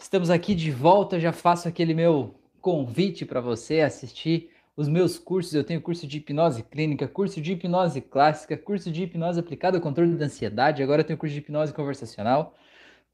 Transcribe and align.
Estamos 0.00 0.30
aqui 0.30 0.54
de 0.54 0.70
volta. 0.70 1.18
Já 1.18 1.32
faço 1.32 1.68
aquele 1.68 1.92
meu 1.92 2.34
convite 2.60 3.26
para 3.26 3.40
você 3.40 3.80
assistir 3.80 4.48
os 4.76 4.88
meus 4.88 5.18
cursos. 5.18 5.52
Eu 5.54 5.64
tenho 5.64 5.82
curso 5.82 6.06
de 6.06 6.18
hipnose 6.18 6.62
clínica, 6.62 7.08
curso 7.08 7.40
de 7.40 7.52
hipnose 7.52 8.00
clássica, 8.00 8.56
curso 8.56 8.92
de 8.92 9.02
hipnose 9.02 9.40
aplicada 9.40 9.76
ao 9.76 9.82
controle 9.82 10.14
da 10.16 10.26
ansiedade. 10.26 10.82
Agora 10.82 11.02
eu 11.02 11.04
tenho 11.04 11.18
curso 11.18 11.34
de 11.34 11.40
hipnose 11.40 11.74
conversacional. 11.74 12.54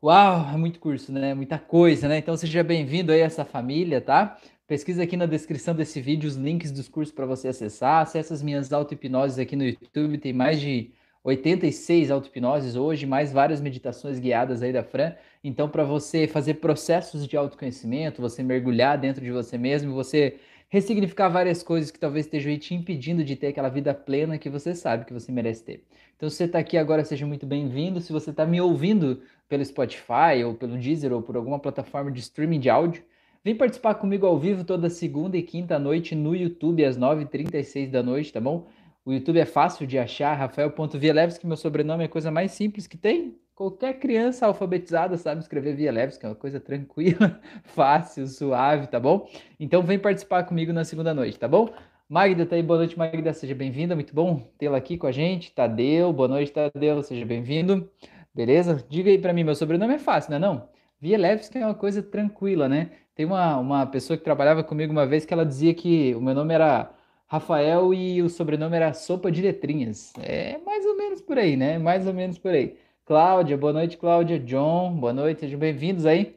Uau, 0.03 0.51
é 0.53 0.57
muito 0.59 0.79
curso, 0.79 1.11
né? 1.11 1.33
Muita 1.33 1.59
coisa, 1.59 2.07
né? 2.07 2.19
Então 2.19 2.37
seja 2.37 2.62
bem-vindo 2.62 3.11
aí 3.11 3.23
a 3.23 3.27
essa 3.27 3.45
família, 3.46 4.01
tá? 4.01 4.39
Pesquisa 4.66 5.03
aqui 5.03 5.16
na 5.16 5.27
descrição 5.27 5.75
desse 5.75 6.01
vídeo 6.03 6.29
os 6.29 6.37
links 6.37 6.71
dos 6.71 6.87
cursos 6.87 7.14
para 7.14 7.25
você 7.25 7.48
acessar. 7.48 8.03
Acesse 8.03 8.32
as 8.32 8.43
minhas 8.43 8.73
auto-hipnoses 8.73 9.39
aqui 9.39 9.57
no 9.57 9.64
YouTube. 9.64 10.19
Tem 10.19 10.35
mais 10.35 10.61
de 10.61 10.93
86 11.25 12.11
auto-hipnoses 12.11 12.77
hoje, 12.77 13.07
mais 13.07 13.32
várias 13.32 13.59
meditações 13.59 14.18
guiadas 14.18 14.62
aí 14.62 14.75
da 14.75 14.82
Fran. 14.82 15.14
Então, 15.43 15.70
para 15.70 15.82
você 15.82 16.27
fazer 16.27 16.54
processos 16.54 17.27
de 17.27 17.34
autoconhecimento, 17.34 18.20
você 18.20 18.43
mergulhar 18.43 18.99
dentro 18.99 19.25
de 19.25 19.32
você 19.32 19.57
mesmo, 19.57 19.94
você 19.94 20.36
ressignificar 20.68 21.30
várias 21.30 21.63
coisas 21.63 21.90
que 21.90 21.99
talvez 21.99 22.26
estejam 22.26 22.58
te 22.58 22.75
impedindo 22.75 23.25
de 23.25 23.36
ter 23.36 23.49
aquela 23.49 23.71
vida 23.71 23.94
plena 23.94 24.36
que 24.36 24.50
você 24.50 24.75
sabe 24.75 25.07
que 25.07 25.14
você 25.14 25.32
merece 25.32 25.64
ter. 25.64 25.85
Então, 26.14 26.29
se 26.29 26.36
você 26.36 26.44
está 26.44 26.58
aqui 26.58 26.76
agora, 26.76 27.02
seja 27.04 27.27
muito 27.27 27.46
bem-vindo. 27.46 28.00
Se 28.00 28.13
você 28.13 28.29
está 28.29 28.44
me 28.44 28.61
ouvindo 28.61 29.22
pelo 29.49 29.64
Spotify 29.64 30.44
ou 30.44 30.54
pelo 30.54 30.77
Deezer 30.77 31.13
ou 31.13 31.22
por 31.22 31.36
alguma 31.36 31.58
plataforma 31.58 32.11
de 32.11 32.20
streaming 32.20 32.61
de 32.61 32.69
áudio, 32.69 33.02
vem 33.42 33.55
participar 33.55 33.94
comigo 33.94 34.27
ao 34.27 34.38
vivo 34.38 34.62
toda 34.62 34.91
segunda 34.91 35.38
e 35.38 35.42
quinta 35.42 35.78
noite 35.78 36.14
no 36.14 36.36
YouTube 36.36 36.84
às 36.84 36.98
9h36 36.98 37.91
da 37.91 38.02
noite, 38.02 38.30
tá 38.30 38.41
bom? 38.41 38.66
O 39.06 39.12
YouTube 39.12 39.39
é 39.39 39.44
fácil 39.44 39.86
de 39.86 39.98
achar, 39.98 40.33
Rafael.Vielevski, 40.33 41.47
meu 41.47 41.58
sobrenome 41.58 42.05
é 42.05 42.06
a 42.06 42.08
coisa 42.08 42.31
mais 42.31 42.53
simples 42.53 42.86
que 42.86 42.97
tem. 42.97 43.39
Qualquer 43.55 43.98
criança 43.98 44.47
alfabetizada 44.47 45.19
sabe 45.19 45.42
escrever 45.42 45.77
Vielevski, 45.77 46.25
é 46.25 46.28
uma 46.30 46.34
coisa 46.34 46.58
tranquila, 46.58 47.39
fácil, 47.64 48.27
suave, 48.27 48.86
tá 48.86 48.98
bom? 48.98 49.28
Então 49.61 49.83
vem 49.83 49.98
participar 49.98 50.44
comigo 50.44 50.72
na 50.72 50.84
segunda 50.84 51.12
noite, 51.12 51.38
tá 51.38 51.47
bom? 51.47 51.69
Magda 52.08 52.47
tá 52.47 52.56
aí, 52.56 52.62
boa 52.62 52.78
noite, 52.78 52.98
Magda, 52.98 53.34
seja 53.34 53.55
bem-vinda, 53.55 53.94
muito 53.94 54.14
bom 54.14 54.41
tê-la 54.56 54.78
aqui 54.78 54.97
com 54.97 55.06
a 55.06 55.12
gente. 55.12 55.52
Tadeu, 55.52 56.10
boa 56.10 56.28
noite, 56.28 56.50
Tadeu, 56.50 57.02
seja 57.02 57.27
bem-vindo. 57.27 57.91
Beleza? 58.34 58.82
Diga 58.88 59.10
aí 59.10 59.19
para 59.19 59.34
mim, 59.34 59.44
meu 59.44 59.55
sobrenome 59.55 59.94
é 59.94 59.98
fácil, 59.98 60.30
não 60.30 60.38
é 60.38 60.41
não? 60.41 60.69
Vielevski 60.98 61.58
é 61.58 61.66
uma 61.66 61.75
coisa 61.75 62.02
tranquila, 62.02 62.70
né? 62.70 62.91
Tem 63.14 63.27
uma, 63.27 63.58
uma 63.58 63.86
pessoa 63.86 64.16
que 64.16 64.25
trabalhava 64.25 64.64
comigo 64.64 64.91
uma 64.92 65.06
vez 65.06 65.27
que 65.27 65.34
ela 65.34 65.44
dizia 65.44 65.75
que 65.75 66.14
o 66.14 66.22
meu 66.22 66.34
nome 66.34 66.55
era 66.55 66.94
Rafael 67.27 67.92
e 67.94 68.22
o 68.22 68.28
sobrenome 68.28 68.77
era 68.77 68.92
Sopa 68.92 69.30
de 69.30 69.42
Letrinhas. 69.42 70.12
É 70.19 70.58
mais 70.58 70.84
ou 70.84 70.97
menos 70.97 71.20
por 71.20 71.39
aí, 71.39 71.56
né? 71.56 71.78
Mais 71.78 72.06
ou 72.06 72.14
menos 72.14 72.39
por 72.39 72.50
aí. 72.50 72.77
Cláudia, 73.05 73.56
boa 73.56 73.72
noite, 73.72 73.97
Cláudia. 73.97 74.39
John, 74.39 74.92
boa 74.94 75.12
noite, 75.12 75.41
sejam 75.41 75.58
bem-vindos 75.58 76.06
aí. 76.06 76.36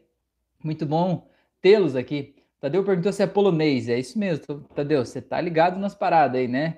Muito 0.64 0.86
bom 0.86 1.28
tê-los 1.62 1.96
aqui. 1.96 2.36
Tadeu 2.60 2.84
perguntou 2.84 3.12
se 3.12 3.22
é 3.22 3.28
polonês. 3.28 3.90
É 3.90 4.00
isso 4.00 4.18
mesmo, 4.18 4.62
Tadeu, 4.74 5.06
você 5.06 5.22
tá 5.22 5.40
ligado 5.40 5.80
nas 5.80 5.94
paradas 5.94 6.40
aí, 6.40 6.48
né? 6.48 6.78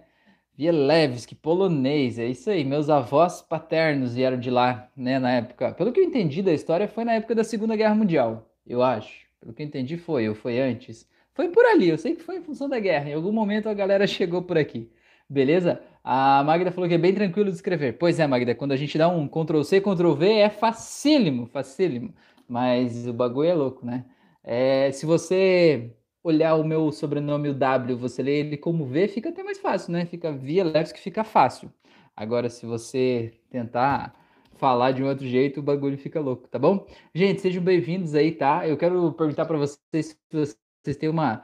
Vielewski, 0.57 1.35
polonês, 1.35 2.19
é 2.19 2.25
isso 2.25 2.49
aí. 2.49 2.65
Meus 2.65 2.89
avós 2.89 3.41
paternos 3.41 4.15
vieram 4.15 4.37
de 4.37 4.49
lá, 4.49 4.89
né, 4.93 5.17
na 5.17 5.31
época. 5.31 5.71
Pelo 5.73 5.93
que 5.93 6.01
eu 6.01 6.03
entendi 6.03 6.41
da 6.41 6.51
história, 6.51 6.85
foi 6.87 7.05
na 7.05 7.13
época 7.13 7.33
da 7.33 7.45
Segunda 7.45 7.77
Guerra 7.77 7.95
Mundial, 7.95 8.51
eu 8.67 8.83
acho. 8.83 9.25
Pelo 9.39 9.53
que 9.53 9.63
eu 9.63 9.65
entendi, 9.65 9.95
foi, 9.95 10.27
ou 10.27 10.35
foi 10.35 10.59
antes. 10.59 11.07
Foi 11.39 11.47
por 11.47 11.65
ali, 11.65 11.87
eu 11.87 11.97
sei 11.97 12.17
que 12.17 12.21
foi 12.21 12.35
em 12.35 12.41
função 12.43 12.67
da 12.67 12.77
guerra. 12.81 13.11
Em 13.11 13.13
algum 13.13 13.31
momento 13.31 13.69
a 13.69 13.73
galera 13.73 14.05
chegou 14.05 14.41
por 14.41 14.57
aqui. 14.57 14.91
Beleza? 15.29 15.81
A 16.03 16.43
Magda 16.43 16.69
falou 16.69 16.89
que 16.89 16.95
é 16.95 16.97
bem 16.97 17.13
tranquilo 17.13 17.49
de 17.49 17.55
escrever. 17.55 17.97
Pois 17.97 18.19
é, 18.19 18.27
Magda, 18.27 18.53
quando 18.53 18.73
a 18.73 18.75
gente 18.75 18.97
dá 18.97 19.07
um 19.07 19.25
Ctrl 19.25 19.63
C, 19.63 19.79
Ctrl 19.79 20.11
V 20.15 20.27
é 20.27 20.49
facílimo, 20.49 21.45
facílimo. 21.45 22.13
Mas 22.45 23.07
o 23.07 23.13
bagulho 23.13 23.49
é 23.49 23.53
louco, 23.53 23.85
né? 23.85 24.03
É, 24.43 24.91
se 24.91 25.05
você 25.05 25.95
olhar 26.21 26.55
o 26.55 26.63
meu 26.65 26.91
sobrenome, 26.91 27.47
o 27.47 27.53
W, 27.53 27.95
você 27.95 28.21
lê 28.21 28.39
ele 28.41 28.57
como 28.57 28.85
V, 28.85 29.07
fica 29.07 29.29
até 29.29 29.41
mais 29.41 29.59
fácil, 29.59 29.93
né? 29.93 30.05
Fica 30.05 30.33
via 30.33 30.65
Leves 30.65 30.91
que 30.91 30.99
fica 30.99 31.23
fácil. 31.23 31.71
Agora, 32.17 32.49
se 32.49 32.65
você 32.65 33.33
tentar 33.49 34.13
falar 34.57 34.91
de 34.91 35.01
um 35.01 35.07
outro 35.07 35.25
jeito, 35.25 35.61
o 35.61 35.63
bagulho 35.63 35.97
fica 35.97 36.19
louco, 36.19 36.49
tá 36.49 36.59
bom? 36.59 36.85
Gente, 37.15 37.39
sejam 37.39 37.63
bem-vindos 37.63 38.13
aí, 38.13 38.33
tá? 38.33 38.67
Eu 38.67 38.75
quero 38.75 39.13
perguntar 39.13 39.45
para 39.45 39.57
vocês 39.57 39.79
se 40.07 40.17
vocês 40.29 40.68
têm 40.83 41.09
uma 41.09 41.43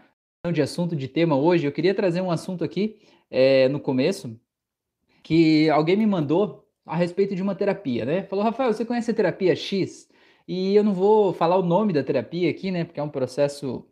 de 0.51 0.61
assunto, 0.61 0.95
de 0.95 1.07
tema 1.07 1.35
hoje, 1.35 1.65
eu 1.65 1.71
queria 1.71 1.93
trazer 1.93 2.21
um 2.21 2.31
assunto 2.31 2.63
aqui 2.63 2.99
é, 3.29 3.67
no 3.69 3.79
começo, 3.79 4.39
que 5.23 5.69
alguém 5.69 5.97
me 5.97 6.05
mandou 6.05 6.67
a 6.85 6.95
respeito 6.95 7.35
de 7.35 7.41
uma 7.41 7.55
terapia, 7.55 8.05
né? 8.05 8.23
Falou, 8.23 8.45
Rafael, 8.45 8.71
você 8.71 8.85
conhece 8.85 9.09
a 9.09 9.13
terapia 9.13 9.55
X? 9.55 10.07
E 10.47 10.75
eu 10.75 10.83
não 10.83 10.93
vou 10.93 11.33
falar 11.33 11.57
o 11.57 11.63
nome 11.63 11.91
da 11.93 12.03
terapia 12.03 12.49
aqui, 12.49 12.69
né? 12.69 12.83
Porque 12.83 12.99
é 12.99 13.03
um 13.03 13.09
processo 13.09 13.87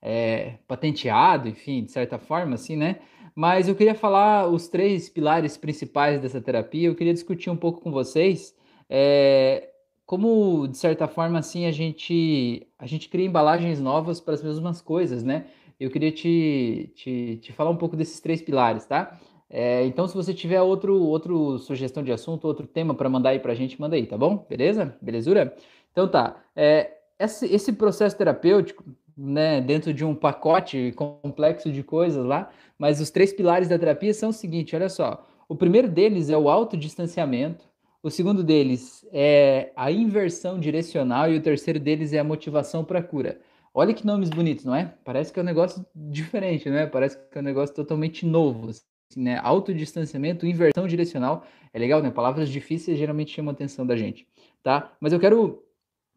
é, 0.00 0.54
patenteado, 0.66 1.48
enfim, 1.48 1.84
de 1.84 1.92
certa 1.92 2.18
forma, 2.18 2.54
assim, 2.54 2.76
né? 2.76 3.00
Mas 3.34 3.68
eu 3.68 3.74
queria 3.74 3.94
falar 3.94 4.48
os 4.48 4.68
três 4.68 5.08
pilares 5.08 5.56
principais 5.56 6.20
dessa 6.20 6.40
terapia. 6.40 6.88
Eu 6.88 6.94
queria 6.94 7.12
discutir 7.12 7.50
um 7.50 7.56
pouco 7.56 7.80
com 7.80 7.92
vocês 7.92 8.56
é, 8.88 9.67
como 10.08 10.66
de 10.66 10.78
certa 10.78 11.06
forma 11.06 11.38
assim 11.38 11.66
a 11.66 11.70
gente 11.70 12.66
a 12.78 12.86
gente 12.86 13.10
cria 13.10 13.26
embalagens 13.26 13.78
novas 13.78 14.18
para 14.18 14.32
as 14.32 14.42
mesmas 14.42 14.80
coisas, 14.80 15.22
né? 15.22 15.48
Eu 15.78 15.90
queria 15.90 16.10
te, 16.10 16.90
te, 16.94 17.36
te 17.42 17.52
falar 17.52 17.68
um 17.68 17.76
pouco 17.76 17.94
desses 17.94 18.18
três 18.18 18.40
pilares, 18.40 18.86
tá? 18.86 19.20
É, 19.50 19.84
então, 19.84 20.08
se 20.08 20.14
você 20.14 20.32
tiver 20.32 20.62
outro, 20.62 20.98
outro 20.98 21.58
sugestão 21.58 22.02
de 22.02 22.10
assunto, 22.10 22.46
outro 22.46 22.66
tema 22.66 22.94
para 22.94 23.08
mandar 23.08 23.30
aí 23.30 23.38
para 23.38 23.52
a 23.52 23.54
gente, 23.54 23.78
manda 23.78 23.96
aí, 23.96 24.06
tá 24.06 24.16
bom? 24.16 24.46
Beleza? 24.48 24.96
Belezura? 25.02 25.54
Então 25.92 26.08
tá. 26.08 26.42
É, 26.56 26.90
esse, 27.18 27.44
esse 27.46 27.74
processo 27.74 28.16
terapêutico, 28.16 28.82
né, 29.14 29.60
dentro 29.60 29.92
de 29.92 30.06
um 30.06 30.14
pacote 30.14 30.90
complexo 30.96 31.70
de 31.70 31.82
coisas 31.82 32.24
lá, 32.24 32.48
mas 32.78 32.98
os 32.98 33.10
três 33.10 33.30
pilares 33.30 33.68
da 33.68 33.78
terapia 33.78 34.14
são 34.14 34.30
o 34.30 34.32
seguinte: 34.32 34.74
olha 34.74 34.88
só. 34.88 35.26
O 35.46 35.54
primeiro 35.54 35.86
deles 35.86 36.30
é 36.30 36.36
o 36.36 36.48
autodistanciamento. 36.48 37.67
O 38.00 38.10
segundo 38.10 38.44
deles 38.44 39.04
é 39.12 39.72
a 39.74 39.90
inversão 39.90 40.60
direcional 40.60 41.28
e 41.30 41.36
o 41.36 41.42
terceiro 41.42 41.80
deles 41.80 42.12
é 42.12 42.20
a 42.20 42.24
motivação 42.24 42.84
para 42.84 43.02
cura. 43.02 43.40
Olha 43.74 43.92
que 43.92 44.06
nomes 44.06 44.30
bonitos, 44.30 44.64
não 44.64 44.74
é? 44.74 44.94
Parece 45.04 45.32
que 45.32 45.40
é 45.40 45.42
um 45.42 45.46
negócio 45.46 45.84
diferente, 45.94 46.70
né? 46.70 46.86
Parece 46.86 47.18
que 47.18 47.36
é 47.36 47.40
um 47.40 47.44
negócio 47.44 47.74
totalmente 47.74 48.24
novo, 48.24 48.70
assim, 48.70 48.82
né? 49.16 49.40
Autodistanciamento, 49.42 50.46
inversão 50.46 50.86
direcional. 50.86 51.44
É 51.72 51.78
legal, 51.78 52.00
né? 52.00 52.10
Palavras 52.10 52.48
difíceis 52.48 52.96
geralmente 52.96 53.34
chamam 53.34 53.50
a 53.50 53.52
atenção 53.52 53.84
da 53.84 53.96
gente, 53.96 54.28
tá? 54.62 54.92
Mas 55.00 55.12
eu 55.12 55.18
quero 55.18 55.64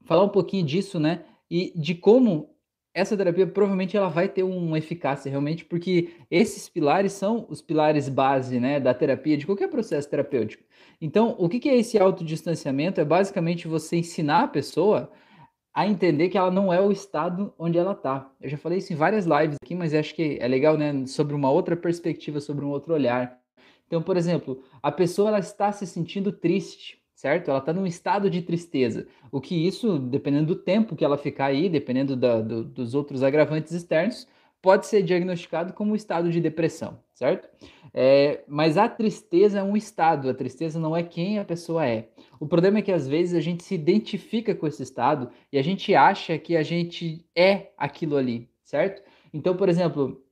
falar 0.06 0.24
um 0.24 0.30
pouquinho 0.30 0.64
disso, 0.64 1.00
né? 1.00 1.26
E 1.50 1.74
de 1.76 1.96
como 1.96 2.51
essa 2.94 3.16
terapia 3.16 3.48
provavelmente 3.48 3.96
ela 3.96 4.10
vai 4.10 4.28
ter 4.28 4.44
uma 4.44 4.78
eficácia 4.78 5.30
realmente, 5.30 5.64
porque 5.64 6.10
esses 6.30 6.68
pilares 6.68 7.14
são 7.14 7.46
os 7.50 7.62
pilares 7.62 8.10
base, 8.10 8.60
né, 8.60 8.80
da 8.80 8.94
terapia, 8.94 9.38
de 9.38 9.46
qualquer 9.46 9.70
processo 9.70 10.10
terapêutico. 10.10 10.64
Então, 11.00 11.36
o 11.40 11.48
que 11.48 11.70
é 11.70 11.78
esse 11.78 11.98
autodistanciamento? 11.98 13.00
É 13.00 13.06
basicamente 13.06 13.68
você 13.68 13.98
ensinar 13.98 14.44
a 14.44 14.48
pessoa 14.48 15.12
a 15.74 15.88
entender 15.88 16.30
que 16.30 16.38
ela 16.38 16.52
não 16.52 16.72
é 16.72 16.82
o 16.82 16.92
estado 16.92 17.54
onde 17.58 17.78
ela 17.78 17.94
está. 17.94 18.30
Eu 18.42 18.50
já 18.50 18.58
falei 18.58 18.80
isso 18.80 18.92
em 18.92 18.96
várias 18.96 19.26
lives 19.26 19.56
aqui, 19.64 19.74
mas 19.74 19.94
acho 19.94 20.14
que 20.14 20.38
é 20.42 20.48
legal, 20.48 20.78
né? 20.78 21.06
Sobre 21.08 21.34
uma 21.34 21.50
outra 21.50 21.78
perspectiva, 21.78 22.42
sobre 22.42 22.66
um 22.66 22.70
outro 22.70 22.94
olhar. 22.94 23.40
Então, 23.88 24.02
por 24.02 24.18
exemplo, 24.18 24.64
a 24.84 24.92
pessoa 24.92 25.30
ela 25.30 25.40
está 25.40 25.72
se 25.72 25.88
sentindo 25.88 26.32
triste, 26.32 27.01
certo? 27.22 27.52
Ela 27.52 27.60
está 27.60 27.72
num 27.72 27.86
estado 27.86 28.32
de 28.32 28.42
tristeza. 28.42 29.06
O 29.32 29.40
que 29.40 29.54
isso, 29.68 30.00
dependendo 30.00 30.48
do 30.48 30.56
tempo 30.56 30.96
que 30.96 31.06
ela 31.06 31.20
ficar 31.20 31.46
aí, 31.46 31.70
dependendo 31.70 32.16
da, 32.16 32.42
do, 32.42 32.64
dos 32.64 32.96
outros 32.96 33.22
agravantes 33.22 33.72
externos, 33.74 34.28
pode 34.60 34.88
ser 34.88 35.04
diagnosticado 35.04 35.72
como 35.72 35.96
estado 35.96 36.32
de 36.32 36.42
depressão, 36.42 36.98
certo? 37.14 37.48
É, 37.94 38.44
mas 38.48 38.76
a 38.76 38.90
tristeza 38.90 39.60
é 39.60 39.64
um 39.64 39.78
estado, 39.78 40.32
a 40.32 40.34
tristeza 40.34 40.80
não 40.80 40.98
é 40.98 41.04
quem 41.04 41.38
a 41.38 41.46
pessoa 41.46 41.86
é. 41.86 42.10
O 42.40 42.48
problema 42.48 42.80
é 42.80 42.82
que 42.82 42.92
às 42.92 43.08
vezes 43.08 43.36
a 43.36 43.40
gente 43.40 43.64
se 43.64 43.76
identifica 43.76 44.56
com 44.56 44.66
esse 44.66 44.82
estado 44.82 45.30
e 45.52 45.60
a 45.60 45.62
gente 45.62 45.94
acha 45.94 46.40
que 46.40 46.58
a 46.58 46.64
gente 46.64 47.24
é 47.36 47.68
aquilo 47.78 48.18
ali, 48.18 48.50
certo? 48.64 49.04
Então, 49.32 49.56
por 49.56 49.70
exemplo, 49.70 50.24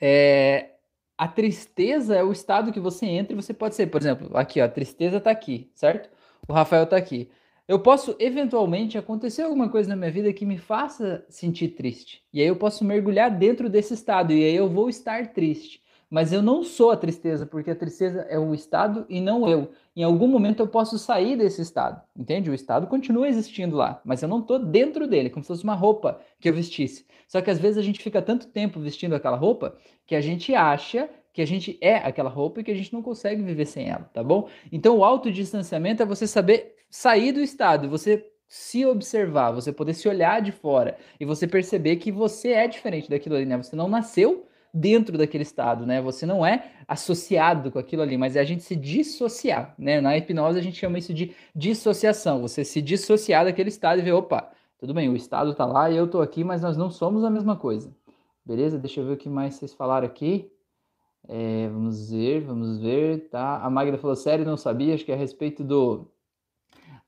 é, 0.00 0.73
a 1.16 1.28
tristeza 1.28 2.16
é 2.16 2.22
o 2.22 2.32
estado 2.32 2.72
que 2.72 2.80
você 2.80 3.06
entra 3.06 3.32
e 3.32 3.36
você 3.36 3.54
pode 3.54 3.74
ser, 3.74 3.86
por 3.86 4.00
exemplo, 4.00 4.36
aqui, 4.36 4.60
ó, 4.60 4.64
a 4.64 4.68
tristeza 4.68 5.20
tá 5.20 5.30
aqui, 5.30 5.70
certo? 5.74 6.10
O 6.48 6.52
Rafael 6.52 6.86
tá 6.86 6.96
aqui. 6.96 7.30
Eu 7.66 7.80
posso 7.80 8.14
eventualmente 8.18 8.98
acontecer 8.98 9.42
alguma 9.42 9.70
coisa 9.70 9.88
na 9.88 9.96
minha 9.96 10.10
vida 10.10 10.32
que 10.32 10.44
me 10.44 10.58
faça 10.58 11.24
sentir 11.28 11.68
triste. 11.68 12.22
E 12.32 12.40
aí 12.40 12.46
eu 12.46 12.56
posso 12.56 12.84
mergulhar 12.84 13.30
dentro 13.30 13.70
desse 13.70 13.94
estado 13.94 14.32
e 14.32 14.44
aí 14.44 14.54
eu 14.54 14.68
vou 14.68 14.90
estar 14.90 15.32
triste 15.32 15.82
mas 16.10 16.32
eu 16.32 16.42
não 16.42 16.62
sou 16.62 16.90
a 16.90 16.96
tristeza, 16.96 17.46
porque 17.46 17.70
a 17.70 17.74
tristeza 17.74 18.22
é 18.28 18.38
o 18.38 18.54
estado 18.54 19.04
e 19.08 19.20
não 19.20 19.48
eu. 19.48 19.70
Em 19.96 20.02
algum 20.02 20.26
momento 20.26 20.60
eu 20.60 20.66
posso 20.66 20.98
sair 20.98 21.36
desse 21.36 21.62
estado, 21.62 22.02
entende? 22.16 22.50
O 22.50 22.54
estado 22.54 22.86
continua 22.86 23.28
existindo 23.28 23.76
lá, 23.76 24.00
mas 24.04 24.22
eu 24.22 24.28
não 24.28 24.40
estou 24.40 24.58
dentro 24.58 25.06
dele, 25.06 25.30
como 25.30 25.42
se 25.42 25.48
fosse 25.48 25.64
uma 25.64 25.74
roupa 25.74 26.20
que 26.40 26.48
eu 26.48 26.54
vestisse. 26.54 27.06
Só 27.28 27.40
que 27.40 27.50
às 27.50 27.58
vezes 27.58 27.78
a 27.78 27.82
gente 27.82 28.02
fica 28.02 28.22
tanto 28.22 28.48
tempo 28.48 28.80
vestindo 28.80 29.14
aquela 29.14 29.36
roupa 29.36 29.76
que 30.06 30.14
a 30.14 30.20
gente 30.20 30.54
acha 30.54 31.08
que 31.32 31.42
a 31.42 31.46
gente 31.46 31.76
é 31.80 31.96
aquela 31.96 32.30
roupa 32.30 32.60
e 32.60 32.64
que 32.64 32.70
a 32.70 32.76
gente 32.76 32.92
não 32.92 33.02
consegue 33.02 33.42
viver 33.42 33.66
sem 33.66 33.88
ela, 33.88 34.08
tá 34.12 34.22
bom? 34.22 34.48
Então 34.70 34.98
o 34.98 35.04
autodistanciamento 35.04 36.02
é 36.02 36.06
você 36.06 36.28
saber 36.28 36.76
sair 36.88 37.32
do 37.32 37.40
estado, 37.40 37.88
você 37.88 38.24
se 38.46 38.86
observar, 38.86 39.50
você 39.50 39.72
poder 39.72 39.94
se 39.94 40.08
olhar 40.08 40.40
de 40.40 40.52
fora 40.52 40.96
e 41.18 41.24
você 41.24 41.44
perceber 41.46 41.96
que 41.96 42.12
você 42.12 42.50
é 42.50 42.68
diferente 42.68 43.10
daquilo 43.10 43.34
ali, 43.34 43.44
né? 43.44 43.56
Você 43.56 43.74
não 43.74 43.88
nasceu 43.88 44.46
dentro 44.74 45.16
daquele 45.16 45.44
estado, 45.44 45.86
né? 45.86 46.02
Você 46.02 46.26
não 46.26 46.44
é 46.44 46.72
associado 46.88 47.70
com 47.70 47.78
aquilo 47.78 48.02
ali, 48.02 48.18
mas 48.18 48.34
é 48.34 48.40
a 48.40 48.44
gente 48.44 48.62
se 48.62 48.74
dissociar, 48.74 49.74
né? 49.78 50.00
Na 50.00 50.16
hipnose 50.16 50.58
a 50.58 50.62
gente 50.62 50.78
chama 50.78 50.98
isso 50.98 51.14
de 51.14 51.34
dissociação. 51.54 52.42
Você 52.42 52.64
se 52.64 52.82
dissociar 52.82 53.44
daquele 53.44 53.68
estado 53.68 54.00
e 54.00 54.02
ver, 54.02 54.12
opa, 54.12 54.50
tudo 54.78 54.92
bem, 54.92 55.08
o 55.08 55.16
estado 55.16 55.54
tá 55.54 55.64
lá 55.64 55.90
e 55.90 55.96
eu 55.96 56.08
tô 56.08 56.20
aqui, 56.20 56.42
mas 56.42 56.60
nós 56.60 56.76
não 56.76 56.90
somos 56.90 57.24
a 57.24 57.30
mesma 57.30 57.56
coisa. 57.56 57.94
Beleza? 58.44 58.78
Deixa 58.78 59.00
eu 59.00 59.06
ver 59.06 59.12
o 59.12 59.16
que 59.16 59.28
mais 59.28 59.54
vocês 59.54 59.72
falaram 59.72 60.06
aqui. 60.06 60.50
É, 61.28 61.68
vamos 61.68 62.10
ver, 62.10 62.40
vamos 62.40 62.78
ver, 62.80 63.28
tá? 63.30 63.58
A 63.62 63.70
Magda 63.70 63.96
falou, 63.96 64.16
sério, 64.16 64.44
não 64.44 64.56
sabia, 64.56 64.94
acho 64.94 65.04
que 65.04 65.12
é 65.12 65.14
a 65.14 65.18
respeito 65.18 65.64
do 65.64 66.06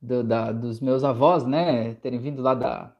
do, 0.01 0.23
da, 0.23 0.53
dos 0.53 0.81
meus 0.81 1.05
avós, 1.05 1.45
né, 1.47 1.95
terem 1.95 2.19
vindo 2.19 2.43
lá 2.43 2.55
da, 2.55 2.95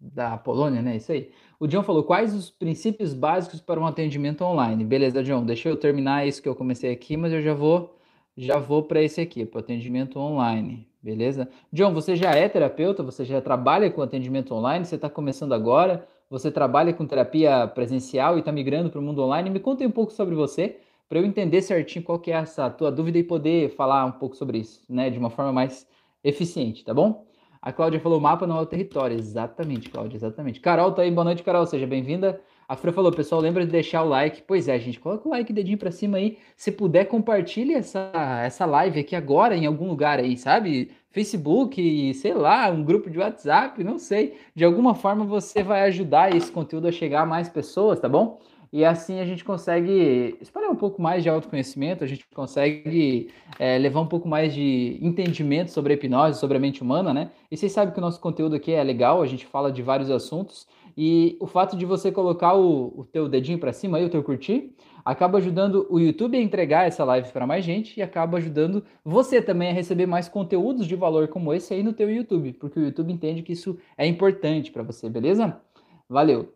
da 0.00 0.38
Polônia, 0.38 0.82
né, 0.82 0.96
isso 0.96 1.12
aí. 1.12 1.32
O 1.58 1.66
John 1.66 1.82
falou, 1.82 2.04
quais 2.04 2.34
os 2.34 2.50
princípios 2.50 3.14
básicos 3.14 3.62
para 3.62 3.80
um 3.80 3.86
atendimento 3.86 4.44
online? 4.44 4.84
Beleza, 4.84 5.22
John, 5.22 5.42
deixa 5.42 5.70
eu 5.70 5.76
terminar 5.76 6.26
isso 6.26 6.42
que 6.42 6.48
eu 6.48 6.54
comecei 6.54 6.90
aqui, 6.92 7.16
mas 7.16 7.32
eu 7.32 7.40
já 7.40 7.54
vou 7.54 7.94
já 8.36 8.58
vou 8.58 8.82
para 8.82 9.00
esse 9.02 9.18
aqui, 9.18 9.46
para 9.46 9.60
atendimento 9.60 10.18
online, 10.18 10.86
beleza? 11.02 11.48
John, 11.72 11.94
você 11.94 12.14
já 12.14 12.32
é 12.32 12.46
terapeuta? 12.46 13.02
Você 13.02 13.24
já 13.24 13.40
trabalha 13.40 13.90
com 13.90 14.02
atendimento 14.02 14.54
online? 14.54 14.84
Você 14.84 14.96
está 14.96 15.08
começando 15.08 15.54
agora? 15.54 16.06
Você 16.28 16.50
trabalha 16.50 16.92
com 16.92 17.06
terapia 17.06 17.66
presencial 17.66 18.36
e 18.36 18.40
está 18.40 18.52
migrando 18.52 18.90
para 18.90 19.00
o 19.00 19.02
mundo 19.02 19.22
online? 19.22 19.48
Me 19.48 19.58
conta 19.58 19.86
um 19.86 19.90
pouco 19.90 20.12
sobre 20.12 20.34
você, 20.34 20.76
para 21.08 21.18
eu 21.18 21.24
entender 21.24 21.62
certinho 21.62 22.04
qual 22.04 22.18
que 22.18 22.30
é 22.30 22.34
essa 22.34 22.68
tua 22.68 22.92
dúvida 22.92 23.16
e 23.16 23.24
poder 23.24 23.70
falar 23.70 24.04
um 24.04 24.12
pouco 24.12 24.36
sobre 24.36 24.58
isso, 24.58 24.82
né, 24.86 25.08
de 25.08 25.18
uma 25.18 25.30
forma 25.30 25.52
mais 25.52 25.86
eficiente, 26.22 26.84
tá 26.84 26.92
bom? 26.92 27.24
A 27.66 27.72
Cláudia 27.72 27.98
falou: 27.98 28.20
mapa 28.20 28.46
não 28.46 28.58
é 28.58 28.60
o 28.60 28.66
território. 28.66 29.18
Exatamente, 29.18 29.90
Cláudia, 29.90 30.16
exatamente. 30.16 30.60
Carol 30.60 30.92
tá 30.92 31.02
aí, 31.02 31.10
boa 31.10 31.24
noite, 31.24 31.42
Carol, 31.42 31.66
seja 31.66 31.84
bem-vinda. 31.84 32.40
A 32.68 32.76
Fran 32.76 32.92
falou: 32.92 33.10
pessoal, 33.10 33.40
lembra 33.40 33.66
de 33.66 33.72
deixar 33.72 34.04
o 34.04 34.08
like. 34.08 34.40
Pois 34.46 34.68
é, 34.68 34.78
gente, 34.78 35.00
coloca 35.00 35.26
o 35.26 35.32
like, 35.32 35.52
dedinho 35.52 35.76
pra 35.76 35.90
cima 35.90 36.16
aí. 36.18 36.38
Se 36.56 36.70
puder, 36.70 37.06
compartilhe 37.06 37.74
essa, 37.74 38.12
essa 38.44 38.64
live 38.66 39.00
aqui 39.00 39.16
agora 39.16 39.56
em 39.56 39.66
algum 39.66 39.88
lugar 39.88 40.20
aí, 40.20 40.36
sabe? 40.36 40.92
Facebook, 41.10 42.14
sei 42.14 42.34
lá, 42.34 42.70
um 42.70 42.84
grupo 42.84 43.10
de 43.10 43.18
WhatsApp, 43.18 43.82
não 43.82 43.98
sei. 43.98 44.36
De 44.54 44.64
alguma 44.64 44.94
forma 44.94 45.24
você 45.24 45.64
vai 45.64 45.82
ajudar 45.88 46.36
esse 46.36 46.52
conteúdo 46.52 46.86
a 46.86 46.92
chegar 46.92 47.22
a 47.22 47.26
mais 47.26 47.48
pessoas, 47.48 47.98
tá 47.98 48.08
bom? 48.08 48.38
E 48.72 48.84
assim 48.84 49.20
a 49.20 49.24
gente 49.24 49.44
consegue 49.44 50.36
espalhar 50.40 50.70
um 50.70 50.76
pouco 50.76 51.00
mais 51.00 51.22
de 51.22 51.28
autoconhecimento, 51.28 52.04
a 52.04 52.06
gente 52.06 52.26
consegue 52.34 53.28
é, 53.58 53.78
levar 53.78 54.00
um 54.00 54.06
pouco 54.06 54.28
mais 54.28 54.54
de 54.54 54.98
entendimento 55.00 55.70
sobre 55.70 55.92
a 55.92 55.96
hipnose, 55.96 56.38
sobre 56.38 56.56
a 56.56 56.60
mente 56.60 56.82
humana, 56.82 57.12
né? 57.14 57.30
E 57.50 57.56
vocês 57.56 57.72
sabem 57.72 57.92
que 57.92 57.98
o 57.98 58.02
nosso 58.02 58.20
conteúdo 58.20 58.56
aqui 58.56 58.72
é 58.72 58.82
legal, 58.82 59.22
a 59.22 59.26
gente 59.26 59.46
fala 59.46 59.70
de 59.70 59.82
vários 59.82 60.10
assuntos. 60.10 60.66
E 60.96 61.36
o 61.40 61.46
fato 61.46 61.76
de 61.76 61.84
você 61.84 62.10
colocar 62.10 62.54
o, 62.54 63.00
o 63.00 63.04
teu 63.04 63.28
dedinho 63.28 63.58
para 63.58 63.72
cima 63.72 63.98
aí, 63.98 64.04
o 64.04 64.08
teu 64.08 64.22
curtir, 64.22 64.74
acaba 65.04 65.38
ajudando 65.38 65.86
o 65.90 66.00
YouTube 66.00 66.36
a 66.36 66.40
entregar 66.40 66.86
essa 66.86 67.04
live 67.04 67.30
para 67.30 67.46
mais 67.46 67.64
gente 67.64 67.98
e 67.98 68.02
acaba 68.02 68.38
ajudando 68.38 68.82
você 69.04 69.42
também 69.42 69.68
a 69.68 69.72
receber 69.72 70.06
mais 70.06 70.28
conteúdos 70.28 70.86
de 70.86 70.96
valor 70.96 71.28
como 71.28 71.52
esse 71.52 71.74
aí 71.74 71.82
no 71.82 71.92
teu 71.92 72.10
YouTube, 72.10 72.54
porque 72.54 72.80
o 72.80 72.84
YouTube 72.84 73.12
entende 73.12 73.42
que 73.42 73.52
isso 73.52 73.78
é 73.96 74.06
importante 74.06 74.72
para 74.72 74.82
você, 74.82 75.08
beleza? 75.08 75.60
Valeu! 76.08 76.55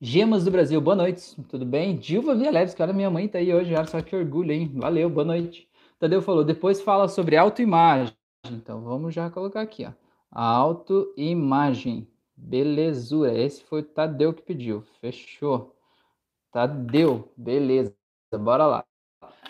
Gemas 0.00 0.44
do 0.44 0.52
Brasil, 0.52 0.80
boa 0.80 0.94
noite, 0.94 1.34
tudo 1.48 1.66
bem? 1.66 1.96
Dilva 1.96 2.32
Vialeves, 2.32 2.72
olha, 2.78 2.92
minha 2.92 3.10
mãe 3.10 3.26
tá 3.26 3.38
aí 3.38 3.52
hoje, 3.52 3.74
olha 3.74 3.84
só 3.84 4.00
que 4.00 4.14
orgulho, 4.14 4.52
hein? 4.52 4.70
Valeu, 4.76 5.10
boa 5.10 5.24
noite. 5.24 5.68
Tadeu 5.98 6.22
falou, 6.22 6.44
depois 6.44 6.80
fala 6.80 7.08
sobre 7.08 7.36
autoimagem. 7.36 8.14
Então 8.48 8.80
vamos 8.80 9.12
já 9.12 9.28
colocar 9.28 9.60
aqui, 9.60 9.84
ó. 9.84 9.90
Autoimagem. 10.30 12.06
Belezura. 12.36 13.36
Esse 13.36 13.64
foi 13.64 13.80
o 13.80 13.84
Tadeu 13.84 14.32
que 14.32 14.42
pediu. 14.42 14.82
Fechou. 15.00 15.74
Tadeu, 16.52 17.32
beleza. 17.36 17.92
Bora 18.32 18.66
lá. 18.66 18.84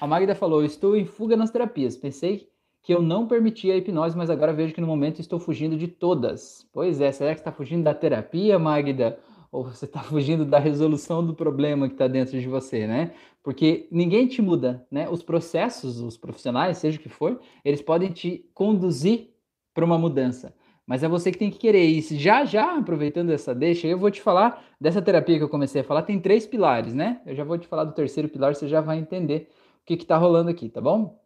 A 0.00 0.06
Magda 0.06 0.34
falou: 0.34 0.64
Estou 0.64 0.96
em 0.96 1.04
fuga 1.04 1.36
nas 1.36 1.50
terapias. 1.50 1.94
Pensei 1.94 2.48
que 2.82 2.94
eu 2.94 3.02
não 3.02 3.28
permitia 3.28 3.74
a 3.74 3.76
hipnose, 3.76 4.16
mas 4.16 4.30
agora 4.30 4.54
vejo 4.54 4.72
que 4.72 4.80
no 4.80 4.86
momento 4.86 5.20
estou 5.20 5.38
fugindo 5.38 5.76
de 5.76 5.88
todas. 5.88 6.66
Pois 6.72 7.02
é, 7.02 7.12
será 7.12 7.34
que 7.34 7.40
está 7.40 7.52
fugindo 7.52 7.84
da 7.84 7.92
terapia, 7.92 8.58
Magda? 8.58 9.18
Ou 9.50 9.64
você 9.64 9.84
está 9.84 10.00
fugindo 10.02 10.44
da 10.44 10.58
resolução 10.58 11.24
do 11.24 11.34
problema 11.34 11.88
que 11.88 11.94
está 11.94 12.06
dentro 12.06 12.38
de 12.38 12.48
você, 12.48 12.86
né? 12.86 13.12
Porque 13.42 13.88
ninguém 13.90 14.26
te 14.26 14.42
muda, 14.42 14.86
né? 14.90 15.08
Os 15.08 15.22
processos, 15.22 16.00
os 16.00 16.16
profissionais, 16.16 16.78
seja 16.78 16.98
o 16.98 17.00
que 17.00 17.08
for, 17.08 17.40
eles 17.64 17.80
podem 17.80 18.10
te 18.10 18.48
conduzir 18.52 19.30
para 19.72 19.84
uma 19.84 19.98
mudança. 19.98 20.54
Mas 20.86 21.02
é 21.02 21.08
você 21.08 21.30
que 21.30 21.38
tem 21.38 21.50
que 21.50 21.58
querer. 21.58 21.84
E 21.84 22.00
já, 22.00 22.44
já, 22.44 22.78
aproveitando 22.78 23.30
essa 23.30 23.54
deixa, 23.54 23.86
eu 23.86 23.98
vou 23.98 24.10
te 24.10 24.22
falar 24.22 24.64
dessa 24.80 25.02
terapia 25.02 25.36
que 25.36 25.44
eu 25.44 25.48
comecei 25.48 25.82
a 25.82 25.84
falar. 25.84 26.02
Tem 26.02 26.18
três 26.18 26.46
pilares, 26.46 26.94
né? 26.94 27.20
Eu 27.26 27.34
já 27.34 27.44
vou 27.44 27.58
te 27.58 27.66
falar 27.68 27.84
do 27.84 27.92
terceiro 27.92 28.28
pilar, 28.28 28.54
você 28.54 28.66
já 28.66 28.80
vai 28.80 28.98
entender 28.98 29.50
o 29.82 29.84
que 29.84 29.94
está 29.94 30.16
rolando 30.16 30.48
aqui, 30.48 30.68
tá 30.68 30.80
bom? 30.80 31.22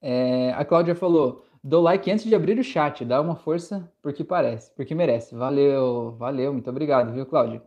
É, 0.00 0.52
a 0.52 0.64
Cláudia 0.64 0.94
falou: 0.94 1.44
Dou 1.62 1.82
like 1.82 2.10
antes 2.10 2.24
de 2.24 2.34
abrir 2.34 2.58
o 2.58 2.64
chat, 2.64 3.04
dá 3.04 3.20
uma 3.20 3.36
força 3.36 3.90
porque 4.02 4.22
parece, 4.24 4.74
porque 4.74 4.94
merece. 4.94 5.34
Valeu, 5.34 6.12
valeu, 6.18 6.52
muito 6.52 6.70
obrigado, 6.70 7.12
viu, 7.12 7.26
Cláudio? 7.26 7.62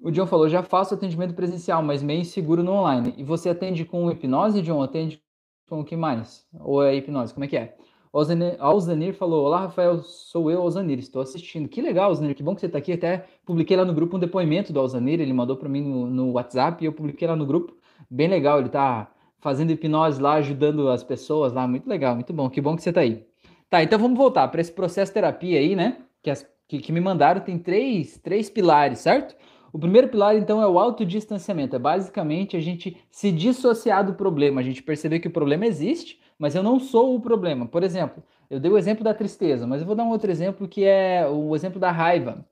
O 0.00 0.10
John 0.10 0.26
falou: 0.26 0.48
já 0.48 0.62
faço 0.62 0.94
atendimento 0.94 1.34
presencial, 1.34 1.82
mas 1.82 2.02
meio 2.02 2.20
inseguro 2.20 2.62
no 2.62 2.72
online. 2.72 3.14
E 3.16 3.24
você 3.24 3.48
atende 3.50 3.84
com 3.84 4.10
hipnose, 4.10 4.62
John? 4.62 4.82
Atende 4.82 5.22
com 5.68 5.80
o 5.80 5.84
que 5.84 5.96
mais? 5.96 6.46
Ou 6.60 6.82
é 6.82 6.94
hipnose? 6.94 7.32
Como 7.32 7.44
é 7.44 7.48
que 7.48 7.56
é? 7.56 7.76
Alzanir 8.58 9.14
falou: 9.14 9.44
Olá, 9.44 9.60
Rafael, 9.62 10.02
sou 10.02 10.50
eu, 10.50 10.62
Alzanir, 10.62 10.98
estou 10.98 11.20
assistindo. 11.20 11.68
Que 11.68 11.82
legal, 11.82 12.08
Alzanir, 12.08 12.34
que 12.34 12.42
bom 12.42 12.54
que 12.54 12.60
você 12.60 12.66
está 12.66 12.78
aqui. 12.78 12.92
Até 12.92 13.26
publiquei 13.44 13.76
lá 13.76 13.84
no 13.84 13.92
grupo 13.92 14.16
um 14.16 14.20
depoimento 14.20 14.72
do 14.72 14.80
Alzanir, 14.80 15.20
ele 15.20 15.32
mandou 15.32 15.56
para 15.56 15.68
mim 15.68 15.82
no, 15.82 16.06
no, 16.06 16.32
WhatsApp 16.32 16.82
e 16.82 16.86
eu 16.86 16.92
publiquei 16.92 17.28
lá 17.28 17.36
no 17.36 17.44
grupo. 17.44 17.76
Bem 18.10 18.28
legal, 18.28 18.58
ele 18.58 18.68
está 18.68 19.10
fazendo 19.38 19.70
hipnose 19.70 20.20
lá, 20.20 20.34
ajudando 20.34 20.88
as 20.88 21.02
pessoas 21.02 21.52
lá. 21.52 21.66
Muito 21.66 21.88
legal, 21.88 22.14
muito 22.14 22.32
bom. 22.32 22.48
Que 22.50 22.60
bom 22.60 22.76
que 22.76 22.82
você 22.82 22.90
está 22.90 23.00
aí. 23.02 23.26
Tá, 23.68 23.82
então 23.82 23.98
vamos 23.98 24.16
voltar 24.16 24.46
para 24.48 24.60
esse 24.60 24.72
processo 24.72 25.12
terapia 25.12 25.58
aí, 25.58 25.74
né? 25.74 25.98
Que, 26.22 26.30
as, 26.30 26.46
que, 26.68 26.78
que, 26.78 26.92
me 26.92 27.00
mandaram 27.00 27.40
tem 27.40 27.58
três, 27.58 28.18
três 28.18 28.48
pilares, 28.48 29.00
certo? 29.00 29.36
O 29.72 29.78
primeiro 29.78 30.08
pilar, 30.08 30.36
então, 30.36 30.62
é 30.62 30.66
o 30.66 30.78
autodistanciamento. 30.78 31.76
É 31.76 31.78
basicamente 31.78 32.56
a 32.56 32.60
gente 32.60 32.96
se 33.10 33.30
dissociar 33.32 34.06
do 34.06 34.14
problema, 34.14 34.60
a 34.60 34.64
gente 34.64 34.82
perceber 34.82 35.18
que 35.18 35.28
o 35.28 35.32
problema 35.32 35.66
existe, 35.66 36.20
mas 36.38 36.54
eu 36.54 36.62
não 36.62 36.78
sou 36.78 37.14
o 37.14 37.20
problema. 37.20 37.66
Por 37.66 37.82
exemplo, 37.82 38.22
eu 38.48 38.60
dei 38.60 38.70
o 38.70 38.78
exemplo 38.78 39.02
da 39.02 39.12
tristeza, 39.12 39.66
mas 39.66 39.80
eu 39.80 39.86
vou 39.86 39.96
dar 39.96 40.04
um 40.04 40.10
outro 40.10 40.30
exemplo 40.30 40.68
que 40.68 40.84
é 40.84 41.28
o 41.28 41.54
exemplo 41.54 41.80
da 41.80 41.90
raiva. 41.90 42.46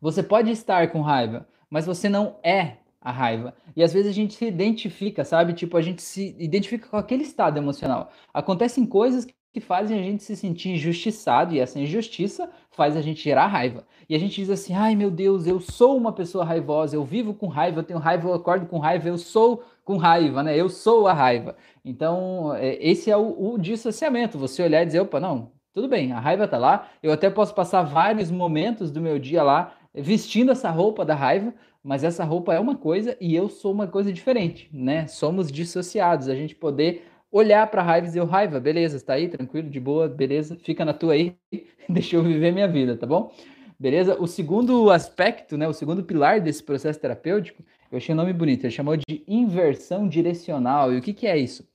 Você 0.00 0.22
pode 0.22 0.50
estar 0.50 0.92
com 0.92 1.00
raiva, 1.00 1.48
mas 1.70 1.86
você 1.86 2.08
não 2.08 2.36
é 2.42 2.76
a 3.00 3.12
raiva. 3.12 3.54
E 3.76 3.82
às 3.82 3.92
vezes 3.92 4.10
a 4.10 4.14
gente 4.14 4.34
se 4.34 4.46
identifica, 4.46 5.24
sabe? 5.24 5.52
Tipo, 5.52 5.76
a 5.76 5.82
gente 5.82 6.02
se 6.02 6.34
identifica 6.38 6.88
com 6.88 6.96
aquele 6.96 7.22
estado 7.22 7.56
emocional. 7.56 8.10
Acontecem 8.32 8.84
coisas 8.84 9.26
que 9.52 9.60
fazem 9.60 9.98
a 9.98 10.02
gente 10.02 10.22
se 10.22 10.36
sentir 10.36 10.70
injustiçado 10.70 11.54
e 11.54 11.60
essa 11.60 11.78
injustiça 11.80 12.50
faz 12.70 12.96
a 12.96 13.00
gente 13.00 13.22
gerar 13.22 13.46
raiva. 13.46 13.86
E 14.08 14.14
a 14.14 14.18
gente 14.18 14.36
diz 14.36 14.50
assim: 14.50 14.74
ai 14.74 14.94
meu 14.94 15.10
Deus, 15.10 15.46
eu 15.46 15.60
sou 15.60 15.96
uma 15.96 16.12
pessoa 16.12 16.44
raivosa, 16.44 16.96
eu 16.96 17.04
vivo 17.04 17.34
com 17.34 17.46
raiva, 17.46 17.80
eu 17.80 17.84
tenho 17.84 17.98
raiva, 17.98 18.28
eu 18.28 18.34
acordo 18.34 18.66
com 18.66 18.78
raiva, 18.78 19.08
eu 19.08 19.18
sou 19.18 19.64
com 19.84 19.96
raiva, 19.96 20.42
né? 20.42 20.56
Eu 20.56 20.68
sou 20.68 21.06
a 21.06 21.12
raiva. 21.12 21.56
Então, 21.84 22.54
é, 22.54 22.76
esse 22.80 23.10
é 23.10 23.16
o, 23.16 23.54
o 23.54 23.58
dissociamento. 23.58 24.38
Você 24.38 24.62
olhar 24.62 24.82
e 24.82 24.86
dizer: 24.86 25.00
opa, 25.00 25.18
não, 25.18 25.50
tudo 25.72 25.88
bem, 25.88 26.12
a 26.12 26.20
raiva 26.20 26.46
tá 26.46 26.58
lá, 26.58 26.88
eu 27.02 27.12
até 27.12 27.30
posso 27.30 27.54
passar 27.54 27.82
vários 27.82 28.30
momentos 28.30 28.90
do 28.90 29.00
meu 29.00 29.18
dia 29.18 29.42
lá 29.42 29.74
vestindo 29.94 30.52
essa 30.52 30.70
roupa 30.70 31.04
da 31.04 31.14
raiva, 31.14 31.52
mas 31.88 32.04
essa 32.04 32.22
roupa 32.22 32.52
é 32.52 32.60
uma 32.60 32.76
coisa 32.76 33.16
e 33.18 33.34
eu 33.34 33.48
sou 33.48 33.72
uma 33.72 33.86
coisa 33.86 34.12
diferente, 34.12 34.68
né? 34.70 35.06
Somos 35.06 35.50
dissociados, 35.50 36.28
a 36.28 36.34
gente 36.34 36.54
poder 36.54 37.06
olhar 37.32 37.66
para 37.70 37.80
raiva 37.80 38.06
e 38.06 38.10
dizer, 38.10 38.22
raiva, 38.26 38.60
beleza, 38.60 38.98
está 38.98 39.14
aí, 39.14 39.26
tranquilo, 39.26 39.70
de 39.70 39.80
boa, 39.80 40.06
beleza, 40.06 40.58
fica 40.62 40.84
na 40.84 40.92
tua 40.92 41.14
aí, 41.14 41.34
deixa 41.88 42.16
eu 42.16 42.22
viver 42.22 42.52
minha 42.52 42.68
vida, 42.68 42.94
tá 42.94 43.06
bom? 43.06 43.32
Beleza? 43.80 44.20
O 44.20 44.26
segundo 44.26 44.90
aspecto, 44.90 45.56
né, 45.56 45.66
o 45.66 45.72
segundo 45.72 46.04
pilar 46.04 46.42
desse 46.42 46.62
processo 46.62 47.00
terapêutico, 47.00 47.64
eu 47.90 47.96
achei 47.96 48.14
o 48.14 48.18
um 48.18 48.20
nome 48.20 48.34
bonito, 48.34 48.64
ele 48.64 48.70
chamou 48.70 48.94
de 48.94 49.24
inversão 49.26 50.06
direcional. 50.06 50.92
E 50.92 50.98
o 50.98 51.00
que, 51.00 51.14
que 51.14 51.26
é 51.26 51.38
isso? 51.38 51.66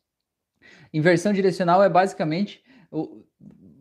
Inversão 0.93 1.33
direcional 1.33 1.81
é 1.81 1.89
basicamente 1.89 2.61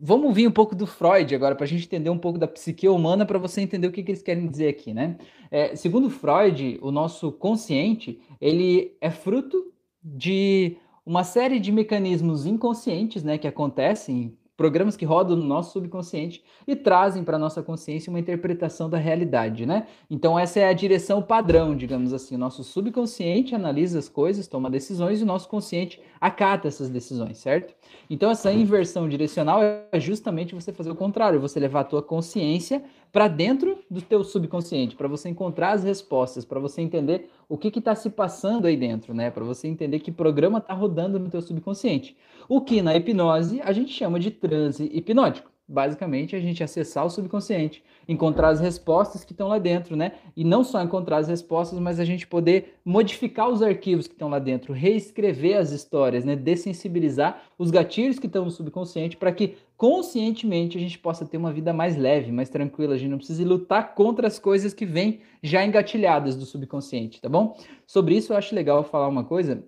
vamos 0.05 0.35
vir 0.35 0.45
um 0.45 0.51
pouco 0.51 0.75
do 0.75 0.85
Freud 0.85 1.33
agora, 1.33 1.55
para 1.55 1.63
a 1.63 1.67
gente 1.67 1.85
entender 1.85 2.09
um 2.09 2.17
pouco 2.17 2.37
da 2.37 2.45
psique 2.45 2.89
humana, 2.89 3.25
para 3.25 3.39
você 3.39 3.61
entender 3.61 3.87
o 3.87 3.91
que, 3.91 4.03
que, 4.03 4.11
eles 4.11 4.21
querem 4.21 4.49
dizer 4.49 4.67
aqui, 4.67 4.93
né? 4.93 5.15
É, 5.49 5.77
segundo 5.77 6.09
Freud, 6.09 6.77
o 6.81 6.91
nosso 6.91 7.31
consciente, 7.31 8.19
ele 8.41 8.97
é 8.99 9.09
fruto 9.09 9.71
de 10.03 10.75
uma 11.05 11.23
série 11.23 11.57
de 11.57 11.71
mecanismos 11.71 12.45
inconscientes, 12.45 13.23
né, 13.23 13.37
que 13.37 13.47
acontecem 13.47 14.37
programas 14.63 14.95
que 14.95 15.03
rodam 15.03 15.35
no 15.35 15.43
nosso 15.43 15.73
subconsciente 15.73 16.41
e 16.65 16.73
trazem 16.73 17.21
para 17.21 17.37
nossa 17.37 17.61
consciência 17.61 18.09
uma 18.09 18.17
interpretação 18.17 18.89
da 18.89 18.97
realidade, 18.97 19.65
né? 19.65 19.87
Então 20.09 20.39
essa 20.39 20.57
é 20.57 20.69
a 20.69 20.71
direção 20.71 21.21
padrão, 21.21 21.75
digamos 21.75 22.13
assim. 22.13 22.35
O 22.35 22.37
nosso 22.37 22.63
subconsciente 22.63 23.53
analisa 23.53 23.99
as 23.99 24.07
coisas, 24.07 24.47
toma 24.47 24.69
decisões 24.69 25.19
e 25.19 25.23
o 25.23 25.25
nosso 25.25 25.49
consciente 25.49 25.99
acata 26.21 26.69
essas 26.69 26.89
decisões, 26.89 27.39
certo? 27.39 27.75
Então 28.09 28.31
essa 28.31 28.53
inversão 28.53 29.09
direcional 29.09 29.59
é 29.61 29.99
justamente 29.99 30.55
você 30.55 30.71
fazer 30.71 30.91
o 30.91 30.95
contrário, 30.95 31.41
você 31.41 31.59
levar 31.59 31.81
a 31.81 31.83
tua 31.83 32.01
consciência 32.01 32.81
para 33.13 33.27
dentro 33.27 33.77
do 33.87 34.01
teu 34.01 34.23
subconsciente, 34.23 34.95
para 34.95 35.07
você 35.07 35.29
encontrar 35.29 35.73
as 35.73 35.83
respostas, 35.83 36.43
para 36.43 36.59
você 36.59 36.81
entender 36.81 37.29
o 37.47 37.59
que 37.59 37.67
está 37.77 37.93
se 37.93 38.09
passando 38.09 38.65
aí 38.65 38.75
dentro, 38.75 39.13
né? 39.13 39.29
Para 39.29 39.43
você 39.43 39.67
entender 39.67 39.99
que 39.99 40.11
programa 40.11 40.57
está 40.57 40.73
rodando 40.73 41.19
no 41.19 41.29
teu 41.29 41.39
subconsciente. 41.39 42.17
O 42.49 42.59
que 42.59 42.81
na 42.81 42.95
hipnose 42.95 43.61
a 43.61 43.71
gente 43.71 43.93
chama 43.93 44.19
de 44.19 44.31
transe 44.31 44.89
hipnótico 44.91 45.52
basicamente 45.67 46.35
a 46.35 46.39
gente 46.39 46.63
acessar 46.63 47.05
o 47.05 47.09
subconsciente, 47.09 47.83
encontrar 48.07 48.49
as 48.49 48.59
respostas 48.59 49.23
que 49.23 49.31
estão 49.31 49.47
lá 49.47 49.57
dentro, 49.57 49.95
né? 49.95 50.13
E 50.35 50.43
não 50.43 50.63
só 50.63 50.81
encontrar 50.81 51.17
as 51.17 51.27
respostas, 51.27 51.79
mas 51.79 51.99
a 51.99 52.05
gente 52.05 52.27
poder 52.27 52.75
modificar 52.83 53.49
os 53.49 53.61
arquivos 53.61 54.07
que 54.07 54.13
estão 54.13 54.29
lá 54.29 54.39
dentro, 54.39 54.73
reescrever 54.73 55.57
as 55.57 55.71
histórias, 55.71 56.25
né? 56.25 56.35
Dessensibilizar 56.35 57.43
os 57.57 57.71
gatilhos 57.71 58.19
que 58.19 58.27
estão 58.27 58.45
no 58.45 58.51
subconsciente 58.51 59.15
para 59.15 59.31
que 59.31 59.55
conscientemente 59.77 60.77
a 60.77 60.81
gente 60.81 60.99
possa 60.99 61.25
ter 61.25 61.37
uma 61.37 61.51
vida 61.51 61.73
mais 61.73 61.95
leve, 61.97 62.31
mais 62.31 62.49
tranquila, 62.49 62.95
a 62.95 62.97
gente 62.97 63.09
não 63.09 63.17
precisa 63.17 63.43
lutar 63.45 63.95
contra 63.95 64.27
as 64.27 64.37
coisas 64.39 64.73
que 64.73 64.85
vêm 64.85 65.21
já 65.41 65.65
engatilhadas 65.65 66.35
do 66.35 66.45
subconsciente, 66.45 67.21
tá 67.21 67.29
bom? 67.29 67.57
Sobre 67.87 68.15
isso 68.15 68.33
eu 68.33 68.37
acho 68.37 68.53
legal 68.53 68.83
falar 68.83 69.07
uma 69.07 69.23
coisa 69.23 69.63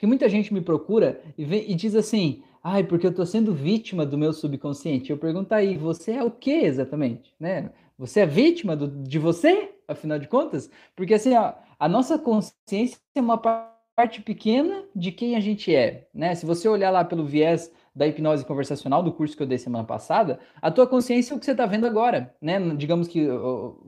que 0.00 0.06
muita 0.06 0.28
gente 0.30 0.52
me 0.54 0.62
procura 0.62 1.20
e, 1.36 1.44
vem, 1.44 1.70
e 1.70 1.74
diz 1.74 1.94
assim: 1.94 2.42
Ai, 2.62 2.84
porque 2.84 3.06
eu 3.06 3.10
estou 3.10 3.24
sendo 3.24 3.54
vítima 3.54 4.04
do 4.04 4.18
meu 4.18 4.32
subconsciente. 4.32 5.10
Eu 5.10 5.18
pergunto 5.18 5.54
aí, 5.54 5.76
você 5.76 6.12
é 6.12 6.24
o 6.24 6.30
que 6.30 6.50
exatamente? 6.50 7.34
Né? 7.40 7.70
Você 7.98 8.20
é 8.20 8.26
vítima 8.26 8.76
do, 8.76 8.88
de 8.88 9.18
você, 9.18 9.72
afinal 9.88 10.18
de 10.18 10.28
contas? 10.28 10.70
Porque 10.94 11.14
assim, 11.14 11.34
a, 11.34 11.56
a 11.78 11.88
nossa 11.88 12.18
consciência 12.18 12.98
é 13.14 13.20
uma 13.20 13.38
parte 13.38 14.20
pequena 14.20 14.84
de 14.94 15.10
quem 15.10 15.36
a 15.36 15.40
gente 15.40 15.74
é. 15.74 16.08
Né? 16.12 16.34
Se 16.34 16.44
você 16.44 16.68
olhar 16.68 16.90
lá 16.90 17.04
pelo 17.04 17.24
viés 17.24 17.72
da 17.94 18.06
hipnose 18.06 18.44
conversacional, 18.44 19.02
do 19.02 19.12
curso 19.12 19.36
que 19.36 19.42
eu 19.42 19.46
dei 19.46 19.58
semana 19.58 19.84
passada, 19.84 20.38
a 20.62 20.70
tua 20.70 20.86
consciência 20.86 21.34
é 21.34 21.36
o 21.36 21.40
que 21.40 21.44
você 21.44 21.50
está 21.50 21.66
vendo 21.66 21.86
agora, 21.86 22.32
né? 22.40 22.58
Digamos 22.76 23.08
que 23.08 23.26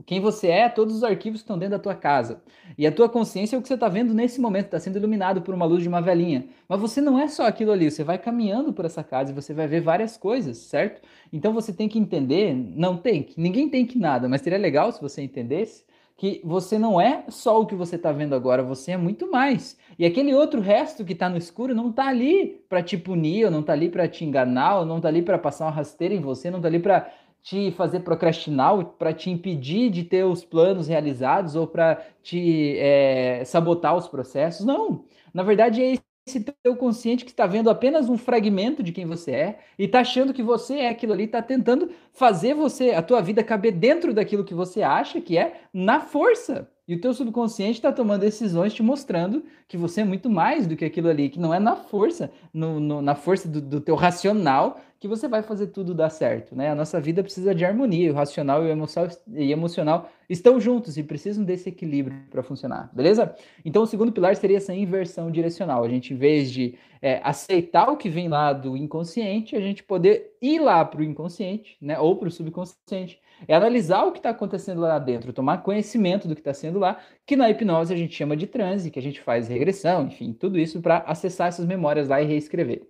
quem 0.05 0.21
você 0.21 0.49
é, 0.49 0.69
todos 0.69 0.97
os 0.97 1.05
arquivos 1.05 1.41
estão 1.41 1.57
dentro 1.57 1.77
da 1.77 1.83
tua 1.83 1.95
casa. 1.95 2.43
E 2.77 2.87
a 2.87 2.91
tua 2.91 3.09
consciência 3.09 3.55
é 3.55 3.59
o 3.59 3.63
que 3.63 3.69
você 3.69 3.75
está 3.75 3.89
vendo 3.89 4.13
nesse 4.13 4.41
momento, 4.41 4.67
está 4.67 4.81
sendo 4.81 4.99
iluminado 4.99 5.43
por 5.43 5.55
uma 5.55 5.65
luz 5.65 5.83
de 5.83 5.89
uma 5.89 6.03
velhinha. 6.03 6.47
Mas 6.69 6.81
você 6.81 7.01
não 7.01 7.19
é 7.19 7.29
só 7.29 7.47
aquilo 7.47 7.71
ali, 7.71 7.91
você 7.91 8.03
vai 8.03 8.19
caminhando 8.19 8.73
por 8.73 8.85
essa 8.85 9.05
casa 9.05 9.31
e 9.31 9.35
você 9.35 9.55
vai 9.55 9.69
ver 9.69 9.81
várias 9.81 10.17
coisas, 10.17 10.59
certo? 10.59 11.01
Então 11.33 11.53
você 11.53 11.73
tem 11.73 11.89
que 11.89 11.99
entender, 11.99 12.55
não 12.55 12.97
tem, 12.97 13.29
ninguém 13.37 13.69
tem 13.69 13.87
que 13.87 13.99
nada, 13.99 14.29
mas 14.29 14.41
seria 14.41 14.59
legal 14.59 14.91
se 14.91 15.01
você 15.01 15.23
entendesse 15.23 15.85
que 16.23 16.41
você 16.45 16.79
não 16.79 17.01
é 17.01 17.25
só 17.29 17.61
o 17.61 17.67
que 17.67 17.75
você 17.75 17.97
está 17.97 18.13
vendo 18.13 18.33
agora, 18.33 18.63
você 18.63 18.93
é 18.93 18.97
muito 18.97 19.29
mais. 19.29 19.77
E 19.99 20.07
aquele 20.07 20.33
outro 20.33 20.61
resto 20.61 21.05
que 21.05 21.15
está 21.15 21.29
no 21.29 21.37
escuro 21.37 21.75
não 21.75 21.91
está 21.91 22.07
ali 22.07 22.65
para 22.69 22.81
te 22.81 22.97
punir, 22.97 23.47
ou 23.47 23.51
não 23.51 23.59
está 23.59 23.73
ali 23.73 23.89
para 23.89 24.07
te 24.07 24.25
enganar, 24.25 24.79
ou 24.79 24.87
não 24.87 24.99
está 24.99 25.09
ali 25.09 25.21
para 25.21 25.37
passar 25.37 25.65
uma 25.65 25.73
rasteira 25.73 26.15
em 26.15 26.21
você, 26.21 26.49
não 26.49 26.61
está 26.61 26.69
ali 26.69 26.79
para 26.79 27.11
te 27.43 27.73
fazer 27.73 28.01
procrastinar, 28.05 28.85
para 28.97 29.13
te 29.13 29.31
impedir 29.31 29.91
de 29.91 30.05
ter 30.05 30.23
os 30.23 30.45
planos 30.45 30.87
realizados 30.87 31.57
ou 31.57 31.67
para 31.67 31.97
te 32.23 32.79
é, 32.79 33.45
sabotar 33.45 33.97
os 33.97 34.07
processos. 34.07 34.65
Não. 34.65 35.05
Na 35.35 35.43
verdade, 35.43 35.83
é 35.83 35.99
esse 36.27 36.41
teu 36.41 36.77
consciente 36.77 37.25
que 37.25 37.31
está 37.33 37.47
vendo 37.47 37.69
apenas 37.69 38.09
um 38.09 38.17
fragmento 38.17 38.83
de 38.83 38.93
quem 38.93 39.07
você 39.07 39.33
é 39.33 39.59
e 39.79 39.85
está 39.85 40.01
achando 40.01 40.33
que 40.33 40.43
você 40.43 40.81
é 40.81 40.89
aquilo 40.89 41.13
ali, 41.13 41.25
está 41.25 41.43
tentando 41.43 41.91
fazer 42.13 42.55
você, 42.55 42.93
a 42.93 43.03
tua 43.03 43.21
vida 43.21 43.43
caber 43.43 43.73
dentro 43.73 44.15
daquilo 44.15 44.45
que 44.45 44.55
você 44.55 44.83
acha 44.83 45.21
que 45.21 45.37
é 45.37 45.63
na 45.73 46.01
força. 46.01 46.72
E 46.87 46.97
o 46.97 47.01
teu 47.01 47.15
subconsciente 47.15 47.79
está 47.79 47.93
tomando 47.93 48.23
decisões 48.23 48.75
te 48.75 48.83
mostrando 48.83 49.45
que 49.69 49.77
você 49.77 50.01
é 50.01 50.05
muito 50.05 50.29
mais 50.29 50.67
do 50.67 50.77
que 50.77 50.85
aquilo 50.85 51.09
ali, 51.09 51.29
que 51.29 51.39
não 51.39 51.55
é 51.55 51.61
na 51.61 51.77
força, 51.77 52.33
no, 52.53 52.81
no, 52.81 53.01
na 53.01 53.15
força 53.15 53.49
do, 53.49 53.61
do, 53.61 53.81
teu 53.81 53.95
racional 53.95 54.81
que 54.99 55.07
você 55.07 55.29
vai 55.29 55.43
fazer 55.43 55.69
tudo 55.69 55.95
dar 55.95 56.11
certo, 56.11 56.57
né? 56.57 56.71
A 56.71 56.75
nossa 56.75 57.01
vida 57.01 57.23
precisa 57.23 57.55
de 57.55 57.65
harmonia, 57.65 58.13
o 58.13 58.15
racional 58.15 58.65
e 58.65 58.67
o 58.67 58.71
emocional, 58.71 59.11
e 59.29 59.53
emocional 59.53 60.11
estão 60.29 60.61
juntos 60.61 60.97
e 60.97 61.03
precisam 61.03 61.45
desse 61.45 61.69
equilíbrio 61.69 62.17
para 62.31 62.43
funcionar, 62.43 62.91
beleza? 62.93 63.35
Então 63.65 63.83
o 63.83 63.87
segundo 63.87 64.13
pilar 64.13 64.35
seria 64.35 64.57
essa 64.57 64.75
inversão 64.75 65.31
direcional. 65.31 65.85
A 65.85 65.89
gente, 65.89 66.13
em 66.15 66.17
vez 66.17 66.51
de 66.51 66.77
é, 67.01 67.21
aceitar 67.25 67.91
o 67.91 67.97
que 67.97 68.09
vem 68.09 68.29
lá 68.29 68.53
do 68.53 68.77
inconsciente, 68.77 69.57
a 69.57 69.61
gente 69.61 69.83
poder 69.83 70.37
ir 70.41 70.61
lá 70.61 70.85
para 70.85 71.01
o 71.01 71.05
inconsciente, 71.05 71.77
né? 71.81 71.99
Ou 71.99 72.17
para 72.17 72.29
o 72.29 72.31
subconsciente 72.31 73.21
é 73.47 73.55
analisar 73.55 74.05
o 74.05 74.13
que 74.13 74.19
está 74.19 74.31
acontecendo 74.31 74.81
lá 74.81 74.99
dentro, 74.99 75.33
tomar 75.33 75.63
conhecimento 75.63 76.29
do 76.29 76.35
que 76.35 76.41
está 76.41 76.55
sendo 76.55 76.79
lá, 76.79 77.01
que 77.27 77.37
na 77.37 77.51
hipnose 77.51 77.93
a 77.93 77.97
gente 77.97 78.15
chama 78.15 78.37
de 78.37 78.47
transe, 78.47 78.91
que 78.91 78.99
a 78.99 79.03
gente 79.03 79.21
faz 79.21 79.49
regressão, 79.49 80.07
enfim, 80.07 80.33
tudo 80.33 80.59
isso 80.59 80.81
para 80.81 80.99
acessar 80.99 81.49
essas 81.49 81.67
memórias 81.67 82.09
lá 82.09 82.21
e 82.21 82.25
reescrever. 82.25 82.87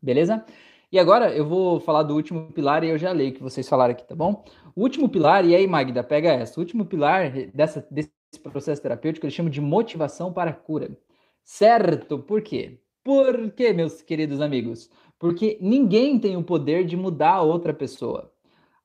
Beleza? 0.00 0.44
E 0.90 0.98
agora 0.98 1.30
eu 1.34 1.46
vou 1.46 1.80
falar 1.80 2.02
do 2.02 2.14
último 2.14 2.50
pilar 2.52 2.82
e 2.82 2.88
eu 2.88 2.96
já 2.96 3.12
leio 3.12 3.34
que 3.34 3.42
vocês 3.42 3.68
falaram 3.68 3.92
aqui, 3.92 4.06
tá 4.06 4.14
bom? 4.14 4.42
O 4.74 4.82
último 4.82 5.08
pilar, 5.08 5.44
e 5.44 5.54
aí, 5.54 5.66
Magda, 5.66 6.02
pega 6.02 6.32
essa. 6.32 6.58
O 6.58 6.62
último 6.62 6.86
pilar 6.86 7.30
dessa, 7.52 7.86
desse 7.90 8.10
processo 8.42 8.80
terapêutico 8.80 9.26
ele 9.26 9.32
chama 9.32 9.50
de 9.50 9.60
motivação 9.60 10.32
para 10.32 10.50
a 10.50 10.54
cura. 10.54 10.96
Certo? 11.44 12.18
Por 12.18 12.40
quê? 12.42 12.78
Por 13.04 13.50
quê, 13.52 13.72
meus 13.72 14.02
queridos 14.02 14.40
amigos? 14.40 14.90
Porque 15.18 15.58
ninguém 15.60 16.18
tem 16.18 16.36
o 16.36 16.44
poder 16.44 16.84
de 16.84 16.96
mudar 16.96 17.34
a 17.34 17.42
outra 17.42 17.74
pessoa. 17.74 18.32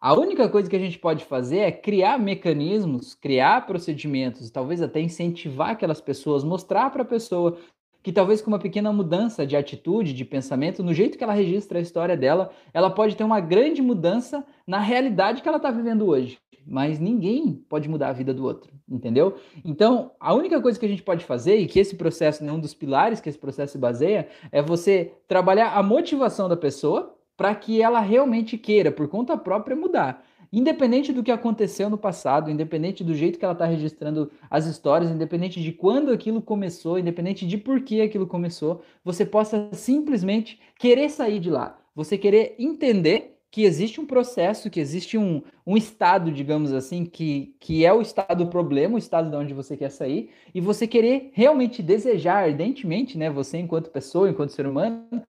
A 0.04 0.14
única 0.14 0.50
coisa 0.50 0.70
que 0.70 0.76
a 0.76 0.80
gente 0.80 1.00
pode 1.00 1.24
fazer 1.24 1.60
é 1.60 1.72
criar 1.72 2.20
mecanismos, 2.20 3.16
criar 3.16 3.66
procedimentos, 3.66 4.52
talvez 4.52 4.82
até 4.82 5.00
incentivar 5.00 5.70
aquelas 5.70 6.02
pessoas, 6.02 6.44
mostrar 6.44 6.90
para 6.90 7.04
a 7.04 7.06
pessoa 7.06 7.58
que 8.04 8.12
talvez 8.12 8.42
com 8.42 8.52
uma 8.52 8.60
pequena 8.60 8.92
mudança 8.92 9.48
de 9.48 9.56
atitude, 9.56 10.12
de 10.12 10.26
pensamento, 10.26 10.84
no 10.84 10.94
jeito 10.94 11.18
que 11.18 11.24
ela 11.24 11.32
registra 11.32 11.80
a 11.80 11.82
história 11.82 12.18
dela, 12.18 12.52
ela 12.74 12.90
pode 12.90 13.16
ter 13.16 13.24
uma 13.24 13.40
grande 13.40 13.82
mudança 13.82 14.46
na 14.68 14.78
realidade 14.78 15.42
que 15.42 15.48
ela 15.48 15.56
está 15.56 15.72
vivendo 15.72 16.06
hoje. 16.06 16.38
Mas 16.68 17.00
ninguém 17.00 17.54
pode 17.70 17.88
mudar 17.88 18.10
a 18.10 18.14
vida 18.14 18.34
do 18.34 18.44
outro, 18.44 18.74
entendeu? 18.90 19.38
Então, 19.64 20.12
a 20.20 20.34
única 20.34 20.62
coisa 20.62 20.78
que 20.78 20.86
a 20.86 20.90
gente 20.90 21.02
pode 21.02 21.24
fazer, 21.24 21.56
e 21.56 21.66
que 21.66 21.80
esse 21.80 21.96
processo, 21.96 22.44
nenhum 22.44 22.60
dos 22.60 22.74
pilares 22.74 23.22
que 23.22 23.30
esse 23.30 23.40
processo 23.40 23.72
se 23.72 23.78
baseia, 23.78 24.28
é 24.52 24.62
você 24.62 25.14
trabalhar 25.30 25.78
a 25.78 25.82
motivação 25.82 26.50
da 26.50 26.58
pessoa, 26.58 27.16
para 27.44 27.54
que 27.54 27.82
ela 27.82 28.00
realmente 28.00 28.58
queira, 28.58 28.90
por 28.90 29.06
conta 29.10 29.36
própria, 29.36 29.76
mudar. 29.76 30.24
Independente 30.50 31.12
do 31.12 31.22
que 31.22 31.30
aconteceu 31.30 31.90
no 31.90 31.98
passado, 31.98 32.50
independente 32.50 33.04
do 33.04 33.14
jeito 33.14 33.38
que 33.38 33.44
ela 33.44 33.54
está 33.54 33.66
registrando 33.66 34.32
as 34.50 34.66
histórias, 34.66 35.12
independente 35.12 35.62
de 35.62 35.74
quando 35.74 36.14
aquilo 36.14 36.42
começou, 36.42 36.98
independente 36.98 37.46
de 37.46 37.58
por 37.58 37.82
que 37.82 38.00
aquilo 38.00 38.26
começou, 38.26 38.82
você 39.04 39.26
possa 39.26 39.68
simplesmente 39.74 40.58
querer 40.80 41.10
sair 41.10 41.38
de 41.38 41.50
lá. 41.50 41.78
Você 41.94 42.18
querer 42.18 42.56
entender 42.58 43.38
que 43.52 43.64
existe 43.64 44.00
um 44.00 44.06
processo, 44.06 44.70
que 44.70 44.80
existe 44.80 45.18
um, 45.18 45.42
um 45.68 45.76
estado, 45.76 46.32
digamos 46.32 46.72
assim, 46.72 47.04
que, 47.04 47.58
que 47.60 47.86
é 47.86 47.92
o 47.92 48.02
estado 48.02 48.46
do 48.46 48.50
problema, 48.50 48.96
o 48.96 48.98
estado 48.98 49.30
de 49.30 49.36
onde 49.36 49.54
você 49.54 49.76
quer 49.76 49.92
sair, 49.92 50.30
e 50.56 50.62
você 50.62 50.88
querer 50.88 51.30
realmente 51.34 51.84
desejar 51.84 52.46
ardentemente, 52.46 53.18
né, 53.18 53.30
você 53.30 53.58
enquanto 53.58 53.90
pessoa, 53.90 54.30
enquanto 54.30 54.52
ser 54.52 54.66
humano, 54.66 55.22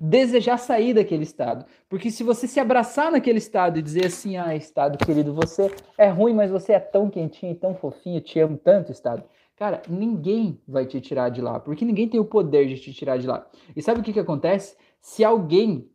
desejar 0.00 0.58
sair 0.58 0.94
daquele 0.94 1.22
estado. 1.22 1.64
Porque 1.88 2.10
se 2.10 2.22
você 2.22 2.46
se 2.46 2.60
abraçar 2.60 3.10
naquele 3.10 3.38
estado 3.38 3.78
e 3.78 3.82
dizer 3.82 4.06
assim, 4.06 4.36
ah, 4.36 4.54
estado 4.54 4.98
querido, 4.98 5.32
você 5.32 5.70
é 5.98 6.08
ruim, 6.08 6.34
mas 6.34 6.50
você 6.50 6.72
é 6.72 6.80
tão 6.80 7.10
quentinho 7.10 7.52
e 7.52 7.56
tão 7.56 7.74
fofinho, 7.74 8.20
te 8.20 8.38
amo 8.40 8.56
tanto, 8.56 8.92
estado. 8.92 9.24
Cara, 9.56 9.82
ninguém 9.88 10.60
vai 10.66 10.86
te 10.86 11.00
tirar 11.00 11.28
de 11.28 11.40
lá, 11.40 11.60
porque 11.60 11.84
ninguém 11.84 12.08
tem 12.08 12.18
o 12.18 12.24
poder 12.24 12.66
de 12.66 12.78
te 12.78 12.92
tirar 12.92 13.18
de 13.18 13.26
lá. 13.26 13.46
E 13.76 13.82
sabe 13.82 14.00
o 14.00 14.02
que, 14.02 14.12
que 14.12 14.20
acontece? 14.20 14.76
Se 15.00 15.22
alguém 15.24 15.88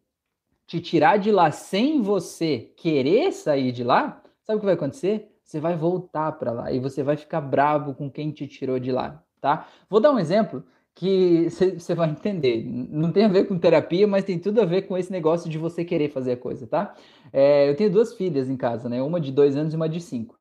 te 0.66 0.80
tirar 0.80 1.18
de 1.18 1.32
lá 1.32 1.52
sem 1.52 2.02
você 2.02 2.72
querer 2.78 3.32
sair 3.32 3.72
de 3.72 3.84
lá, 3.84 4.22
sabe 4.44 4.58
o 4.58 4.60
que 4.60 4.66
vai 4.66 4.76
acontecer? 4.76 5.30
Você 5.44 5.60
vai 5.60 5.76
voltar 5.76 6.34
para 6.34 6.52
lá 6.52 6.72
e 6.72 6.80
você 6.80 7.02
vai 7.02 7.16
ficar 7.16 7.40
bravo 7.40 7.94
com 7.94 8.12
quem 8.12 8.32
te 8.32 8.48
tirou 8.48 8.80
de 8.80 8.92
lá, 8.92 9.24
tá? 9.40 9.66
Vou 9.90 10.02
dar 10.02 10.12
um 10.12 10.20
exemplo 10.20 10.64
que 10.98 11.48
você 11.50 11.94
vai 11.94 12.10
entender. 12.10 12.64
Não 12.66 13.12
tem 13.12 13.26
a 13.26 13.28
ver 13.28 13.48
com 13.48 13.58
terapia, 13.58 14.08
mas 14.08 14.24
tem 14.24 14.40
tudo 14.40 14.62
a 14.62 14.66
ver 14.66 14.84
com 14.84 14.98
esse 14.98 15.12
negócio 15.12 15.50
de 15.50 15.58
você 15.58 15.86
querer 15.86 16.10
fazer 16.10 16.34
a 16.34 16.38
coisa, 16.38 16.66
tá? 16.66 16.96
É, 17.32 17.70
eu 17.70 17.76
tenho 17.76 17.92
duas 17.92 18.16
filhas 18.16 18.50
em 18.50 18.58
casa, 18.58 18.90
né? 18.90 19.02
Uma 19.02 19.22
de 19.22 19.32
dois 19.32 19.56
anos 19.56 19.74
e 19.74 19.76
uma 19.76 19.88
de 19.88 20.02
cinco. 20.02 20.36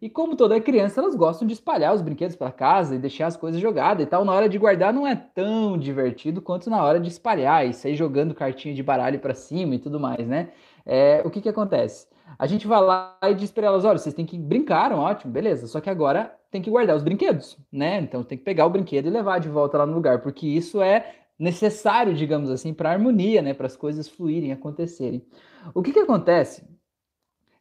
E 0.00 0.10
como 0.10 0.36
toda 0.36 0.60
criança, 0.60 1.00
elas 1.00 1.14
gostam 1.14 1.48
de 1.48 1.54
espalhar 1.54 1.94
os 1.94 2.02
brinquedos 2.02 2.36
para 2.36 2.52
casa 2.52 2.94
e 2.94 2.98
deixar 2.98 3.28
as 3.28 3.38
coisas 3.38 3.58
jogadas 3.58 4.04
e 4.04 4.06
tal. 4.06 4.22
Na 4.22 4.34
hora 4.34 4.48
de 4.50 4.58
guardar 4.58 4.92
não 4.92 5.06
é 5.06 5.16
tão 5.16 5.78
divertido 5.78 6.42
quanto 6.42 6.68
na 6.68 6.84
hora 6.84 7.00
de 7.00 7.08
espalhar 7.08 7.66
e 7.66 7.72
sair 7.72 7.96
jogando 7.96 8.34
cartinha 8.34 8.74
de 8.74 8.82
baralho 8.82 9.18
para 9.18 9.34
cima 9.34 9.76
e 9.76 9.78
tudo 9.78 9.98
mais, 9.98 10.28
né? 10.28 10.50
É, 10.84 11.22
o 11.24 11.30
que 11.30 11.40
que 11.40 11.48
acontece? 11.48 12.06
A 12.38 12.46
gente 12.46 12.66
vai 12.66 12.80
lá 12.80 13.18
e 13.22 13.34
diz 13.34 13.50
para 13.50 13.66
elas: 13.66 13.84
olha, 13.84 13.98
vocês 13.98 14.14
têm 14.14 14.26
que 14.26 14.38
brincar, 14.38 14.92
ótimo, 14.92 15.32
beleza. 15.32 15.66
Só 15.66 15.80
que 15.80 15.90
agora 15.90 16.34
tem 16.50 16.60
que 16.62 16.70
guardar 16.70 16.96
os 16.96 17.02
brinquedos, 17.02 17.58
né? 17.72 18.00
Então 18.00 18.22
tem 18.22 18.36
que 18.38 18.44
pegar 18.44 18.66
o 18.66 18.70
brinquedo 18.70 19.06
e 19.06 19.10
levar 19.10 19.38
de 19.38 19.48
volta 19.48 19.78
lá 19.78 19.86
no 19.86 19.94
lugar, 19.94 20.22
porque 20.22 20.46
isso 20.46 20.82
é 20.82 21.14
necessário, 21.38 22.14
digamos 22.14 22.50
assim, 22.50 22.72
para 22.72 22.90
a 22.90 22.92
harmonia, 22.92 23.42
né? 23.42 23.54
Para 23.54 23.66
as 23.66 23.76
coisas 23.76 24.08
fluírem, 24.08 24.52
acontecerem. 24.52 25.24
O 25.74 25.82
que, 25.82 25.92
que 25.92 26.00
acontece 26.00 26.64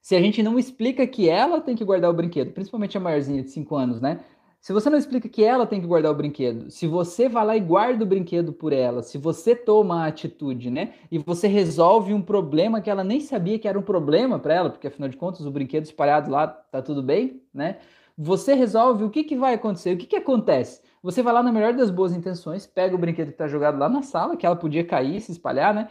se 0.05 0.15
a 0.15 0.21
gente 0.21 0.43
não 0.43 0.59
explica 0.59 1.07
que 1.07 1.27
ela 1.27 1.59
tem 1.59 1.75
que 1.75 1.83
guardar 1.83 2.11
o 2.11 2.13
brinquedo, 2.13 2.51
principalmente 2.51 2.95
a 2.95 3.01
maiorzinha 3.01 3.41
de 3.41 3.49
5 3.49 3.75
anos, 3.75 3.99
né? 3.99 4.23
Se 4.65 4.73
você 4.73 4.89
não 4.89 4.97
explica 4.97 5.29
que 5.29 5.43
ela 5.43 5.67
tem 5.67 5.79
que 5.79 5.85
guardar 5.85 6.11
o 6.11 6.15
brinquedo, 6.15 6.71
se 6.71 6.87
você 6.87 7.29
vai 7.29 7.45
lá 7.45 7.55
e 7.55 7.59
guarda 7.59 8.03
o 8.03 8.07
brinquedo 8.07 8.51
por 8.51 8.73
ela, 8.73 9.03
se 9.03 9.15
você 9.15 9.55
toma 9.55 10.01
a 10.01 10.07
atitude, 10.07 10.71
né? 10.71 10.95
E 11.11 11.19
você 11.19 11.47
resolve 11.47 12.15
um 12.15 12.21
problema 12.23 12.81
que 12.81 12.89
ela 12.89 13.03
nem 13.03 13.19
sabia 13.21 13.59
que 13.59 13.67
era 13.67 13.77
um 13.77 13.83
problema 13.83 14.39
para 14.39 14.55
ela, 14.55 14.71
porque 14.71 14.87
afinal 14.87 15.07
de 15.07 15.17
contas 15.17 15.45
o 15.45 15.51
brinquedo 15.51 15.83
espalhado 15.83 16.31
lá 16.31 16.47
tá 16.47 16.81
tudo 16.81 17.03
bem, 17.03 17.43
né? 17.53 17.77
Você 18.17 18.55
resolve 18.55 19.03
o 19.03 19.11
que, 19.11 19.23
que 19.23 19.35
vai 19.35 19.53
acontecer, 19.53 19.93
o 19.93 19.97
que, 19.99 20.07
que 20.07 20.15
acontece? 20.15 20.81
Você 21.03 21.21
vai 21.21 21.31
lá 21.31 21.43
na 21.43 21.51
melhor 21.51 21.73
das 21.73 21.91
boas 21.91 22.15
intenções, 22.15 22.65
pega 22.65 22.95
o 22.95 22.97
brinquedo 22.97 23.27
que 23.27 23.33
está 23.33 23.47
jogado 23.47 23.77
lá 23.77 23.87
na 23.87 24.01
sala, 24.01 24.35
que 24.35 24.47
ela 24.47 24.55
podia 24.55 24.83
cair, 24.83 25.21
se 25.21 25.31
espalhar, 25.31 25.75
né? 25.75 25.89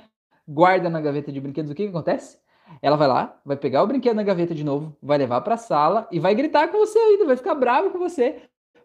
Guarda 0.49 0.91
na 0.91 1.01
gaveta 1.01 1.31
de 1.31 1.41
brinquedos, 1.41 1.71
o 1.71 1.77
que, 1.77 1.85
que 1.85 1.91
acontece? 1.91 2.39
Ela 2.83 2.97
vai 2.97 3.07
lá, 3.07 3.41
vai 3.45 3.57
pegar 3.57 3.85
o 3.85 3.87
brinquedo 3.87 4.17
na 4.17 4.25
gaveta 4.25 4.53
de 4.53 4.65
novo, 4.65 4.97
vai 5.01 5.17
levar 5.17 5.43
para 5.43 5.55
a 5.55 5.59
sala 5.59 6.09
e 6.11 6.19
vai 6.19 6.35
gritar 6.35 6.67
com 6.73 6.79
você 6.79 6.99
ainda, 6.99 7.25
vai 7.25 7.37
ficar 7.37 7.55
bravo 7.55 7.91
com 7.91 8.01
você, 8.01 8.43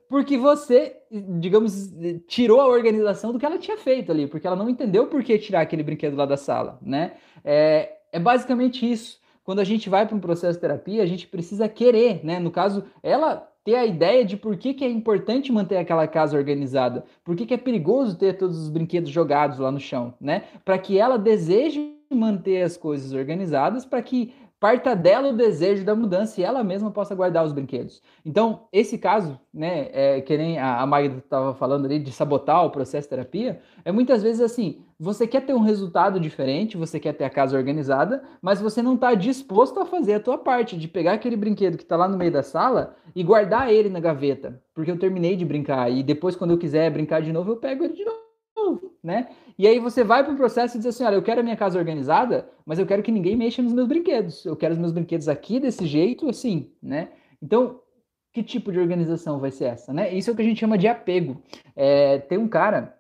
porque 0.10 0.38
você, 0.38 0.98
digamos, 1.40 1.94
tirou 2.28 2.60
a 2.60 2.68
organização 2.68 3.32
do 3.32 3.38
que 3.38 3.46
ela 3.46 3.60
tinha 3.60 3.78
feito 3.78 4.12
ali, 4.12 4.26
porque 4.26 4.48
ela 4.48 4.56
não 4.56 4.68
entendeu 4.68 5.06
por 5.06 5.24
que 5.24 5.38
tirar 5.38 5.62
aquele 5.62 5.84
brinquedo 5.84 6.18
lá 6.18 6.26
da 6.26 6.36
sala, 6.36 6.80
né? 6.82 7.14
É, 7.46 7.98
é 8.12 8.20
basicamente 8.20 8.92
isso. 8.92 9.20
Quando 9.44 9.60
a 9.60 9.64
gente 9.64 9.88
vai 9.88 10.08
para 10.08 10.16
um 10.16 10.20
processo 10.20 10.54
de 10.54 10.62
terapia, 10.62 11.04
a 11.04 11.06
gente 11.06 11.28
precisa 11.28 11.70
querer, 11.70 12.26
né? 12.26 12.40
No 12.40 12.50
caso, 12.50 12.84
ela 13.04 13.48
ter 13.64 13.76
a 13.76 13.86
ideia 13.86 14.26
de 14.26 14.36
por 14.36 14.58
que, 14.58 14.74
que 14.74 14.84
é 14.84 14.90
importante 14.90 15.52
manter 15.52 15.78
aquela 15.78 16.08
casa 16.08 16.36
organizada, 16.36 17.06
por 17.24 17.36
que, 17.36 17.46
que 17.46 17.54
é 17.54 17.58
perigoso 17.58 18.18
ter 18.18 18.36
todos 18.36 18.58
os 18.58 18.70
brinquedos 18.70 19.12
jogados 19.12 19.60
lá 19.60 19.72
no 19.72 19.80
chão, 19.80 20.16
né? 20.20 20.46
Para 20.66 20.80
que 20.80 20.98
ela 20.98 21.20
deseje 21.20 21.96
manter 22.12 22.64
as 22.64 22.76
coisas 22.76 23.14
organizadas, 23.14 23.86
para 23.86 24.02
que 24.02 24.34
parta 24.60 24.96
dela 24.96 25.30
o 25.30 25.36
desejo 25.38 25.86
da 25.86 25.96
mudança 25.96 26.40
e 26.40 26.44
ela 26.44 26.64
mesma 26.64 26.92
possa 26.92 27.16
guardar 27.16 27.46
os 27.46 27.54
brinquedos. 27.54 28.02
Então, 28.26 28.68
esse 28.74 28.98
caso, 28.98 29.40
né, 29.54 29.90
é, 29.94 30.22
que 30.22 30.38
nem 30.38 30.60
a, 30.60 30.86
Magda 30.86 31.20
estava 31.20 31.54
falando 31.56 31.86
ali, 31.86 31.98
de 32.00 32.12
sabotar 32.12 32.66
o 32.66 32.70
processo 32.70 33.06
de 33.06 33.10
terapia, 33.10 33.62
é 33.86 33.92
muitas 33.92 34.22
vezes 34.22 34.42
assim, 34.42 34.82
você 35.00 35.26
quer 35.26 35.46
ter 35.46 35.54
um 35.54 35.62
resultado 35.62 36.20
diferente, 36.20 36.78
você 36.78 37.00
quer 37.00 37.14
ter 37.14 37.24
a 37.24 37.30
casa 37.30 37.58
organizada, 37.58 38.22
mas 38.42 38.60
você 38.60 38.82
não 38.82 38.96
está 38.96 39.14
disposto 39.14 39.80
a 39.80 39.86
fazer 39.86 40.16
a 40.16 40.20
tua 40.20 40.38
parte, 40.38 40.78
de 40.78 40.88
pegar 40.88 41.14
aquele 41.14 41.38
brinquedo 41.38 41.78
que 41.78 41.84
está 41.84 41.96
lá 41.96 42.08
no 42.08 42.18
meio 42.18 42.32
da 42.32 42.44
sala 42.44 42.96
e 43.16 43.24
guardar 43.24 43.72
ele 43.72 43.90
na 43.90 44.00
gaveta, 44.00 44.62
porque 44.74 44.92
eu 44.92 45.00
terminei 45.00 45.36
de 45.36 45.46
brincar, 45.46 45.90
e 45.90 46.04
depois 46.04 46.36
quando 46.36 46.52
eu 46.52 46.58
quiser 46.58 46.92
brincar 46.92 47.22
de 47.22 47.32
novo, 47.32 47.52
eu 47.52 47.58
pego 47.58 47.86
ele 47.86 47.94
de 47.94 48.04
novo 48.04 48.20
né? 49.04 49.30
E 49.60 49.68
aí 49.68 49.78
você 49.78 50.06
vai 50.06 50.24
para 50.24 50.34
o 50.34 50.38
processo 50.38 50.78
e 50.78 50.80
diz 50.80 50.86
assim, 50.88 51.04
olha, 51.04 51.16
eu 51.16 51.22
quero 51.22 51.42
a 51.42 51.44
minha 51.44 51.58
casa 51.58 51.78
organizada, 51.78 52.50
mas 52.66 52.80
eu 52.80 52.86
quero 52.86 53.04
que 53.04 53.12
ninguém 53.12 53.36
mexa 53.36 53.62
nos 53.62 53.74
meus 53.74 53.90
brinquedos. 53.90 54.46
Eu 54.46 54.56
quero 54.56 54.74
os 54.74 54.80
meus 54.80 54.94
brinquedos 54.94 55.28
aqui 55.28 55.60
desse 55.60 55.86
jeito, 55.86 56.30
assim, 56.30 56.72
né? 56.82 57.10
Então, 57.42 57.82
que 58.32 58.42
tipo 58.42 58.72
de 58.72 58.80
organização 58.80 59.38
vai 59.38 59.52
ser 59.52 59.66
essa, 59.66 59.92
né? 59.92 60.14
Isso 60.14 60.30
é 60.30 60.34
o 60.34 60.36
que 60.38 60.42
a 60.42 60.46
gente 60.46 60.62
chama 60.62 60.78
de 60.78 60.88
apego. 60.88 61.44
É, 61.76 62.20
tem 62.20 62.38
um 62.38 62.48
cara 62.48 62.98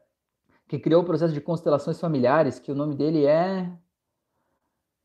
que 0.68 0.78
criou 0.78 1.01
o 1.01 1.06
processo 1.06 1.34
de 1.34 1.39
constelações 1.39 1.98
familiares, 1.98 2.60
que 2.60 2.74
o 2.74 2.75
nome 2.75 2.94
dele 2.94 3.25
é 3.25 3.72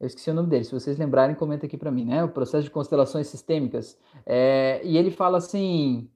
eu 0.00 0.08
esqueci 0.08 0.28
o 0.28 0.34
nome 0.34 0.48
dele. 0.48 0.64
Se 0.64 0.72
vocês 0.72 0.98
lembrarem, 0.98 1.36
comenta 1.36 1.66
aqui 1.66 1.76
para 1.76 1.90
mim, 1.90 2.04
né? 2.04 2.24
O 2.24 2.28
processo 2.28 2.64
de 2.64 2.70
constelações 2.70 3.28
sistêmicas. 3.28 3.96
É, 4.26 4.80
e 4.84 4.98
ele 4.98 5.12
fala 5.12 5.38
assim: 5.38 6.10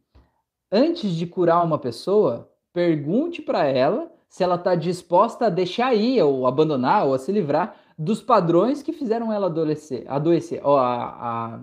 antes 0.70 1.12
de 1.12 1.28
curar 1.28 1.64
uma 1.64 1.78
pessoa, 1.78 2.52
pergunte 2.72 3.40
para 3.40 3.64
ela 3.66 4.17
se 4.28 4.44
ela 4.44 4.56
está 4.56 4.74
disposta 4.74 5.46
a 5.46 5.50
deixar 5.50 5.94
ir, 5.94 6.22
ou 6.22 6.46
abandonar, 6.46 7.06
ou 7.06 7.14
a 7.14 7.18
se 7.18 7.32
livrar 7.32 7.76
dos 7.98 8.22
padrões 8.22 8.82
que 8.82 8.92
fizeram 8.92 9.32
ela 9.32 9.46
adoecer. 9.46 10.04
adoecer. 10.06 10.60
Oh, 10.64 10.76
a, 10.76 11.60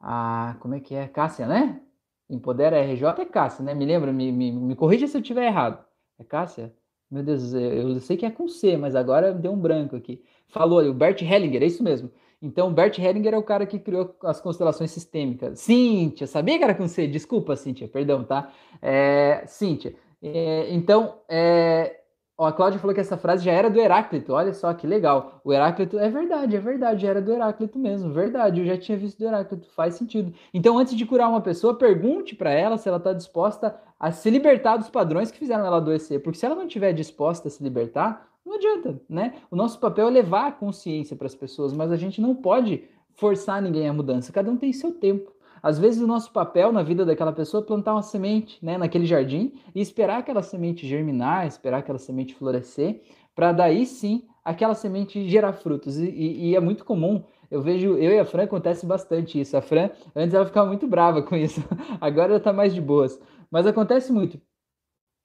a, 0.00 0.50
a, 0.50 0.54
como 0.60 0.74
é 0.74 0.80
que 0.80 0.94
é? 0.94 1.08
Cássia, 1.08 1.46
né? 1.46 1.80
Empodera 2.28 2.80
RJ 2.80 3.22
é 3.22 3.24
Cássia, 3.24 3.64
né? 3.64 3.74
Me 3.74 3.86
lembra, 3.86 4.12
me, 4.12 4.30
me, 4.30 4.52
me 4.52 4.76
corrija 4.76 5.06
se 5.06 5.16
eu 5.16 5.20
estiver 5.20 5.46
errado. 5.46 5.82
É 6.18 6.24
Cássia? 6.24 6.74
Meu 7.10 7.22
Deus, 7.22 7.54
eu 7.54 7.98
sei 8.00 8.18
que 8.18 8.26
é 8.26 8.30
com 8.30 8.46
C, 8.48 8.76
mas 8.76 8.94
agora 8.94 9.32
deu 9.32 9.52
um 9.52 9.58
branco 9.58 9.96
aqui. 9.96 10.22
Falou 10.48 10.78
ali, 10.78 10.88
o 10.90 10.94
Bert 10.94 11.22
Hellinger, 11.22 11.62
é 11.62 11.66
isso 11.66 11.82
mesmo. 11.82 12.10
Então, 12.40 12.72
Bert 12.72 12.98
Hellinger 12.98 13.34
é 13.34 13.38
o 13.38 13.42
cara 13.42 13.66
que 13.66 13.78
criou 13.78 14.14
as 14.22 14.40
constelações 14.40 14.90
sistêmicas. 14.90 15.58
Cíntia, 15.58 16.26
sabia 16.26 16.58
que 16.58 16.64
era 16.64 16.74
com 16.74 16.86
C? 16.86 17.06
Desculpa, 17.08 17.56
Cíntia, 17.56 17.88
perdão, 17.88 18.22
tá? 18.24 18.52
É, 18.80 19.42
Cíntia, 19.46 19.94
é, 20.22 20.72
então, 20.74 21.20
é, 21.28 22.00
ó, 22.36 22.46
a 22.46 22.52
Cláudia 22.52 22.78
falou 22.78 22.94
que 22.94 23.00
essa 23.00 23.16
frase 23.16 23.44
já 23.44 23.52
era 23.52 23.70
do 23.70 23.78
Heráclito. 23.78 24.32
Olha 24.32 24.52
só 24.52 24.72
que 24.74 24.86
legal. 24.86 25.40
O 25.44 25.52
Heráclito 25.52 25.98
é 25.98 26.08
verdade, 26.08 26.56
é 26.56 26.60
verdade, 26.60 27.02
já 27.02 27.08
era 27.08 27.22
do 27.22 27.32
Heráclito 27.32 27.78
mesmo. 27.78 28.12
Verdade, 28.12 28.60
eu 28.60 28.66
já 28.66 28.76
tinha 28.76 28.98
visto 28.98 29.18
do 29.18 29.26
Heráclito, 29.26 29.68
faz 29.70 29.94
sentido. 29.94 30.32
Então, 30.52 30.78
antes 30.78 30.96
de 30.96 31.06
curar 31.06 31.28
uma 31.28 31.40
pessoa, 31.40 31.76
pergunte 31.76 32.34
para 32.34 32.50
ela 32.50 32.76
se 32.76 32.88
ela 32.88 32.98
está 32.98 33.12
disposta 33.12 33.78
a 33.98 34.10
se 34.12 34.30
libertar 34.30 34.76
dos 34.76 34.88
padrões 34.88 35.30
que 35.30 35.38
fizeram 35.38 35.66
ela 35.66 35.78
adoecer. 35.78 36.22
Porque 36.22 36.38
se 36.38 36.46
ela 36.46 36.54
não 36.54 36.66
estiver 36.66 36.92
disposta 36.92 37.48
a 37.48 37.50
se 37.50 37.62
libertar, 37.62 38.28
não 38.44 38.54
adianta, 38.54 39.00
né? 39.08 39.34
O 39.50 39.56
nosso 39.56 39.78
papel 39.78 40.08
é 40.08 40.10
levar 40.10 40.46
a 40.46 40.52
consciência 40.52 41.14
para 41.14 41.26
as 41.26 41.34
pessoas, 41.34 41.72
mas 41.72 41.92
a 41.92 41.96
gente 41.96 42.20
não 42.20 42.34
pode 42.34 42.84
forçar 43.14 43.60
ninguém 43.60 43.88
à 43.88 43.92
mudança. 43.92 44.32
Cada 44.32 44.50
um 44.50 44.56
tem 44.56 44.72
seu 44.72 44.92
tempo. 44.92 45.32
Às 45.62 45.78
vezes 45.78 46.00
o 46.02 46.06
nosso 46.06 46.32
papel 46.32 46.72
na 46.72 46.82
vida 46.82 47.04
daquela 47.04 47.32
pessoa 47.32 47.62
é 47.62 47.66
plantar 47.66 47.92
uma 47.92 48.02
semente, 48.02 48.58
né, 48.64 48.78
naquele 48.78 49.06
jardim 49.06 49.52
e 49.74 49.80
esperar 49.80 50.18
aquela 50.18 50.42
semente 50.42 50.86
germinar, 50.86 51.46
esperar 51.46 51.78
aquela 51.78 51.98
semente 51.98 52.34
florescer, 52.34 53.02
para 53.34 53.52
daí 53.52 53.86
sim 53.86 54.26
aquela 54.44 54.74
semente 54.74 55.28
gerar 55.28 55.52
frutos. 55.52 55.98
E, 55.98 56.08
e, 56.08 56.50
e, 56.50 56.56
é 56.56 56.60
muito 56.60 56.84
comum. 56.84 57.22
Eu 57.50 57.62
vejo, 57.62 57.96
eu 57.96 58.12
e 58.12 58.18
a 58.18 58.24
Fran 58.24 58.44
acontece 58.44 58.84
bastante 58.84 59.40
isso. 59.40 59.56
A 59.56 59.60
Fran, 59.60 59.90
antes 60.14 60.34
ela 60.34 60.46
ficava 60.46 60.66
muito 60.66 60.86
brava 60.86 61.22
com 61.22 61.36
isso, 61.36 61.62
agora 62.00 62.32
ela 62.32 62.40
tá 62.40 62.52
mais 62.52 62.74
de 62.74 62.80
boas. 62.80 63.20
Mas 63.50 63.66
acontece 63.66 64.12
muito. 64.12 64.40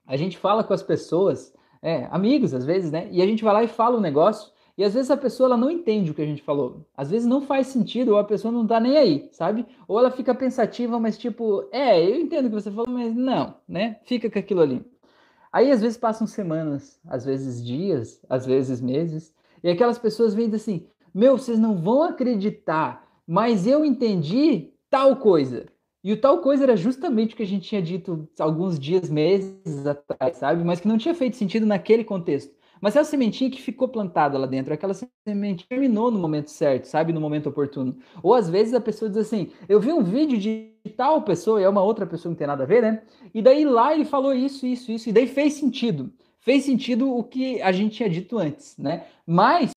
A 0.06 0.16
gente 0.16 0.38
fala 0.38 0.64
com 0.64 0.74
as 0.74 0.84
pessoas, 0.84 1.54
é, 1.82 2.08
amigos 2.12 2.54
às 2.54 2.66
vezes, 2.66 2.92
né? 2.92 3.08
E 3.12 3.22
a 3.22 3.26
gente 3.26 3.44
vai 3.44 3.54
lá 3.54 3.64
e 3.64 3.68
fala 3.68 3.98
um 3.98 4.02
negócio 4.02 4.53
e 4.78 4.84
às 4.84 4.94
vezes 4.94 5.12
a 5.12 5.18
pessoa 5.18 5.48
ela 5.48 5.58
não 5.58 5.70
entende 5.70 6.12
o 6.12 6.14
que 6.14 6.22
a 6.22 6.26
gente 6.26 6.42
falou. 6.42 6.86
Às 6.98 7.12
vezes 7.12 7.28
não 7.28 7.42
faz 7.42 7.68
sentido, 7.68 8.14
ou 8.14 8.18
a 8.18 8.24
pessoa 8.24 8.52
não 8.52 8.66
tá 8.66 8.80
nem 8.80 8.98
aí, 8.98 9.30
sabe? 9.32 9.66
Ou 9.88 10.00
ela 10.00 10.10
fica 10.10 10.34
pensativa, 10.34 11.00
mas 11.00 11.18
tipo, 11.18 11.68
é, 11.72 12.04
eu 12.04 12.16
entendo 12.16 12.46
o 12.46 12.50
que 12.50 12.56
você 12.56 12.72
falou, 12.72 12.90
mas 12.90 13.16
não, 13.16 13.56
né? 13.68 14.00
Fica 14.06 14.30
com 14.30 14.40
aquilo 14.40 14.62
ali. 14.62 14.84
Aí 15.52 15.72
às 15.72 15.82
vezes 15.82 15.98
passam 15.98 16.26
semanas, 16.26 17.00
às 17.08 17.26
vezes 17.26 17.64
dias, 17.64 18.20
às 18.28 18.46
vezes 18.46 18.82
meses, 18.82 19.34
e 19.64 19.70
aquelas 19.70 20.00
pessoas 20.00 20.34
vêm 20.34 20.54
assim: 20.54 20.88
meu, 21.14 21.38
vocês 21.38 21.60
não 21.60 21.78
vão 21.78 22.02
acreditar, 22.02 23.08
mas 23.28 23.68
eu 23.68 23.86
entendi 23.86 24.74
tal 24.90 25.18
coisa. 25.18 25.68
E 26.04 26.12
o 26.12 26.20
tal 26.20 26.40
coisa 26.40 26.64
era 26.64 26.76
justamente 26.76 27.34
o 27.34 27.38
que 27.38 27.44
a 27.44 27.48
gente 27.48 27.70
tinha 27.70 27.82
dito 27.82 28.28
alguns 28.38 28.78
dias, 28.78 29.10
meses 29.10 29.86
atrás, 29.86 30.38
sabe? 30.38 30.64
Mas 30.64 30.82
que 30.82 30.88
não 30.88 30.98
tinha 30.98 31.16
feito 31.16 31.38
sentido 31.38 31.66
naquele 31.66 32.04
contexto. 32.04 32.54
Mas 32.84 32.98
é 32.98 33.00
a 33.00 33.06
sementinha 33.06 33.50
que 33.50 33.62
ficou 33.62 33.88
plantada 33.88 34.38
lá 34.38 34.46
dentro, 34.46 34.74
aquela 34.74 34.94
semente 35.26 35.66
terminou 35.66 36.12
no 36.12 36.20
momento 36.20 36.52
certo, 36.52 36.84
sabe? 36.84 37.14
No 37.14 37.22
momento 37.22 37.48
oportuno. 37.48 37.96
Ou 38.22 38.34
às 38.34 38.50
vezes 38.50 38.74
a 38.74 38.82
pessoa 38.82 39.08
diz 39.08 39.20
assim: 39.20 39.52
eu 39.70 39.80
vi 39.80 39.94
um 39.94 40.04
vídeo 40.04 40.38
de 40.38 40.74
tal 40.98 41.22
pessoa, 41.22 41.62
e 41.62 41.64
é 41.64 41.70
uma 41.70 41.82
outra 41.82 42.06
pessoa 42.06 42.24
que 42.24 42.32
não 42.32 42.36
tem 42.36 42.48
nada 42.48 42.64
a 42.64 42.68
ver, 42.68 42.82
né? 42.82 43.04
E 43.34 43.42
daí 43.42 43.64
lá 43.64 43.94
ele 43.94 44.04
falou 44.04 44.34
isso, 44.34 44.66
isso, 44.66 44.92
isso, 44.92 45.08
e 45.08 45.14
daí 45.14 45.28
fez 45.28 45.54
sentido. 45.54 46.12
Fez 46.42 46.66
sentido 46.66 47.10
o 47.10 47.24
que 47.24 47.62
a 47.62 47.72
gente 47.72 47.96
tinha 47.96 48.10
dito 48.10 48.38
antes, 48.38 48.78
né? 48.78 49.06
Mas 49.26 49.72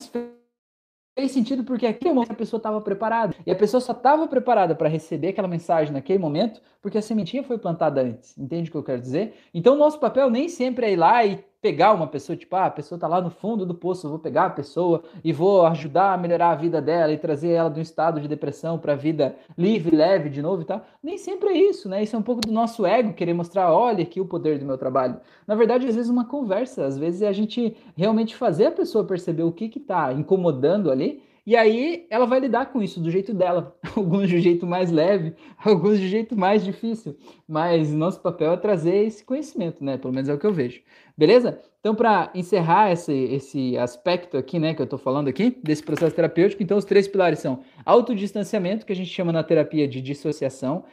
fez 1.16 1.30
sentido 1.30 1.62
porque 1.62 1.86
aquele 1.86 2.12
momento 2.12 2.32
a 2.32 2.34
pessoa 2.34 2.58
estava 2.58 2.80
preparada. 2.80 3.36
E 3.46 3.52
a 3.52 3.54
pessoa 3.54 3.80
só 3.80 3.92
estava 3.92 4.26
preparada 4.26 4.74
para 4.74 4.88
receber 4.88 5.28
aquela 5.28 5.46
mensagem 5.46 5.92
naquele 5.92 6.18
momento 6.18 6.60
porque 6.82 6.98
a 6.98 7.02
sementinha 7.02 7.44
foi 7.44 7.56
plantada 7.56 8.02
antes. 8.02 8.36
Entende 8.36 8.68
o 8.68 8.72
que 8.72 8.78
eu 8.78 8.82
quero 8.82 9.00
dizer? 9.00 9.34
Então, 9.54 9.76
nosso 9.76 10.00
papel 10.00 10.28
nem 10.28 10.48
sempre 10.48 10.86
é 10.86 10.92
ir 10.92 10.96
lá 10.96 11.24
e 11.24 11.44
pegar 11.60 11.92
uma 11.92 12.06
pessoa, 12.06 12.36
tipo, 12.36 12.54
ah, 12.54 12.66
a 12.66 12.70
pessoa 12.70 12.98
tá 12.98 13.08
lá 13.08 13.20
no 13.20 13.30
fundo 13.30 13.66
do 13.66 13.74
poço, 13.74 14.08
vou 14.08 14.18
pegar 14.18 14.46
a 14.46 14.50
pessoa 14.50 15.02
e 15.24 15.32
vou 15.32 15.66
ajudar 15.66 16.12
a 16.12 16.16
melhorar 16.16 16.50
a 16.50 16.54
vida 16.54 16.80
dela 16.80 17.12
e 17.12 17.18
trazer 17.18 17.50
ela 17.50 17.70
de 17.70 17.78
um 17.78 17.82
estado 17.82 18.20
de 18.20 18.28
depressão 18.28 18.78
para 18.78 18.92
a 18.92 18.96
vida 18.96 19.36
livre, 19.56 19.96
leve 19.96 20.28
de 20.28 20.42
novo 20.42 20.62
e 20.62 20.64
tal. 20.64 20.84
Nem 21.02 21.18
sempre 21.18 21.50
é 21.50 21.58
isso, 21.58 21.88
né? 21.88 22.02
Isso 22.02 22.14
é 22.14 22.18
um 22.18 22.22
pouco 22.22 22.40
do 22.40 22.52
nosso 22.52 22.86
ego 22.86 23.14
querer 23.14 23.32
mostrar, 23.34 23.72
olha 23.72 24.02
aqui 24.02 24.20
o 24.20 24.26
poder 24.26 24.58
do 24.58 24.66
meu 24.66 24.78
trabalho. 24.78 25.20
Na 25.46 25.54
verdade, 25.54 25.86
às 25.86 25.94
vezes 25.94 26.10
uma 26.10 26.24
conversa, 26.24 26.86
às 26.86 26.98
vezes 26.98 27.22
é 27.22 27.28
a 27.28 27.32
gente 27.32 27.76
realmente 27.96 28.36
fazer 28.36 28.66
a 28.66 28.72
pessoa 28.72 29.04
perceber 29.04 29.42
o 29.42 29.52
que 29.52 29.68
que 29.68 29.80
tá 29.80 30.12
incomodando 30.12 30.90
ali 30.90 31.22
e 31.46 31.54
aí 31.54 32.08
ela 32.10 32.26
vai 32.26 32.40
lidar 32.40 32.72
com 32.72 32.82
isso 32.82 32.98
do 32.98 33.08
jeito 33.08 33.32
dela. 33.32 33.72
Alguns 33.94 34.28
de 34.28 34.40
jeito 34.40 34.66
mais 34.66 34.90
leve, 34.90 35.32
alguns 35.64 36.00
de 36.00 36.08
jeito 36.08 36.36
mais 36.36 36.64
difícil. 36.64 37.16
Mas 37.46 37.92
nosso 37.94 38.20
papel 38.20 38.52
é 38.52 38.56
trazer 38.56 38.96
esse 39.06 39.24
conhecimento, 39.24 39.84
né? 39.84 39.96
Pelo 39.96 40.12
menos 40.12 40.28
é 40.28 40.34
o 40.34 40.38
que 40.38 40.46
eu 40.46 40.52
vejo. 40.52 40.82
Beleza? 41.16 41.60
Então, 41.80 41.94
para 41.94 42.30
encerrar 42.34 42.92
esse, 42.92 43.12
esse 43.12 43.78
aspecto 43.78 44.36
aqui, 44.36 44.58
né, 44.58 44.74
que 44.74 44.82
eu 44.82 44.84
estou 44.84 44.98
falando 44.98 45.28
aqui, 45.28 45.56
desse 45.62 45.82
processo 45.82 46.14
terapêutico, 46.14 46.62
então 46.62 46.76
os 46.76 46.84
três 46.84 47.08
pilares 47.08 47.38
são 47.38 47.60
autodistanciamento, 47.84 48.84
que 48.84 48.92
a 48.92 48.96
gente 48.96 49.10
chama 49.10 49.32
na 49.32 49.42
terapia 49.42 49.86
de 49.86 50.02
dissociação, 50.02 50.84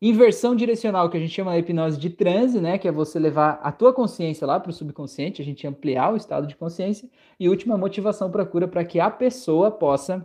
Inversão 0.00 0.54
direcional, 0.54 1.10
que 1.10 1.16
a 1.16 1.20
gente 1.20 1.34
chama 1.34 1.52
de 1.52 1.58
hipnose 1.58 1.98
de 1.98 2.08
transe, 2.08 2.60
né? 2.60 2.78
Que 2.78 2.86
é 2.86 2.92
você 2.92 3.18
levar 3.18 3.58
a 3.64 3.72
tua 3.72 3.92
consciência 3.92 4.46
lá 4.46 4.60
para 4.60 4.70
o 4.70 4.72
subconsciente, 4.72 5.42
a 5.42 5.44
gente 5.44 5.66
ampliar 5.66 6.12
o 6.12 6.16
estado 6.16 6.46
de 6.46 6.54
consciência. 6.54 7.10
E 7.38 7.48
última, 7.48 7.76
motivação 7.76 8.30
para 8.30 8.46
cura, 8.46 8.68
para 8.68 8.84
que 8.84 9.00
a 9.00 9.10
pessoa 9.10 9.72
possa 9.72 10.24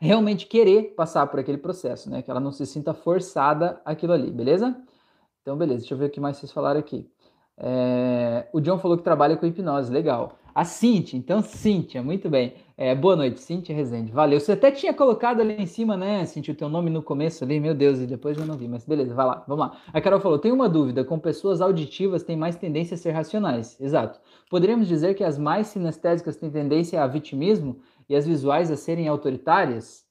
realmente 0.00 0.46
querer 0.46 0.94
passar 0.96 1.24
por 1.28 1.38
aquele 1.38 1.58
processo, 1.58 2.10
né? 2.10 2.20
Que 2.20 2.32
ela 2.32 2.40
não 2.40 2.50
se 2.50 2.66
sinta 2.66 2.92
forçada 2.92 3.80
aquilo 3.84 4.12
ali, 4.12 4.28
beleza? 4.28 4.76
Então, 5.40 5.56
beleza, 5.56 5.80
deixa 5.80 5.94
eu 5.94 5.98
ver 5.98 6.06
o 6.06 6.10
que 6.10 6.18
mais 6.18 6.38
vocês 6.38 6.50
falaram 6.50 6.80
aqui. 6.80 7.08
É... 7.60 8.46
O 8.52 8.60
John 8.60 8.78
falou 8.78 8.96
que 8.96 9.04
trabalha 9.04 9.36
com 9.36 9.46
hipnose, 9.46 9.92
legal. 9.92 10.38
A 10.54 10.64
Cintia, 10.64 11.18
então 11.18 11.42
Cintia, 11.42 12.02
muito 12.02 12.28
bem. 12.28 12.54
É, 12.76 12.94
boa 12.94 13.14
noite, 13.14 13.40
Cintia 13.40 13.74
Rezende. 13.76 14.10
Valeu. 14.10 14.40
Você 14.40 14.52
até 14.52 14.70
tinha 14.70 14.92
colocado 14.92 15.40
ali 15.40 15.54
em 15.54 15.66
cima, 15.66 15.96
né, 15.96 16.24
Cintia, 16.24 16.54
o 16.54 16.56
teu 16.56 16.68
nome 16.68 16.90
no 16.90 17.02
começo 17.02 17.44
ali, 17.44 17.60
meu 17.60 17.74
Deus, 17.74 18.00
e 18.00 18.06
depois 18.06 18.36
eu 18.36 18.46
não 18.46 18.56
vi, 18.56 18.66
mas 18.66 18.84
beleza, 18.84 19.14
vai 19.14 19.26
lá, 19.26 19.44
vamos 19.46 19.66
lá. 19.66 19.78
A 19.92 20.00
Carol 20.00 20.18
falou: 20.18 20.38
tem 20.38 20.50
uma 20.50 20.68
dúvida, 20.68 21.04
com 21.04 21.18
pessoas 21.18 21.60
auditivas 21.60 22.22
têm 22.22 22.36
mais 22.36 22.56
tendência 22.56 22.94
a 22.94 22.98
ser 22.98 23.10
racionais. 23.12 23.80
Exato. 23.80 24.18
Poderíamos 24.48 24.88
dizer 24.88 25.14
que 25.14 25.22
as 25.22 25.38
mais 25.38 25.68
sinestésicas 25.68 26.36
têm 26.36 26.50
tendência 26.50 27.02
a 27.02 27.06
vitimismo 27.06 27.80
e 28.08 28.16
as 28.16 28.26
visuais 28.26 28.70
a 28.70 28.76
serem 28.76 29.06
autoritárias? 29.06 30.04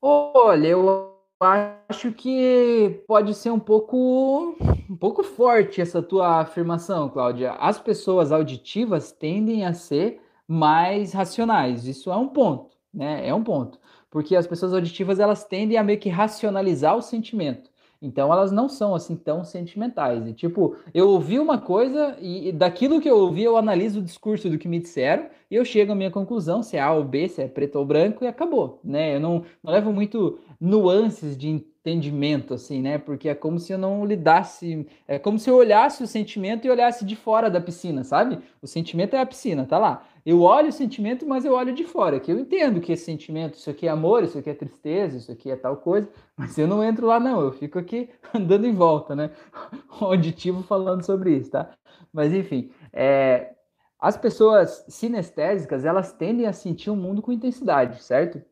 Olha, 0.00 0.68
eu 0.68 1.11
acho 1.42 2.12
que 2.12 3.02
pode 3.06 3.34
ser 3.34 3.50
um 3.50 3.58
pouco 3.58 4.56
um 4.88 4.96
pouco 4.96 5.22
forte 5.22 5.80
essa 5.80 6.02
tua 6.02 6.40
afirmação, 6.40 7.08
Cláudia. 7.08 7.52
As 7.52 7.78
pessoas 7.80 8.30
auditivas 8.30 9.10
tendem 9.10 9.64
a 9.64 9.72
ser 9.72 10.20
mais 10.46 11.12
racionais. 11.12 11.86
Isso 11.86 12.10
é 12.10 12.16
um 12.16 12.28
ponto, 12.28 12.76
né? 12.92 13.26
É 13.26 13.34
um 13.34 13.42
ponto. 13.42 13.78
Porque 14.10 14.36
as 14.36 14.46
pessoas 14.46 14.74
auditivas 14.74 15.18
elas 15.18 15.44
tendem 15.44 15.78
a 15.78 15.82
meio 15.82 15.98
que 15.98 16.10
racionalizar 16.10 16.96
o 16.96 17.02
sentimento. 17.02 17.70
Então 18.02 18.32
elas 18.32 18.50
não 18.50 18.68
são 18.68 18.94
assim 18.94 19.14
tão 19.14 19.44
sentimentais. 19.44 20.26
E, 20.26 20.32
tipo, 20.32 20.76
eu 20.92 21.08
ouvi 21.08 21.38
uma 21.38 21.56
coisa 21.56 22.16
e 22.20 22.50
daquilo 22.50 23.00
que 23.00 23.08
eu 23.08 23.16
ouvi 23.16 23.44
eu 23.44 23.56
analiso 23.56 24.00
o 24.00 24.02
discurso 24.02 24.50
do 24.50 24.58
que 24.58 24.66
me 24.66 24.80
disseram 24.80 25.26
e 25.48 25.54
eu 25.54 25.64
chego 25.64 25.92
à 25.92 25.94
minha 25.94 26.10
conclusão 26.10 26.62
se 26.62 26.76
é 26.76 26.80
A 26.80 26.92
ou 26.92 27.04
B, 27.04 27.28
se 27.28 27.40
é 27.40 27.46
preto 27.46 27.76
ou 27.76 27.86
branco 27.86 28.24
e 28.24 28.26
acabou, 28.26 28.80
né? 28.82 29.14
Eu 29.14 29.20
não, 29.20 29.44
não 29.62 29.72
levo 29.72 29.92
muito 29.92 30.40
nuances 30.60 31.36
de 31.36 31.48
entendimento 31.48 32.54
assim, 32.54 32.80
né? 32.80 32.98
Porque 32.98 33.28
é 33.28 33.34
como 33.34 33.58
se 33.58 33.72
eu 33.72 33.78
não 33.78 34.04
lidasse, 34.04 34.86
é 35.06 35.18
como 35.18 35.38
se 35.38 35.50
eu 35.50 35.56
olhasse 35.56 36.02
o 36.02 36.06
sentimento 36.06 36.66
e 36.66 36.70
olhasse 36.70 37.04
de 37.04 37.14
fora 37.14 37.50
da 37.50 37.60
piscina, 37.60 38.02
sabe? 38.02 38.38
O 38.60 38.66
sentimento 38.66 39.14
é 39.14 39.20
a 39.20 39.26
piscina, 39.26 39.64
tá 39.64 39.78
lá. 39.78 40.04
Eu 40.24 40.42
olho 40.42 40.68
o 40.68 40.72
sentimento, 40.72 41.26
mas 41.26 41.44
eu 41.44 41.52
olho 41.52 41.74
de 41.74 41.84
fora, 41.84 42.20
que 42.20 42.30
eu 42.30 42.38
entendo 42.38 42.80
que 42.80 42.92
esse 42.92 43.04
sentimento, 43.04 43.54
isso 43.54 43.68
aqui 43.68 43.88
é 43.88 43.90
amor, 43.90 44.22
isso 44.22 44.38
aqui 44.38 44.50
é 44.50 44.54
tristeza, 44.54 45.16
isso 45.16 45.32
aqui 45.32 45.50
é 45.50 45.56
tal 45.56 45.76
coisa, 45.76 46.08
mas 46.36 46.56
eu 46.56 46.68
não 46.68 46.82
entro 46.82 47.06
lá 47.06 47.18
não, 47.18 47.40
eu 47.40 47.52
fico 47.52 47.78
aqui 47.78 48.08
andando 48.32 48.64
em 48.64 48.74
volta, 48.74 49.16
né? 49.16 49.30
Auditivo 50.00 50.62
falando 50.62 51.04
sobre 51.04 51.36
isso, 51.36 51.50
tá? 51.50 51.70
Mas 52.12 52.32
enfim, 52.32 52.70
é, 52.92 53.52
as 53.98 54.16
pessoas 54.16 54.84
sinestésicas, 54.88 55.84
elas 55.84 56.12
tendem 56.12 56.46
a 56.46 56.52
sentir 56.52 56.90
o 56.90 56.96
mundo 56.96 57.20
com 57.20 57.32
intensidade, 57.32 58.02
certo? 58.02 58.42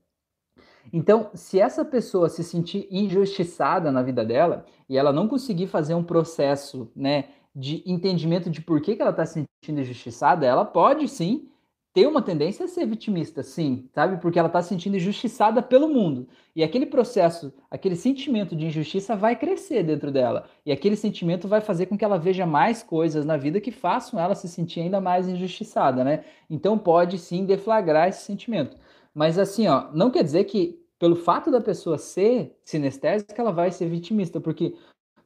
Então, 0.93 1.31
se 1.35 1.61
essa 1.61 1.85
pessoa 1.85 2.29
se 2.29 2.43
sentir 2.43 2.89
injustiçada 2.91 3.93
na 3.93 4.03
vida 4.03 4.25
dela 4.25 4.65
e 4.89 4.97
ela 4.97 5.13
não 5.13 5.29
conseguir 5.29 5.67
fazer 5.67 5.95
um 5.95 6.03
processo, 6.03 6.91
né, 6.97 7.29
de 7.55 7.83
entendimento 7.87 8.49
de 8.49 8.61
por 8.61 8.81
que, 8.81 8.97
que 8.97 9.03
ela 9.03 9.11
está 9.11 9.27
se 9.27 9.45
sentindo 9.63 9.81
injustiçada, 9.81 10.47
ela 10.47 10.65
pode 10.65 11.07
sim 11.09 11.50
tem 11.93 12.07
uma 12.07 12.23
tendência 12.23 12.65
a 12.65 12.69
ser 12.69 12.87
vitimista, 12.87 13.43
sim, 13.43 13.89
sabe? 13.93 14.21
Porque 14.21 14.39
ela 14.39 14.47
está 14.47 14.63
se 14.63 14.69
sentindo 14.69 14.97
injustiçada 14.97 15.61
pelo 15.61 15.89
mundo. 15.89 16.29
E 16.55 16.63
aquele 16.63 16.87
processo, 16.87 17.53
aquele 17.69 17.97
sentimento 17.97 18.55
de 18.55 18.67
injustiça 18.67 19.17
vai 19.17 19.35
crescer 19.35 19.83
dentro 19.83 20.13
dela. 20.13 20.49
E 20.65 20.71
aquele 20.71 20.95
sentimento 20.95 21.49
vai 21.49 21.61
fazer 21.61 21.87
com 21.87 21.99
que 21.99 22.05
ela 22.05 22.19
veja 22.19 22.47
mais 22.47 22.83
coisas 22.83 23.25
na 23.27 23.37
vida 23.37 23.61
que 23.61 23.73
façam 23.73 24.21
ela 24.21 24.37
se 24.37 24.49
sentir 24.49 24.81
ainda 24.81 25.01
mais 25.01 25.29
injustiçada, 25.29 26.05
né? 26.05 26.25
Então 26.49 26.79
pode 26.79 27.19
sim 27.19 27.45
deflagrar 27.45 28.09
esse 28.09 28.23
sentimento. 28.25 28.77
Mas 29.13 29.37
assim, 29.37 29.67
ó, 29.67 29.91
não 29.93 30.11
quer 30.11 30.23
dizer 30.23 30.45
que 30.45 30.81
pelo 31.01 31.17
fato 31.17 31.51
da 31.51 31.61
pessoa 31.61 31.99
ser 31.99 32.57
sinestésica, 32.63 33.41
ela 33.41 33.51
vai 33.51 33.73
ser 33.73 33.89
vitimista. 33.89 34.39
Porque, 34.41 34.77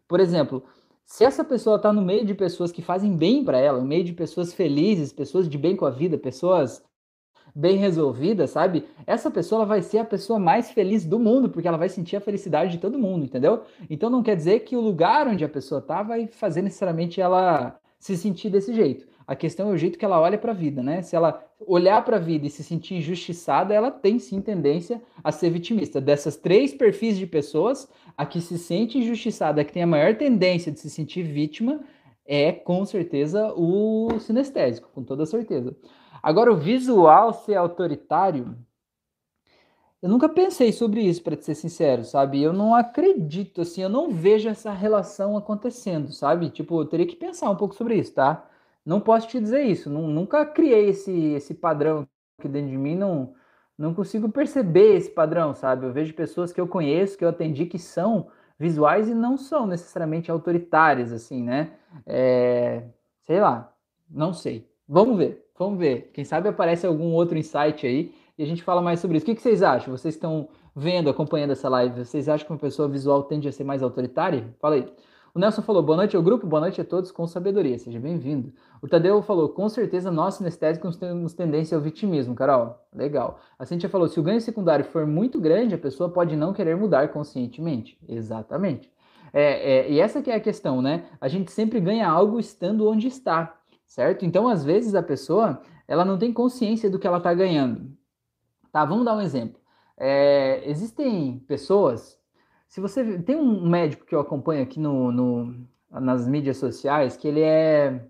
por 0.09 0.21
exemplo, 0.21 0.65
se 1.07 1.25
essa 1.25 1.45
pessoa 1.45 1.77
está 1.77 1.93
no 1.93 2.03
meio 2.03 2.25
de 2.25 2.35
pessoas 2.35 2.73
que 2.73 2.83
fazem 2.83 3.17
bem 3.17 3.45
para 3.45 3.59
ela, 3.59 3.81
no 3.81 3.87
meio 3.87 4.05
de 4.05 4.13
pessoas 4.13 4.53
felizes, 4.53 5.13
pessoas 5.13 5.49
de 5.49 5.59
bem 5.59 5.77
com 5.77 5.85
a 5.85 5.91
vida, 5.91 6.19
pessoas 6.19 6.83
bem 7.55 7.77
resolvidas, 7.77 8.51
sabe? 8.51 8.85
Essa 9.07 9.31
pessoa 9.31 9.65
vai 9.65 9.81
ser 9.81 9.99
a 9.99 10.05
pessoa 10.05 10.39
mais 10.39 10.71
feliz 10.73 11.05
do 11.05 11.19
mundo, 11.19 11.49
porque 11.49 11.69
ela 11.69 11.79
vai 11.79 11.89
sentir 11.89 12.17
a 12.17 12.21
felicidade 12.21 12.73
de 12.73 12.79
todo 12.79 12.99
mundo, 12.99 13.25
entendeu? 13.25 13.63
Então 13.89 14.11
não 14.11 14.23
quer 14.23 14.35
dizer 14.35 14.61
que 14.61 14.77
o 14.77 14.81
lugar 14.81 15.29
onde 15.29 15.45
a 15.45 15.49
pessoa 15.49 15.81
tá 15.81 16.03
vai 16.03 16.27
fazer 16.27 16.63
necessariamente 16.63 17.21
ela 17.21 17.79
se 17.99 18.17
sentir 18.17 18.51
desse 18.51 18.75
jeito. 18.75 19.07
A 19.27 19.35
questão 19.35 19.71
é 19.71 19.73
o 19.73 19.77
jeito 19.77 19.99
que 19.99 20.05
ela 20.05 20.21
olha 20.21 20.37
para 20.37 20.53
a 20.53 20.55
vida, 20.55 20.83
né? 20.83 21.01
Se 21.03 21.17
ela 21.17 21.43
olhar 21.67 22.05
para 22.05 22.17
a 22.17 22.21
vida 22.21 22.47
e 22.47 22.51
se 22.51 22.63
sentir 22.63 22.97
injustiçada, 22.97 23.73
ela 23.73 23.91
tem 23.91 24.19
sim 24.19 24.41
tendência 24.41 25.03
a 25.23 25.33
ser 25.33 25.51
vitimista. 25.51 26.01
Dessas 26.01 26.37
três 26.37 26.75
perfis 26.75 27.17
de 27.17 27.27
pessoas, 27.27 27.89
a 28.17 28.27
que 28.27 28.41
se 28.41 28.59
sente 28.59 28.99
injustiçada, 28.99 29.61
a 29.61 29.65
que 29.65 29.73
tem 29.73 29.83
a 29.83 29.87
maior 29.87 30.15
tendência 30.17 30.71
de 30.71 30.79
se 30.79 30.91
sentir 30.91 31.23
vítima, 31.23 31.81
é 32.27 32.53
com 32.53 32.85
certeza 32.85 33.53
o 33.55 34.19
sinestésico, 34.21 34.91
com 34.95 35.03
toda 35.03 35.27
certeza. 35.27 35.75
Agora, 36.23 36.53
o 36.53 36.57
visual 36.57 37.33
ser 37.33 37.55
autoritário, 37.55 38.57
eu 40.03 40.09
nunca 40.09 40.29
pensei 40.29 40.71
sobre 40.71 41.01
isso, 41.01 41.23
para 41.23 41.41
ser 41.41 41.55
sincero, 41.55 42.05
sabe? 42.05 42.43
Eu 42.43 42.53
não 42.53 42.75
acredito, 42.75 43.63
assim, 43.63 43.83
eu 43.83 43.89
não 43.89 44.11
vejo 44.11 44.49
essa 44.49 44.71
relação 44.71 45.37
acontecendo, 45.37 46.13
sabe? 46.13 46.51
Tipo, 46.51 46.81
eu 46.81 46.85
teria 46.85 47.07
que 47.07 47.17
pensar 47.17 47.49
um 47.49 47.57
pouco 47.57 47.75
sobre 47.75 47.97
isso, 47.97 48.13
tá? 48.13 48.47
Não 48.85 49.01
posso 49.01 49.29
te 49.29 49.41
dizer 49.41 49.63
isso, 49.63 49.89
nunca 49.89 50.45
criei 50.45 50.91
esse, 50.91 51.13
esse 51.33 51.55
padrão 51.55 52.07
aqui 52.39 52.49
dentro 52.49 52.71
de 52.71 52.77
mim, 52.77 52.97
não, 52.97 53.35
não 53.79 53.95
consigo 53.95 54.29
perceber 54.29 54.97
esse 54.97 55.11
padrão, 55.11 55.55
sabe? 55.55 55.87
Eu 55.87 55.93
vejo 55.93 56.15
pessoas 56.15 56.53
que 56.53 56.61
eu 56.61 56.69
conheço, 56.69 57.17
que 57.17 57.25
eu 57.25 57.29
atendi, 57.29 57.67
que 57.67 57.79
são 57.79 58.29
visuais 58.59 59.09
e 59.09 59.15
não 59.15 59.37
são 59.37 59.67
necessariamente 59.67 60.31
autoritárias, 60.31 61.13
assim, 61.13 61.43
né? 61.43 61.73
É, 62.07 62.85
sei 63.23 63.41
lá, 63.41 63.73
não 64.09 64.33
sei. 64.33 64.69
Vamos 64.87 65.17
ver, 65.17 65.47
vamos 65.59 65.79
ver. 65.79 66.11
Quem 66.13 66.25
sabe 66.25 66.49
aparece 66.49 66.87
algum 66.87 67.13
outro 67.13 67.39
insight 67.39 67.87
aí 67.87 68.15
e 68.37 68.43
a 68.43 68.47
gente 68.47 68.63
fala 68.63 68.83
mais 68.83 69.01
sobre 69.01 69.17
isso. 69.17 69.25
O 69.25 69.27
que, 69.27 69.35
que 69.35 69.43
vocês 69.43 69.63
acham? 69.63 69.97
Vocês 69.97 70.15
estão 70.15 70.49
vendo, 70.75 71.09
acompanhando 71.09 71.53
essa 71.53 71.69
live, 71.69 72.05
vocês 72.05 72.29
acham 72.29 72.47
que 72.47 72.53
uma 72.53 72.59
pessoa 72.59 72.89
visual 72.89 73.23
tende 73.23 73.49
a 73.49 73.53
ser 73.53 73.65
mais 73.65 73.83
autoritária? 73.83 74.55
Fala 74.61 74.77
aí. 74.77 74.93
O 75.37 75.41
Nelson 75.41 75.63
falou, 75.63 75.83
boa 75.83 75.97
noite 75.97 76.15
ao 76.15 76.23
grupo, 76.23 76.47
boa 76.47 76.61
noite 76.61 76.81
a 76.81 76.85
todos 76.85 77.11
com 77.11 77.27
sabedoria, 77.27 77.77
seja 77.77 77.99
bem-vindo. 77.99 78.53
O 78.81 78.87
Tadeu 78.87 79.21
falou, 79.21 79.49
com 79.49 79.69
certeza 79.69 80.09
nós 80.09 80.35
sinestésicos 80.35 80.97
temos 80.97 81.35
tendência 81.35 81.77
ao 81.77 81.83
vitimismo, 81.83 82.37
Carol. 82.37 82.79
Legal. 82.95 83.41
A 83.59 83.67
Cintia 83.67 83.89
falou, 83.89 84.07
se 84.07 84.21
o 84.21 84.23
ganho 84.23 84.41
secundário 84.41 84.85
for 84.85 85.05
muito 85.05 85.41
grande, 85.41 85.75
a 85.75 85.79
pessoa 85.79 86.09
pode 86.09 86.37
não 86.37 86.53
querer 86.53 86.77
mudar 86.77 87.09
conscientemente. 87.09 87.99
Exatamente. 88.09 88.89
É, 89.33 89.79
é, 89.79 89.91
e 89.91 89.99
essa 89.99 90.23
que 90.23 90.31
é 90.31 90.37
a 90.37 90.41
questão, 90.41 90.81
né? 90.81 91.07
A 91.21 91.27
gente 91.27 91.51
sempre 91.51 91.81
ganha 91.81 92.09
algo 92.09 92.39
estando 92.39 92.89
onde 92.89 93.09
está, 93.09 93.59
certo? 93.89 94.25
Então, 94.25 94.47
às 94.47 94.65
vezes, 94.65 94.95
a 94.95 95.03
pessoa, 95.03 95.61
ela 95.89 96.05
não 96.05 96.17
tem 96.17 96.33
consciência 96.33 96.89
do 96.89 96.97
que 96.97 97.09
ela 97.09 97.19
está 97.19 97.35
ganhando. 97.35 97.91
Tá, 98.71 98.85
vamos 98.85 99.05
dar 99.05 99.17
um 99.17 99.21
exemplo. 99.21 99.61
É, 99.97 100.63
existem 100.65 101.41
pessoas 101.41 102.23
se 102.69 102.81
você 102.81 103.19
tem 103.21 103.37
um 103.37 103.69
médico 103.69 104.05
que 104.05 104.15
eu 104.15 104.21
acompanho 104.21 104.63
aqui 104.63 104.81
no, 104.81 105.13
no, 105.13 105.55
nas 105.91 106.27
mídias 106.27 106.57
sociais, 106.57 107.17
que 107.17 107.29
ele 107.29 107.41
é 107.41 108.05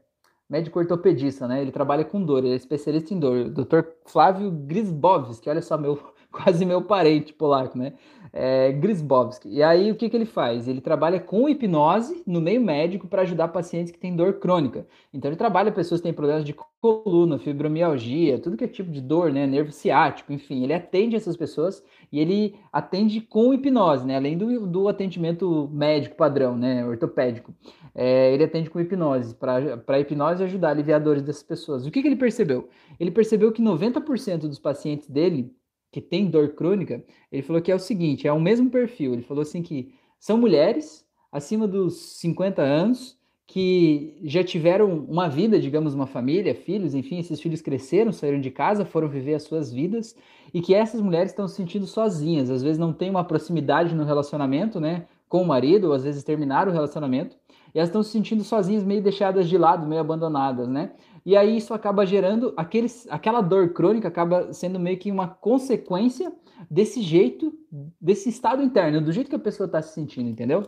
médico 0.48 0.78
ortopedista, 0.78 1.48
né? 1.48 1.60
Ele 1.60 1.72
trabalha 1.72 2.04
com 2.04 2.24
dor, 2.24 2.44
ele 2.44 2.52
é 2.52 2.56
especialista 2.56 3.12
em 3.12 3.18
dor. 3.18 3.50
Dr. 3.50 3.80
Flávio 4.06 4.50
Grisbovski, 4.50 5.48
olha 5.48 5.62
só, 5.62 5.76
meu, 5.76 5.98
quase 6.42 6.64
meu 6.64 6.82
parente 6.82 7.32
polaco, 7.32 7.78
né? 7.78 7.94
É, 8.36 8.72
Grisbovski. 8.72 9.48
E 9.48 9.62
aí, 9.62 9.92
o 9.92 9.94
que, 9.94 10.10
que 10.10 10.16
ele 10.16 10.24
faz? 10.24 10.66
Ele 10.66 10.80
trabalha 10.80 11.20
com 11.20 11.48
hipnose 11.48 12.20
no 12.26 12.40
meio 12.40 12.60
médico 12.60 13.06
para 13.06 13.22
ajudar 13.22 13.46
pacientes 13.46 13.92
que 13.92 13.98
têm 13.98 14.16
dor 14.16 14.40
crônica. 14.40 14.88
Então, 15.12 15.30
ele 15.30 15.36
trabalha 15.36 15.70
pessoas 15.70 16.00
que 16.00 16.08
têm 16.08 16.12
problemas 16.12 16.44
de 16.44 16.52
coluna, 16.80 17.38
fibromialgia, 17.38 18.40
tudo 18.40 18.56
que 18.56 18.64
é 18.64 18.68
tipo 18.68 18.90
de 18.90 19.00
dor, 19.00 19.32
né? 19.32 19.46
Nervo 19.46 19.70
ciático, 19.70 20.32
enfim. 20.32 20.64
Ele 20.64 20.74
atende 20.74 21.14
essas 21.14 21.36
pessoas 21.36 21.80
e 22.10 22.18
ele 22.18 22.56
atende 22.72 23.20
com 23.20 23.54
hipnose, 23.54 24.04
né? 24.04 24.16
Além 24.16 24.36
do, 24.36 24.66
do 24.66 24.88
atendimento 24.88 25.70
médico 25.72 26.16
padrão, 26.16 26.56
né? 26.56 26.84
Ortopédico. 26.84 27.54
É, 27.94 28.34
ele 28.34 28.42
atende 28.42 28.68
com 28.68 28.80
hipnose, 28.80 29.36
para 29.36 30.00
hipnose 30.00 30.42
ajudar 30.42 30.70
aliviadores 30.70 31.22
dessas 31.22 31.44
pessoas. 31.44 31.86
O 31.86 31.90
que, 31.92 32.02
que 32.02 32.08
ele 32.08 32.16
percebeu? 32.16 32.68
Ele 32.98 33.12
percebeu 33.12 33.52
que 33.52 33.62
90% 33.62 34.48
dos 34.48 34.58
pacientes 34.58 35.08
dele 35.08 35.54
que 35.94 36.00
tem 36.00 36.26
dor 36.26 36.48
crônica, 36.56 37.04
ele 37.30 37.40
falou 37.40 37.62
que 37.62 37.70
é 37.70 37.74
o 37.74 37.78
seguinte, 37.78 38.26
é 38.26 38.32
o 38.32 38.40
mesmo 38.40 38.68
perfil. 38.68 39.12
Ele 39.12 39.22
falou 39.22 39.42
assim 39.42 39.62
que 39.62 39.94
são 40.18 40.36
mulheres 40.36 41.06
acima 41.30 41.68
dos 41.68 42.18
50 42.18 42.60
anos 42.60 43.16
que 43.46 44.18
já 44.24 44.42
tiveram 44.42 45.04
uma 45.08 45.28
vida, 45.28 45.60
digamos, 45.60 45.94
uma 45.94 46.08
família, 46.08 46.52
filhos, 46.52 46.96
enfim, 46.96 47.20
esses 47.20 47.40
filhos 47.40 47.62
cresceram, 47.62 48.10
saíram 48.10 48.40
de 48.40 48.50
casa, 48.50 48.84
foram 48.84 49.06
viver 49.06 49.34
as 49.34 49.44
suas 49.44 49.72
vidas, 49.72 50.16
e 50.52 50.60
que 50.60 50.74
essas 50.74 51.00
mulheres 51.00 51.30
estão 51.30 51.46
se 51.46 51.54
sentindo 51.54 51.86
sozinhas, 51.86 52.50
às 52.50 52.60
vezes 52.60 52.78
não 52.78 52.92
tem 52.92 53.08
uma 53.08 53.22
proximidade 53.22 53.94
no 53.94 54.02
relacionamento, 54.02 54.80
né, 54.80 55.06
com 55.28 55.42
o 55.42 55.46
marido, 55.46 55.88
ou 55.88 55.92
às 55.92 56.02
vezes 56.02 56.24
terminaram 56.24 56.72
o 56.72 56.74
relacionamento, 56.74 57.36
e 57.72 57.78
elas 57.78 57.88
estão 57.88 58.02
se 58.02 58.10
sentindo 58.10 58.42
sozinhas, 58.42 58.82
meio 58.82 59.02
deixadas 59.02 59.48
de 59.48 59.56
lado, 59.56 59.86
meio 59.86 60.00
abandonadas, 60.00 60.68
né? 60.68 60.92
E 61.24 61.36
aí 61.36 61.56
isso 61.56 61.72
acaba 61.72 62.04
gerando 62.04 62.52
aqueles, 62.56 63.06
aquela 63.10 63.40
dor 63.40 63.72
crônica 63.72 64.06
acaba 64.06 64.52
sendo 64.52 64.78
meio 64.78 64.98
que 64.98 65.10
uma 65.10 65.26
consequência 65.26 66.32
desse 66.70 67.00
jeito, 67.00 67.52
desse 68.00 68.28
estado 68.28 68.62
interno, 68.62 69.00
do 69.00 69.12
jeito 69.12 69.30
que 69.30 69.36
a 69.36 69.38
pessoa 69.38 69.66
está 69.66 69.80
se 69.80 69.94
sentindo, 69.94 70.28
entendeu? 70.28 70.62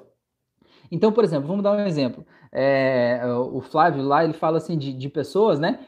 Então, 0.91 1.13
por 1.13 1.25
exemplo, 1.25 1.49
vamos 1.49 1.63
dar 1.63 1.73
um 1.73 1.87
exemplo. 1.87 2.25
É, 2.53 3.21
o 3.27 3.61
Flávio 3.61 4.03
lá, 4.03 4.25
ele 4.25 4.33
fala 4.33 4.59
assim 4.59 4.79
de, 4.79 4.93
de 4.93 5.09
pessoas, 5.09 5.59
né? 5.59 5.81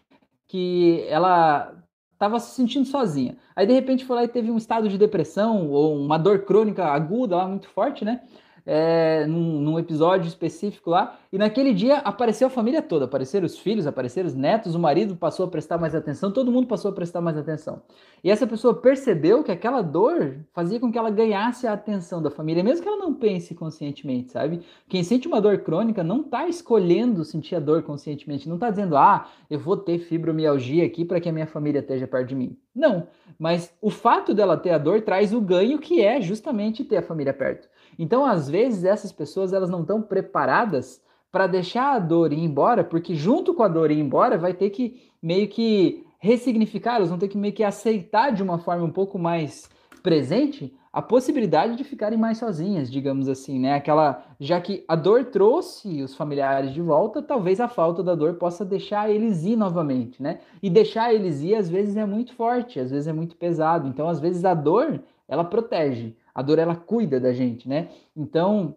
Que 0.47 1.05
ela 1.09 1.75
estava 2.13 2.41
se 2.41 2.55
sentindo 2.55 2.85
sozinha. 2.87 3.37
Aí, 3.55 3.67
de 3.67 3.73
repente, 3.73 4.05
foi 4.05 4.17
lá 4.17 4.25
e 4.25 4.29
teve 4.29 4.51
um 4.51 4.57
estado 4.57 4.89
de 4.89 4.99
depressão 4.99 5.71
ou 5.71 5.97
uma 5.97 6.19
dor 6.19 6.41
crônica 6.41 6.85
aguda 6.85 7.37
lá, 7.37 7.47
muito 7.47 7.69
forte, 7.69 8.05
né? 8.05 8.23
É, 8.71 9.25
num, 9.27 9.63
num, 9.63 9.79
episódio 9.79 10.29
específico 10.29 10.91
lá, 10.91 11.19
e 11.33 11.39
naquele 11.39 11.73
dia 11.73 11.97
apareceu 12.01 12.49
a 12.49 12.51
família 12.51 12.83
toda, 12.83 13.07
apareceram 13.07 13.47
os 13.47 13.59
filhos, 13.59 13.87
apareceram 13.87 14.29
os 14.29 14.35
netos, 14.35 14.75
o 14.75 14.79
marido 14.79 15.17
passou 15.17 15.47
a 15.47 15.49
prestar 15.49 15.79
mais 15.79 15.95
atenção, 15.95 16.31
todo 16.31 16.53
mundo 16.53 16.67
passou 16.67 16.91
a 16.91 16.95
prestar 16.95 17.23
mais 17.23 17.39
atenção. 17.39 17.81
E 18.23 18.31
essa 18.31 18.47
pessoa 18.47 18.75
percebeu 18.75 19.43
que 19.43 19.51
aquela 19.51 19.81
dor 19.81 20.37
fazia 20.53 20.79
com 20.79 20.93
que 20.93 20.99
ela 20.99 21.09
ganhasse 21.09 21.67
a 21.67 21.73
atenção 21.73 22.21
da 22.21 22.31
família, 22.31 22.63
mesmo 22.63 22.83
que 22.83 22.89
ela 22.89 22.99
não 22.99 23.15
pense 23.15 23.55
conscientemente, 23.55 24.33
sabe? 24.33 24.61
Quem 24.87 25.03
sente 25.03 25.27
uma 25.27 25.41
dor 25.41 25.57
crônica 25.61 26.05
não 26.05 26.21
está 26.21 26.47
escolhendo 26.47 27.25
sentir 27.25 27.55
a 27.55 27.61
dor 27.61 27.83
conscientemente, 27.83 28.47
não 28.51 28.57
está 28.57 28.69
dizendo, 28.69 28.99
ah, 28.99 29.29
eu 29.49 29.59
vou 29.59 29.79
ter 29.79 29.99
fibromialgia 29.99 30.85
aqui 30.85 31.07
para 31.07 31.21
que 31.23 31.29
a 31.31 31.33
minha 31.33 31.47
família 31.47 31.79
esteja 31.79 32.07
perto 32.07 32.29
de 32.29 32.35
mim. 32.35 32.55
Não, 32.75 33.09
mas 33.39 33.75
o 33.81 33.89
fato 33.89 34.35
dela 34.35 34.59
ter 34.59 34.71
a 34.71 34.79
dor 34.79 35.01
traz 35.01 35.33
o 35.33 35.41
ganho 35.41 35.79
que 35.79 36.03
é 36.03 36.21
justamente 36.21 36.85
ter 36.85 36.99
a 36.99 37.03
família 37.03 37.33
perto. 37.33 37.67
Então, 37.99 38.25
às 38.25 38.49
vezes, 38.49 38.85
essas 38.85 39.13
pessoas 39.13 39.53
elas 39.53 39.71
não 39.71 39.81
estão 39.81 40.01
preparadas 40.01 41.03
para 41.31 41.47
deixar 41.47 41.95
a 41.95 41.99
dor 41.99 42.33
ir 42.33 42.39
embora, 42.39 42.85
porque 42.85 43.15
junto 43.15 43.53
com 43.53 43.63
a 43.63 43.69
dor 43.69 43.91
ir 43.91 43.99
embora, 43.99 44.39
vai 44.39 44.55
ter 44.55 44.71
que 44.71 45.11
meio 45.23 45.49
que 45.49 46.05
ressignificar, 46.19 46.97
elas 46.97 47.11
vão 47.11 47.19
ter 47.19 47.29
que 47.29 47.37
meio 47.37 47.53
que 47.53 47.63
aceitar 47.63 48.33
de 48.33 48.43
uma 48.43 48.59
forma 48.59 48.85
um 48.85 48.91
pouco 48.91 49.19
mais 49.19 49.69
presente 50.03 50.75
a 50.93 51.03
possibilidade 51.03 51.77
de 51.77 51.85
ficarem 51.85 52.19
mais 52.19 52.39
sozinhas, 52.39 52.91
digamos 52.91 53.29
assim, 53.29 53.59
né? 53.59 53.75
Aquela, 53.75 54.25
já 54.41 54.61
que 54.61 54.85
a 54.89 54.97
dor 54.97 55.27
trouxe 55.27 56.03
os 56.03 56.15
familiares 56.15 56.73
de 56.73 56.81
volta, 56.81 57.23
talvez 57.23 57.61
a 57.61 57.69
falta 57.69 58.03
da 58.03 58.15
dor 58.15 58.35
possa 58.35 58.65
deixar 58.65 59.11
eles 59.11 59.45
ir 59.45 59.55
novamente, 59.55 60.23
né? 60.23 60.41
E 60.63 60.71
deixar 60.71 61.13
eles 61.13 61.43
ir 61.43 61.55
às 61.55 61.69
vezes 61.69 61.97
é 61.97 62.07
muito 62.07 62.35
forte, 62.35 62.81
às 62.81 62.91
vezes 62.91 63.07
é 63.07 63.13
muito 63.13 63.37
pesado. 63.37 63.87
Então, 63.87 64.09
às 64.09 64.19
vezes 64.19 64.45
a 64.45 64.55
dor, 64.55 65.01
ela 65.29 65.45
protege 65.45 66.17
a 66.39 66.43
dor 66.43 66.61
ela 66.61 66.77
cuida 66.77 67.19
da 67.19 67.33
gente, 67.33 67.69
né? 67.69 67.89
Então, 68.17 68.77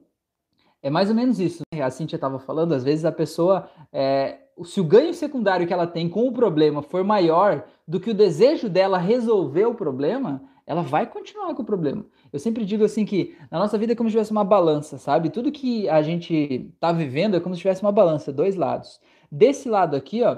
é 0.82 0.90
mais 0.90 1.10
ou 1.10 1.16
menos 1.16 1.40
isso. 1.40 1.62
Né? 1.72 1.84
A 1.84 1.92
Cintia 1.92 2.18
estava 2.18 2.40
falando, 2.40 2.74
às 2.74 2.84
vezes 2.84 3.06
a 3.06 3.12
pessoa, 3.12 3.70
é, 3.94 4.40
se 4.64 4.82
o 4.82 4.84
ganho 4.84 5.14
secundário 5.14 5.68
que 5.68 5.74
ela 5.74 5.86
tem 5.86 6.10
com 6.10 6.28
o 6.28 6.34
problema 6.34 6.82
for 6.82 7.04
maior 7.04 7.64
do 7.88 8.00
que 8.00 8.10
o 8.10 8.16
desejo 8.16 8.68
dela 8.68 8.98
resolver 8.98 9.68
o 9.68 9.76
problema, 9.76 10.42
ela 10.66 10.82
vai 10.82 11.06
continuar 11.06 11.54
com 11.54 11.62
o 11.62 11.66
problema. 11.66 12.04
Eu 12.34 12.40
sempre 12.40 12.66
digo 12.66 12.84
assim 12.84 13.06
que 13.06 13.38
na 13.52 13.60
nossa 13.60 13.78
vida 13.78 13.94
é 13.94 13.96
como 13.96 14.10
se 14.10 14.14
tivesse 14.14 14.32
uma 14.32 14.44
balança, 14.44 14.98
sabe? 14.98 15.30
Tudo 15.30 15.52
que 15.52 15.88
a 15.88 16.02
gente 16.02 16.68
está 16.74 16.92
vivendo 16.92 17.38
é 17.38 17.40
como 17.40 17.54
se 17.54 17.62
tivesse 17.62 17.84
uma 17.84 17.92
balança, 17.92 18.34
dois 18.34 18.56
lados. 18.56 19.00
Desse 19.32 19.70
lado 19.70 19.96
aqui, 19.96 20.24
ó, 20.24 20.36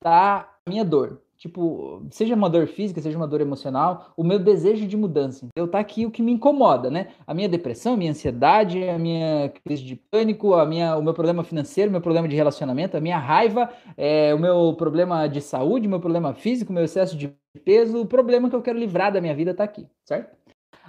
tá 0.00 0.48
a 0.64 0.70
minha 0.70 0.82
dor 0.82 1.20
tipo, 1.36 2.06
seja 2.10 2.34
uma 2.34 2.48
dor 2.48 2.66
física, 2.66 3.00
seja 3.00 3.16
uma 3.16 3.26
dor 3.26 3.40
emocional, 3.40 4.12
o 4.16 4.24
meu 4.24 4.38
desejo 4.38 4.86
de 4.86 4.96
mudança. 4.96 5.48
Eu 5.54 5.68
tá 5.68 5.78
aqui 5.78 6.06
o 6.06 6.10
que 6.10 6.22
me 6.22 6.32
incomoda, 6.32 6.90
né? 6.90 7.08
A 7.26 7.34
minha 7.34 7.48
depressão, 7.48 7.94
a 7.94 7.96
minha 7.96 8.10
ansiedade, 8.10 8.88
a 8.88 8.98
minha 8.98 9.52
crise 9.64 9.84
de 9.84 9.96
pânico, 9.96 10.54
a 10.54 10.64
minha, 10.64 10.96
o 10.96 11.02
meu 11.02 11.14
problema 11.14 11.44
financeiro, 11.44 11.88
o 11.88 11.92
meu 11.92 12.00
problema 12.00 12.28
de 12.28 12.36
relacionamento, 12.36 12.96
a 12.96 13.00
minha 13.00 13.18
raiva, 13.18 13.70
é, 13.96 14.34
o 14.34 14.38
meu 14.38 14.74
problema 14.74 15.26
de 15.26 15.40
saúde, 15.40 15.86
o 15.86 15.90
meu 15.90 16.00
problema 16.00 16.34
físico, 16.34 16.70
o 16.70 16.74
meu 16.74 16.84
excesso 16.84 17.16
de 17.16 17.34
peso, 17.64 18.00
o 18.00 18.06
problema 18.06 18.48
que 18.48 18.56
eu 18.56 18.62
quero 18.62 18.78
livrar 18.78 19.12
da 19.12 19.20
minha 19.20 19.34
vida 19.34 19.54
tá 19.54 19.64
aqui, 19.64 19.86
certo? 20.04 20.36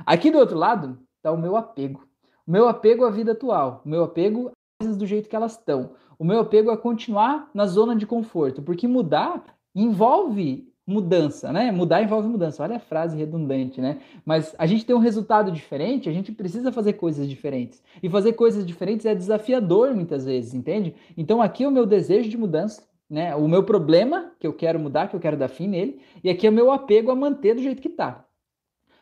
Aqui 0.06 0.32
do 0.32 0.38
outro 0.38 0.58
lado 0.58 0.98
tá 1.22 1.32
o 1.32 1.38
meu 1.38 1.56
apego. 1.56 2.08
O 2.46 2.52
meu 2.52 2.68
apego 2.68 3.06
à 3.06 3.10
vida 3.10 3.32
atual, 3.32 3.82
o 3.86 3.90
meu 3.90 4.04
apego 4.04 4.50
às 4.50 4.54
coisas 4.80 4.98
do 4.98 5.06
jeito 5.06 5.30
que 5.30 5.36
elas 5.36 5.54
estão. 5.54 5.92
O 6.18 6.24
meu 6.24 6.40
apego 6.40 6.72
a 6.72 6.78
continuar 6.78 7.50
na 7.54 7.66
zona 7.66 7.96
de 7.96 8.06
conforto, 8.06 8.62
porque 8.62 8.88
mudar 8.88 9.44
envolve 9.76 10.68
mudança, 10.88 11.52
né? 11.52 11.72
Mudar 11.72 12.04
envolve 12.04 12.28
mudança. 12.28 12.62
Olha 12.62 12.78
a 12.78 12.80
frase 12.80 13.18
redundante, 13.18 13.82
né? 13.82 14.00
Mas 14.24 14.56
a 14.58 14.66
gente 14.66 14.86
tem 14.86 14.96
um 14.96 15.00
resultado 15.00 15.52
diferente, 15.52 16.08
a 16.08 16.14
gente 16.14 16.32
precisa 16.32 16.72
fazer 16.72 16.94
coisas 16.94 17.28
diferentes. 17.28 17.82
E 18.02 18.10
fazer 18.10 18.34
coisas 18.34 18.66
diferentes 18.66 19.06
é 19.06 19.16
desafiador 19.16 19.94
muitas 19.96 20.26
vezes, 20.26 20.54
entende? 20.54 20.94
Então 21.18 21.42
aqui 21.42 21.64
é 21.64 21.68
o 21.68 21.72
meu 21.72 21.86
desejo 21.86 22.30
de 22.30 22.38
mudança, 22.38 22.84
né? 23.10 23.36
O 23.36 23.48
meu 23.48 23.64
problema 23.64 24.32
que 24.40 24.46
eu 24.46 24.54
quero 24.54 24.80
mudar, 24.80 25.10
que 25.10 25.16
eu 25.16 25.20
quero 25.20 25.38
dar 25.38 25.48
fim 25.48 25.68
nele, 25.68 26.00
e 26.24 26.30
aqui 26.30 26.46
é 26.46 26.50
o 26.50 26.54
meu 26.54 26.72
apego 26.72 27.12
a 27.12 27.16
manter 27.16 27.56
do 27.56 27.64
jeito 27.64 27.82
que 27.82 27.90
tá. 27.90 28.24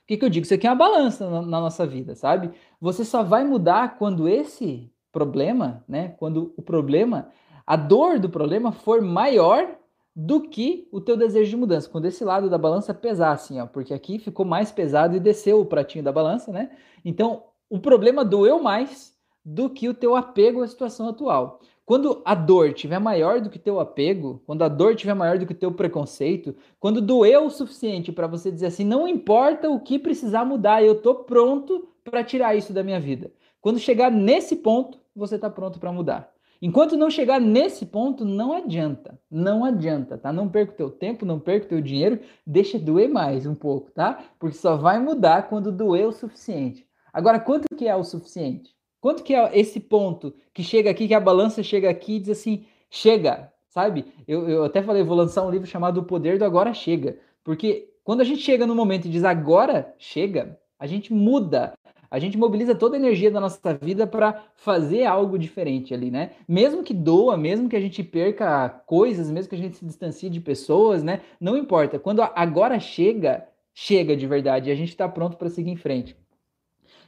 O 0.04 0.06
que, 0.08 0.18
que 0.18 0.26
eu 0.26 0.30
digo? 0.30 0.46
Isso 0.46 0.54
aqui 0.54 0.68
é 0.68 0.70
uma 0.70 0.76
balança 0.76 1.30
na, 1.30 1.42
na 1.42 1.60
nossa 1.62 1.86
vida, 1.86 2.16
sabe? 2.16 2.52
Você 2.80 3.06
só 3.06 3.24
vai 3.24 3.44
mudar 3.44 3.98
quando 3.98 4.28
esse 4.28 4.92
problema, 5.12 5.84
né? 5.88 6.10
Quando 6.18 6.54
o 6.58 6.62
problema, 6.62 7.30
a 7.66 7.76
dor 7.76 8.20
do 8.20 8.30
problema 8.30 8.72
for 8.72 9.02
maior 9.02 9.78
do 10.16 10.42
que 10.42 10.88
o 10.92 11.02
teu 11.02 11.18
desejo 11.18 11.50
de 11.50 11.58
mudança. 11.58 11.90
Quando 11.90 12.06
esse 12.06 12.24
lado 12.24 12.50
da 12.50 12.58
balança 12.58 12.94
pesar 12.94 13.32
assim, 13.32 13.60
ó, 13.60 13.66
porque 13.66 13.94
aqui 13.94 14.20
ficou 14.20 14.46
mais 14.46 14.72
pesado 14.72 15.16
e 15.16 15.20
desceu 15.20 15.60
o 15.60 15.66
pratinho 15.66 16.04
da 16.04 16.12
balança, 16.12 16.52
né? 16.52 16.72
Então, 17.04 17.44
o 17.70 17.80
problema 17.80 18.24
doeu 18.24 18.62
mais 18.62 19.14
do 19.44 19.70
que 19.70 19.90
o 19.90 19.94
teu 19.94 20.16
apego 20.16 20.62
à 20.62 20.68
situação 20.68 21.08
atual. 21.08 21.60
Quando 21.86 22.22
a 22.24 22.34
dor 22.34 22.74
tiver 22.74 23.00
maior 23.00 23.42
do 23.42 23.50
que 23.50 23.60
teu 23.60 23.80
apego, 23.80 24.42
quando 24.46 24.62
a 24.64 24.70
dor 24.70 24.96
tiver 24.96 25.14
maior 25.14 25.38
do 25.38 25.46
que 25.46 25.54
teu 25.54 25.72
preconceito, 25.72 26.56
quando 26.80 27.02
doeu 27.02 27.46
o 27.46 27.50
suficiente 27.50 28.12
para 28.12 28.28
você 28.28 28.50
dizer 28.50 28.68
assim, 28.68 28.86
não 28.86 29.06
importa 29.08 29.70
o 29.70 29.80
que 29.80 30.00
precisar 30.00 30.46
mudar, 30.46 30.82
eu 30.82 31.02
tô 31.02 31.16
pronto 31.16 31.90
para 32.04 32.24
tirar 32.24 32.56
isso 32.56 32.72
da 32.72 32.84
minha 32.84 33.00
vida. 33.00 33.32
Quando 33.60 33.80
chegar 33.80 34.10
nesse 34.10 34.58
ponto, 34.58 34.98
você 35.16 35.36
está 35.36 35.50
pronto 35.50 35.80
para 35.80 35.92
mudar. 35.92 36.33
Enquanto 36.66 36.96
não 36.96 37.10
chegar 37.10 37.42
nesse 37.42 37.86
ponto, 37.86 38.24
não 38.24 38.54
adianta. 38.54 39.20
Não 39.30 39.66
adianta, 39.66 40.18
tá? 40.18 40.32
Não 40.32 40.48
perca 40.48 40.72
o 40.72 40.76
teu 40.78 40.90
tempo, 40.90 41.26
não 41.26 41.38
perca 41.38 41.66
o 41.66 41.70
teu 41.70 41.82
dinheiro, 41.82 42.22
deixa 42.48 42.80
doer 42.80 43.10
mais 43.10 43.46
um 43.46 43.54
pouco, 43.54 43.92
tá? 43.92 44.24
Porque 44.40 44.56
só 44.56 44.78
vai 44.78 44.98
mudar 44.98 45.50
quando 45.50 45.74
doer 45.74 46.08
o 46.08 46.14
suficiente. 46.14 46.88
Agora, 47.12 47.38
quanto 47.38 47.68
que 47.76 47.86
é 47.86 47.94
o 47.94 48.04
suficiente? 48.06 48.74
Quanto 49.02 49.24
que 49.24 49.36
é 49.36 49.60
esse 49.60 49.78
ponto 49.78 50.34
que 50.54 50.64
chega 50.64 50.90
aqui, 50.90 51.06
que 51.06 51.14
a 51.14 51.20
balança 51.20 51.62
chega 51.62 51.90
aqui 51.90 52.14
e 52.14 52.20
diz 52.22 52.30
assim, 52.30 52.66
chega, 52.90 53.52
sabe? 53.68 54.06
Eu, 54.26 54.48
eu 54.48 54.64
até 54.64 54.82
falei, 54.82 55.04
vou 55.04 55.18
lançar 55.18 55.46
um 55.46 55.52
livro 55.52 55.68
chamado 55.68 56.00
O 56.00 56.06
Poder 56.06 56.40
do 56.40 56.46
Agora 56.46 56.74
Chega. 56.74 57.20
Porque 57.44 57.90
quando 58.06 58.22
a 58.22 58.24
gente 58.24 58.40
chega 58.40 58.66
no 58.66 58.74
momento 58.74 59.06
e 59.06 59.12
diz 59.12 59.26
agora 59.26 59.94
chega, 59.98 60.58
a 60.80 60.88
gente 60.88 61.14
muda 61.14 61.74
a 62.14 62.20
gente 62.20 62.38
mobiliza 62.38 62.76
toda 62.76 62.96
a 62.96 63.00
energia 63.00 63.32
da 63.32 63.40
nossa 63.40 63.74
vida 63.74 64.06
para 64.06 64.46
fazer 64.56 65.04
algo 65.04 65.36
diferente 65.36 65.96
ali, 65.96 66.12
né? 66.12 66.34
Mesmo 66.48 66.84
que 66.84 66.94
doa, 66.94 67.36
mesmo 67.36 67.68
que 67.68 67.76
a 67.76 67.80
gente 67.80 68.04
perca 68.04 68.70
coisas, 68.86 69.32
mesmo 69.32 69.50
que 69.50 69.56
a 69.56 69.58
gente 69.58 69.78
se 69.78 69.84
distancie 69.84 70.30
de 70.30 70.40
pessoas, 70.40 71.02
né? 71.02 71.22
Não 71.42 71.58
importa. 71.58 71.98
Quando 71.98 72.22
agora 72.22 72.80
chega, 72.80 73.48
chega 73.74 74.16
de 74.16 74.28
verdade 74.28 74.70
e 74.70 74.72
a 74.72 74.76
gente 74.76 74.90
está 74.90 75.10
pronto 75.10 75.38
para 75.38 75.50
seguir 75.50 75.72
em 75.72 75.76
frente. 75.76 76.16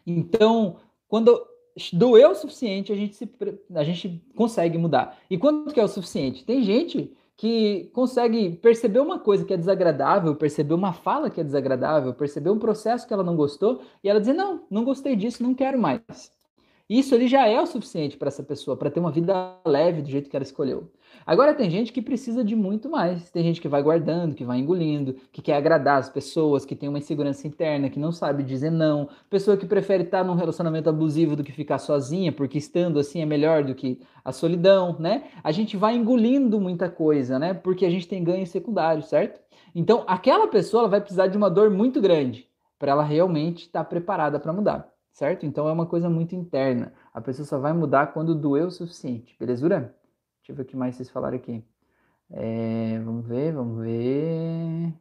Então, 0.07 0.77
quando 1.07 1.39
doeu 1.93 2.31
o 2.31 2.35
suficiente, 2.35 2.91
a 2.91 2.95
gente, 2.95 3.15
se, 3.15 3.29
a 3.75 3.83
gente 3.83 4.23
consegue 4.35 4.75
mudar. 4.75 5.19
E 5.29 5.37
quanto 5.37 5.71
que 5.71 5.79
é 5.79 5.83
o 5.83 5.87
suficiente? 5.87 6.43
Tem 6.43 6.63
gente 6.63 7.15
que 7.38 7.89
consegue 7.93 8.52
perceber 8.58 9.00
uma 9.00 9.19
coisa 9.19 9.43
que 9.43 9.54
é 9.54 9.58
desagradável, 9.58 10.36
perceber 10.36 10.74
uma 10.74 10.93
fala 10.93 11.30
que 11.30 11.41
é 11.41 11.43
desagradável, 11.43 12.13
perceber 12.13 12.50
um 12.50 12.60
processo 12.60 13.06
que 13.06 13.13
ela 13.13 13.24
não 13.24 13.36
gostou 13.36 13.82
e 14.04 14.10
ela 14.10 14.19
dizer: 14.19 14.34
Não, 14.34 14.65
não 14.69 14.84
gostei 14.84 15.15
disso, 15.15 15.43
não 15.43 15.54
quero 15.54 15.78
mais. 15.78 16.02
Isso 16.89 17.15
ali 17.15 17.28
já 17.28 17.48
é 17.48 17.60
o 17.60 17.65
suficiente 17.65 18.15
para 18.15 18.28
essa 18.28 18.43
pessoa, 18.43 18.78
para 18.78 18.91
ter 18.91 19.00
uma 19.00 19.12
vida 19.12 19.58
leve 19.65 20.02
do 20.02 20.10
jeito 20.10 20.30
que 20.30 20.36
ela 20.36 20.43
escolheu. 20.43 20.91
Agora 21.25 21.55
tem 21.55 21.71
gente 21.71 21.91
que 21.91 22.03
precisa 22.03 22.43
de 22.43 22.55
muito 22.55 22.88
mais. 22.88 23.31
Tem 23.31 23.41
gente 23.41 23.59
que 23.59 23.67
vai 23.67 23.81
guardando, 23.81 24.35
que 24.35 24.45
vai 24.45 24.59
engolindo, 24.59 25.15
que 25.31 25.41
quer 25.41 25.55
agradar 25.55 25.97
as 25.97 26.07
pessoas, 26.07 26.63
que 26.65 26.75
tem 26.75 26.88
uma 26.88 26.99
insegurança 26.99 27.47
interna, 27.47 27.89
que 27.89 27.99
não 27.99 28.11
sabe 28.11 28.43
dizer 28.43 28.69
não. 28.69 29.09
Pessoa 29.27 29.57
que 29.57 29.65
prefere 29.65 30.03
estar 30.03 30.23
num 30.23 30.35
relacionamento 30.35 30.88
abusivo 30.88 31.35
do 31.35 31.43
que 31.43 31.51
ficar 31.51 31.79
sozinha, 31.79 32.31
porque 32.31 32.59
estando 32.59 32.99
assim 32.99 33.21
é 33.21 33.25
melhor 33.25 33.63
do 33.63 33.73
que 33.73 33.99
a 34.23 34.31
solidão, 34.31 34.97
né? 34.99 35.23
A 35.43 35.51
gente 35.51 35.75
vai 35.75 35.95
engolindo 35.95 36.61
muita 36.61 36.89
coisa, 36.89 37.39
né? 37.39 37.55
Porque 37.55 37.88
a 37.88 37.89
gente 37.89 38.07
tem 38.07 38.23
ganho 38.23 38.45
secundário, 38.45 39.01
certo? 39.01 39.41
Então, 39.73 40.03
aquela 40.07 40.47
pessoa 40.47 40.88
vai 40.88 41.01
precisar 41.01 41.25
de 41.25 41.38
uma 41.38 41.49
dor 41.49 41.71
muito 41.71 41.99
grande 41.99 42.47
para 42.77 42.91
ela 42.91 43.03
realmente 43.03 43.63
estar 43.63 43.83
tá 43.83 43.89
preparada 43.89 44.39
para 44.39 44.53
mudar 44.53 44.93
certo? 45.11 45.45
Então 45.45 45.65
é 45.65 45.71
uma 45.71 45.85
coisa 45.85 46.09
muito 46.09 46.35
interna. 46.35 46.91
A 47.13 47.21
pessoa 47.21 47.45
só 47.45 47.57
vai 47.57 47.71
mudar 47.71 48.07
quando 48.07 48.35
doer 48.35 48.67
o 48.67 48.69
suficiente, 48.69 49.33
belezura? 49.39 49.95
Deixa 50.45 50.51
eu 50.51 50.58
ver 50.58 50.62
o 50.62 50.65
que 50.65 50.77
mais 50.77 50.95
vocês 50.95 51.10
falaram 51.10 51.38
aqui. 51.38 51.65
É, 52.29 52.99
vamos 53.03 53.25
ver, 53.25 53.51
vamos 53.51 53.84
ver. 53.84 54.93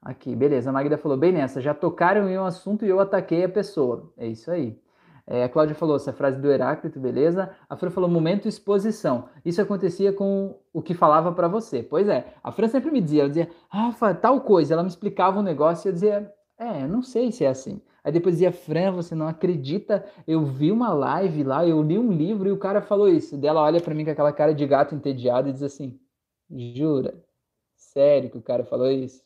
Aqui, 0.00 0.34
beleza. 0.34 0.70
A 0.70 0.72
Magda 0.72 0.96
falou, 0.96 1.18
bem 1.18 1.32
nessa, 1.32 1.60
já 1.60 1.74
tocaram 1.74 2.30
em 2.30 2.38
um 2.38 2.46
assunto 2.46 2.82
e 2.82 2.88
eu 2.88 2.98
ataquei 2.98 3.44
a 3.44 3.48
pessoa. 3.48 4.10
É 4.16 4.26
isso 4.26 4.50
aí. 4.50 4.80
É, 5.26 5.44
a 5.44 5.50
Cláudia 5.50 5.74
falou 5.74 5.96
essa 5.96 6.14
frase 6.14 6.40
do 6.40 6.50
Heráclito, 6.50 6.98
beleza? 6.98 7.54
A 7.68 7.76
Fran 7.76 7.90
falou 7.90 8.08
momento 8.08 8.48
exposição. 8.48 9.28
Isso 9.44 9.60
acontecia 9.60 10.14
com 10.14 10.58
o 10.72 10.80
que 10.80 10.94
falava 10.94 11.30
para 11.30 11.46
você. 11.46 11.82
Pois 11.82 12.08
é, 12.08 12.32
a 12.42 12.50
Fran 12.50 12.68
sempre 12.68 12.90
me 12.90 13.02
dizia, 13.02 13.20
ela 13.20 13.28
dizia, 13.28 13.50
Rafa, 13.68 14.14
tal 14.14 14.40
coisa. 14.40 14.72
Ela 14.72 14.82
me 14.82 14.88
explicava 14.88 15.40
um 15.40 15.42
negócio 15.42 15.86
e 15.86 15.90
eu 15.90 15.92
dizia, 15.92 16.32
é, 16.56 16.86
não 16.86 17.02
sei 17.02 17.30
se 17.30 17.44
é 17.44 17.48
assim. 17.48 17.82
Aí 18.04 18.12
depois 18.12 18.34
dizia, 18.34 18.52
Fran, 18.52 18.92
você 18.92 19.14
não 19.14 19.26
acredita, 19.26 20.04
eu 20.26 20.44
vi 20.44 20.70
uma 20.70 20.92
live 20.92 21.42
lá, 21.42 21.66
eu 21.66 21.82
li 21.82 21.98
um 21.98 22.12
livro 22.12 22.48
e 22.48 22.52
o 22.52 22.58
cara 22.58 22.82
falou 22.82 23.08
isso. 23.08 23.38
Dela 23.38 23.62
olha 23.62 23.80
para 23.80 23.94
mim 23.94 24.04
com 24.04 24.10
aquela 24.10 24.32
cara 24.32 24.54
de 24.54 24.66
gato 24.66 24.94
entediado 24.94 25.48
e 25.48 25.52
diz 25.52 25.62
assim, 25.62 25.98
jura? 26.50 27.14
Sério 27.76 28.30
que 28.30 28.36
o 28.36 28.42
cara 28.42 28.64
falou 28.64 28.90
isso? 28.90 29.22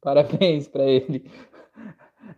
Parabéns 0.00 0.66
para 0.68 0.84
ele. 0.84 1.30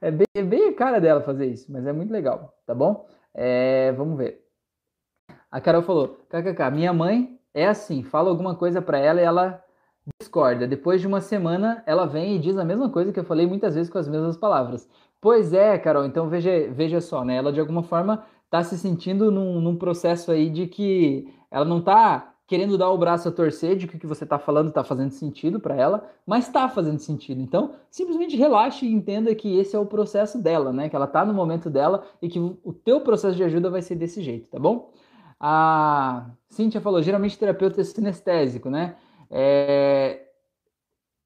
É 0.00 0.10
bem, 0.10 0.26
é 0.34 0.42
bem 0.42 0.68
a 0.68 0.74
cara 0.74 1.00
dela 1.00 1.22
fazer 1.22 1.46
isso, 1.46 1.70
mas 1.70 1.86
é 1.86 1.92
muito 1.92 2.12
legal, 2.12 2.52
tá 2.66 2.74
bom? 2.74 3.06
É, 3.32 3.92
vamos 3.92 4.18
ver. 4.18 4.44
A 5.50 5.60
Carol 5.60 5.82
falou: 5.82 6.26
KKK, 6.28 6.70
minha 6.72 6.92
mãe 6.92 7.38
é 7.54 7.66
assim, 7.66 8.02
fala 8.02 8.28
alguma 8.28 8.56
coisa 8.56 8.82
para 8.82 8.98
ela 8.98 9.20
e 9.20 9.24
ela 9.24 9.64
discorda. 10.20 10.66
Depois 10.66 11.00
de 11.00 11.06
uma 11.06 11.20
semana, 11.20 11.82
ela 11.86 12.06
vem 12.06 12.36
e 12.36 12.38
diz 12.38 12.56
a 12.56 12.64
mesma 12.64 12.90
coisa 12.90 13.12
que 13.12 13.18
eu 13.18 13.24
falei 13.24 13.46
muitas 13.46 13.74
vezes 13.74 13.90
com 13.90 13.98
as 13.98 14.08
mesmas 14.08 14.36
palavras. 14.36 14.88
Pois 15.20 15.52
é, 15.52 15.78
Carol, 15.78 16.04
então 16.04 16.28
veja, 16.28 16.50
veja 16.70 17.00
só, 17.00 17.24
né? 17.24 17.36
Ela 17.36 17.52
de 17.52 17.60
alguma 17.60 17.82
forma 17.82 18.24
tá 18.50 18.62
se 18.62 18.78
sentindo 18.78 19.30
num, 19.30 19.60
num 19.60 19.76
processo 19.76 20.30
aí 20.30 20.50
de 20.50 20.66
que 20.66 21.32
ela 21.50 21.64
não 21.64 21.80
tá 21.80 22.36
querendo 22.46 22.78
dar 22.78 22.90
o 22.90 22.98
braço 22.98 23.28
a 23.28 23.32
torcer 23.32 23.76
de 23.76 23.88
que 23.88 23.96
o 23.96 23.98
que 23.98 24.06
você 24.06 24.24
está 24.24 24.38
falando 24.38 24.68
está 24.68 24.84
fazendo 24.84 25.10
sentido 25.10 25.58
para 25.58 25.74
ela, 25.74 26.08
mas 26.24 26.46
está 26.46 26.68
fazendo 26.68 27.00
sentido. 27.00 27.40
Então, 27.40 27.74
simplesmente 27.90 28.36
relaxe 28.36 28.86
e 28.86 28.92
entenda 28.92 29.34
que 29.34 29.58
esse 29.58 29.74
é 29.74 29.78
o 29.78 29.86
processo 29.86 30.38
dela, 30.38 30.72
né? 30.72 30.88
Que 30.88 30.94
ela 30.94 31.06
está 31.06 31.24
no 31.24 31.34
momento 31.34 31.68
dela 31.68 32.04
e 32.22 32.28
que 32.28 32.38
o 32.38 32.72
teu 32.72 33.00
processo 33.00 33.36
de 33.36 33.42
ajuda 33.42 33.68
vai 33.68 33.82
ser 33.82 33.96
desse 33.96 34.22
jeito, 34.22 34.48
tá 34.48 34.60
bom? 34.60 34.92
A 35.40 36.30
Cíntia 36.48 36.80
falou, 36.80 37.02
geralmente 37.02 37.38
terapeuta 37.38 37.80
é 37.80 37.84
sinestésico, 37.84 38.70
né? 38.70 38.96
É... 39.28 40.25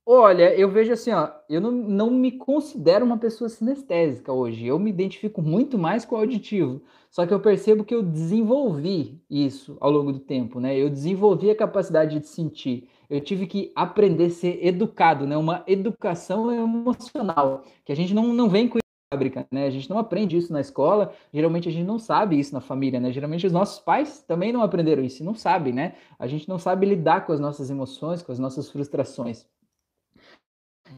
Olha, 0.06 0.52
eu 0.56 0.68
vejo 0.70 0.92
assim, 0.92 1.12
ó, 1.12 1.30
eu 1.48 1.60
não, 1.60 1.70
não 1.70 2.10
me 2.10 2.32
considero 2.32 3.04
uma 3.04 3.18
pessoa 3.18 3.48
sinestésica 3.48 4.32
hoje. 4.32 4.66
Eu 4.66 4.78
me 4.78 4.90
identifico 4.90 5.40
muito 5.40 5.78
mais 5.78 6.04
com 6.04 6.16
o 6.16 6.18
auditivo. 6.18 6.82
Só 7.10 7.26
que 7.26 7.32
eu 7.34 7.40
percebo 7.40 7.84
que 7.84 7.94
eu 7.94 8.02
desenvolvi 8.02 9.20
isso 9.30 9.76
ao 9.80 9.90
longo 9.90 10.12
do 10.12 10.18
tempo, 10.18 10.58
né? 10.58 10.76
Eu 10.76 10.90
desenvolvi 10.90 11.50
a 11.50 11.56
capacidade 11.56 12.18
de 12.18 12.26
sentir. 12.26 12.88
Eu 13.08 13.20
tive 13.20 13.46
que 13.46 13.72
aprender 13.74 14.26
a 14.26 14.30
ser 14.30 14.64
educado, 14.66 15.26
né? 15.26 15.36
Uma 15.36 15.62
educação 15.66 16.50
emocional, 16.52 17.62
que 17.84 17.92
a 17.92 17.96
gente 17.96 18.14
não, 18.14 18.32
não 18.32 18.48
vem 18.48 18.68
com 18.68 18.78
fábrica, 19.12 19.46
né? 19.50 19.66
A 19.66 19.70
gente 19.70 19.90
não 19.90 19.98
aprende 19.98 20.36
isso 20.36 20.52
na 20.52 20.60
escola, 20.60 21.12
geralmente 21.32 21.68
a 21.68 21.72
gente 21.72 21.86
não 21.86 21.98
sabe 21.98 22.38
isso 22.38 22.54
na 22.54 22.60
família, 22.60 23.00
né? 23.00 23.12
Geralmente 23.12 23.46
os 23.46 23.52
nossos 23.52 23.80
pais 23.80 24.22
também 24.22 24.52
não 24.52 24.62
aprenderam 24.62 25.02
isso, 25.04 25.24
não 25.24 25.34
sabem, 25.34 25.72
né? 25.72 25.94
A 26.18 26.26
gente 26.26 26.48
não 26.48 26.58
sabe 26.58 26.86
lidar 26.86 27.26
com 27.26 27.32
as 27.32 27.40
nossas 27.40 27.70
emoções, 27.70 28.22
com 28.22 28.32
as 28.32 28.38
nossas 28.38 28.70
frustrações. 28.70 29.46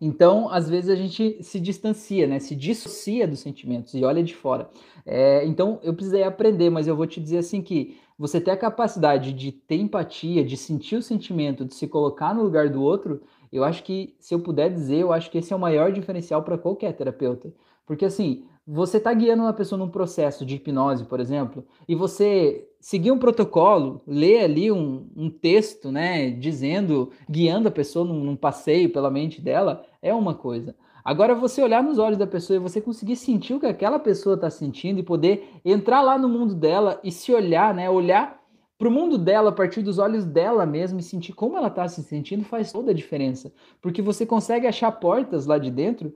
Então, 0.01 0.49
às 0.49 0.69
vezes 0.69 0.91
a 0.91 0.97
gente 0.97 1.43
se 1.43 1.61
distancia, 1.61 2.27
né? 2.27 2.39
Se 2.39 2.55
dissocia 2.55 3.27
dos 3.27 3.41
sentimentos 3.41 3.95
e 3.95 4.05
olha 4.05 4.23
de 4.23 4.35
fora. 4.35 4.71
É, 5.05 5.45
então, 5.47 5.79
eu 5.83 5.95
precisei 5.95 6.23
aprender, 6.23 6.71
mas 6.71 6.87
eu 6.87 6.97
vou 6.97 7.07
te 7.07 7.21
dizer 7.21 7.39
assim 7.39 7.63
que 7.63 7.97
você 8.19 8.41
ter 8.41 8.53
a 8.53 8.57
capacidade 8.57 9.33
de 9.33 9.51
ter 9.53 9.77
empatia, 9.77 10.45
de 10.45 10.57
sentir 10.57 10.97
o 10.97 11.03
sentimento, 11.03 11.65
de 11.65 11.75
se 11.75 11.89
colocar 11.89 12.35
no 12.35 12.43
lugar 12.43 12.69
do 12.69 12.83
outro, 12.83 13.21
eu 13.53 13.65
acho 13.65 13.83
que, 13.83 14.15
se 14.19 14.35
eu 14.35 14.41
puder 14.41 14.73
dizer, 14.73 14.99
eu 14.99 15.13
acho 15.13 15.31
que 15.31 15.39
esse 15.39 15.53
é 15.53 15.57
o 15.57 15.59
maior 15.59 15.93
diferencial 15.93 16.43
para 16.43 16.57
qualquer 16.57 16.93
terapeuta. 16.95 17.53
Porque 17.93 18.07
assim, 18.07 18.43
você 18.67 18.97
está 18.97 19.13
guiando 19.13 19.43
uma 19.43 19.53
pessoa 19.53 19.79
num 19.79 19.91
processo 19.91 20.47
de 20.47 20.55
hipnose, 20.55 21.05
por 21.05 21.21
exemplo, 21.21 21.63
e 21.87 21.95
você 21.95 22.67
seguir 22.81 23.13
um 23.13 23.19
protocolo, 23.19 24.01
ler 24.07 24.45
ali 24.45 24.73
um, 24.73 25.11
um 25.15 25.29
texto, 25.29 25.93
né, 25.93 26.31
dizendo, 26.31 27.11
guiando 27.29 27.69
a 27.69 27.71
pessoa 27.71 28.03
num, 28.03 28.25
num, 28.25 28.35
passeio 28.35 28.89
pela 28.91 29.11
mente 29.11 29.43
dela, 29.43 29.85
é 30.01 30.15
uma 30.15 30.35
coisa. 30.35 30.75
Agora, 31.05 31.35
você 31.35 31.63
olhar 31.63 31.83
nos 31.83 31.99
olhos 31.99 32.17
da 32.17 32.27
pessoa 32.27 32.57
e 32.57 32.61
você 32.61 32.81
conseguir 32.81 33.17
sentir 33.17 33.53
o 33.53 33.61
que 33.61 33.67
aquela 33.67 33.99
pessoa 33.99 34.37
está 34.37 34.49
sentindo 34.49 35.01
e 35.01 35.03
poder 35.03 35.61
entrar 35.63 36.01
lá 36.01 36.17
no 36.17 36.31
mundo 36.31 36.55
dela 36.55 36.99
e 37.05 37.13
se 37.13 37.31
olhar, 37.31 37.75
né, 37.75 37.91
olhar 37.91 38.41
para 38.79 38.89
o 38.89 38.91
mundo 38.91 39.19
dela 39.19 39.51
a 39.51 39.53
partir 39.53 39.83
dos 39.83 39.99
olhos 39.99 40.25
dela 40.25 40.65
mesma 40.65 40.99
e 40.99 41.03
sentir 41.05 41.35
como 41.35 41.59
ela 41.59 41.69
está 41.69 41.87
se 41.87 42.03
sentindo 42.03 42.43
faz 42.43 42.73
toda 42.73 42.91
a 42.91 42.95
diferença. 42.95 43.53
Porque 43.83 44.01
você 44.01 44.25
consegue 44.25 44.67
achar 44.67 44.91
portas 44.93 45.45
lá 45.47 45.59
de 45.59 45.71
dentro 45.71 46.13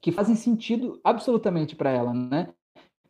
que 0.00 0.12
fazem 0.12 0.34
sentido 0.34 1.00
absolutamente 1.04 1.76
para 1.76 1.90
ela, 1.90 2.12
né? 2.12 2.48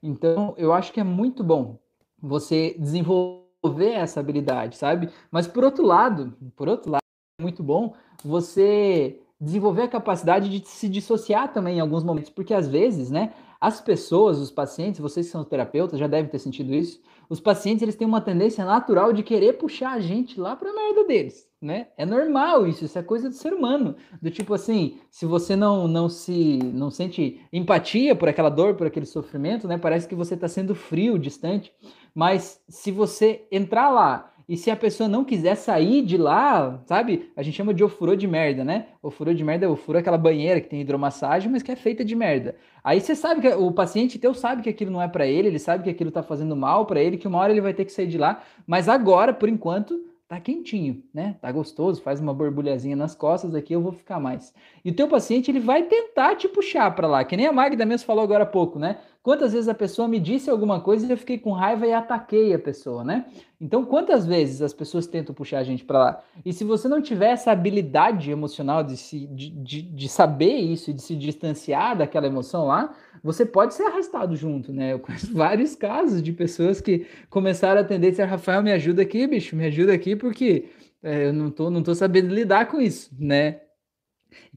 Então, 0.02 0.54
eu 0.56 0.72
acho 0.72 0.92
que 0.92 1.00
é 1.00 1.04
muito 1.04 1.44
bom 1.44 1.78
você 2.20 2.74
desenvolver 2.78 3.92
essa 3.92 4.20
habilidade, 4.20 4.76
sabe? 4.76 5.10
Mas 5.30 5.46
por 5.46 5.64
outro 5.64 5.84
lado, 5.84 6.36
por 6.56 6.68
outro 6.68 6.90
lado, 6.90 7.02
é 7.38 7.42
muito 7.42 7.62
bom 7.62 7.94
você 8.24 9.20
desenvolver 9.40 9.82
a 9.82 9.88
capacidade 9.88 10.48
de 10.50 10.66
se 10.66 10.88
dissociar 10.88 11.52
também 11.52 11.78
em 11.78 11.80
alguns 11.80 12.04
momentos, 12.04 12.30
porque 12.30 12.52
às 12.52 12.68
vezes, 12.68 13.10
né, 13.10 13.32
as 13.60 13.80
pessoas, 13.80 14.38
os 14.38 14.50
pacientes, 14.50 15.00
vocês 15.00 15.26
que 15.26 15.32
são 15.32 15.44
terapeutas 15.44 15.98
já 15.98 16.06
devem 16.06 16.30
ter 16.30 16.38
sentido 16.38 16.74
isso, 16.74 17.00
os 17.28 17.40
pacientes 17.40 17.82
eles 17.82 17.96
têm 17.96 18.06
uma 18.06 18.20
tendência 18.20 18.64
natural 18.64 19.12
de 19.12 19.22
querer 19.22 19.54
puxar 19.54 19.92
a 19.92 20.00
gente 20.00 20.40
lá 20.40 20.56
para 20.56 20.70
a 20.70 20.74
merda 20.74 21.04
deles 21.04 21.50
né? 21.60 21.88
É 21.96 22.06
normal 22.06 22.66
isso, 22.66 22.84
isso 22.86 22.98
é 22.98 23.02
coisa 23.02 23.28
do 23.28 23.34
ser 23.34 23.52
humano. 23.52 23.94
Do 24.20 24.30
tipo 24.30 24.54
assim, 24.54 24.98
se 25.10 25.26
você 25.26 25.54
não 25.54 25.86
não 25.86 26.08
se 26.08 26.58
não 26.72 26.90
sente 26.90 27.40
empatia 27.52 28.14
por 28.16 28.28
aquela 28.28 28.48
dor, 28.48 28.74
por 28.74 28.86
aquele 28.86 29.04
sofrimento, 29.04 29.68
né? 29.68 29.76
Parece 29.76 30.08
que 30.08 30.14
você 30.14 30.34
está 30.34 30.48
sendo 30.48 30.74
frio, 30.74 31.18
distante. 31.18 31.72
Mas 32.14 32.62
se 32.68 32.90
você 32.90 33.46
entrar 33.52 33.90
lá 33.90 34.32
e 34.50 34.56
se 34.56 34.68
a 34.68 34.74
pessoa 34.74 35.08
não 35.08 35.24
quiser 35.24 35.54
sair 35.54 36.02
de 36.02 36.16
lá, 36.16 36.82
sabe? 36.84 37.30
A 37.36 37.42
gente 37.42 37.54
chama 37.54 37.72
de 37.72 37.84
ofurô 37.84 38.16
de 38.16 38.26
merda, 38.26 38.64
né? 38.64 38.88
Ofurô 39.00 39.32
de 39.32 39.44
merda 39.44 39.64
é 39.64 39.68
ofurô 39.68 40.00
aquela 40.00 40.18
banheira 40.18 40.60
que 40.60 40.68
tem 40.68 40.80
hidromassagem, 40.80 41.48
mas 41.48 41.62
que 41.62 41.70
é 41.70 41.76
feita 41.76 42.04
de 42.04 42.16
merda. 42.16 42.56
Aí 42.82 43.00
você 43.00 43.14
sabe 43.14 43.42
que 43.42 43.48
o 43.48 43.70
paciente 43.70 44.18
teu 44.18 44.34
sabe 44.34 44.60
que 44.60 44.68
aquilo 44.68 44.90
não 44.90 45.00
é 45.00 45.06
para 45.06 45.24
ele, 45.24 45.46
ele 45.46 45.60
sabe 45.60 45.84
que 45.84 45.90
aquilo 45.90 46.10
tá 46.10 46.20
fazendo 46.20 46.56
mal 46.56 46.84
para 46.84 47.00
ele, 47.00 47.16
que 47.16 47.28
uma 47.28 47.38
hora 47.38 47.52
ele 47.52 47.60
vai 47.60 47.72
ter 47.72 47.84
que 47.84 47.92
sair 47.92 48.08
de 48.08 48.18
lá, 48.18 48.42
mas 48.66 48.88
agora, 48.88 49.32
por 49.32 49.48
enquanto, 49.48 50.04
tá 50.26 50.40
quentinho, 50.40 51.00
né? 51.14 51.36
Tá 51.40 51.52
gostoso, 51.52 52.02
faz 52.02 52.20
uma 52.20 52.34
borbulhazinha 52.34 52.96
nas 52.96 53.14
costas 53.14 53.54
aqui, 53.54 53.72
eu 53.72 53.80
vou 53.80 53.92
ficar 53.92 54.18
mais. 54.18 54.52
E 54.84 54.90
o 54.90 54.94
teu 54.94 55.06
paciente, 55.06 55.48
ele 55.48 55.60
vai 55.60 55.84
tentar 55.84 56.34
te 56.34 56.48
puxar 56.48 56.90
para 56.96 57.06
lá, 57.06 57.24
que 57.24 57.36
nem 57.36 57.46
a 57.46 57.52
Magda 57.52 57.86
mesmo 57.86 58.04
falou 58.04 58.24
agora 58.24 58.42
há 58.42 58.46
pouco, 58.46 58.80
né? 58.80 58.98
Quantas 59.22 59.52
vezes 59.52 59.68
a 59.68 59.74
pessoa 59.74 60.08
me 60.08 60.18
disse 60.18 60.48
alguma 60.48 60.80
coisa 60.80 61.06
e 61.06 61.10
eu 61.10 61.16
fiquei 61.16 61.36
com 61.36 61.52
raiva 61.52 61.86
e 61.86 61.92
ataquei 61.92 62.54
a 62.54 62.58
pessoa, 62.58 63.04
né? 63.04 63.26
Então, 63.60 63.84
quantas 63.84 64.24
vezes 64.24 64.62
as 64.62 64.72
pessoas 64.72 65.06
tentam 65.06 65.34
puxar 65.34 65.58
a 65.58 65.62
gente 65.62 65.84
para 65.84 65.98
lá? 65.98 66.24
E 66.42 66.54
se 66.54 66.64
você 66.64 66.88
não 66.88 67.02
tiver 67.02 67.32
essa 67.32 67.52
habilidade 67.52 68.30
emocional 68.30 68.82
de, 68.82 68.96
se, 68.96 69.26
de, 69.26 69.50
de, 69.50 69.82
de 69.82 70.08
saber 70.08 70.54
isso, 70.54 70.94
de 70.94 71.02
se 71.02 71.14
distanciar 71.14 71.98
daquela 71.98 72.26
emoção 72.26 72.66
lá, 72.66 72.94
você 73.22 73.44
pode 73.44 73.74
ser 73.74 73.82
arrastado 73.82 74.34
junto, 74.34 74.72
né? 74.72 74.94
Eu 74.94 74.98
conheço 74.98 75.34
vários 75.34 75.74
casos 75.74 76.22
de 76.22 76.32
pessoas 76.32 76.80
que 76.80 77.06
começaram 77.28 77.86
a 77.86 77.94
e 77.94 77.98
disseram, 77.98 78.30
Rafael, 78.30 78.62
me 78.62 78.72
ajuda 78.72 79.02
aqui, 79.02 79.26
bicho, 79.26 79.54
me 79.54 79.66
ajuda 79.66 79.92
aqui, 79.92 80.16
porque 80.16 80.70
é, 81.02 81.26
eu 81.26 81.32
não 81.34 81.50
tô, 81.50 81.68
não 81.68 81.82
tô 81.82 81.94
sabendo 81.94 82.34
lidar 82.34 82.68
com 82.68 82.80
isso, 82.80 83.10
né? 83.18 83.60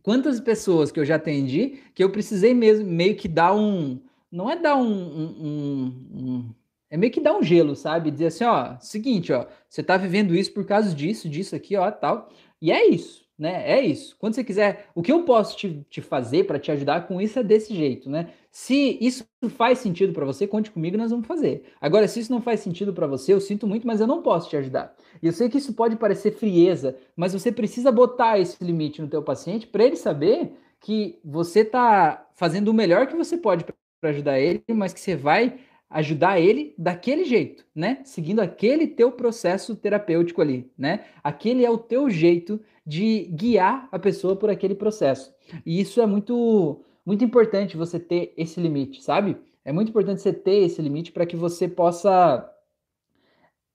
Quantas 0.02 0.40
pessoas 0.40 0.90
que 0.90 1.02
eu 1.02 1.06
já 1.06 1.16
atendi 1.16 1.80
que 1.94 2.02
eu 2.02 2.10
precisei 2.10 2.54
mesmo 2.54 2.90
meio 2.90 3.18
que 3.18 3.28
dar 3.28 3.54
um 3.54 4.00
não 4.34 4.50
é 4.50 4.56
dar 4.56 4.76
um, 4.76 4.92
um, 4.92 5.86
um, 6.12 6.50
é 6.90 6.98
meio 6.98 7.12
que 7.12 7.22
dar 7.22 7.38
um 7.38 7.44
gelo, 7.44 7.76
sabe? 7.76 8.10
Dizer 8.10 8.28
assim, 8.28 8.44
ó, 8.44 8.76
seguinte, 8.80 9.32
ó, 9.32 9.46
você 9.70 9.84
tá 9.84 9.96
vivendo 9.96 10.36
isso 10.36 10.52
por 10.52 10.66
causa 10.66 10.94
disso, 10.94 11.30
disso 11.30 11.56
aqui, 11.56 11.78
ó, 11.78 11.90
tal. 11.92 12.30
E 12.60 12.72
é 12.72 12.88
isso, 12.88 13.26
né? 13.38 13.70
É 13.70 13.80
isso. 13.80 14.16
Quando 14.18 14.34
você 14.34 14.44
quiser, 14.44 14.88
o 14.96 15.04
que 15.04 15.12
eu 15.12 15.24
posso 15.24 15.56
te, 15.56 15.86
te 15.88 16.02
fazer 16.02 16.48
para 16.48 16.58
te 16.58 16.72
ajudar 16.72 17.08
com 17.08 17.22
isso 17.22 17.38
é 17.38 17.44
desse 17.44 17.76
jeito, 17.76 18.10
né? 18.10 18.30
Se 18.52 18.98
isso 19.00 19.24
faz 19.50 19.78
sentido 19.80 20.14
para 20.14 20.26
você, 20.26 20.48
conte 20.48 20.72
comigo, 20.72 20.98
nós 20.98 21.12
vamos 21.12 21.28
fazer. 21.28 21.66
Agora, 21.80 22.08
se 22.08 22.20
isso 22.20 22.32
não 22.32 22.42
faz 22.42 22.60
sentido 22.60 22.92
para 22.92 23.06
você, 23.06 23.34
eu 23.34 23.42
sinto 23.42 23.68
muito, 23.68 23.86
mas 23.86 24.02
eu 24.02 24.08
não 24.08 24.24
posso 24.24 24.50
te 24.50 24.58
ajudar. 24.58 24.96
E 25.22 25.28
eu 25.28 25.32
sei 25.32 25.48
que 25.48 25.60
isso 25.60 25.74
pode 25.74 25.96
parecer 25.96 26.32
frieza, 26.32 26.98
mas 27.16 27.34
você 27.34 27.52
precisa 27.52 27.92
botar 27.92 28.40
esse 28.40 28.64
limite 28.64 29.00
no 29.00 29.08
teu 29.08 29.22
paciente 29.22 29.68
para 29.68 29.84
ele 29.84 29.96
saber 29.96 30.54
que 30.80 31.20
você 31.24 31.60
está 31.60 32.28
fazendo 32.34 32.70
o 32.70 32.74
melhor 32.74 33.06
que 33.06 33.16
você 33.16 33.38
pode 33.38 33.64
para 34.04 34.10
ajudar 34.10 34.38
ele, 34.38 34.62
mas 34.68 34.92
que 34.92 35.00
você 35.00 35.16
vai 35.16 35.60
ajudar 35.90 36.38
ele 36.38 36.76
daquele 36.78 37.24
jeito, 37.24 37.64
né? 37.74 38.00
Seguindo 38.04 38.42
aquele 38.42 38.86
teu 38.86 39.14
processo 39.14 39.78
terapêutico 39.78 40.42
ali, 40.42 40.70
né? 40.78 41.06
Aquele 41.24 41.64
é 41.64 41.72
o 41.72 41.78
teu 41.78 42.10
jeito 42.10 42.60
de 42.86 43.30
guiar 43.32 43.88
a 43.94 43.98
pessoa 43.98 44.36
por 44.36 44.50
aquele 44.50 44.76
processo. 44.76 45.34
E 45.66 45.80
isso 45.80 46.02
é 46.02 46.06
muito 46.06 46.84
muito 47.06 47.24
importante 47.24 47.78
você 47.78 47.98
ter 47.98 48.34
esse 48.36 48.60
limite, 48.60 49.02
sabe? 49.02 49.38
É 49.64 49.72
muito 49.72 49.90
importante 49.90 50.22
você 50.22 50.34
ter 50.34 50.66
esse 50.66 50.82
limite 50.82 51.12
para 51.12 51.26
que 51.26 51.38
você 51.38 51.68
possa 51.68 52.50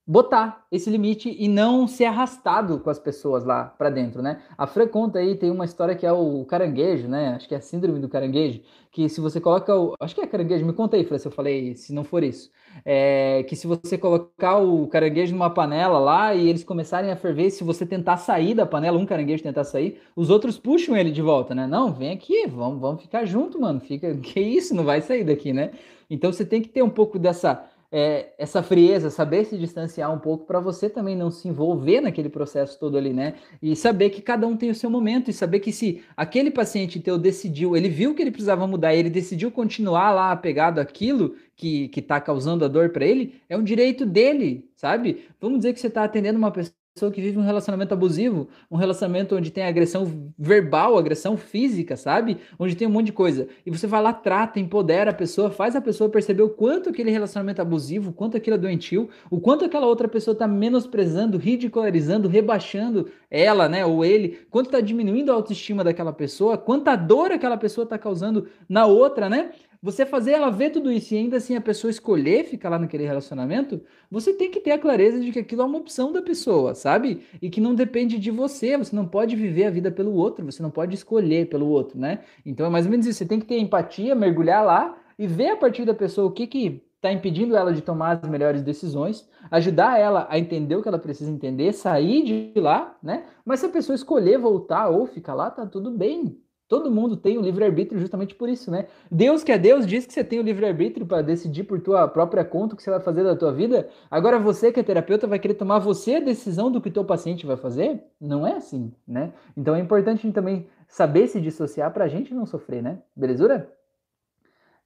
botar 0.08 0.64
esse 0.72 0.88
limite 0.88 1.36
e 1.38 1.46
não 1.48 1.86
ser 1.86 2.06
arrastado 2.06 2.78
com 2.80 2.88
as 2.88 2.98
pessoas 2.98 3.44
lá 3.44 3.64
para 3.64 3.90
dentro, 3.90 4.22
né? 4.22 4.40
A 4.56 4.66
Fran 4.66 4.88
conta 4.88 5.18
aí, 5.18 5.36
tem 5.36 5.50
uma 5.50 5.66
história 5.66 5.94
que 5.94 6.06
é 6.06 6.12
o 6.12 6.46
caranguejo, 6.46 7.06
né? 7.06 7.34
Acho 7.36 7.46
que 7.46 7.54
é 7.54 7.58
a 7.58 7.60
síndrome 7.60 8.00
do 8.00 8.08
caranguejo, 8.08 8.62
que 8.90 9.06
se 9.10 9.20
você 9.20 9.38
coloca 9.38 9.78
o... 9.78 9.94
Acho 10.00 10.14
que 10.14 10.22
é 10.22 10.26
caranguejo, 10.26 10.64
me 10.64 10.72
conta 10.72 10.96
aí, 10.96 11.04
Fran, 11.04 11.18
se 11.18 11.28
eu 11.28 11.32
falei, 11.32 11.76
se 11.76 11.92
não 11.92 12.04
for 12.04 12.24
isso. 12.24 12.50
É, 12.86 13.44
que 13.46 13.54
se 13.54 13.66
você 13.66 13.98
colocar 13.98 14.56
o 14.56 14.86
caranguejo 14.86 15.34
numa 15.34 15.50
panela 15.50 15.98
lá 15.98 16.34
e 16.34 16.48
eles 16.48 16.64
começarem 16.64 17.10
a 17.10 17.16
ferver, 17.16 17.50
se 17.50 17.62
você 17.62 17.84
tentar 17.84 18.16
sair 18.16 18.54
da 18.54 18.64
panela, 18.64 18.96
um 18.96 19.04
caranguejo 19.04 19.42
tentar 19.42 19.64
sair, 19.64 20.00
os 20.16 20.30
outros 20.30 20.58
puxam 20.58 20.96
ele 20.96 21.10
de 21.10 21.20
volta, 21.20 21.54
né? 21.54 21.66
Não, 21.66 21.92
vem 21.92 22.12
aqui, 22.12 22.46
vamos, 22.46 22.80
vamos 22.80 23.02
ficar 23.02 23.26
junto, 23.26 23.60
mano. 23.60 23.78
Fica, 23.78 24.14
que 24.16 24.40
isso, 24.40 24.74
não 24.74 24.84
vai 24.84 25.02
sair 25.02 25.24
daqui, 25.24 25.52
né? 25.52 25.72
Então 26.08 26.32
você 26.32 26.46
tem 26.46 26.62
que 26.62 26.70
ter 26.70 26.82
um 26.82 26.88
pouco 26.88 27.18
dessa 27.18 27.62
é, 27.90 28.34
essa 28.38 28.62
frieza, 28.62 29.10
saber 29.10 29.44
se 29.46 29.56
distanciar 29.56 30.12
um 30.12 30.18
pouco 30.18 30.46
para 30.46 30.60
você 30.60 30.90
também 30.90 31.16
não 31.16 31.30
se 31.30 31.48
envolver 31.48 32.00
naquele 32.00 32.28
processo 32.28 32.78
todo 32.78 32.98
ali, 32.98 33.12
né? 33.12 33.34
E 33.62 33.74
saber 33.74 34.10
que 34.10 34.20
cada 34.20 34.46
um 34.46 34.56
tem 34.56 34.70
o 34.70 34.74
seu 34.74 34.90
momento 34.90 35.30
e 35.30 35.32
saber 35.32 35.60
que 35.60 35.72
se 35.72 36.02
aquele 36.16 36.50
paciente 36.50 37.00
teu 37.00 37.18
decidiu, 37.18 37.76
ele 37.76 37.88
viu 37.88 38.14
que 38.14 38.22
ele 38.22 38.30
precisava 38.30 38.66
mudar, 38.66 38.94
ele 38.94 39.10
decidiu 39.10 39.50
continuar 39.50 40.10
lá 40.12 40.32
apegado 40.32 40.78
àquilo 40.80 41.34
que 41.56 41.88
que 41.88 42.00
está 42.00 42.20
causando 42.20 42.64
a 42.64 42.68
dor 42.68 42.90
para 42.90 43.06
ele, 43.06 43.40
é 43.48 43.56
um 43.56 43.64
direito 43.64 44.04
dele, 44.06 44.70
sabe? 44.76 45.26
Vamos 45.40 45.58
dizer 45.58 45.72
que 45.72 45.80
você 45.80 45.88
está 45.88 46.04
atendendo 46.04 46.38
uma 46.38 46.50
pessoa 46.52 46.77
pessoa 46.98 47.12
que 47.12 47.20
vive 47.20 47.38
um 47.38 47.42
relacionamento 47.42 47.94
abusivo, 47.94 48.48
um 48.68 48.76
relacionamento 48.76 49.36
onde 49.36 49.52
tem 49.52 49.64
agressão 49.64 50.32
verbal, 50.36 50.98
agressão 50.98 51.36
física, 51.36 51.96
sabe? 51.96 52.38
Onde 52.58 52.74
tem 52.74 52.88
um 52.88 52.90
monte 52.90 53.06
de 53.06 53.12
coisa. 53.12 53.46
E 53.64 53.70
você 53.70 53.86
vai 53.86 54.02
lá, 54.02 54.12
trata, 54.12 54.58
empodera 54.58 55.12
a 55.12 55.14
pessoa, 55.14 55.48
faz 55.48 55.76
a 55.76 55.80
pessoa 55.80 56.10
perceber 56.10 56.42
o 56.42 56.50
quanto 56.50 56.90
aquele 56.90 57.12
relacionamento 57.12 57.62
abusivo, 57.62 58.10
o 58.10 58.12
quanto 58.12 58.36
aquilo 58.36 58.56
é 58.56 58.58
doentio, 58.58 59.08
o 59.30 59.40
quanto 59.40 59.64
aquela 59.64 59.86
outra 59.86 60.08
pessoa 60.08 60.32
está 60.32 60.48
menosprezando, 60.48 61.38
ridicularizando, 61.38 62.26
rebaixando 62.26 63.08
ela, 63.30 63.68
né, 63.68 63.86
ou 63.86 64.04
ele, 64.04 64.40
quanto 64.50 64.66
está 64.66 64.80
diminuindo 64.80 65.30
a 65.30 65.34
autoestima 65.34 65.84
daquela 65.84 66.12
pessoa, 66.12 66.58
quanta 66.58 66.96
dor 66.96 67.30
aquela 67.30 67.56
pessoa 67.56 67.84
está 67.84 67.96
causando 67.96 68.48
na 68.68 68.86
outra, 68.86 69.28
né? 69.28 69.50
Você 69.82 70.04
fazer 70.04 70.32
ela 70.32 70.50
ver 70.50 70.70
tudo 70.70 70.90
isso 70.90 71.14
e 71.14 71.18
ainda 71.18 71.36
assim 71.36 71.54
a 71.54 71.60
pessoa 71.60 71.90
escolher 71.90 72.44
ficar 72.44 72.68
lá 72.68 72.78
naquele 72.78 73.04
relacionamento, 73.04 73.80
você 74.10 74.32
tem 74.32 74.50
que 74.50 74.60
ter 74.60 74.72
a 74.72 74.78
clareza 74.78 75.20
de 75.20 75.30
que 75.30 75.38
aquilo 75.38 75.62
é 75.62 75.64
uma 75.64 75.78
opção 75.78 76.12
da 76.12 76.20
pessoa, 76.20 76.74
sabe? 76.74 77.22
E 77.40 77.48
que 77.48 77.60
não 77.60 77.74
depende 77.74 78.18
de 78.18 78.30
você, 78.30 78.76
você 78.76 78.94
não 78.94 79.06
pode 79.06 79.36
viver 79.36 79.64
a 79.64 79.70
vida 79.70 79.90
pelo 79.90 80.12
outro, 80.14 80.44
você 80.44 80.62
não 80.62 80.70
pode 80.70 80.94
escolher 80.94 81.48
pelo 81.48 81.68
outro, 81.68 81.98
né? 81.98 82.20
Então 82.44 82.66
é 82.66 82.68
mais 82.68 82.86
ou 82.86 82.90
menos 82.90 83.06
isso, 83.06 83.18
você 83.18 83.26
tem 83.26 83.38
que 83.38 83.46
ter 83.46 83.58
empatia, 83.58 84.14
mergulhar 84.14 84.64
lá 84.64 84.98
e 85.18 85.26
ver 85.26 85.50
a 85.50 85.56
partir 85.56 85.84
da 85.84 85.94
pessoa 85.94 86.26
o 86.26 86.32
que 86.32 86.46
que 86.46 86.82
está 86.98 87.12
impedindo 87.12 87.56
ela 87.56 87.72
de 87.72 87.80
tomar 87.80 88.18
as 88.22 88.28
melhores 88.28 88.62
decisões, 88.62 89.28
ajudar 89.50 90.00
ela 90.00 90.26
a 90.28 90.38
entender 90.38 90.74
o 90.74 90.82
que 90.82 90.88
ela 90.88 90.98
precisa 90.98 91.30
entender, 91.30 91.72
sair 91.72 92.24
de 92.24 92.60
lá, 92.60 92.96
né? 93.00 93.24
Mas 93.44 93.60
se 93.60 93.66
a 93.66 93.68
pessoa 93.68 93.94
escolher 93.94 94.38
voltar 94.38 94.88
ou 94.88 95.06
ficar 95.06 95.34
lá, 95.34 95.48
tá 95.48 95.64
tudo 95.64 95.92
bem, 95.92 96.36
Todo 96.68 96.90
mundo 96.90 97.16
tem 97.16 97.38
o 97.38 97.40
livre-arbítrio 97.40 97.98
justamente 97.98 98.34
por 98.34 98.46
isso, 98.46 98.70
né? 98.70 98.88
Deus 99.10 99.42
que 99.42 99.50
é 99.50 99.56
Deus 99.56 99.86
diz 99.86 100.04
que 100.04 100.12
você 100.12 100.22
tem 100.22 100.38
o 100.38 100.42
livre-arbítrio 100.42 101.06
para 101.06 101.22
decidir 101.22 101.64
por 101.64 101.80
tua 101.80 102.06
própria 102.06 102.44
conta 102.44 102.74
o 102.74 102.76
que 102.76 102.82
você 102.82 102.90
vai 102.90 103.00
fazer 103.00 103.24
da 103.24 103.34
tua 103.34 103.50
vida. 103.50 103.88
Agora 104.10 104.38
você 104.38 104.70
que 104.70 104.78
é 104.78 104.82
terapeuta 104.82 105.26
vai 105.26 105.38
querer 105.38 105.54
tomar 105.54 105.78
você 105.78 106.16
a 106.16 106.20
decisão 106.20 106.70
do 106.70 106.78
que 106.78 106.90
teu 106.90 107.06
paciente 107.06 107.46
vai 107.46 107.56
fazer? 107.56 108.04
Não 108.20 108.46
é 108.46 108.52
assim, 108.52 108.92
né? 109.06 109.32
Então 109.56 109.74
é 109.74 109.80
importante 109.80 110.30
também 110.30 110.68
saber 110.86 111.26
se 111.28 111.40
dissociar 111.40 111.90
para 111.90 112.04
a 112.04 112.08
gente 112.08 112.34
não 112.34 112.44
sofrer, 112.44 112.82
né? 112.82 112.98
Belezura? 113.16 113.72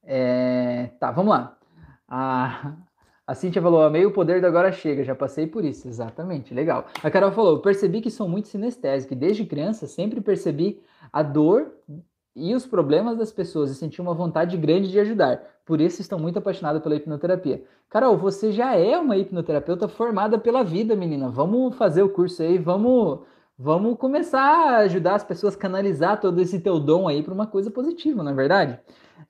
É... 0.05 0.91
Tá, 1.01 1.11
vamos 1.11 1.33
lá. 1.33 1.59
A, 2.07 2.77
a 3.27 3.35
Cintia 3.35 3.63
falou, 3.63 3.83
amei 3.83 4.05
o 4.05 4.13
poder 4.13 4.41
do 4.41 4.47
agora 4.47 4.73
chega, 4.73 5.05
já 5.05 5.15
passei 5.15 5.47
por 5.47 5.65
isso. 5.65 5.87
Exatamente, 5.89 6.53
legal. 6.53 6.87
A 7.03 7.11
Carol 7.11 7.33
falou, 7.33 7.61
percebi 7.61 8.01
que 8.01 8.11
sou 8.11 8.29
muito 8.29 8.49
sinestésico 8.49 9.13
e 9.13 9.17
desde 9.17 9.45
criança 9.45 9.87
sempre 9.87 10.21
percebi 10.21 10.83
a 11.13 11.23
dor 11.23 11.73
e 12.35 12.55
os 12.55 12.67
problemas 12.67 13.17
das 13.17 13.31
pessoas 13.31 13.71
e 13.71 13.75
sentir 13.75 14.01
uma 14.01 14.15
vontade 14.15 14.57
grande 14.57 14.91
de 14.91 14.99
ajudar. 14.99 15.43
Por 15.65 15.81
isso 15.81 16.01
estou 16.01 16.19
muito 16.19 16.39
apaixonado 16.39 16.81
pela 16.81 16.97
hipnoterapia. 16.97 17.63
Carol, 17.89 18.17
você 18.17 18.51
já 18.51 18.75
é 18.75 18.99
uma 18.99 19.17
hipnoterapeuta 19.17 19.87
formada 19.87 20.39
pela 20.39 20.65
vida, 20.65 20.97
menina. 20.97 21.29
Vamos 21.29 21.77
fazer 21.77 22.03
o 22.03 22.09
curso 22.09 22.43
aí, 22.43 22.59
vamos 22.59 23.21
vamos 23.59 23.97
começar 23.97 24.41
a 24.41 24.77
ajudar 24.79 25.15
as 25.15 25.23
pessoas 25.23 25.55
a 25.55 25.59
canalizar 25.59 26.21
todo 26.21 26.41
esse 26.41 26.59
teu 26.59 26.81
dom 26.81 27.07
aí 27.07 27.23
para 27.23 27.35
uma 27.35 27.47
coisa 27.47 27.71
positiva, 27.71 28.23
não 28.23 28.33
é 28.33 28.35
verdade? 28.35 28.81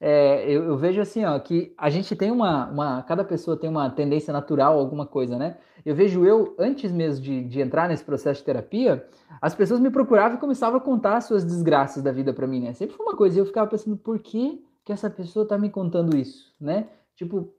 É, 0.00 0.44
eu, 0.50 0.64
eu, 0.64 0.76
vejo 0.76 1.00
assim, 1.00 1.24
ó, 1.24 1.38
que 1.38 1.74
a 1.76 1.88
gente 1.90 2.14
tem 2.16 2.30
uma, 2.30 2.66
uma, 2.66 3.02
cada 3.02 3.24
pessoa 3.24 3.56
tem 3.56 3.68
uma 3.70 3.90
tendência 3.90 4.32
natural, 4.32 4.78
alguma 4.78 5.06
coisa, 5.06 5.38
né? 5.38 5.56
Eu 5.84 5.94
vejo 5.94 6.24
eu, 6.24 6.54
antes 6.58 6.92
mesmo 6.92 7.24
de, 7.24 7.44
de 7.44 7.60
entrar 7.60 7.88
nesse 7.88 8.04
processo 8.04 8.40
de 8.40 8.46
terapia, 8.46 9.06
as 9.40 9.54
pessoas 9.54 9.80
me 9.80 9.90
procuravam 9.90 10.36
e 10.36 10.40
começavam 10.40 10.78
a 10.78 10.80
contar 10.80 11.16
as 11.16 11.24
suas 11.24 11.44
desgraças 11.44 12.02
da 12.02 12.12
vida 12.12 12.32
para 12.32 12.46
mim, 12.46 12.60
né? 12.60 12.72
Sempre 12.72 12.96
foi 12.96 13.06
uma 13.06 13.16
coisa, 13.16 13.36
e 13.36 13.40
eu 13.40 13.46
ficava 13.46 13.68
pensando, 13.68 13.96
por 13.96 14.18
que 14.18 14.64
que 14.84 14.92
essa 14.92 15.08
pessoa 15.08 15.46
tá 15.46 15.56
me 15.56 15.70
contando 15.70 16.16
isso, 16.16 16.54
né? 16.60 16.88
Tipo, 17.16 17.52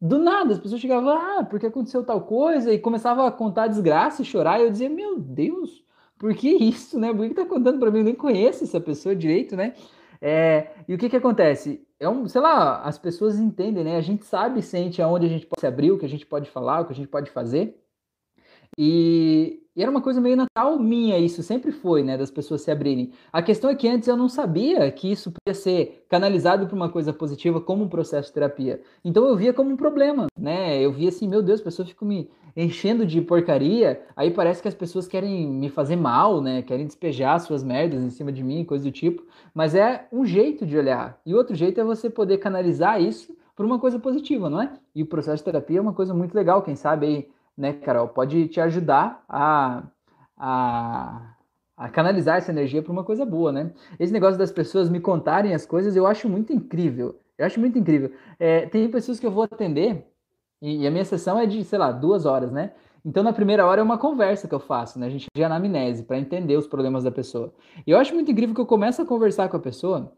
do 0.00 0.18
nada, 0.18 0.52
as 0.52 0.58
pessoas 0.58 0.80
chegavam, 0.80 1.10
ah, 1.10 1.44
porque 1.44 1.66
aconteceu 1.66 2.04
tal 2.04 2.22
coisa, 2.22 2.72
e 2.72 2.78
começavam 2.78 3.26
a 3.26 3.32
contar 3.32 3.66
desgraça 3.66 4.22
e 4.22 4.24
chorar, 4.24 4.60
e 4.60 4.64
eu 4.64 4.70
dizia, 4.70 4.88
meu 4.88 5.18
Deus, 5.18 5.84
por 6.18 6.34
que 6.34 6.48
isso, 6.48 6.98
né? 6.98 7.12
Por 7.12 7.28
que 7.28 7.34
tá 7.34 7.44
contando 7.44 7.78
para 7.78 7.90
mim? 7.90 7.98
Eu 7.98 8.04
nem 8.04 8.14
conheço 8.14 8.64
essa 8.64 8.80
pessoa 8.80 9.14
direito, 9.14 9.56
né? 9.56 9.74
É, 10.28 10.72
e 10.88 10.94
o 10.94 10.98
que 10.98 11.08
que 11.08 11.14
acontece? 11.14 11.86
É 12.00 12.08
um, 12.08 12.26
sei 12.26 12.40
lá, 12.40 12.82
as 12.82 12.98
pessoas 12.98 13.38
entendem, 13.38 13.84
né? 13.84 13.96
A 13.96 14.00
gente 14.00 14.24
sabe, 14.24 14.60
sente 14.60 15.00
aonde 15.00 15.24
a 15.24 15.28
gente 15.28 15.46
pode 15.46 15.60
se 15.60 15.66
abrir, 15.68 15.92
o 15.92 15.98
que 16.00 16.04
a 16.04 16.08
gente 16.08 16.26
pode 16.26 16.50
falar, 16.50 16.80
o 16.80 16.84
que 16.84 16.92
a 16.92 16.96
gente 16.96 17.06
pode 17.06 17.30
fazer. 17.30 17.80
E, 18.76 19.62
e 19.76 19.82
era 19.82 19.88
uma 19.88 20.02
coisa 20.02 20.20
meio 20.20 20.36
natal 20.36 20.80
minha, 20.80 21.16
isso 21.16 21.44
sempre 21.44 21.70
foi, 21.70 22.02
né, 22.02 22.18
das 22.18 22.30
pessoas 22.30 22.62
se 22.62 22.72
abrirem. 22.72 23.12
A 23.32 23.40
questão 23.40 23.70
é 23.70 23.76
que 23.76 23.86
antes 23.88 24.08
eu 24.08 24.16
não 24.16 24.28
sabia 24.28 24.90
que 24.90 25.12
isso 25.12 25.30
podia 25.30 25.54
ser 25.54 26.04
canalizado 26.08 26.66
para 26.66 26.74
uma 26.74 26.90
coisa 26.90 27.12
positiva 27.12 27.60
como 27.60 27.84
um 27.84 27.88
processo 27.88 28.26
de 28.26 28.34
terapia. 28.34 28.82
Então 29.04 29.24
eu 29.28 29.36
via 29.36 29.54
como 29.54 29.70
um 29.70 29.76
problema, 29.76 30.26
né? 30.36 30.82
Eu 30.82 30.92
via 30.92 31.08
assim, 31.08 31.28
meu 31.28 31.40
Deus, 31.40 31.60
as 31.60 31.64
pessoas 31.64 31.88
ficam 31.88 32.08
me 32.08 32.28
enchendo 32.56 33.04
de 33.04 33.20
porcaria, 33.20 34.00
aí 34.16 34.30
parece 34.30 34.62
que 34.62 34.68
as 34.68 34.74
pessoas 34.74 35.06
querem 35.06 35.46
me 35.46 35.68
fazer 35.68 35.96
mal, 35.96 36.40
né? 36.40 36.62
Querem 36.62 36.86
despejar 36.86 37.38
suas 37.40 37.62
merdas 37.62 38.02
em 38.02 38.10
cima 38.10 38.32
de 38.32 38.42
mim, 38.42 38.64
coisa 38.64 38.84
do 38.84 38.90
tipo. 38.90 39.22
Mas 39.54 39.74
é 39.74 40.06
um 40.10 40.24
jeito 40.24 40.64
de 40.64 40.76
olhar. 40.76 41.20
E 41.26 41.34
outro 41.34 41.54
jeito 41.54 41.80
é 41.80 41.84
você 41.84 42.08
poder 42.08 42.38
canalizar 42.38 43.00
isso 43.00 43.36
para 43.54 43.66
uma 43.66 43.78
coisa 43.78 43.98
positiva, 43.98 44.48
não 44.48 44.60
é? 44.62 44.72
E 44.94 45.02
o 45.02 45.06
processo 45.06 45.38
de 45.38 45.44
terapia 45.44 45.78
é 45.78 45.80
uma 45.80 45.92
coisa 45.92 46.14
muito 46.14 46.34
legal, 46.34 46.62
quem 46.62 46.76
sabe 46.76 47.06
aí 47.06 47.28
né, 47.56 47.72
Carol, 47.72 48.08
pode 48.08 48.48
te 48.48 48.60
ajudar 48.60 49.24
a, 49.28 49.82
a, 50.36 51.34
a 51.76 51.88
canalizar 51.88 52.36
essa 52.36 52.50
energia 52.52 52.82
para 52.82 52.92
uma 52.92 53.04
coisa 53.04 53.24
boa, 53.24 53.50
né? 53.50 53.72
Esse 53.98 54.12
negócio 54.12 54.38
das 54.38 54.52
pessoas 54.52 54.90
me 54.90 55.00
contarem 55.00 55.54
as 55.54 55.64
coisas 55.64 55.96
eu 55.96 56.06
acho 56.06 56.28
muito 56.28 56.52
incrível. 56.52 57.18
Eu 57.38 57.46
acho 57.46 57.58
muito 57.58 57.78
incrível. 57.78 58.12
É, 58.38 58.66
tem 58.66 58.90
pessoas 58.90 59.18
que 59.18 59.26
eu 59.26 59.30
vou 59.30 59.44
atender 59.44 60.06
e, 60.66 60.82
e, 60.82 60.86
a 60.86 60.90
minha 60.90 61.04
sessão 61.04 61.38
é 61.38 61.46
de, 61.46 61.62
sei 61.64 61.78
lá, 61.78 61.92
duas 61.92 62.26
horas, 62.26 62.50
né? 62.50 62.72
Então, 63.04 63.22
na 63.22 63.32
primeira 63.32 63.66
hora 63.66 63.80
é 63.80 63.84
uma 63.84 63.98
conversa 63.98 64.48
que 64.48 64.54
eu 64.54 64.60
faço, 64.60 64.98
né? 64.98 65.06
A 65.06 65.10
gente 65.10 65.26
de 65.34 65.44
anamnese 65.44 66.02
para 66.02 66.18
entender 66.18 66.56
os 66.56 66.66
problemas 66.66 67.04
da 67.04 67.10
pessoa. 67.10 67.54
E 67.86 67.90
eu 67.90 67.98
acho 67.98 68.14
muito 68.14 68.30
incrível 68.30 68.54
que 68.54 68.60
eu 68.60 68.66
começo 68.66 69.00
a 69.00 69.06
conversar 69.06 69.48
com 69.48 69.56
a 69.56 69.60
pessoa 69.60 70.12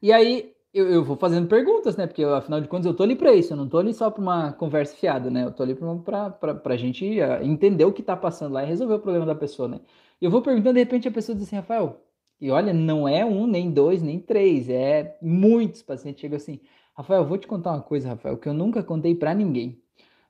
e 0.00 0.12
aí 0.12 0.52
eu, 0.72 0.88
eu 0.90 1.04
vou 1.04 1.16
fazendo 1.16 1.48
perguntas, 1.48 1.96
né? 1.96 2.06
Porque 2.06 2.24
afinal 2.24 2.60
de 2.60 2.68
contas 2.68 2.86
eu 2.86 2.94
tô 2.94 3.02
ali 3.02 3.16
para 3.16 3.32
isso, 3.34 3.52
eu 3.52 3.56
não 3.56 3.68
tô 3.68 3.78
ali 3.78 3.92
só 3.92 4.10
para 4.10 4.22
uma 4.22 4.52
conversa 4.52 4.96
fiada, 4.96 5.30
né? 5.30 5.44
Eu 5.44 5.52
tô 5.52 5.62
ali 5.62 5.74
para 5.74 6.38
a 6.64 6.76
gente 6.76 7.20
ah, 7.20 7.44
entender 7.44 7.84
o 7.84 7.92
que 7.92 8.02
tá 8.02 8.16
passando 8.16 8.54
lá 8.54 8.62
e 8.62 8.66
resolver 8.66 8.94
o 8.94 9.00
problema 9.00 9.26
da 9.26 9.34
pessoa, 9.34 9.68
né? 9.68 9.80
Eu 10.20 10.30
vou 10.30 10.42
perguntando, 10.42 10.74
de 10.74 10.80
repente 10.80 11.08
a 11.08 11.10
pessoa 11.10 11.36
diz 11.36 11.46
assim, 11.46 11.56
Rafael, 11.56 12.00
e 12.40 12.50
olha, 12.50 12.72
não 12.72 13.08
é 13.08 13.24
um, 13.24 13.46
nem 13.46 13.70
dois, 13.70 14.02
nem 14.02 14.18
três, 14.20 14.68
é 14.68 15.16
muitos 15.22 15.82
pacientes 15.82 16.20
chegam 16.20 16.36
assim, 16.36 16.60
Rafael, 16.94 17.24
vou 17.24 17.38
te 17.38 17.46
contar 17.46 17.72
uma 17.72 17.82
coisa, 17.82 18.10
Rafael, 18.10 18.36
que 18.36 18.48
eu 18.48 18.54
nunca 18.54 18.82
contei 18.82 19.14
para 19.14 19.34
ninguém. 19.34 19.80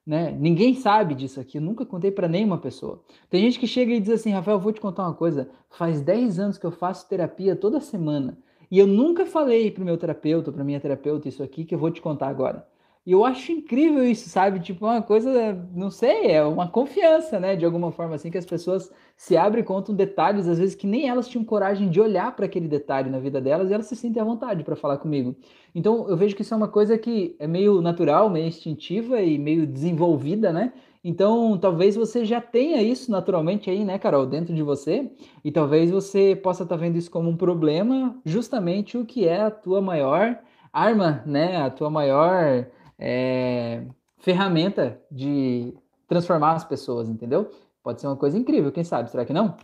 Né? 0.04 0.32
Ninguém 0.32 0.74
sabe 0.74 1.14
disso 1.14 1.40
aqui, 1.40 1.58
eu 1.58 1.62
nunca 1.62 1.86
contei 1.86 2.10
para 2.10 2.28
nenhuma 2.28 2.58
pessoa. 2.58 3.02
Tem 3.30 3.42
gente 3.42 3.58
que 3.58 3.66
chega 3.66 3.92
e 3.92 4.00
diz 4.00 4.10
assim, 4.10 4.30
Rafael, 4.30 4.58
vou 4.58 4.72
te 4.72 4.80
contar 4.80 5.04
uma 5.04 5.14
coisa, 5.14 5.48
faz 5.70 6.00
10 6.00 6.38
anos 6.38 6.58
que 6.58 6.66
eu 6.66 6.72
faço 6.72 7.08
terapia 7.08 7.54
toda 7.54 7.80
semana. 7.80 8.38
E 8.70 8.78
eu 8.78 8.86
nunca 8.86 9.26
falei 9.26 9.70
para 9.70 9.82
o 9.82 9.84
meu 9.84 9.98
terapeuta, 9.98 10.50
para 10.50 10.64
minha 10.64 10.80
terapeuta, 10.80 11.28
isso 11.28 11.42
aqui 11.42 11.64
que 11.64 11.74
eu 11.74 11.78
vou 11.78 11.90
te 11.90 12.00
contar 12.00 12.28
agora. 12.28 12.66
E 13.04 13.10
eu 13.10 13.24
acho 13.24 13.50
incrível 13.50 14.04
isso, 14.04 14.28
sabe? 14.28 14.60
Tipo, 14.60 14.86
uma 14.86 15.02
coisa, 15.02 15.54
não 15.74 15.90
sei, 15.90 16.28
é 16.28 16.44
uma 16.44 16.68
confiança, 16.68 17.40
né? 17.40 17.56
De 17.56 17.64
alguma 17.64 17.90
forma, 17.90 18.14
assim, 18.14 18.30
que 18.30 18.38
as 18.38 18.46
pessoas 18.46 18.92
se 19.16 19.36
abrem 19.36 19.62
e 19.62 19.66
contam 19.66 19.92
detalhes, 19.92 20.46
às 20.46 20.58
vezes, 20.58 20.76
que 20.76 20.86
nem 20.86 21.08
elas 21.08 21.26
tinham 21.26 21.44
coragem 21.44 21.90
de 21.90 22.00
olhar 22.00 22.34
para 22.36 22.46
aquele 22.46 22.68
detalhe 22.68 23.10
na 23.10 23.18
vida 23.18 23.40
delas 23.40 23.70
e 23.70 23.74
elas 23.74 23.86
se 23.86 23.96
sentem 23.96 24.22
à 24.22 24.24
vontade 24.24 24.62
para 24.62 24.76
falar 24.76 24.98
comigo. 24.98 25.34
Então, 25.74 26.08
eu 26.08 26.16
vejo 26.16 26.36
que 26.36 26.42
isso 26.42 26.54
é 26.54 26.56
uma 26.56 26.68
coisa 26.68 26.96
que 26.96 27.34
é 27.40 27.46
meio 27.46 27.80
natural, 27.80 28.30
meio 28.30 28.46
instintiva 28.46 29.20
e 29.20 29.36
meio 29.36 29.66
desenvolvida, 29.66 30.52
né? 30.52 30.72
Então, 31.04 31.58
talvez 31.58 31.96
você 31.96 32.24
já 32.24 32.40
tenha 32.40 32.80
isso 32.80 33.10
naturalmente 33.10 33.68
aí, 33.68 33.84
né, 33.84 33.98
Carol, 33.98 34.24
dentro 34.24 34.54
de 34.54 34.62
você, 34.62 35.10
e 35.44 35.50
talvez 35.50 35.90
você 35.90 36.36
possa 36.36 36.62
estar 36.62 36.76
tá 36.76 36.80
vendo 36.80 36.96
isso 36.96 37.10
como 37.10 37.28
um 37.28 37.36
problema, 37.36 38.16
justamente 38.24 38.96
o 38.96 39.04
que 39.04 39.26
é 39.26 39.40
a 39.40 39.50
tua 39.50 39.80
maior 39.80 40.38
arma, 40.72 41.22
né, 41.26 41.56
a 41.56 41.68
tua 41.68 41.90
maior 41.90 42.66
é, 42.98 43.84
ferramenta 44.18 45.00
de 45.10 45.74
transformar 46.06 46.52
as 46.52 46.64
pessoas, 46.64 47.08
entendeu? 47.08 47.50
Pode 47.82 48.00
ser 48.00 48.06
uma 48.06 48.16
coisa 48.16 48.38
incrível, 48.38 48.70
quem 48.70 48.84
sabe? 48.84 49.10
Será 49.10 49.24
que 49.24 49.32
não? 49.32 49.56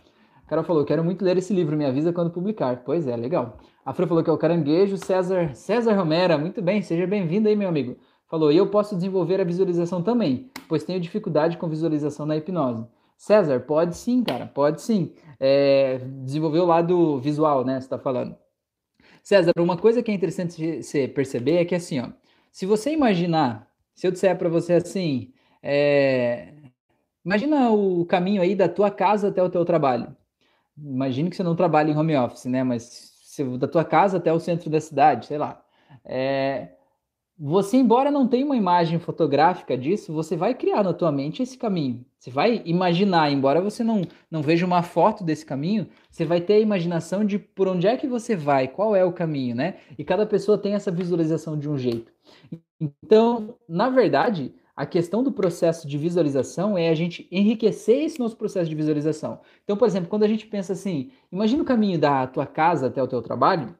O 0.43 0.47
cara 0.49 0.63
falou, 0.63 0.83
quero 0.83 1.03
muito 1.03 1.23
ler 1.23 1.37
esse 1.37 1.53
livro, 1.53 1.77
me 1.77 1.85
avisa 1.85 2.11
quando 2.11 2.31
publicar. 2.31 2.83
Pois 2.83 3.07
é, 3.07 3.15
legal. 3.15 3.59
A 3.85 3.93
Fran 3.93 4.07
falou 4.07 4.23
que 4.23 4.29
é 4.29 4.33
o 4.33 4.37
caranguejo, 4.37 4.97
César, 4.97 5.53
César 5.55 5.93
Romera, 5.93 6.37
muito 6.37 6.61
bem, 6.61 6.81
seja 6.81 7.05
bem-vindo 7.05 7.47
aí, 7.47 7.55
meu 7.55 7.69
amigo. 7.69 7.95
Falou, 8.27 8.51
e 8.51 8.57
eu 8.57 8.67
posso 8.67 8.95
desenvolver 8.95 9.39
a 9.41 9.43
visualização 9.43 10.03
também, 10.03 10.51
pois 10.67 10.83
tenho 10.83 10.99
dificuldade 10.99 11.57
com 11.57 11.67
visualização 11.67 12.25
na 12.25 12.35
hipnose. 12.35 12.85
César, 13.17 13.59
pode 13.61 13.97
sim, 13.97 14.23
cara, 14.23 14.45
pode 14.45 14.81
sim. 14.81 15.13
É, 15.39 15.99
desenvolver 16.23 16.59
o 16.59 16.65
lado 16.65 17.19
visual, 17.19 17.65
né? 17.65 17.73
Você 17.79 17.85
está 17.85 17.97
falando. 17.99 18.35
César, 19.21 19.51
uma 19.59 19.77
coisa 19.77 20.01
que 20.01 20.09
é 20.09 20.13
interessante 20.13 20.81
você 20.81 21.07
perceber 21.07 21.57
é 21.57 21.65
que 21.65 21.75
assim, 21.75 21.99
ó, 21.99 22.09
se 22.51 22.65
você 22.65 22.91
imaginar, 22.91 23.67
se 23.93 24.07
eu 24.07 24.11
disser 24.11 24.37
para 24.37 24.49
você 24.49 24.73
assim, 24.73 25.33
é, 25.61 26.53
imagina 27.23 27.69
o 27.71 28.05
caminho 28.05 28.41
aí 28.41 28.55
da 28.55 28.69
tua 28.69 28.91
casa 28.91 29.29
até 29.29 29.41
o 29.43 29.49
teu 29.49 29.65
trabalho. 29.65 30.15
Imagine 30.77 31.29
que 31.29 31.35
você 31.35 31.43
não 31.43 31.55
trabalha 31.55 31.91
em 31.91 31.97
home 31.97 32.15
office, 32.15 32.45
né? 32.45 32.63
Mas 32.63 32.83
se, 33.23 33.43
da 33.57 33.67
tua 33.67 33.83
casa 33.85 34.17
até 34.17 34.31
o 34.31 34.39
centro 34.39 34.69
da 34.69 34.79
cidade, 34.79 35.25
sei 35.25 35.37
lá. 35.37 35.61
É, 36.05 36.69
você, 37.41 37.77
embora 37.77 38.11
não 38.11 38.27
tenha 38.27 38.45
uma 38.45 38.57
imagem 38.57 38.99
fotográfica 38.99 39.77
disso, 39.77 40.11
você 40.11 40.35
vai 40.35 40.53
criar 40.53 40.83
na 40.83 40.93
tua 40.93 41.09
mente 41.09 41.41
esse 41.41 41.57
caminho. 41.57 42.03
Você 42.19 42.29
vai 42.29 42.61
imaginar, 42.65 43.31
embora 43.31 43.61
você 43.61 43.81
não, 43.81 44.01
não 44.29 44.41
veja 44.41 44.65
uma 44.65 44.83
foto 44.83 45.23
desse 45.23 45.45
caminho, 45.45 45.87
você 46.11 46.25
vai 46.25 46.41
ter 46.41 46.55
a 46.55 46.59
imaginação 46.59 47.23
de 47.23 47.39
por 47.39 47.69
onde 47.69 47.87
é 47.87 47.95
que 47.95 48.07
você 48.07 48.35
vai, 48.35 48.67
qual 48.67 48.93
é 48.93 49.05
o 49.05 49.13
caminho, 49.13 49.55
né? 49.55 49.77
E 49.97 50.03
cada 50.03 50.25
pessoa 50.25 50.57
tem 50.57 50.73
essa 50.73 50.91
visualização 50.91 51.57
de 51.57 51.69
um 51.69 51.77
jeito. 51.77 52.11
Então, 52.77 53.55
na 53.69 53.89
verdade, 53.89 54.53
a 54.75 54.85
questão 54.85 55.23
do 55.23 55.31
processo 55.31 55.87
de 55.87 55.97
visualização 55.97 56.77
é 56.77 56.89
a 56.89 56.95
gente 56.95 57.25
enriquecer 57.31 58.03
esse 58.03 58.19
nosso 58.19 58.35
processo 58.35 58.69
de 58.69 58.75
visualização. 58.75 59.39
Então, 59.63 59.77
por 59.77 59.87
exemplo, 59.87 60.09
quando 60.09 60.23
a 60.23 60.27
gente 60.27 60.45
pensa 60.45 60.73
assim, 60.73 61.11
imagina 61.31 61.63
o 61.63 61.65
caminho 61.65 61.97
da 61.97 62.27
tua 62.27 62.45
casa 62.45 62.87
até 62.87 63.01
o 63.01 63.07
teu 63.07 63.21
trabalho, 63.21 63.75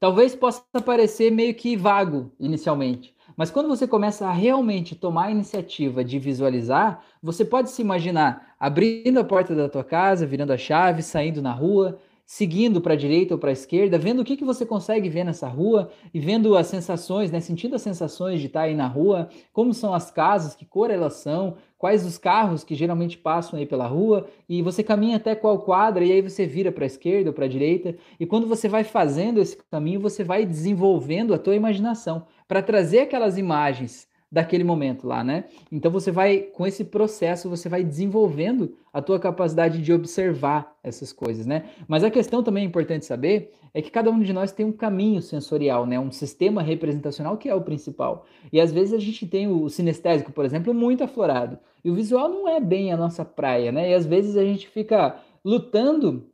Talvez 0.00 0.34
possa 0.34 0.62
parecer 0.82 1.30
meio 1.30 1.54
que 1.54 1.76
vago 1.76 2.32
inicialmente, 2.40 3.14
mas 3.36 3.50
quando 3.50 3.68
você 3.68 3.86
começa 3.86 4.26
a 4.26 4.32
realmente 4.32 4.96
tomar 4.96 5.26
a 5.26 5.30
iniciativa 5.30 6.02
de 6.02 6.18
visualizar, 6.18 7.04
você 7.22 7.44
pode 7.44 7.70
se 7.70 7.82
imaginar 7.82 8.54
abrindo 8.58 9.20
a 9.20 9.24
porta 9.24 9.54
da 9.54 9.68
tua 9.68 9.84
casa, 9.84 10.26
virando 10.26 10.54
a 10.54 10.56
chave, 10.56 11.02
saindo 11.02 11.42
na 11.42 11.52
rua, 11.52 11.98
seguindo 12.30 12.80
para 12.80 12.92
a 12.92 12.96
direita 12.96 13.34
ou 13.34 13.40
para 13.40 13.50
a 13.50 13.52
esquerda, 13.52 13.98
vendo 13.98 14.22
o 14.22 14.24
que, 14.24 14.36
que 14.36 14.44
você 14.44 14.64
consegue 14.64 15.08
ver 15.08 15.24
nessa 15.24 15.48
rua 15.48 15.90
e 16.14 16.20
vendo 16.20 16.56
as 16.56 16.68
sensações, 16.68 17.28
né, 17.28 17.40
sentindo 17.40 17.74
as 17.74 17.82
sensações 17.82 18.38
de 18.38 18.46
estar 18.46 18.60
aí 18.60 18.74
na 18.74 18.86
rua, 18.86 19.28
como 19.52 19.74
são 19.74 19.92
as 19.92 20.12
casas, 20.12 20.54
que 20.54 20.64
cor 20.64 20.92
elas 20.92 21.14
são, 21.14 21.56
quais 21.76 22.06
os 22.06 22.18
carros 22.18 22.62
que 22.62 22.76
geralmente 22.76 23.18
passam 23.18 23.58
aí 23.58 23.66
pela 23.66 23.88
rua, 23.88 24.28
e 24.48 24.62
você 24.62 24.80
caminha 24.80 25.16
até 25.16 25.34
qual 25.34 25.58
quadra 25.58 26.04
e 26.04 26.12
aí 26.12 26.22
você 26.22 26.46
vira 26.46 26.70
para 26.70 26.84
a 26.84 26.86
esquerda 26.86 27.30
ou 27.30 27.34
para 27.34 27.46
a 27.46 27.48
direita, 27.48 27.96
e 28.20 28.24
quando 28.24 28.46
você 28.46 28.68
vai 28.68 28.84
fazendo 28.84 29.40
esse 29.40 29.58
caminho, 29.68 29.98
você 29.98 30.22
vai 30.22 30.46
desenvolvendo 30.46 31.34
a 31.34 31.38
tua 31.38 31.56
imaginação. 31.56 32.26
Para 32.46 32.62
trazer 32.62 33.00
aquelas 33.00 33.38
imagens 33.38 34.06
daquele 34.30 34.62
momento 34.62 35.06
lá, 35.06 35.24
né? 35.24 35.44
Então 35.72 35.90
você 35.90 36.12
vai 36.12 36.38
com 36.38 36.66
esse 36.66 36.84
processo 36.84 37.50
você 37.50 37.68
vai 37.68 37.82
desenvolvendo 37.82 38.76
a 38.92 39.02
tua 39.02 39.18
capacidade 39.18 39.82
de 39.82 39.92
observar 39.92 40.76
essas 40.84 41.12
coisas, 41.12 41.46
né? 41.46 41.64
Mas 41.88 42.04
a 42.04 42.10
questão 42.10 42.42
também 42.42 42.64
é 42.64 42.66
importante 42.66 43.04
saber 43.04 43.52
é 43.74 43.82
que 43.82 43.90
cada 43.90 44.10
um 44.10 44.20
de 44.20 44.32
nós 44.32 44.52
tem 44.52 44.64
um 44.64 44.72
caminho 44.72 45.20
sensorial, 45.20 45.84
né? 45.84 45.98
Um 45.98 46.12
sistema 46.12 46.62
representacional 46.62 47.36
que 47.36 47.48
é 47.48 47.54
o 47.54 47.62
principal. 47.62 48.24
E 48.52 48.60
às 48.60 48.72
vezes 48.72 48.94
a 48.94 48.98
gente 48.98 49.26
tem 49.26 49.48
o 49.48 49.68
sinestésico, 49.68 50.32
por 50.32 50.44
exemplo, 50.44 50.72
muito 50.72 51.02
aflorado. 51.02 51.58
E 51.84 51.90
o 51.90 51.94
visual 51.94 52.28
não 52.28 52.48
é 52.48 52.60
bem 52.60 52.92
a 52.92 52.96
nossa 52.96 53.24
praia, 53.24 53.72
né? 53.72 53.90
E 53.90 53.94
às 53.94 54.06
vezes 54.06 54.36
a 54.36 54.44
gente 54.44 54.68
fica 54.68 55.20
lutando 55.44 56.30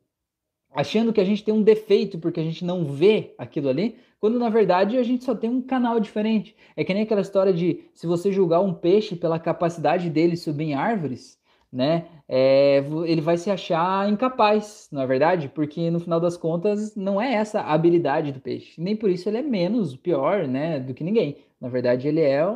achando 0.74 1.10
que 1.10 1.20
a 1.20 1.24
gente 1.24 1.42
tem 1.42 1.54
um 1.54 1.62
defeito 1.62 2.18
porque 2.18 2.38
a 2.38 2.42
gente 2.42 2.62
não 2.62 2.84
vê 2.84 3.34
aquilo 3.38 3.70
ali, 3.70 3.96
quando 4.26 4.40
na 4.40 4.48
verdade 4.48 4.98
a 4.98 5.04
gente 5.04 5.22
só 5.22 5.36
tem 5.36 5.48
um 5.48 5.62
canal 5.62 6.00
diferente. 6.00 6.56
É 6.76 6.82
que 6.82 6.92
nem 6.92 7.04
aquela 7.04 7.20
história 7.20 7.52
de 7.52 7.84
se 7.94 8.08
você 8.08 8.32
julgar 8.32 8.60
um 8.60 8.74
peixe 8.74 9.14
pela 9.14 9.38
capacidade 9.38 10.10
dele 10.10 10.36
subir 10.36 10.64
em 10.64 10.74
árvores, 10.74 11.38
né, 11.72 12.06
é, 12.28 12.78
ele 13.06 13.20
vai 13.20 13.36
se 13.36 13.52
achar 13.52 14.10
incapaz, 14.10 14.88
não 14.90 15.00
é 15.00 15.06
verdade? 15.06 15.48
Porque 15.48 15.92
no 15.92 16.00
final 16.00 16.18
das 16.18 16.36
contas 16.36 16.96
não 16.96 17.20
é 17.20 17.34
essa 17.34 17.60
a 17.60 17.72
habilidade 17.72 18.32
do 18.32 18.40
peixe. 18.40 18.80
Nem 18.80 18.96
por 18.96 19.08
isso 19.08 19.28
ele 19.28 19.38
é 19.38 19.42
menos 19.42 19.94
pior, 19.94 20.48
né, 20.48 20.80
do 20.80 20.92
que 20.92 21.04
ninguém. 21.04 21.36
Na 21.60 21.68
verdade 21.68 22.08
ele 22.08 22.20
é 22.20 22.52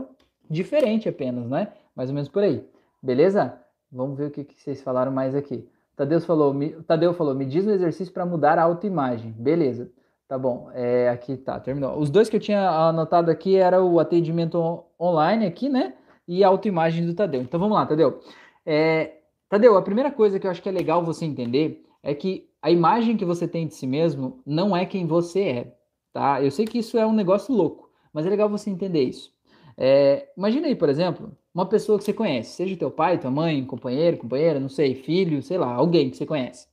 diferente 0.50 1.08
apenas, 1.08 1.48
né? 1.48 1.68
Mais 1.94 2.10
ou 2.10 2.14
menos 2.14 2.28
por 2.28 2.42
aí. 2.42 2.64
Beleza? 3.00 3.56
Vamos 3.92 4.18
ver 4.18 4.26
o 4.26 4.30
que, 4.32 4.42
que 4.42 4.60
vocês 4.60 4.82
falaram 4.82 5.12
mais 5.12 5.36
aqui. 5.36 5.64
Tadeu 5.94 6.20
falou, 6.20 6.52
me, 6.52 6.70
Tadeu 6.82 7.14
falou, 7.14 7.32
me 7.32 7.44
diz 7.44 7.64
um 7.64 7.70
exercício 7.70 8.12
para 8.12 8.26
mudar 8.26 8.58
a 8.58 8.64
autoimagem. 8.64 9.30
Beleza. 9.38 9.88
Tá 10.30 10.38
bom. 10.38 10.70
É, 10.72 11.08
aqui 11.08 11.36
tá, 11.36 11.58
terminou. 11.58 11.98
Os 11.98 12.08
dois 12.08 12.28
que 12.28 12.36
eu 12.36 12.40
tinha 12.40 12.70
anotado 12.70 13.32
aqui 13.32 13.56
era 13.56 13.82
o 13.82 13.98
atendimento 13.98 14.84
online 14.98 15.44
aqui, 15.44 15.68
né? 15.68 15.94
E 16.28 16.44
a 16.44 16.48
autoimagem 16.48 17.04
do 17.04 17.14
Tadeu. 17.14 17.42
Então 17.42 17.58
vamos 17.58 17.76
lá, 17.76 17.84
Tadeu. 17.84 18.20
É, 18.64 19.22
Tadeu, 19.48 19.76
a 19.76 19.82
primeira 19.82 20.08
coisa 20.08 20.38
que 20.38 20.46
eu 20.46 20.50
acho 20.52 20.62
que 20.62 20.68
é 20.68 20.72
legal 20.72 21.04
você 21.04 21.24
entender 21.24 21.84
é 22.00 22.14
que 22.14 22.48
a 22.62 22.70
imagem 22.70 23.16
que 23.16 23.24
você 23.24 23.48
tem 23.48 23.66
de 23.66 23.74
si 23.74 23.88
mesmo 23.88 24.40
não 24.46 24.76
é 24.76 24.86
quem 24.86 25.04
você 25.04 25.40
é, 25.42 25.76
tá? 26.12 26.40
Eu 26.40 26.52
sei 26.52 26.64
que 26.64 26.78
isso 26.78 26.96
é 26.96 27.04
um 27.04 27.12
negócio 27.12 27.52
louco, 27.52 27.90
mas 28.12 28.24
é 28.24 28.30
legal 28.30 28.48
você 28.48 28.70
entender 28.70 29.02
isso. 29.02 29.32
É, 29.76 30.28
imagina 30.38 30.68
aí, 30.68 30.76
por 30.76 30.88
exemplo, 30.88 31.36
uma 31.52 31.66
pessoa 31.66 31.98
que 31.98 32.04
você 32.04 32.12
conhece, 32.12 32.52
seja 32.52 32.76
teu 32.76 32.92
pai, 32.92 33.18
tua 33.18 33.32
mãe, 33.32 33.64
companheiro, 33.64 34.16
companheira, 34.16 34.60
não 34.60 34.68
sei, 34.68 34.94
filho, 34.94 35.42
sei 35.42 35.58
lá, 35.58 35.74
alguém 35.74 36.08
que 36.08 36.16
você 36.16 36.24
conhece. 36.24 36.68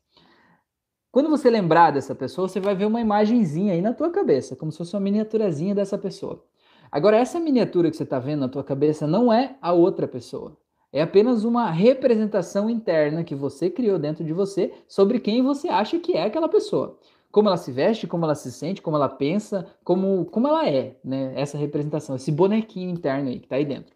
Quando 1.12 1.30
você 1.30 1.50
lembrar 1.50 1.92
dessa 1.92 2.14
pessoa, 2.14 2.48
você 2.48 2.60
vai 2.60 2.76
ver 2.76 2.86
uma 2.86 3.02
imagenzinha 3.02 3.74
aí 3.74 3.82
na 3.82 3.94
tua 3.94 4.10
cabeça, 4.10 4.56
como 4.56 4.72
se 4.72 4.78
fosse 4.78 4.94
uma 4.96 5.02
miniaturazinha 5.02 5.74
dessa 5.74 5.98
pessoa. 5.98 6.44
Agora, 6.92 7.18
essa 7.18 7.40
miniatura 7.40 7.90
que 7.90 7.98
você 7.98 8.04
está 8.04 8.20
vendo 8.20 8.42
na 8.42 8.50
tua 8.50 8.64
cabeça 8.64 9.08
não 9.08 9.32
é 9.32 9.56
a 9.62 9.74
outra 9.74 10.08
pessoa. 10.08 10.58
É 10.92 11.02
apenas 11.02 11.44
uma 11.44 11.70
representação 11.70 12.70
interna 12.70 13.24
que 13.24 13.36
você 13.36 13.70
criou 13.70 14.00
dentro 14.00 14.24
de 14.24 14.32
você 14.34 14.74
sobre 14.88 15.20
quem 15.20 15.42
você 15.42 15.68
acha 15.68 16.00
que 16.00 16.14
é 16.14 16.24
aquela 16.24 16.48
pessoa. 16.48 16.98
Como 17.30 17.50
ela 17.50 17.58
se 17.58 17.72
veste, 17.72 18.08
como 18.08 18.24
ela 18.24 18.36
se 18.36 18.52
sente, 18.52 18.82
como 18.82 18.96
ela 18.96 19.10
pensa, 19.10 19.68
como, 19.84 20.26
como 20.26 20.48
ela 20.48 20.68
é, 20.68 20.96
né? 21.04 21.34
Essa 21.36 21.58
representação, 21.58 22.16
esse 22.16 22.32
bonequinho 22.32 22.90
interno 22.90 23.30
aí 23.30 23.40
que 23.40 23.46
está 23.46 23.58
aí 23.58 23.66
dentro. 23.66 23.96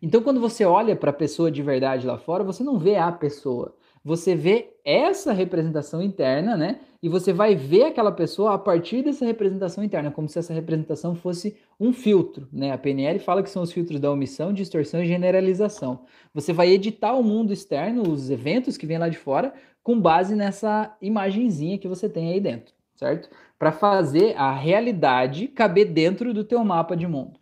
Então, 0.00 0.22
quando 0.22 0.40
você 0.40 0.64
olha 0.64 0.96
para 0.96 1.10
a 1.10 1.14
pessoa 1.14 1.50
de 1.50 1.62
verdade 1.62 2.06
lá 2.06 2.18
fora, 2.18 2.42
você 2.42 2.64
não 2.64 2.78
vê 2.78 2.96
a 2.96 3.12
pessoa. 3.12 3.76
Você 4.04 4.34
vê 4.34 4.74
essa 4.84 5.32
representação 5.32 6.02
interna, 6.02 6.56
né? 6.56 6.80
E 7.02 7.08
você 7.08 7.32
vai 7.32 7.54
ver 7.54 7.84
aquela 7.84 8.10
pessoa 8.12 8.54
a 8.54 8.58
partir 8.58 9.02
dessa 9.02 9.24
representação 9.24 9.82
interna, 9.82 10.10
como 10.10 10.28
se 10.28 10.38
essa 10.38 10.52
representação 10.52 11.14
fosse 11.14 11.56
um 11.78 11.92
filtro, 11.92 12.48
né? 12.52 12.72
A 12.72 12.78
PNL 12.78 13.18
fala 13.18 13.42
que 13.42 13.50
são 13.50 13.62
os 13.62 13.72
filtros 13.72 14.00
da 14.00 14.10
omissão, 14.10 14.52
distorção 14.52 15.02
e 15.02 15.06
generalização. 15.06 16.04
Você 16.34 16.52
vai 16.52 16.68
editar 16.68 17.12
o 17.14 17.22
mundo 17.22 17.52
externo, 17.52 18.08
os 18.08 18.30
eventos 18.30 18.76
que 18.76 18.86
vêm 18.86 18.98
lá 18.98 19.08
de 19.08 19.18
fora, 19.18 19.54
com 19.82 20.00
base 20.00 20.34
nessa 20.34 20.96
imagenzinha 21.00 21.78
que 21.78 21.88
você 21.88 22.08
tem 22.08 22.32
aí 22.32 22.40
dentro, 22.40 22.74
certo? 22.94 23.28
Para 23.58 23.72
fazer 23.72 24.36
a 24.36 24.52
realidade 24.52 25.48
caber 25.48 25.92
dentro 25.92 26.34
do 26.34 26.44
teu 26.44 26.64
mapa 26.64 26.96
de 26.96 27.06
mundo. 27.06 27.38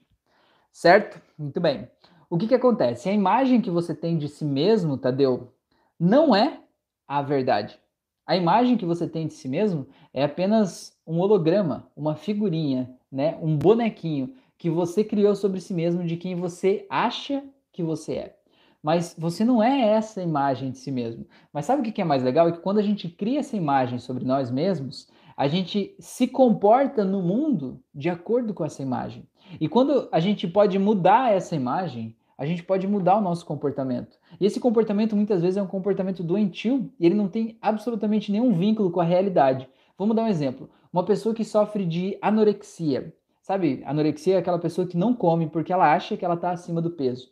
Certo? 0.73 1.21
Muito 1.39 1.61
bem 1.61 1.89
o 2.31 2.39
que, 2.39 2.47
que 2.47 2.55
acontece? 2.55 3.09
A 3.09 3.13
imagem 3.13 3.61
que 3.61 3.71
você 3.71 3.93
tem 3.93 4.17
de 4.17 4.29
si 4.29 4.45
mesmo, 4.45 4.97
Tadeu, 4.97 5.53
não 6.01 6.35
é 6.35 6.59
a 7.07 7.21
verdade. 7.21 7.79
A 8.27 8.35
imagem 8.35 8.79
que 8.79 8.87
você 8.87 9.07
tem 9.07 9.27
de 9.27 9.35
si 9.35 9.49
mesmo 9.49 9.87
é 10.15 10.25
apenas 10.25 10.97
um 11.07 11.19
holograma, 11.21 11.91
uma 11.95 12.15
figurinha, 12.17 12.91
né? 13.13 13.37
um 13.43 13.55
bonequinho 13.57 14.35
que 14.57 14.71
você 14.71 15.05
criou 15.05 15.35
sobre 15.35 15.61
si 15.61 15.75
mesmo 15.75 16.05
de 16.05 16.17
quem 16.17 16.35
você 16.35 16.87
acha 16.89 17.45
que 17.73 17.83
você 17.83 18.15
é. 18.15 18.37
Mas 18.83 19.15
você 19.19 19.45
não 19.45 19.63
é 19.63 19.81
essa 19.91 20.23
imagem 20.23 20.71
de 20.71 20.79
si 20.79 20.91
mesmo. 20.91 21.27
Mas 21.53 21.67
sabe 21.67 21.87
o 21.87 21.93
que 21.93 22.01
é 22.01 22.05
mais 22.05 22.23
legal? 22.23 22.49
É 22.49 22.53
que 22.53 22.61
quando 22.61 22.79
a 22.79 22.83
gente 22.83 23.09
cria 23.09 23.41
essa 23.41 23.57
imagem 23.57 23.99
sobre 23.99 24.25
nós 24.25 24.51
mesmos, 24.51 25.07
a 25.37 25.49
gente 25.49 25.95
se 25.99 26.27
comporta 26.27 27.05
no 27.05 27.23
mundo 27.23 27.83
de 27.95 28.09
acordo 28.09 28.55
com 28.55 28.65
essa 28.65 28.83
imagem. 28.83 29.29
E 29.61 29.69
quando 29.69 30.09
a 30.13 30.21
gente 30.21 30.47
pode 30.49 30.79
mudar 30.79 31.33
essa 31.33 31.57
imagem, 31.57 32.17
a 32.41 32.47
gente 32.47 32.63
pode 32.63 32.89
mudar 32.89 33.19
o 33.19 33.21
nosso 33.21 33.45
comportamento. 33.45 34.19
E 34.41 34.47
esse 34.47 34.59
comportamento 34.59 35.15
muitas 35.15 35.43
vezes 35.43 35.59
é 35.59 35.63
um 35.63 35.67
comportamento 35.67 36.23
doentio 36.23 36.91
e 36.99 37.05
ele 37.05 37.15
não 37.15 37.29
tem 37.29 37.59
absolutamente 37.61 38.33
nenhum 38.33 38.55
vínculo 38.55 38.91
com 38.91 38.99
a 38.99 39.05
realidade. 39.05 39.69
Vamos 39.99 40.17
dar 40.17 40.23
um 40.23 40.27
exemplo. 40.27 40.71
Uma 40.91 41.05
pessoa 41.05 41.35
que 41.35 41.45
sofre 41.45 41.85
de 41.85 42.17
anorexia. 42.23 43.15
Sabe, 43.43 43.83
anorexia 43.85 44.37
é 44.37 44.39
aquela 44.39 44.59
pessoa 44.59 44.87
que 44.87 44.97
não 44.97 45.15
come 45.15 45.51
porque 45.51 45.71
ela 45.71 45.93
acha 45.93 46.17
que 46.17 46.25
ela 46.25 46.33
está 46.33 46.51
acima 46.51 46.81
do 46.81 46.91
peso. 46.91 47.31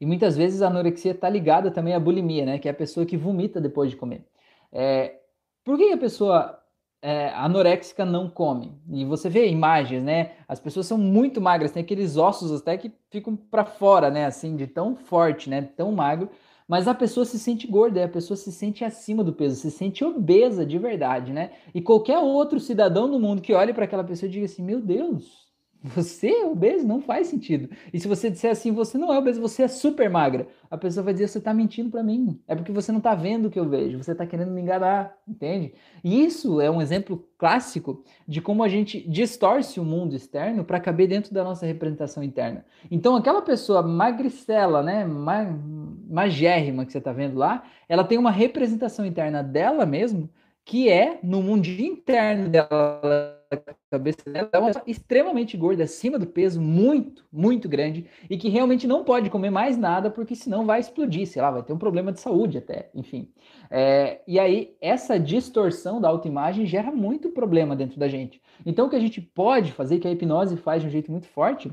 E 0.00 0.06
muitas 0.06 0.36
vezes 0.36 0.62
a 0.62 0.68
anorexia 0.68 1.10
está 1.10 1.28
ligada 1.28 1.72
também 1.72 1.92
à 1.92 1.98
bulimia, 1.98 2.46
né? 2.46 2.60
Que 2.60 2.68
é 2.68 2.70
a 2.70 2.74
pessoa 2.74 3.04
que 3.04 3.16
vomita 3.16 3.60
depois 3.60 3.90
de 3.90 3.96
comer. 3.96 4.24
É... 4.70 5.22
Por 5.64 5.76
que 5.76 5.90
a 5.90 5.98
pessoa 5.98 6.62
é, 7.04 7.28
anoréxica 7.34 8.02
não 8.02 8.30
come. 8.30 8.72
E 8.90 9.04
você 9.04 9.28
vê 9.28 9.46
imagens, 9.46 10.02
né? 10.02 10.30
As 10.48 10.58
pessoas 10.58 10.86
são 10.86 10.96
muito 10.96 11.38
magras, 11.38 11.70
tem 11.70 11.82
aqueles 11.82 12.16
ossos 12.16 12.50
até 12.62 12.78
que 12.78 12.90
ficam 13.10 13.36
para 13.36 13.66
fora, 13.66 14.10
né? 14.10 14.24
Assim, 14.24 14.56
de 14.56 14.66
tão 14.66 14.96
forte, 14.96 15.50
né? 15.50 15.60
Tão 15.76 15.92
magro. 15.92 16.30
Mas 16.66 16.88
a 16.88 16.94
pessoa 16.94 17.26
se 17.26 17.38
sente 17.38 17.66
gorda, 17.66 18.02
a 18.02 18.08
pessoa 18.08 18.38
se 18.38 18.50
sente 18.50 18.86
acima 18.86 19.22
do 19.22 19.34
peso, 19.34 19.56
se 19.56 19.70
sente 19.70 20.02
obesa 20.02 20.64
de 20.64 20.78
verdade, 20.78 21.30
né? 21.30 21.50
E 21.74 21.82
qualquer 21.82 22.18
outro 22.18 22.58
cidadão 22.58 23.06
no 23.06 23.20
mundo 23.20 23.42
que 23.42 23.52
olhe 23.52 23.74
para 23.74 23.84
aquela 23.84 24.02
pessoa 24.02 24.26
e 24.26 24.32
diga 24.32 24.46
assim: 24.46 24.62
Meu 24.62 24.80
Deus, 24.80 25.43
você 25.84 26.28
é 26.28 26.46
obeso? 26.46 26.86
Não 26.86 27.02
faz 27.02 27.26
sentido. 27.26 27.68
E 27.92 28.00
se 28.00 28.08
você 28.08 28.30
disser 28.30 28.50
assim, 28.50 28.72
você 28.72 28.96
não 28.96 29.12
é 29.12 29.18
obeso, 29.18 29.38
você 29.38 29.64
é 29.64 29.68
super 29.68 30.08
magra, 30.08 30.48
a 30.70 30.78
pessoa 30.78 31.04
vai 31.04 31.12
dizer, 31.12 31.28
você 31.28 31.36
está 31.36 31.52
mentindo 31.52 31.90
para 31.90 32.02
mim. 32.02 32.40
É 32.48 32.54
porque 32.54 32.72
você 32.72 32.90
não 32.90 32.98
está 32.98 33.14
vendo 33.14 33.46
o 33.46 33.50
que 33.50 33.60
eu 33.60 33.68
vejo, 33.68 34.02
você 34.02 34.12
está 34.12 34.24
querendo 34.24 34.50
me 34.50 34.62
enganar, 34.62 35.14
entende? 35.28 35.74
E 36.02 36.24
isso 36.24 36.58
é 36.58 36.70
um 36.70 36.80
exemplo 36.80 37.28
clássico 37.36 38.02
de 38.26 38.40
como 38.40 38.64
a 38.64 38.68
gente 38.68 39.06
distorce 39.06 39.78
o 39.78 39.84
mundo 39.84 40.16
externo 40.16 40.64
para 40.64 40.80
caber 40.80 41.06
dentro 41.06 41.34
da 41.34 41.44
nossa 41.44 41.66
representação 41.66 42.22
interna. 42.22 42.64
Então, 42.90 43.14
aquela 43.14 43.42
pessoa 43.42 43.82
magricela, 43.82 44.82
né, 44.82 45.06
magérrima 46.08 46.86
que 46.86 46.92
você 46.92 46.98
está 46.98 47.12
vendo 47.12 47.36
lá, 47.36 47.62
ela 47.86 48.04
tem 48.04 48.16
uma 48.16 48.30
representação 48.30 49.04
interna 49.04 49.42
dela 49.42 49.84
mesmo, 49.84 50.30
que 50.64 50.88
é 50.88 51.18
no 51.22 51.42
mundo 51.42 51.66
interno 51.68 52.48
dela 52.48 53.43
cabeça 53.90 54.18
dela 54.30 54.48
é 54.52 54.58
uma 54.58 54.70
extremamente 54.86 55.56
gorda, 55.56 55.84
acima 55.84 56.18
do 56.18 56.26
peso, 56.26 56.60
muito, 56.60 57.24
muito 57.32 57.68
grande, 57.68 58.06
e 58.28 58.36
que 58.36 58.48
realmente 58.48 58.86
não 58.86 59.04
pode 59.04 59.30
comer 59.30 59.50
mais 59.50 59.76
nada, 59.76 60.10
porque 60.10 60.34
senão 60.34 60.64
vai 60.66 60.80
explodir, 60.80 61.26
sei 61.26 61.42
lá, 61.42 61.50
vai 61.50 61.62
ter 61.62 61.72
um 61.72 61.78
problema 61.78 62.12
de 62.12 62.20
saúde 62.20 62.58
até, 62.58 62.90
enfim. 62.94 63.28
É, 63.70 64.20
e 64.26 64.38
aí, 64.38 64.76
essa 64.80 65.18
distorção 65.18 66.00
da 66.00 66.08
autoimagem 66.08 66.66
gera 66.66 66.90
muito 66.90 67.30
problema 67.30 67.74
dentro 67.74 67.98
da 67.98 68.08
gente. 68.08 68.40
Então, 68.64 68.86
o 68.86 68.90
que 68.90 68.96
a 68.96 69.00
gente 69.00 69.20
pode 69.20 69.72
fazer, 69.72 69.98
que 69.98 70.08
a 70.08 70.12
hipnose 70.12 70.56
faz 70.56 70.82
de 70.82 70.88
um 70.88 70.90
jeito 70.90 71.10
muito 71.10 71.26
forte, 71.26 71.70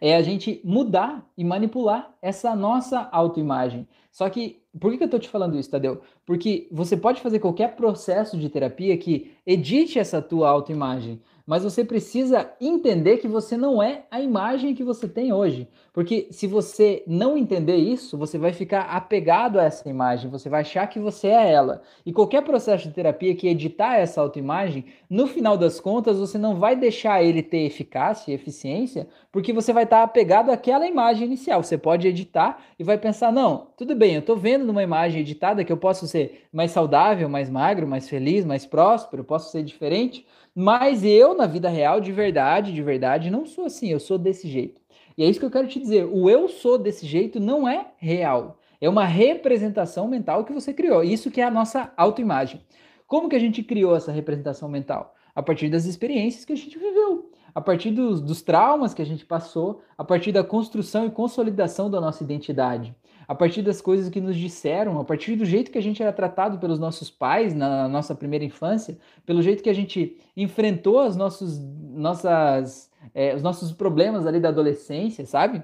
é 0.00 0.16
a 0.16 0.22
gente 0.22 0.60
mudar 0.64 1.24
e 1.36 1.44
manipular 1.44 2.14
essa 2.20 2.54
nossa 2.54 3.08
autoimagem. 3.12 3.86
Só 4.10 4.28
que, 4.28 4.62
por 4.78 4.90
que, 4.90 4.98
que 4.98 5.04
eu 5.04 5.06
estou 5.06 5.20
te 5.20 5.28
falando 5.28 5.58
isso, 5.58 5.70
Tadeu? 5.70 6.00
Porque 6.26 6.66
você 6.70 6.96
pode 6.96 7.20
fazer 7.20 7.38
qualquer 7.38 7.76
processo 7.76 8.36
de 8.36 8.48
terapia 8.48 8.96
que 8.96 9.32
edite 9.46 9.98
essa 9.98 10.20
tua 10.20 10.48
autoimagem 10.48 11.20
mas 11.46 11.62
você 11.62 11.84
precisa 11.84 12.50
entender 12.60 13.18
que 13.18 13.28
você 13.28 13.56
não 13.56 13.82
é 13.82 14.04
a 14.10 14.20
imagem 14.20 14.74
que 14.74 14.82
você 14.82 15.06
tem 15.06 15.32
hoje. 15.32 15.68
Porque 15.92 16.26
se 16.30 16.46
você 16.46 17.04
não 17.06 17.36
entender 17.36 17.76
isso, 17.76 18.18
você 18.18 18.38
vai 18.38 18.52
ficar 18.52 18.82
apegado 18.82 19.60
a 19.60 19.64
essa 19.64 19.88
imagem, 19.88 20.30
você 20.30 20.48
vai 20.48 20.62
achar 20.62 20.86
que 20.86 20.98
você 20.98 21.28
é 21.28 21.52
ela. 21.52 21.82
E 22.04 22.12
qualquer 22.12 22.42
processo 22.42 22.88
de 22.88 22.94
terapia 22.94 23.34
que 23.36 23.46
editar 23.46 23.96
essa 23.96 24.20
autoimagem, 24.20 24.86
no 25.08 25.26
final 25.26 25.56
das 25.56 25.78
contas, 25.78 26.18
você 26.18 26.38
não 26.38 26.56
vai 26.56 26.74
deixar 26.74 27.22
ele 27.22 27.42
ter 27.42 27.58
eficácia 27.58 28.32
e 28.32 28.34
eficiência, 28.34 29.06
porque 29.30 29.52
você 29.52 29.72
vai 29.72 29.84
estar 29.84 30.02
apegado 30.02 30.50
àquela 30.50 30.86
imagem 30.86 31.26
inicial. 31.26 31.62
Você 31.62 31.78
pode 31.78 32.08
editar 32.08 32.60
e 32.78 32.82
vai 32.82 32.98
pensar: 32.98 33.30
não, 33.30 33.68
tudo 33.76 33.94
bem, 33.94 34.14
eu 34.14 34.20
estou 34.20 34.36
vendo 34.36 34.64
numa 34.64 34.82
imagem 34.82 35.20
editada 35.20 35.62
que 35.62 35.72
eu 35.72 35.76
posso 35.76 36.08
ser 36.08 36.46
mais 36.52 36.70
saudável, 36.70 37.28
mais 37.28 37.50
magro, 37.50 37.86
mais 37.86 38.08
feliz, 38.08 38.44
mais 38.44 38.64
próspero, 38.64 39.22
posso 39.22 39.52
ser 39.52 39.62
diferente. 39.62 40.26
Mas 40.54 41.04
eu, 41.04 41.34
na 41.34 41.46
vida 41.46 41.68
real, 41.68 42.00
de 42.00 42.12
verdade, 42.12 42.72
de 42.72 42.82
verdade, 42.82 43.30
não 43.30 43.44
sou 43.44 43.64
assim, 43.64 43.88
eu 43.88 43.98
sou 43.98 44.16
desse 44.16 44.48
jeito. 44.48 44.80
E 45.18 45.24
é 45.24 45.28
isso 45.28 45.40
que 45.40 45.46
eu 45.46 45.50
quero 45.50 45.66
te 45.66 45.80
dizer. 45.80 46.04
O 46.04 46.30
eu 46.30 46.48
sou 46.48 46.78
desse 46.78 47.06
jeito 47.06 47.40
não 47.40 47.68
é 47.68 47.92
real. 47.96 48.58
É 48.80 48.88
uma 48.88 49.04
representação 49.04 50.06
mental 50.06 50.44
que 50.44 50.52
você 50.52 50.72
criou. 50.72 51.02
Isso 51.02 51.30
que 51.30 51.40
é 51.40 51.44
a 51.44 51.50
nossa 51.50 51.92
autoimagem. 51.96 52.60
Como 53.06 53.28
que 53.28 53.36
a 53.36 53.40
gente 53.40 53.62
criou 53.62 53.96
essa 53.96 54.12
representação 54.12 54.68
mental? 54.68 55.14
A 55.34 55.42
partir 55.42 55.68
das 55.68 55.86
experiências 55.86 56.44
que 56.44 56.52
a 56.52 56.56
gente 56.56 56.78
viveu, 56.78 57.30
a 57.52 57.60
partir 57.60 57.90
dos, 57.90 58.20
dos 58.20 58.40
traumas 58.40 58.94
que 58.94 59.02
a 59.02 59.06
gente 59.06 59.26
passou, 59.26 59.82
a 59.98 60.04
partir 60.04 60.30
da 60.30 60.44
construção 60.44 61.06
e 61.06 61.10
consolidação 61.10 61.90
da 61.90 62.00
nossa 62.00 62.22
identidade 62.22 62.94
a 63.26 63.34
partir 63.34 63.62
das 63.62 63.80
coisas 63.80 64.08
que 64.08 64.20
nos 64.20 64.36
disseram, 64.36 65.00
a 65.00 65.04
partir 65.04 65.36
do 65.36 65.44
jeito 65.44 65.70
que 65.70 65.78
a 65.78 65.82
gente 65.82 66.02
era 66.02 66.12
tratado 66.12 66.58
pelos 66.58 66.78
nossos 66.78 67.10
pais 67.10 67.54
na 67.54 67.88
nossa 67.88 68.14
primeira 68.14 68.44
infância, 68.44 68.98
pelo 69.24 69.42
jeito 69.42 69.62
que 69.62 69.70
a 69.70 69.74
gente 69.74 70.18
enfrentou 70.36 71.00
as 71.00 71.16
nossos, 71.16 71.58
nossas, 71.58 72.90
é, 73.14 73.34
os 73.34 73.42
nossos 73.42 73.72
problemas 73.72 74.26
ali 74.26 74.40
da 74.40 74.48
adolescência, 74.48 75.24
sabe? 75.26 75.62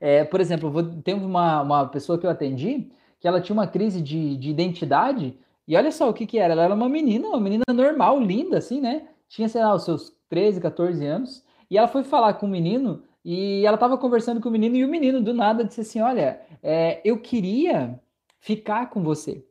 É, 0.00 0.24
por 0.24 0.40
exemplo, 0.40 0.70
vou, 0.70 0.82
tem 1.02 1.14
uma, 1.14 1.62
uma 1.62 1.86
pessoa 1.86 2.18
que 2.18 2.26
eu 2.26 2.30
atendi 2.30 2.90
que 3.20 3.28
ela 3.28 3.40
tinha 3.40 3.54
uma 3.54 3.68
crise 3.68 4.00
de, 4.00 4.36
de 4.36 4.50
identidade 4.50 5.38
e 5.66 5.76
olha 5.76 5.92
só 5.92 6.08
o 6.08 6.12
que 6.12 6.26
que 6.26 6.38
era, 6.38 6.54
ela 6.54 6.64
era 6.64 6.74
uma 6.74 6.88
menina, 6.88 7.28
uma 7.28 7.40
menina 7.40 7.64
normal, 7.72 8.20
linda, 8.20 8.58
assim, 8.58 8.80
né? 8.80 9.06
Tinha, 9.28 9.48
sei 9.48 9.62
lá, 9.62 9.74
os 9.74 9.84
seus 9.84 10.12
13, 10.28 10.60
14 10.60 11.06
anos, 11.06 11.44
e 11.70 11.78
ela 11.78 11.88
foi 11.88 12.02
falar 12.02 12.34
com 12.34 12.46
o 12.46 12.48
menino 12.48 13.02
e 13.24 13.64
ela 13.64 13.76
estava 13.76 13.96
conversando 13.96 14.40
com 14.40 14.48
o 14.48 14.52
menino 14.52 14.76
e 14.76 14.84
o 14.84 14.88
menino 14.88 15.20
do 15.20 15.32
nada 15.32 15.64
disse 15.64 15.80
assim: 15.80 16.00
Olha, 16.00 16.40
é, 16.62 17.00
eu 17.04 17.18
queria 17.18 18.00
ficar 18.40 18.90
com 18.90 19.02
você, 19.02 19.44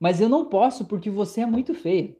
mas 0.00 0.20
eu 0.20 0.28
não 0.28 0.46
posso 0.46 0.86
porque 0.86 1.10
você 1.10 1.42
é 1.42 1.46
muito 1.46 1.74
feia. 1.74 2.16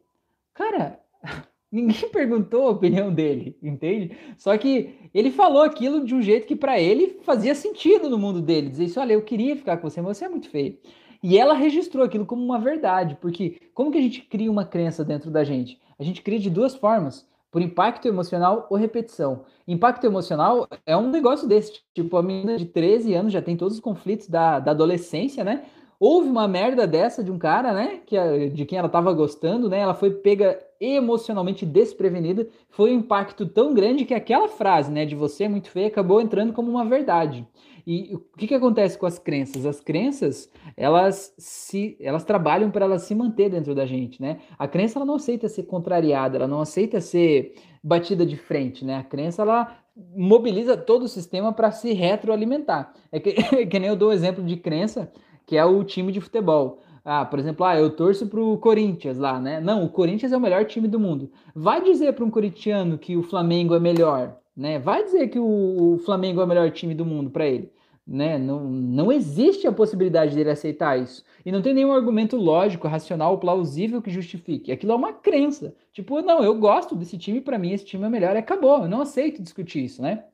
Cara, 0.52 1.00
ninguém 1.72 2.10
perguntou 2.10 2.68
a 2.68 2.72
opinião 2.72 3.12
dele, 3.12 3.56
entende? 3.62 4.16
Só 4.36 4.56
que 4.58 4.94
ele 5.14 5.30
falou 5.30 5.62
aquilo 5.62 6.04
de 6.04 6.14
um 6.14 6.20
jeito 6.20 6.46
que 6.46 6.56
para 6.56 6.78
ele 6.78 7.20
fazia 7.22 7.54
sentido 7.54 8.10
no 8.10 8.18
mundo 8.18 8.42
dele. 8.42 8.68
Dizer 8.68 8.84
isso: 8.84 9.00
Olha, 9.00 9.14
eu 9.14 9.22
queria 9.22 9.56
ficar 9.56 9.78
com 9.78 9.88
você, 9.88 10.02
mas 10.02 10.18
você 10.18 10.26
é 10.26 10.28
muito 10.28 10.50
feia. 10.50 10.76
E 11.22 11.36
ela 11.36 11.54
registrou 11.54 12.04
aquilo 12.04 12.24
como 12.24 12.44
uma 12.44 12.60
verdade, 12.60 13.16
porque 13.20 13.58
como 13.74 13.90
que 13.90 13.98
a 13.98 14.02
gente 14.02 14.22
cria 14.22 14.50
uma 14.50 14.64
crença 14.64 15.04
dentro 15.04 15.30
da 15.30 15.42
gente? 15.42 15.80
A 15.98 16.04
gente 16.04 16.22
cria 16.22 16.38
de 16.38 16.48
duas 16.48 16.76
formas 16.76 17.26
por 17.50 17.62
impacto 17.62 18.06
emocional 18.06 18.66
ou 18.70 18.76
repetição. 18.76 19.44
Impacto 19.66 20.04
emocional 20.04 20.68
é 20.84 20.96
um 20.96 21.10
negócio 21.10 21.48
desse, 21.48 21.80
tipo, 21.94 22.16
a 22.16 22.22
menina 22.22 22.56
de 22.56 22.66
13 22.66 23.14
anos 23.14 23.32
já 23.32 23.42
tem 23.42 23.56
todos 23.56 23.74
os 23.74 23.80
conflitos 23.80 24.28
da, 24.28 24.58
da 24.58 24.70
adolescência, 24.72 25.42
né? 25.44 25.64
Houve 26.00 26.28
uma 26.28 26.46
merda 26.46 26.86
dessa 26.86 27.24
de 27.24 27.30
um 27.30 27.38
cara, 27.38 27.72
né? 27.72 28.00
Que, 28.06 28.50
de 28.50 28.64
quem 28.64 28.78
ela 28.78 28.88
tava 28.88 29.12
gostando, 29.12 29.68
né? 29.68 29.80
Ela 29.80 29.94
foi 29.94 30.10
pega 30.10 30.58
emocionalmente 30.80 31.66
desprevenida. 31.66 32.46
Foi 32.70 32.92
um 32.92 33.00
impacto 33.00 33.46
tão 33.46 33.74
grande 33.74 34.04
que 34.04 34.14
aquela 34.14 34.48
frase, 34.48 34.92
né? 34.92 35.04
De 35.04 35.16
você 35.16 35.44
é 35.44 35.48
muito 35.48 35.70
feia, 35.70 35.88
acabou 35.88 36.20
entrando 36.20 36.52
como 36.52 36.70
uma 36.70 36.84
verdade. 36.84 37.46
E 37.90 38.14
o 38.14 38.18
que, 38.36 38.46
que 38.46 38.54
acontece 38.54 38.98
com 38.98 39.06
as 39.06 39.18
crenças? 39.18 39.64
As 39.64 39.80
crenças, 39.80 40.52
elas 40.76 41.32
se 41.38 41.96
elas 41.98 42.22
trabalham 42.22 42.70
para 42.70 42.84
elas 42.84 43.04
se 43.04 43.14
manter 43.14 43.48
dentro 43.48 43.74
da 43.74 43.86
gente, 43.86 44.20
né? 44.20 44.40
A 44.58 44.68
crença 44.68 44.98
ela 44.98 45.06
não 45.06 45.14
aceita 45.14 45.48
ser 45.48 45.62
contrariada, 45.62 46.36
ela 46.36 46.46
não 46.46 46.60
aceita 46.60 47.00
ser 47.00 47.54
batida 47.82 48.26
de 48.26 48.36
frente, 48.36 48.84
né? 48.84 48.96
A 48.96 49.02
crença 49.02 49.40
ela 49.40 49.74
mobiliza 50.14 50.76
todo 50.76 51.04
o 51.04 51.08
sistema 51.08 51.50
para 51.50 51.70
se 51.70 51.94
retroalimentar. 51.94 52.92
É 53.10 53.18
que, 53.18 53.30
é 53.56 53.64
que 53.64 53.78
nem 53.78 53.88
eu 53.88 53.96
dou 53.96 54.10
o 54.10 54.12
exemplo 54.12 54.44
de 54.44 54.58
crença, 54.58 55.10
que 55.46 55.56
é 55.56 55.64
o 55.64 55.82
time 55.82 56.12
de 56.12 56.20
futebol. 56.20 56.80
Ah, 57.02 57.24
por 57.24 57.38
exemplo, 57.38 57.64
ah, 57.64 57.74
eu 57.78 57.88
torço 57.88 58.26
para 58.26 58.38
o 58.38 58.58
Corinthians 58.58 59.16
lá, 59.16 59.40
né? 59.40 59.62
Não, 59.62 59.82
o 59.82 59.88
Corinthians 59.88 60.30
é 60.30 60.36
o 60.36 60.40
melhor 60.40 60.66
time 60.66 60.88
do 60.88 61.00
mundo. 61.00 61.32
Vai 61.54 61.82
dizer 61.82 62.12
para 62.12 62.22
um 62.26 62.30
corintiano 62.30 62.98
que 62.98 63.16
o 63.16 63.22
Flamengo 63.22 63.74
é 63.74 63.80
melhor, 63.80 64.36
né? 64.54 64.78
Vai 64.78 65.04
dizer 65.04 65.28
que 65.28 65.38
o 65.38 65.98
Flamengo 66.04 66.42
é 66.42 66.44
o 66.44 66.46
melhor 66.46 66.70
time 66.70 66.94
do 66.94 67.06
mundo 67.06 67.30
para 67.30 67.46
ele 67.46 67.77
né? 68.08 68.38
Não, 68.38 68.64
não 68.64 69.12
existe 69.12 69.66
a 69.66 69.72
possibilidade 69.72 70.34
dele 70.34 70.50
aceitar 70.50 70.98
isso. 70.98 71.22
E 71.44 71.52
não 71.52 71.60
tem 71.60 71.74
nenhum 71.74 71.92
argumento 71.92 72.36
lógico, 72.36 72.88
racional, 72.88 73.38
plausível 73.38 74.00
que 74.00 74.10
justifique. 74.10 74.72
Aquilo 74.72 74.92
é 74.92 74.96
uma 74.96 75.12
crença. 75.12 75.76
Tipo, 75.92 76.22
não, 76.22 76.42
eu 76.42 76.54
gosto 76.58 76.96
desse 76.96 77.18
time, 77.18 77.42
para 77.42 77.58
mim 77.58 77.72
esse 77.72 77.84
time 77.84 78.04
é 78.04 78.08
melhor, 78.08 78.34
e 78.34 78.38
acabou. 78.38 78.82
Eu 78.82 78.88
não 78.88 79.02
aceito 79.02 79.42
discutir 79.42 79.84
isso, 79.84 80.00
né? 80.00 80.24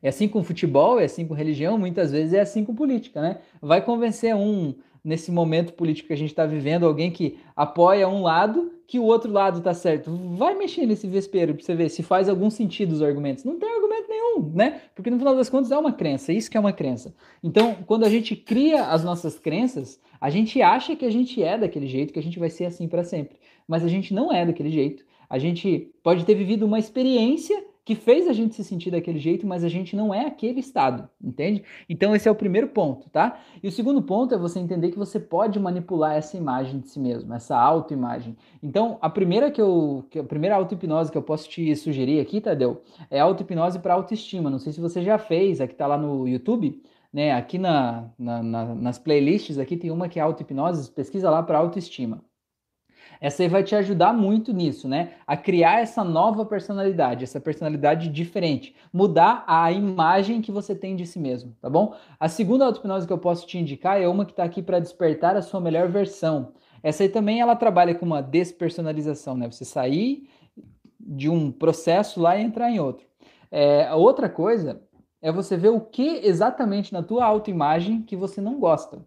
É 0.00 0.08
assim 0.08 0.28
com 0.28 0.44
futebol, 0.44 1.00
é 1.00 1.04
assim 1.04 1.26
com 1.26 1.34
religião, 1.34 1.76
muitas 1.78 2.12
vezes 2.12 2.34
é 2.34 2.40
assim 2.40 2.64
com 2.64 2.74
política, 2.74 3.20
né? 3.20 3.40
Vai 3.60 3.82
convencer 3.82 4.34
um 4.36 4.74
nesse 5.04 5.30
momento 5.30 5.74
político 5.74 6.08
que 6.08 6.14
a 6.14 6.16
gente 6.16 6.30
está 6.30 6.46
vivendo, 6.46 6.86
alguém 6.86 7.10
que 7.10 7.38
apoia 7.54 8.08
um 8.08 8.22
lado, 8.22 8.72
que 8.86 8.98
o 8.98 9.04
outro 9.04 9.30
lado 9.30 9.58
está 9.58 9.74
certo. 9.74 10.10
Vai 10.36 10.54
mexer 10.54 10.86
nesse 10.86 11.06
vespeiro 11.06 11.54
para 11.54 11.62
você 11.62 11.74
ver 11.74 11.90
se 11.90 12.02
faz 12.02 12.28
algum 12.28 12.48
sentido 12.48 12.92
os 12.92 13.02
argumentos. 13.02 13.44
Não 13.44 13.58
tem 13.58 13.68
argumento 13.70 14.08
nenhum, 14.08 14.50
né? 14.54 14.80
Porque 14.94 15.10
no 15.10 15.18
final 15.18 15.36
das 15.36 15.50
contas 15.50 15.70
é 15.70 15.76
uma 15.76 15.92
crença, 15.92 16.32
isso 16.32 16.50
que 16.50 16.56
é 16.56 16.60
uma 16.60 16.72
crença. 16.72 17.14
Então, 17.42 17.76
quando 17.86 18.04
a 18.04 18.08
gente 18.08 18.34
cria 18.34 18.86
as 18.86 19.04
nossas 19.04 19.38
crenças, 19.38 20.00
a 20.20 20.30
gente 20.30 20.62
acha 20.62 20.96
que 20.96 21.04
a 21.04 21.10
gente 21.10 21.42
é 21.42 21.58
daquele 21.58 21.86
jeito, 21.86 22.12
que 22.12 22.18
a 22.18 22.22
gente 22.22 22.38
vai 22.38 22.48
ser 22.48 22.64
assim 22.64 22.88
para 22.88 23.04
sempre. 23.04 23.36
Mas 23.68 23.84
a 23.84 23.88
gente 23.88 24.14
não 24.14 24.32
é 24.32 24.46
daquele 24.46 24.70
jeito. 24.70 25.04
A 25.28 25.38
gente 25.38 25.92
pode 26.02 26.24
ter 26.24 26.34
vivido 26.34 26.64
uma 26.64 26.78
experiência 26.78 27.62
que 27.84 27.94
fez 27.94 28.26
a 28.26 28.32
gente 28.32 28.54
se 28.54 28.64
sentir 28.64 28.90
daquele 28.90 29.18
jeito, 29.18 29.46
mas 29.46 29.62
a 29.62 29.68
gente 29.68 29.94
não 29.94 30.12
é 30.12 30.26
aquele 30.26 30.60
estado, 30.60 31.08
entende? 31.22 31.62
Então 31.88 32.14
esse 32.14 32.26
é 32.26 32.30
o 32.30 32.34
primeiro 32.34 32.68
ponto, 32.68 33.10
tá? 33.10 33.38
E 33.62 33.68
o 33.68 33.72
segundo 33.72 34.02
ponto 34.02 34.34
é 34.34 34.38
você 34.38 34.58
entender 34.58 34.90
que 34.90 34.98
você 34.98 35.20
pode 35.20 35.60
manipular 35.60 36.14
essa 36.16 36.36
imagem 36.36 36.80
de 36.80 36.88
si 36.88 36.98
mesmo, 36.98 37.34
essa 37.34 37.56
autoimagem. 37.58 38.36
Então, 38.62 38.98
a 39.02 39.10
primeira 39.10 39.50
que 39.50 39.60
eu, 39.60 40.04
que 40.10 40.18
a 40.18 40.24
primeira 40.24 40.56
auto-hipnose 40.56 41.12
que 41.12 41.18
eu 41.18 41.22
posso 41.22 41.48
te 41.48 41.74
sugerir 41.76 42.20
aqui, 42.20 42.40
Tadeu, 42.40 42.82
é 43.10 43.20
auto-hipnose 43.20 43.78
para 43.78 43.94
autoestima. 43.94 44.48
Não 44.48 44.58
sei 44.58 44.72
se 44.72 44.80
você 44.80 45.02
já 45.02 45.18
fez, 45.18 45.60
aqui 45.60 45.74
tá 45.74 45.86
lá 45.86 45.98
no 45.98 46.26
YouTube, 46.26 46.82
né? 47.12 47.32
Aqui 47.32 47.58
na, 47.58 48.10
na, 48.18 48.42
na 48.42 48.74
nas 48.74 48.98
playlists 48.98 49.58
aqui 49.58 49.76
tem 49.76 49.90
uma 49.90 50.08
que 50.08 50.18
é 50.18 50.22
auto-hipnose, 50.22 50.90
pesquisa 50.90 51.30
lá 51.30 51.42
para 51.42 51.58
autoestima. 51.58 52.22
Essa 53.24 53.42
aí 53.42 53.48
vai 53.48 53.64
te 53.64 53.74
ajudar 53.74 54.12
muito 54.12 54.52
nisso, 54.52 54.86
né? 54.86 55.14
A 55.26 55.34
criar 55.34 55.80
essa 55.80 56.04
nova 56.04 56.44
personalidade, 56.44 57.24
essa 57.24 57.40
personalidade 57.40 58.10
diferente, 58.10 58.76
mudar 58.92 59.44
a 59.46 59.72
imagem 59.72 60.42
que 60.42 60.52
você 60.52 60.74
tem 60.74 60.94
de 60.94 61.06
si 61.06 61.18
mesmo, 61.18 61.56
tá 61.58 61.70
bom? 61.70 61.94
A 62.20 62.28
segunda 62.28 62.66
auto-hipnose 62.66 63.06
que 63.06 63.12
eu 63.14 63.18
posso 63.18 63.46
te 63.46 63.56
indicar 63.56 63.98
é 63.98 64.06
uma 64.06 64.26
que 64.26 64.32
está 64.32 64.44
aqui 64.44 64.62
para 64.62 64.78
despertar 64.78 65.38
a 65.38 65.40
sua 65.40 65.58
melhor 65.58 65.88
versão. 65.88 66.52
Essa 66.82 67.02
aí 67.02 67.08
também 67.08 67.40
ela 67.40 67.56
trabalha 67.56 67.94
com 67.94 68.04
uma 68.04 68.20
despersonalização, 68.20 69.34
né? 69.38 69.50
Você 69.50 69.64
sair 69.64 70.28
de 71.00 71.30
um 71.30 71.50
processo 71.50 72.20
lá 72.20 72.36
e 72.36 72.42
entrar 72.42 72.70
em 72.70 72.78
outro. 72.78 73.06
É, 73.50 73.86
a 73.86 73.96
outra 73.96 74.28
coisa 74.28 74.82
é 75.22 75.32
você 75.32 75.56
ver 75.56 75.70
o 75.70 75.80
que 75.80 76.20
exatamente 76.22 76.92
na 76.92 77.02
tua 77.02 77.24
autoimagem 77.24 78.02
que 78.02 78.16
você 78.16 78.42
não 78.42 78.60
gosta. 78.60 79.02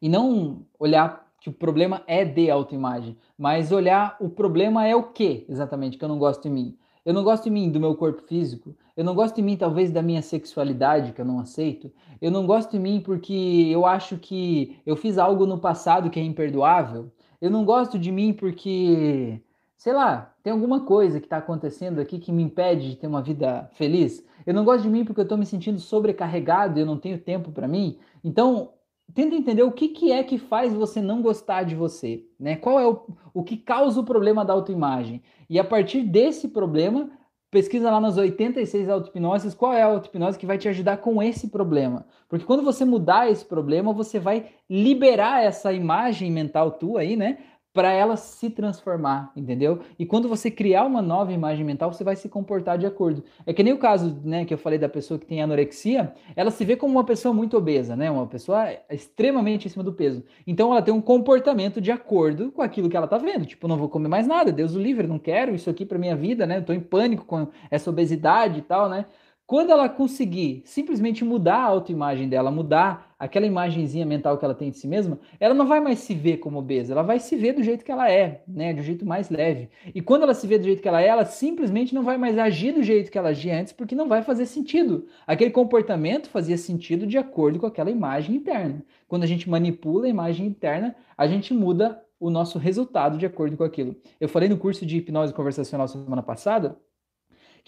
E 0.00 0.08
não 0.08 0.64
olhar 0.78 1.27
que 1.40 1.48
o 1.48 1.52
problema 1.52 2.02
é 2.06 2.24
de 2.24 2.50
autoimagem, 2.50 3.16
mas 3.36 3.70
olhar 3.72 4.16
o 4.20 4.28
problema 4.28 4.86
é 4.86 4.94
o 4.94 5.04
que 5.04 5.44
exatamente 5.48 5.96
que 5.96 6.04
eu 6.04 6.08
não 6.08 6.18
gosto 6.18 6.46
em 6.48 6.50
mim. 6.50 6.78
Eu 7.04 7.14
não 7.14 7.24
gosto 7.24 7.48
em 7.48 7.50
mim 7.50 7.70
do 7.70 7.80
meu 7.80 7.94
corpo 7.94 8.22
físico, 8.22 8.76
eu 8.96 9.04
não 9.04 9.14
gosto 9.14 9.38
em 9.38 9.42
mim 9.42 9.56
talvez 9.56 9.90
da 9.90 10.02
minha 10.02 10.20
sexualidade 10.20 11.12
que 11.12 11.20
eu 11.20 11.24
não 11.24 11.38
aceito, 11.38 11.90
eu 12.20 12.30
não 12.30 12.46
gosto 12.46 12.76
em 12.76 12.80
mim 12.80 13.00
porque 13.00 13.68
eu 13.70 13.86
acho 13.86 14.18
que 14.18 14.78
eu 14.84 14.96
fiz 14.96 15.16
algo 15.16 15.46
no 15.46 15.58
passado 15.58 16.10
que 16.10 16.20
é 16.20 16.22
imperdoável, 16.22 17.10
eu 17.40 17.50
não 17.50 17.64
gosto 17.64 17.98
de 17.98 18.10
mim 18.10 18.32
porque, 18.32 19.40
sei 19.76 19.92
lá, 19.92 20.34
tem 20.42 20.52
alguma 20.52 20.80
coisa 20.80 21.20
que 21.20 21.26
está 21.26 21.36
acontecendo 21.36 22.00
aqui 22.00 22.18
que 22.18 22.32
me 22.32 22.42
impede 22.42 22.90
de 22.90 22.96
ter 22.96 23.06
uma 23.06 23.22
vida 23.22 23.70
feliz. 23.74 24.26
Eu 24.44 24.52
não 24.52 24.64
gosto 24.64 24.82
de 24.82 24.90
mim 24.90 25.04
porque 25.04 25.20
eu 25.20 25.24
estou 25.24 25.38
me 25.38 25.46
sentindo 25.46 25.78
sobrecarregado 25.78 26.78
e 26.78 26.82
eu 26.82 26.86
não 26.86 26.98
tenho 26.98 27.18
tempo 27.18 27.52
para 27.52 27.68
mim. 27.68 27.98
Então, 28.24 28.70
tenta 29.14 29.34
entender 29.34 29.62
o 29.62 29.72
que, 29.72 29.88
que 29.88 30.12
é 30.12 30.22
que 30.22 30.38
faz 30.38 30.72
você 30.72 31.00
não 31.00 31.22
gostar 31.22 31.62
de 31.62 31.74
você, 31.74 32.24
né? 32.38 32.56
Qual 32.56 32.78
é 32.78 32.86
o, 32.86 33.02
o 33.34 33.42
que 33.42 33.56
causa 33.56 34.00
o 34.00 34.04
problema 34.04 34.44
da 34.44 34.52
autoimagem? 34.52 35.22
E 35.48 35.58
a 35.58 35.64
partir 35.64 36.02
desse 36.02 36.48
problema, 36.48 37.10
pesquisa 37.50 37.90
lá 37.90 38.00
nas 38.00 38.16
86 38.16 38.88
auto-hipnoses 38.88 39.54
qual 39.54 39.72
é 39.72 39.82
a 39.82 39.86
auto-hipnose 39.86 40.38
que 40.38 40.46
vai 40.46 40.58
te 40.58 40.68
ajudar 40.68 40.98
com 40.98 41.22
esse 41.22 41.48
problema. 41.48 42.06
Porque 42.28 42.44
quando 42.44 42.62
você 42.62 42.84
mudar 42.84 43.30
esse 43.30 43.44
problema, 43.44 43.92
você 43.92 44.18
vai 44.18 44.46
liberar 44.68 45.42
essa 45.42 45.72
imagem 45.72 46.30
mental 46.30 46.72
tua 46.72 47.00
aí, 47.00 47.16
né? 47.16 47.38
Para 47.78 47.92
ela 47.92 48.16
se 48.16 48.50
transformar, 48.50 49.30
entendeu? 49.36 49.78
E 49.96 50.04
quando 50.04 50.28
você 50.28 50.50
criar 50.50 50.84
uma 50.84 51.00
nova 51.00 51.32
imagem 51.32 51.64
mental, 51.64 51.92
você 51.92 52.02
vai 52.02 52.16
se 52.16 52.28
comportar 52.28 52.76
de 52.76 52.84
acordo. 52.86 53.22
É 53.46 53.52
que 53.52 53.62
nem 53.62 53.72
o 53.72 53.78
caso, 53.78 54.20
né, 54.24 54.44
que 54.44 54.52
eu 54.52 54.58
falei 54.58 54.80
da 54.80 54.88
pessoa 54.88 55.16
que 55.16 55.24
tem 55.24 55.40
anorexia, 55.40 56.12
ela 56.34 56.50
se 56.50 56.64
vê 56.64 56.74
como 56.74 56.94
uma 56.94 57.04
pessoa 57.04 57.32
muito 57.32 57.56
obesa, 57.56 57.94
né? 57.94 58.10
Uma 58.10 58.26
pessoa 58.26 58.66
extremamente 58.90 59.68
em 59.68 59.70
cima 59.70 59.84
do 59.84 59.92
peso. 59.92 60.24
Então 60.44 60.72
ela 60.72 60.82
tem 60.82 60.92
um 60.92 61.00
comportamento 61.00 61.80
de 61.80 61.92
acordo 61.92 62.50
com 62.50 62.62
aquilo 62.62 62.88
que 62.88 62.96
ela 62.96 63.06
tá 63.06 63.16
vendo. 63.16 63.46
Tipo, 63.46 63.68
não 63.68 63.76
vou 63.76 63.88
comer 63.88 64.08
mais 64.08 64.26
nada, 64.26 64.50
Deus 64.50 64.74
o 64.74 64.80
livre, 64.80 65.06
não 65.06 65.20
quero 65.20 65.54
isso 65.54 65.70
aqui 65.70 65.86
para 65.86 66.00
minha 66.00 66.16
vida, 66.16 66.48
né? 66.48 66.58
Eu 66.58 66.64
tô 66.64 66.72
em 66.72 66.80
pânico 66.80 67.24
com 67.24 67.46
essa 67.70 67.88
obesidade 67.90 68.58
e 68.58 68.62
tal, 68.62 68.88
né? 68.88 69.04
Quando 69.48 69.70
ela 69.70 69.88
conseguir 69.88 70.60
simplesmente 70.66 71.24
mudar 71.24 71.56
a 71.56 71.64
autoimagem 71.64 72.28
dela, 72.28 72.50
mudar 72.50 73.14
aquela 73.18 73.46
imagenzinha 73.46 74.04
mental 74.04 74.36
que 74.36 74.44
ela 74.44 74.54
tem 74.54 74.70
de 74.70 74.76
si 74.76 74.86
mesma, 74.86 75.18
ela 75.40 75.54
não 75.54 75.66
vai 75.66 75.80
mais 75.80 76.00
se 76.00 76.12
ver 76.12 76.36
como 76.36 76.58
obesa, 76.58 76.92
ela 76.92 77.02
vai 77.02 77.18
se 77.18 77.34
ver 77.34 77.54
do 77.54 77.62
jeito 77.62 77.82
que 77.82 77.90
ela 77.90 78.12
é, 78.12 78.42
né, 78.46 78.74
do 78.74 78.82
jeito 78.82 79.06
mais 79.06 79.30
leve. 79.30 79.70
E 79.94 80.02
quando 80.02 80.24
ela 80.24 80.34
se 80.34 80.46
vê 80.46 80.58
do 80.58 80.64
jeito 80.64 80.82
que 80.82 80.88
ela 80.88 81.00
é, 81.00 81.06
ela 81.06 81.24
simplesmente 81.24 81.94
não 81.94 82.02
vai 82.02 82.18
mais 82.18 82.36
agir 82.36 82.72
do 82.72 82.82
jeito 82.82 83.10
que 83.10 83.16
ela 83.16 83.30
agia 83.30 83.58
antes, 83.58 83.72
porque 83.72 83.94
não 83.94 84.06
vai 84.06 84.20
fazer 84.20 84.44
sentido. 84.44 85.06
Aquele 85.26 85.50
comportamento 85.50 86.28
fazia 86.28 86.58
sentido 86.58 87.06
de 87.06 87.16
acordo 87.16 87.58
com 87.58 87.64
aquela 87.64 87.90
imagem 87.90 88.36
interna. 88.36 88.84
Quando 89.08 89.22
a 89.22 89.26
gente 89.26 89.48
manipula 89.48 90.04
a 90.04 90.10
imagem 90.10 90.46
interna, 90.46 90.94
a 91.16 91.26
gente 91.26 91.54
muda 91.54 91.98
o 92.20 92.28
nosso 92.28 92.58
resultado 92.58 93.16
de 93.16 93.24
acordo 93.24 93.56
com 93.56 93.64
aquilo. 93.64 93.96
Eu 94.20 94.28
falei 94.28 94.46
no 94.46 94.58
curso 94.58 94.84
de 94.84 94.98
hipnose 94.98 95.32
conversacional 95.32 95.88
semana 95.88 96.22
passada 96.22 96.76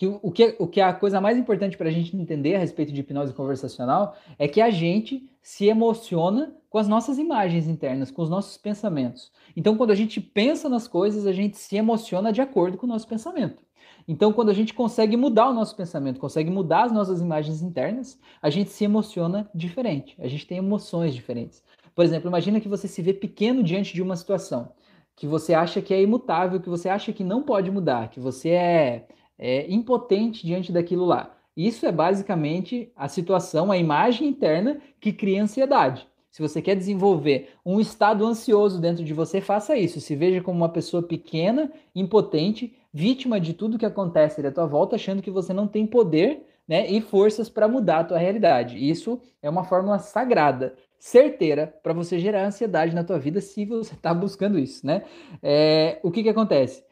que 0.00 0.06
o 0.06 0.30
que, 0.30 0.56
o 0.58 0.66
que 0.66 0.80
é 0.80 0.84
a 0.84 0.94
coisa 0.94 1.20
mais 1.20 1.36
importante 1.36 1.76
para 1.76 1.90
a 1.90 1.92
gente 1.92 2.16
entender 2.16 2.54
a 2.54 2.58
respeito 2.58 2.90
de 2.90 3.00
hipnose 3.00 3.34
conversacional 3.34 4.16
é 4.38 4.48
que 4.48 4.58
a 4.58 4.70
gente 4.70 5.28
se 5.42 5.66
emociona 5.66 6.56
com 6.70 6.78
as 6.78 6.88
nossas 6.88 7.18
imagens 7.18 7.68
internas, 7.68 8.10
com 8.10 8.22
os 8.22 8.30
nossos 8.30 8.56
pensamentos. 8.56 9.30
Então, 9.54 9.76
quando 9.76 9.90
a 9.90 9.94
gente 9.94 10.18
pensa 10.18 10.70
nas 10.70 10.88
coisas, 10.88 11.26
a 11.26 11.34
gente 11.34 11.58
se 11.58 11.76
emociona 11.76 12.32
de 12.32 12.40
acordo 12.40 12.78
com 12.78 12.86
o 12.86 12.88
nosso 12.88 13.06
pensamento. 13.06 13.62
Então, 14.08 14.32
quando 14.32 14.48
a 14.48 14.54
gente 14.54 14.72
consegue 14.72 15.18
mudar 15.18 15.50
o 15.50 15.52
nosso 15.52 15.76
pensamento, 15.76 16.18
consegue 16.18 16.48
mudar 16.48 16.84
as 16.84 16.92
nossas 16.92 17.20
imagens 17.20 17.60
internas, 17.60 18.18
a 18.40 18.48
gente 18.48 18.70
se 18.70 18.82
emociona 18.82 19.50
diferente. 19.54 20.16
A 20.18 20.28
gente 20.28 20.46
tem 20.46 20.56
emoções 20.56 21.14
diferentes. 21.14 21.62
Por 21.94 22.06
exemplo, 22.06 22.30
imagina 22.30 22.58
que 22.58 22.68
você 22.70 22.88
se 22.88 23.02
vê 23.02 23.12
pequeno 23.12 23.62
diante 23.62 23.92
de 23.92 24.00
uma 24.00 24.16
situação 24.16 24.72
que 25.14 25.26
você 25.26 25.52
acha 25.52 25.82
que 25.82 25.92
é 25.92 26.00
imutável, 26.00 26.58
que 26.58 26.70
você 26.70 26.88
acha 26.88 27.12
que 27.12 27.22
não 27.22 27.42
pode 27.42 27.70
mudar, 27.70 28.08
que 28.08 28.18
você 28.18 28.48
é 28.48 29.06
é, 29.40 29.64
impotente 29.72 30.46
diante 30.46 30.70
daquilo 30.70 31.06
lá. 31.06 31.34
Isso 31.56 31.86
é 31.86 31.90
basicamente 31.90 32.92
a 32.94 33.08
situação, 33.08 33.72
a 33.72 33.78
imagem 33.78 34.28
interna 34.28 34.78
que 35.00 35.12
cria 35.12 35.42
ansiedade. 35.42 36.06
Se 36.30 36.40
você 36.40 36.62
quer 36.62 36.76
desenvolver 36.76 37.48
um 37.66 37.80
estado 37.80 38.24
ansioso 38.24 38.80
dentro 38.80 39.02
de 39.02 39.12
você, 39.12 39.40
faça 39.40 39.76
isso. 39.76 40.00
Se 40.00 40.14
veja 40.14 40.40
como 40.40 40.58
uma 40.58 40.68
pessoa 40.68 41.02
pequena, 41.02 41.72
impotente, 41.92 42.72
vítima 42.92 43.40
de 43.40 43.52
tudo 43.52 43.78
que 43.78 43.86
acontece 43.86 44.46
à 44.46 44.52
tua 44.52 44.66
volta, 44.66 44.94
achando 44.94 45.22
que 45.22 45.30
você 45.30 45.52
não 45.52 45.66
tem 45.66 45.86
poder 45.86 46.46
né, 46.68 46.88
e 46.88 47.00
forças 47.00 47.48
para 47.48 47.66
mudar 47.66 48.00
a 48.00 48.04
tua 48.04 48.18
realidade. 48.18 48.78
Isso 48.78 49.20
é 49.42 49.50
uma 49.50 49.64
fórmula 49.64 49.98
sagrada, 49.98 50.76
certeira, 51.00 51.66
para 51.82 51.92
você 51.92 52.18
gerar 52.20 52.46
ansiedade 52.46 52.94
na 52.94 53.02
tua 53.02 53.18
vida 53.18 53.40
se 53.40 53.64
você 53.64 53.94
está 53.94 54.14
buscando 54.14 54.56
isso. 54.56 54.86
Né? 54.86 55.02
É, 55.42 55.98
o 56.00 56.12
que, 56.12 56.22
que 56.22 56.28
acontece? 56.28 56.84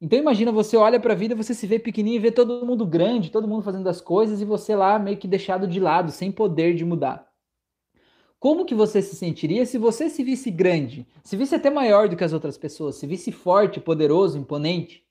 Então 0.00 0.18
imagina, 0.18 0.50
você 0.50 0.78
olha 0.78 0.98
para 0.98 1.12
a 1.12 1.16
vida, 1.16 1.34
você 1.34 1.52
se 1.52 1.66
vê 1.66 1.78
pequenininho 1.78 2.16
e 2.16 2.22
vê 2.22 2.32
todo 2.32 2.64
mundo 2.64 2.86
grande, 2.86 3.30
todo 3.30 3.46
mundo 3.46 3.62
fazendo 3.62 3.86
as 3.86 4.00
coisas 4.00 4.40
e 4.40 4.46
você 4.46 4.74
lá 4.74 4.98
meio 4.98 5.18
que 5.18 5.28
deixado 5.28 5.68
de 5.68 5.78
lado, 5.78 6.10
sem 6.10 6.32
poder 6.32 6.74
de 6.74 6.86
mudar. 6.86 7.28
Como 8.38 8.64
que 8.64 8.74
você 8.74 9.02
se 9.02 9.14
sentiria 9.14 9.66
se 9.66 9.76
você 9.76 10.08
se 10.08 10.24
visse 10.24 10.50
grande, 10.50 11.06
se 11.22 11.36
visse 11.36 11.54
até 11.54 11.68
maior 11.68 12.08
do 12.08 12.16
que 12.16 12.24
as 12.24 12.32
outras 12.32 12.56
pessoas, 12.56 12.96
se 12.96 13.06
visse 13.06 13.30
forte, 13.30 13.78
poderoso, 13.78 14.38
imponente? 14.38 15.04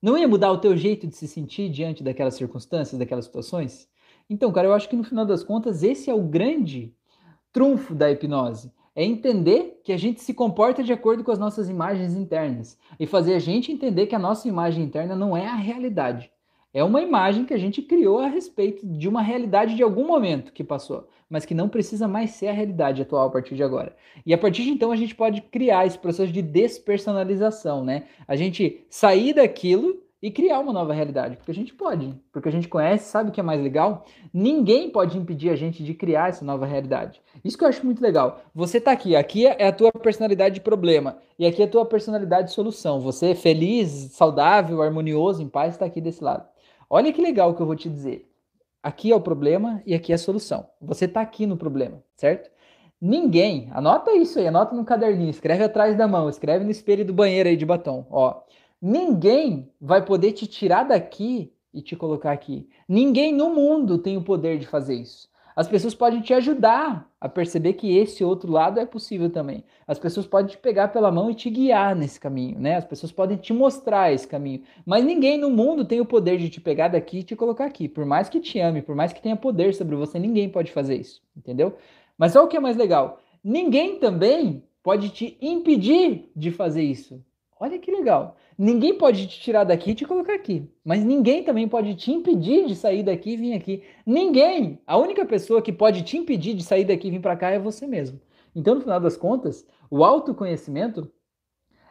Não 0.00 0.16
ia 0.16 0.28
mudar 0.28 0.52
o 0.52 0.58
teu 0.58 0.76
jeito 0.76 1.08
de 1.08 1.16
se 1.16 1.26
sentir 1.26 1.68
diante 1.68 2.04
daquelas 2.04 2.34
circunstâncias, 2.36 2.96
daquelas 2.96 3.24
situações? 3.24 3.88
Então, 4.30 4.52
cara, 4.52 4.68
eu 4.68 4.72
acho 4.72 4.88
que 4.88 4.94
no 4.94 5.02
final 5.02 5.26
das 5.26 5.42
contas 5.42 5.82
esse 5.82 6.08
é 6.08 6.14
o 6.14 6.22
grande 6.22 6.94
trunfo 7.52 7.92
da 7.92 8.08
hipnose 8.08 8.70
é 8.96 9.04
entender 9.04 9.82
que 9.84 9.92
a 9.92 9.96
gente 9.98 10.22
se 10.22 10.32
comporta 10.32 10.82
de 10.82 10.90
acordo 10.90 11.22
com 11.22 11.30
as 11.30 11.38
nossas 11.38 11.68
imagens 11.68 12.14
internas 12.14 12.78
e 12.98 13.06
fazer 13.06 13.34
a 13.34 13.38
gente 13.38 13.70
entender 13.70 14.06
que 14.06 14.14
a 14.14 14.18
nossa 14.18 14.48
imagem 14.48 14.82
interna 14.82 15.14
não 15.14 15.36
é 15.36 15.46
a 15.46 15.54
realidade. 15.54 16.30
É 16.72 16.82
uma 16.82 17.02
imagem 17.02 17.44
que 17.44 17.54
a 17.54 17.58
gente 17.58 17.82
criou 17.82 18.18
a 18.18 18.26
respeito 18.26 18.86
de 18.86 19.08
uma 19.08 19.22
realidade 19.22 19.76
de 19.76 19.82
algum 19.82 20.06
momento 20.06 20.52
que 20.52 20.64
passou, 20.64 21.08
mas 21.28 21.44
que 21.44 21.54
não 21.54 21.68
precisa 21.68 22.08
mais 22.08 22.30
ser 22.30 22.48
a 22.48 22.52
realidade 22.52 23.02
atual 23.02 23.28
a 23.28 23.30
partir 23.30 23.54
de 23.54 23.62
agora. 23.62 23.94
E 24.24 24.32
a 24.32 24.38
partir 24.38 24.62
de 24.62 24.70
então 24.70 24.90
a 24.90 24.96
gente 24.96 25.14
pode 25.14 25.42
criar 25.42 25.86
esse 25.86 25.98
processo 25.98 26.32
de 26.32 26.42
despersonalização, 26.42 27.84
né? 27.84 28.04
A 28.26 28.34
gente 28.34 28.84
sair 28.88 29.34
daquilo 29.34 30.05
e 30.22 30.30
criar 30.30 30.60
uma 30.60 30.72
nova 30.72 30.94
realidade, 30.94 31.36
porque 31.36 31.50
a 31.50 31.54
gente 31.54 31.74
pode, 31.74 32.14
porque 32.32 32.48
a 32.48 32.52
gente 32.52 32.68
conhece, 32.68 33.10
sabe 33.10 33.30
o 33.30 33.32
que 33.32 33.40
é 33.40 33.42
mais 33.42 33.60
legal? 33.60 34.04
Ninguém 34.32 34.90
pode 34.90 35.18
impedir 35.18 35.50
a 35.50 35.56
gente 35.56 35.84
de 35.84 35.94
criar 35.94 36.30
essa 36.30 36.44
nova 36.44 36.64
realidade. 36.64 37.20
Isso 37.44 37.56
que 37.56 37.64
eu 37.64 37.68
acho 37.68 37.84
muito 37.84 38.02
legal. 38.02 38.40
Você 38.54 38.80
tá 38.80 38.92
aqui, 38.92 39.14
aqui 39.14 39.46
é 39.46 39.66
a 39.66 39.72
tua 39.72 39.92
personalidade 39.92 40.56
de 40.56 40.60
problema 40.60 41.18
e 41.38 41.46
aqui 41.46 41.62
é 41.62 41.66
a 41.66 41.70
tua 41.70 41.84
personalidade 41.84 42.48
de 42.48 42.54
solução. 42.54 43.00
Você 43.00 43.30
é 43.30 43.34
feliz, 43.34 43.90
saudável, 44.12 44.82
harmonioso, 44.82 45.42
em 45.42 45.48
paz, 45.48 45.74
está 45.74 45.84
aqui 45.84 46.00
desse 46.00 46.24
lado. 46.24 46.46
Olha 46.88 47.12
que 47.12 47.20
legal 47.20 47.54
que 47.54 47.60
eu 47.60 47.66
vou 47.66 47.76
te 47.76 47.88
dizer. 47.88 48.26
Aqui 48.82 49.10
é 49.10 49.16
o 49.16 49.20
problema 49.20 49.82
e 49.84 49.94
aqui 49.94 50.12
é 50.12 50.14
a 50.14 50.18
solução. 50.18 50.66
Você 50.80 51.08
tá 51.08 51.20
aqui 51.20 51.44
no 51.44 51.56
problema, 51.56 52.02
certo? 52.14 52.50
Ninguém, 53.00 53.68
anota 53.72 54.12
isso 54.12 54.38
aí, 54.38 54.46
anota 54.46 54.74
no 54.74 54.84
caderninho, 54.84 55.28
escreve 55.28 55.62
atrás 55.62 55.96
da 55.96 56.08
mão, 56.08 56.30
escreve 56.30 56.64
no 56.64 56.70
espelho 56.70 57.04
do 57.04 57.12
banheiro 57.12 57.48
aí 57.48 57.56
de 57.56 57.66
batom, 57.66 58.06
ó. 58.10 58.42
Ninguém 58.80 59.70
vai 59.80 60.04
poder 60.04 60.32
te 60.32 60.46
tirar 60.46 60.84
daqui 60.84 61.52
e 61.72 61.80
te 61.80 61.96
colocar 61.96 62.32
aqui. 62.32 62.68
Ninguém 62.88 63.32
no 63.34 63.50
mundo 63.50 63.98
tem 63.98 64.16
o 64.16 64.22
poder 64.22 64.58
de 64.58 64.66
fazer 64.66 64.94
isso. 64.94 65.28
As 65.56 65.66
pessoas 65.66 65.94
podem 65.94 66.20
te 66.20 66.34
ajudar 66.34 67.10
a 67.18 67.30
perceber 67.30 67.72
que 67.72 67.96
esse 67.96 68.22
outro 68.22 68.52
lado 68.52 68.78
é 68.78 68.84
possível 68.84 69.30
também. 69.30 69.64
As 69.86 69.98
pessoas 69.98 70.26
podem 70.26 70.50
te 70.50 70.58
pegar 70.58 70.88
pela 70.88 71.10
mão 71.10 71.30
e 71.30 71.34
te 71.34 71.48
guiar 71.48 71.96
nesse 71.96 72.20
caminho, 72.20 72.58
né? 72.58 72.76
As 72.76 72.84
pessoas 72.84 73.10
podem 73.10 73.38
te 73.38 73.54
mostrar 73.54 74.12
esse 74.12 74.28
caminho. 74.28 74.62
Mas 74.84 75.02
ninguém 75.02 75.38
no 75.38 75.48
mundo 75.48 75.82
tem 75.82 75.98
o 75.98 76.04
poder 76.04 76.36
de 76.36 76.50
te 76.50 76.60
pegar 76.60 76.88
daqui 76.88 77.20
e 77.20 77.22
te 77.22 77.34
colocar 77.34 77.64
aqui. 77.64 77.88
Por 77.88 78.04
mais 78.04 78.28
que 78.28 78.38
te 78.38 78.60
ame, 78.60 78.82
por 78.82 78.94
mais 78.94 79.14
que 79.14 79.22
tenha 79.22 79.34
poder 79.34 79.72
sobre 79.72 79.96
você, 79.96 80.18
ninguém 80.18 80.50
pode 80.50 80.70
fazer 80.70 80.96
isso, 80.96 81.22
entendeu? 81.34 81.74
Mas 82.18 82.36
olha 82.36 82.44
o 82.44 82.48
que 82.48 82.58
é 82.58 82.60
mais 82.60 82.76
legal. 82.76 83.18
Ninguém 83.42 83.98
também 83.98 84.62
pode 84.82 85.08
te 85.08 85.38
impedir 85.40 86.30
de 86.36 86.50
fazer 86.50 86.82
isso. 86.82 87.24
Olha 87.58 87.78
que 87.78 87.90
legal. 87.90 88.36
Ninguém 88.58 88.96
pode 88.96 89.26
te 89.26 89.40
tirar 89.40 89.64
daqui 89.64 89.90
e 89.90 89.94
te 89.94 90.06
colocar 90.06 90.34
aqui. 90.34 90.68
Mas 90.84 91.04
ninguém 91.04 91.44
também 91.44 91.68
pode 91.68 91.94
te 91.94 92.10
impedir 92.10 92.66
de 92.66 92.74
sair 92.74 93.02
daqui 93.02 93.32
e 93.32 93.36
vir 93.36 93.52
aqui. 93.54 93.82
Ninguém. 94.06 94.80
A 94.86 94.96
única 94.96 95.26
pessoa 95.26 95.60
que 95.60 95.72
pode 95.72 96.02
te 96.02 96.16
impedir 96.16 96.54
de 96.54 96.62
sair 96.64 96.84
daqui 96.84 97.08
e 97.08 97.10
vir 97.10 97.20
para 97.20 97.36
cá 97.36 97.50
é 97.50 97.58
você 97.58 97.86
mesmo. 97.86 98.18
Então, 98.54 98.74
no 98.74 98.80
final 98.80 98.98
das 98.98 99.16
contas, 99.16 99.66
o 99.90 100.02
autoconhecimento 100.02 101.10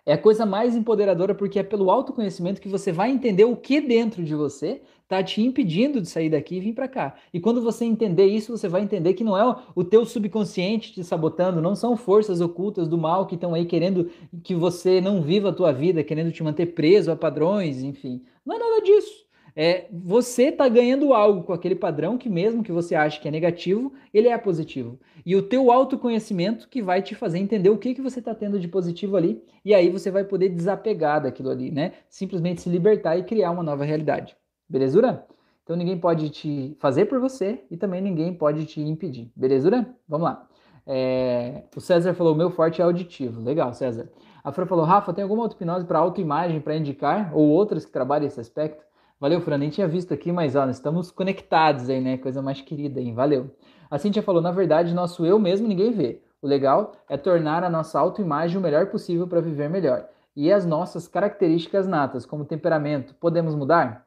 É 0.05 0.13
a 0.13 0.17
coisa 0.17 0.45
mais 0.45 0.75
empoderadora 0.75 1.33
porque 1.33 1.57
é 1.57 1.63
pelo 1.63 1.89
autoconhecimento 1.89 2.61
que 2.61 2.69
você 2.69 2.91
vai 2.91 3.09
entender 3.09 3.43
o 3.43 3.55
que 3.55 3.81
dentro 3.81 4.23
de 4.23 4.35
você 4.35 4.81
está 5.01 5.23
te 5.23 5.41
impedindo 5.41 5.99
de 5.99 6.07
sair 6.07 6.29
daqui 6.29 6.57
e 6.57 6.59
vir 6.59 6.73
para 6.73 6.87
cá. 6.87 7.15
E 7.33 7.39
quando 7.39 7.61
você 7.61 7.85
entender 7.85 8.25
isso, 8.25 8.55
você 8.55 8.67
vai 8.67 8.81
entender 8.81 9.15
que 9.15 9.23
não 9.23 9.35
é 9.35 9.55
o 9.75 9.83
teu 9.83 10.05
subconsciente 10.05 10.93
te 10.93 11.03
sabotando, 11.03 11.59
não 11.59 11.75
são 11.75 11.97
forças 11.97 12.39
ocultas 12.39 12.87
do 12.87 12.99
mal 12.99 13.25
que 13.25 13.33
estão 13.33 13.55
aí 13.55 13.65
querendo 13.65 14.11
que 14.43 14.53
você 14.53 15.01
não 15.01 15.23
viva 15.23 15.49
a 15.49 15.53
tua 15.53 15.71
vida, 15.71 16.03
querendo 16.03 16.31
te 16.31 16.43
manter 16.43 16.67
preso 16.67 17.11
a 17.11 17.15
padrões, 17.15 17.81
enfim. 17.81 18.23
Não 18.45 18.55
é 18.55 18.59
nada 18.59 18.81
disso 18.81 19.24
é, 19.55 19.87
você 19.89 20.49
está 20.49 20.67
ganhando 20.67 21.13
algo 21.13 21.43
com 21.43 21.53
aquele 21.53 21.75
padrão 21.75 22.17
que 22.17 22.29
mesmo 22.29 22.61
que 22.61 22.71
você 22.71 22.93
ache 22.93 23.21
que 23.21 23.27
é 23.27 23.31
negativo, 23.31 23.93
ele 24.13 24.27
é 24.27 24.37
positivo. 24.37 24.99
E 25.25 25.35
o 25.35 25.41
teu 25.41 25.71
autoconhecimento 25.71 26.67
que 26.67 26.81
vai 26.81 27.01
te 27.01 27.15
fazer 27.15 27.39
entender 27.39 27.69
o 27.69 27.77
que, 27.77 27.95
que 27.95 28.01
você 28.01 28.19
está 28.19 28.35
tendo 28.35 28.59
de 28.59 28.67
positivo 28.67 29.15
ali, 29.15 29.41
e 29.63 29.73
aí 29.73 29.89
você 29.89 30.11
vai 30.11 30.25
poder 30.25 30.49
desapegar 30.49 31.23
daquilo 31.23 31.49
ali, 31.49 31.71
né? 31.71 31.93
Simplesmente 32.09 32.61
se 32.61 32.69
libertar 32.69 33.17
e 33.17 33.23
criar 33.23 33.51
uma 33.51 33.63
nova 33.63 33.85
realidade. 33.85 34.35
Belezura? 34.67 35.25
Então 35.63 35.75
ninguém 35.75 35.97
pode 35.97 36.29
te 36.29 36.75
fazer 36.79 37.05
por 37.05 37.19
você 37.19 37.63
e 37.71 37.77
também 37.77 38.01
ninguém 38.01 38.33
pode 38.33 38.65
te 38.65 38.81
impedir. 38.81 39.31
Belezura? 39.35 39.87
Vamos 40.07 40.25
lá. 40.25 40.47
É, 40.85 41.63
o 41.75 41.81
César 41.81 42.13
falou: 42.13 42.35
meu 42.35 42.51
forte 42.51 42.81
é 42.81 42.83
auditivo. 42.83 43.41
Legal, 43.41 43.73
César. 43.73 44.11
A 44.43 44.51
Fran 44.51 44.67
falou: 44.67 44.85
Rafa, 44.85 45.11
tem 45.11 45.23
alguma 45.23 45.43
auto-hipnose 45.43 45.85
para 45.85 45.97
autoimagem 45.97 46.61
para 46.61 46.75
indicar? 46.75 47.35
Ou 47.35 47.47
outras 47.47 47.83
que 47.83 47.91
trabalhem 47.91 48.27
esse 48.27 48.39
aspecto? 48.39 48.84
Valeu, 49.19 49.39
Fran, 49.39 49.57
nem 49.57 49.69
tinha 49.69 49.87
visto 49.87 50.13
aqui, 50.13 50.31
mas 50.31 50.55
ó, 50.55 50.69
estamos 50.69 51.09
conectados 51.09 51.89
aí, 51.89 52.01
né? 52.01 52.17
Coisa 52.17 52.41
mais 52.41 52.59
querida 52.59 52.99
aí, 52.99 53.13
valeu. 53.13 53.49
A 53.89 53.97
Cintia 53.97 54.21
falou, 54.21 54.41
na 54.41 54.51
verdade, 54.51 54.93
nosso 54.93 55.25
eu 55.25 55.39
mesmo 55.39 55.67
ninguém 55.67 55.91
vê. 55.91 56.21
O 56.41 56.47
legal 56.47 56.91
é 57.07 57.15
tornar 57.15 57.63
a 57.63 57.69
nossa 57.69 57.97
autoimagem 57.97 58.57
o 58.57 58.61
melhor 58.61 58.87
possível 58.87 59.25
para 59.25 59.39
viver 59.39 59.69
melhor. 59.69 60.07
E 60.35 60.51
as 60.51 60.65
nossas 60.65 61.07
características 61.07 61.87
natas, 61.87 62.25
como 62.25 62.43
temperamento, 62.43 63.15
podemos 63.15 63.55
mudar? 63.55 64.05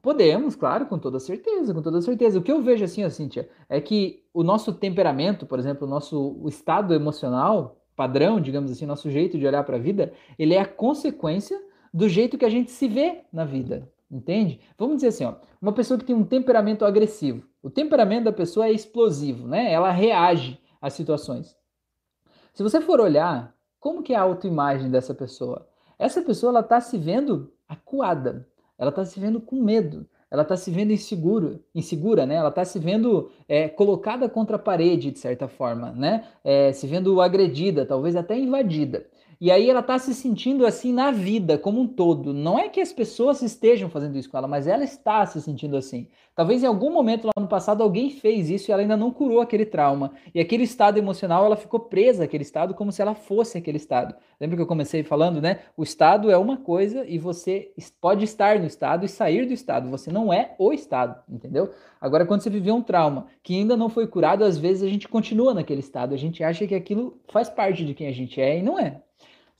Podemos, 0.00 0.54
claro, 0.54 0.86
com 0.86 0.98
toda 0.98 1.18
certeza, 1.18 1.74
com 1.74 1.82
toda 1.82 2.00
certeza. 2.00 2.38
O 2.38 2.42
que 2.42 2.52
eu 2.52 2.62
vejo 2.62 2.84
assim, 2.84 3.04
ó, 3.04 3.10
Cíntia, 3.10 3.48
é 3.68 3.80
que 3.80 4.22
o 4.32 4.44
nosso 4.44 4.72
temperamento, 4.72 5.46
por 5.46 5.58
exemplo, 5.58 5.86
o 5.86 5.90
nosso 5.90 6.40
estado 6.46 6.94
emocional 6.94 7.80
padrão, 7.96 8.40
digamos 8.40 8.70
assim, 8.70 8.86
nosso 8.86 9.10
jeito 9.10 9.36
de 9.36 9.46
olhar 9.46 9.64
para 9.64 9.76
a 9.76 9.80
vida, 9.80 10.12
ele 10.38 10.54
é 10.54 10.60
a 10.60 10.66
consequência 10.66 11.60
do 11.92 12.08
jeito 12.08 12.38
que 12.38 12.44
a 12.44 12.50
gente 12.50 12.70
se 12.70 12.86
vê 12.86 13.22
na 13.32 13.44
vida. 13.44 13.88
Entende? 14.10 14.60
Vamos 14.78 14.96
dizer 14.96 15.08
assim, 15.08 15.24
ó, 15.24 15.34
uma 15.60 15.72
pessoa 15.72 15.98
que 15.98 16.04
tem 16.04 16.14
um 16.14 16.24
temperamento 16.24 16.84
agressivo. 16.84 17.46
O 17.62 17.70
temperamento 17.70 18.24
da 18.24 18.32
pessoa 18.32 18.66
é 18.66 18.72
explosivo, 18.72 19.48
né? 19.48 19.72
Ela 19.72 19.90
reage 19.90 20.60
às 20.80 20.92
situações. 20.92 21.56
Se 22.52 22.62
você 22.62 22.80
for 22.80 23.00
olhar, 23.00 23.54
como 23.80 24.02
que 24.02 24.12
é 24.12 24.16
a 24.16 24.22
autoimagem 24.22 24.90
dessa 24.90 25.14
pessoa? 25.14 25.68
Essa 25.98 26.22
pessoa 26.22 26.50
ela 26.50 26.60
está 26.60 26.80
se 26.80 26.96
vendo 26.98 27.52
acuada, 27.68 28.48
ela 28.78 28.90
está 28.90 29.04
se 29.04 29.18
vendo 29.18 29.40
com 29.40 29.60
medo, 29.62 30.06
ela 30.30 30.42
está 30.42 30.56
se 30.56 30.70
vendo 30.70 30.92
insegura, 30.92 31.60
insegura, 31.74 32.26
né? 32.26 32.34
Ela 32.34 32.48
está 32.48 32.64
se 32.64 32.78
vendo 32.78 33.30
é, 33.48 33.68
colocada 33.68 34.28
contra 34.28 34.56
a 34.56 34.58
parede 34.58 35.10
de 35.10 35.18
certa 35.18 35.48
forma, 35.48 35.92
né? 35.92 36.26
É, 36.42 36.72
se 36.72 36.86
vendo 36.86 37.20
agredida, 37.20 37.86
talvez 37.86 38.16
até 38.16 38.38
invadida. 38.38 39.06
E 39.44 39.50
aí 39.50 39.68
ela 39.68 39.80
está 39.80 39.98
se 39.98 40.14
sentindo 40.14 40.64
assim 40.64 40.90
na 40.90 41.10
vida 41.10 41.58
como 41.58 41.78
um 41.78 41.86
todo. 41.86 42.32
Não 42.32 42.58
é 42.58 42.70
que 42.70 42.80
as 42.80 42.94
pessoas 42.94 43.42
estejam 43.42 43.90
fazendo 43.90 44.16
isso 44.16 44.30
com 44.30 44.38
ela, 44.38 44.48
mas 44.48 44.66
ela 44.66 44.82
está 44.84 45.26
se 45.26 45.38
sentindo 45.42 45.76
assim. 45.76 46.08
Talvez 46.34 46.62
em 46.62 46.66
algum 46.66 46.90
momento 46.90 47.26
lá 47.26 47.32
no 47.38 47.46
passado 47.46 47.82
alguém 47.82 48.08
fez 48.08 48.48
isso 48.48 48.70
e 48.70 48.72
ela 48.72 48.80
ainda 48.80 48.96
não 48.96 49.10
curou 49.10 49.42
aquele 49.42 49.66
trauma. 49.66 50.12
E 50.34 50.40
aquele 50.40 50.62
estado 50.62 50.96
emocional, 50.96 51.44
ela 51.44 51.56
ficou 51.56 51.78
presa 51.78 52.24
àquele 52.24 52.42
estado 52.42 52.72
como 52.72 52.90
se 52.90 53.02
ela 53.02 53.14
fosse 53.14 53.58
aquele 53.58 53.76
estado. 53.76 54.14
Lembra 54.40 54.56
que 54.56 54.62
eu 54.62 54.66
comecei 54.66 55.02
falando, 55.02 55.42
né? 55.42 55.60
O 55.76 55.82
estado 55.82 56.30
é 56.30 56.38
uma 56.38 56.56
coisa 56.56 57.04
e 57.06 57.18
você 57.18 57.70
pode 58.00 58.24
estar 58.24 58.58
no 58.58 58.64
estado 58.64 59.04
e 59.04 59.10
sair 59.10 59.44
do 59.44 59.52
estado. 59.52 59.90
Você 59.90 60.10
não 60.10 60.32
é 60.32 60.54
o 60.58 60.72
estado, 60.72 61.22
entendeu? 61.28 61.68
Agora, 62.00 62.24
quando 62.24 62.40
você 62.40 62.48
viveu 62.48 62.74
um 62.74 62.82
trauma 62.82 63.26
que 63.42 63.54
ainda 63.54 63.76
não 63.76 63.90
foi 63.90 64.06
curado, 64.06 64.42
às 64.42 64.56
vezes 64.56 64.82
a 64.82 64.88
gente 64.88 65.06
continua 65.06 65.52
naquele 65.52 65.80
estado. 65.80 66.14
A 66.14 66.18
gente 66.18 66.42
acha 66.42 66.66
que 66.66 66.74
aquilo 66.74 67.20
faz 67.30 67.50
parte 67.50 67.84
de 67.84 67.92
quem 67.92 68.06
a 68.06 68.12
gente 68.12 68.40
é 68.40 68.58
e 68.58 68.62
não 68.62 68.78
é 68.78 69.02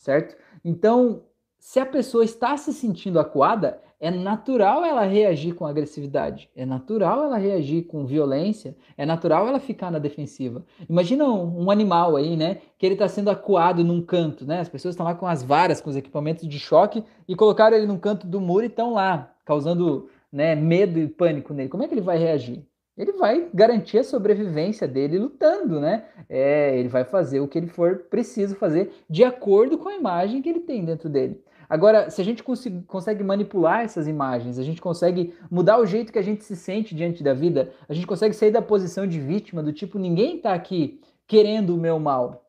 certo? 0.04 0.36
Então, 0.62 1.22
se 1.58 1.80
a 1.80 1.86
pessoa 1.86 2.22
está 2.22 2.54
se 2.58 2.74
sentindo 2.74 3.18
acuada, 3.18 3.80
é 3.98 4.10
natural 4.10 4.84
ela 4.84 5.02
reagir 5.04 5.54
com 5.54 5.64
agressividade, 5.64 6.50
é 6.54 6.66
natural 6.66 7.24
ela 7.24 7.38
reagir 7.38 7.84
com 7.84 8.04
violência, 8.04 8.76
é 8.98 9.06
natural 9.06 9.48
ela 9.48 9.58
ficar 9.58 9.90
na 9.90 9.98
defensiva. 9.98 10.62
Imagina 10.90 11.24
um, 11.24 11.64
um 11.64 11.70
animal 11.70 12.16
aí, 12.16 12.36
né, 12.36 12.58
que 12.76 12.84
ele 12.84 12.96
está 12.96 13.08
sendo 13.08 13.30
acuado 13.30 13.82
num 13.82 14.02
canto, 14.02 14.44
né? 14.44 14.60
As 14.60 14.68
pessoas 14.68 14.92
estão 14.92 15.06
lá 15.06 15.14
com 15.14 15.26
as 15.26 15.42
varas, 15.42 15.80
com 15.80 15.88
os 15.88 15.96
equipamentos 15.96 16.46
de 16.46 16.58
choque 16.58 17.02
e 17.26 17.34
colocaram 17.34 17.74
ele 17.74 17.86
num 17.86 17.98
canto 17.98 18.26
do 18.26 18.42
muro 18.42 18.64
e 18.64 18.68
estão 18.68 18.92
lá, 18.92 19.34
causando 19.42 20.10
né, 20.30 20.54
medo 20.54 20.98
e 20.98 21.08
pânico 21.08 21.54
nele. 21.54 21.70
Como 21.70 21.82
é 21.82 21.88
que 21.88 21.94
ele 21.94 22.02
vai 22.02 22.18
reagir? 22.18 22.62
Ele 22.96 23.12
vai 23.12 23.48
garantir 23.52 23.98
a 23.98 24.04
sobrevivência 24.04 24.86
dele 24.86 25.18
lutando, 25.18 25.80
né? 25.80 26.04
É, 26.28 26.78
ele 26.78 26.88
vai 26.88 27.04
fazer 27.04 27.40
o 27.40 27.48
que 27.48 27.58
ele 27.58 27.66
for 27.66 28.04
preciso 28.10 28.54
fazer 28.54 28.92
de 29.10 29.24
acordo 29.24 29.76
com 29.76 29.88
a 29.88 29.96
imagem 29.96 30.40
que 30.40 30.48
ele 30.48 30.60
tem 30.60 30.84
dentro 30.84 31.08
dele. 31.08 31.42
Agora, 31.68 32.10
se 32.10 32.20
a 32.20 32.24
gente 32.24 32.44
consegue 32.86 33.24
manipular 33.24 33.80
essas 33.80 34.06
imagens, 34.06 34.58
a 34.58 34.62
gente 34.62 34.80
consegue 34.80 35.34
mudar 35.50 35.78
o 35.78 35.86
jeito 35.86 36.12
que 36.12 36.18
a 36.18 36.22
gente 36.22 36.44
se 36.44 36.54
sente 36.54 36.94
diante 36.94 37.22
da 37.22 37.32
vida, 37.32 37.72
a 37.88 37.94
gente 37.94 38.06
consegue 38.06 38.34
sair 38.34 38.50
da 38.50 38.62
posição 38.62 39.06
de 39.06 39.18
vítima, 39.18 39.62
do 39.62 39.72
tipo, 39.72 39.98
ninguém 39.98 40.36
está 40.36 40.52
aqui 40.52 41.00
querendo 41.26 41.74
o 41.74 41.78
meu 41.78 41.98
mal 41.98 42.43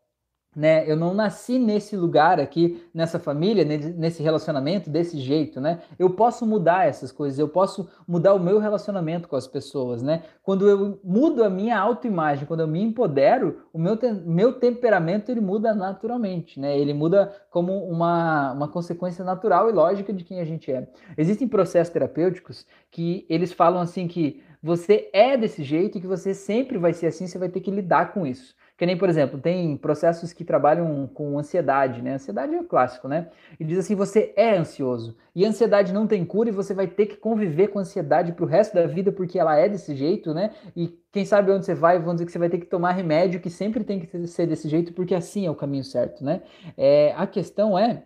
né? 0.55 0.89
Eu 0.89 0.95
não 0.95 1.13
nasci 1.13 1.59
nesse 1.59 1.97
lugar 1.97 2.39
aqui, 2.39 2.83
nessa 2.93 3.19
família, 3.19 3.65
nesse 3.65 4.23
relacionamento 4.23 4.89
desse 4.89 5.19
jeito, 5.19 5.59
né? 5.59 5.79
Eu 5.99 6.11
posso 6.11 6.45
mudar 6.45 6.87
essas 6.87 7.11
coisas, 7.11 7.37
eu 7.37 7.47
posso 7.47 7.89
mudar 8.07 8.33
o 8.33 8.39
meu 8.39 8.59
relacionamento 8.59 9.27
com 9.27 9.35
as 9.35 9.47
pessoas, 9.47 10.01
né? 10.01 10.23
Quando 10.41 10.69
eu 10.69 10.99
mudo 11.03 11.43
a 11.43 11.49
minha 11.49 11.77
autoimagem, 11.77 12.45
quando 12.45 12.61
eu 12.61 12.67
me 12.67 12.81
empodero, 12.81 13.63
o 13.73 13.79
meu, 13.79 13.97
te 13.97 14.11
meu 14.11 14.53
temperamento 14.53 15.29
ele 15.29 15.41
muda 15.41 15.73
naturalmente, 15.73 16.59
né? 16.59 16.77
Ele 16.77 16.93
muda 16.93 17.35
como 17.49 17.85
uma, 17.85 18.53
uma 18.53 18.67
consequência 18.67 19.25
natural 19.25 19.69
e 19.69 19.73
lógica 19.73 20.13
de 20.13 20.23
quem 20.23 20.39
a 20.39 20.45
gente 20.45 20.71
é. 20.71 20.87
Existem 21.17 21.47
processos 21.47 21.91
terapêuticos 21.91 22.65
que 22.89 23.25
eles 23.29 23.51
falam 23.51 23.81
assim 23.81 24.07
que 24.07 24.41
você 24.65 25.09
é 25.13 25.37
desse 25.37 25.63
jeito 25.63 25.97
e 25.97 26.01
que 26.01 26.07
você 26.07 26.33
sempre 26.33 26.79
vai 26.79 26.91
ser 26.91 27.05
assim, 27.07 27.27
você 27.27 27.37
vai 27.37 27.49
ter 27.49 27.59
que 27.59 27.69
lidar 27.69 28.13
com 28.13 28.25
isso. 28.25 28.55
Que 28.77 28.85
nem, 28.85 28.97
por 28.97 29.07
exemplo, 29.07 29.39
tem 29.39 29.77
processos 29.77 30.33
que 30.33 30.43
trabalham 30.43 31.07
com 31.07 31.39
ansiedade, 31.39 32.01
né? 32.01 32.15
Ansiedade 32.15 32.53
é 32.53 32.59
o 32.59 32.65
clássico, 32.65 33.07
né? 33.07 33.31
E 33.57 33.63
diz 33.63 33.77
assim: 33.79 33.95
você 33.95 34.33
é 34.35 34.57
ansioso. 34.57 35.15
E 35.33 35.45
a 35.45 35.47
ansiedade 35.47 35.93
não 35.93 36.05
tem 36.05 36.25
cura 36.25 36.49
e 36.49 36.51
você 36.51 36.73
vai 36.73 36.85
ter 36.87 37.05
que 37.05 37.15
conviver 37.15 37.69
com 37.69 37.79
a 37.79 37.83
ansiedade 37.83 38.33
pro 38.33 38.45
resto 38.45 38.73
da 38.75 38.85
vida 38.85 39.13
porque 39.13 39.39
ela 39.39 39.55
é 39.55 39.69
desse 39.69 39.95
jeito, 39.95 40.33
né? 40.33 40.53
E 40.75 40.89
quem 41.09 41.23
sabe 41.25 41.51
onde 41.51 41.65
você 41.65 41.73
vai, 41.73 41.99
vão 41.99 42.15
dizer 42.15 42.25
que 42.25 42.31
você 42.33 42.39
vai 42.39 42.49
ter 42.49 42.57
que 42.57 42.65
tomar 42.65 42.91
remédio 42.91 43.39
que 43.39 43.49
sempre 43.49 43.83
tem 43.85 44.01
que 44.01 44.27
ser 44.27 44.45
desse 44.45 44.67
jeito 44.67 44.93
porque 44.93 45.15
assim 45.15 45.45
é 45.45 45.51
o 45.51 45.55
caminho 45.55 45.83
certo, 45.83 46.23
né? 46.23 46.43
É, 46.75 47.13
a 47.15 47.25
questão 47.25 47.79
é 47.79 48.05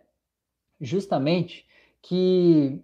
justamente 0.79 1.65
que 2.01 2.79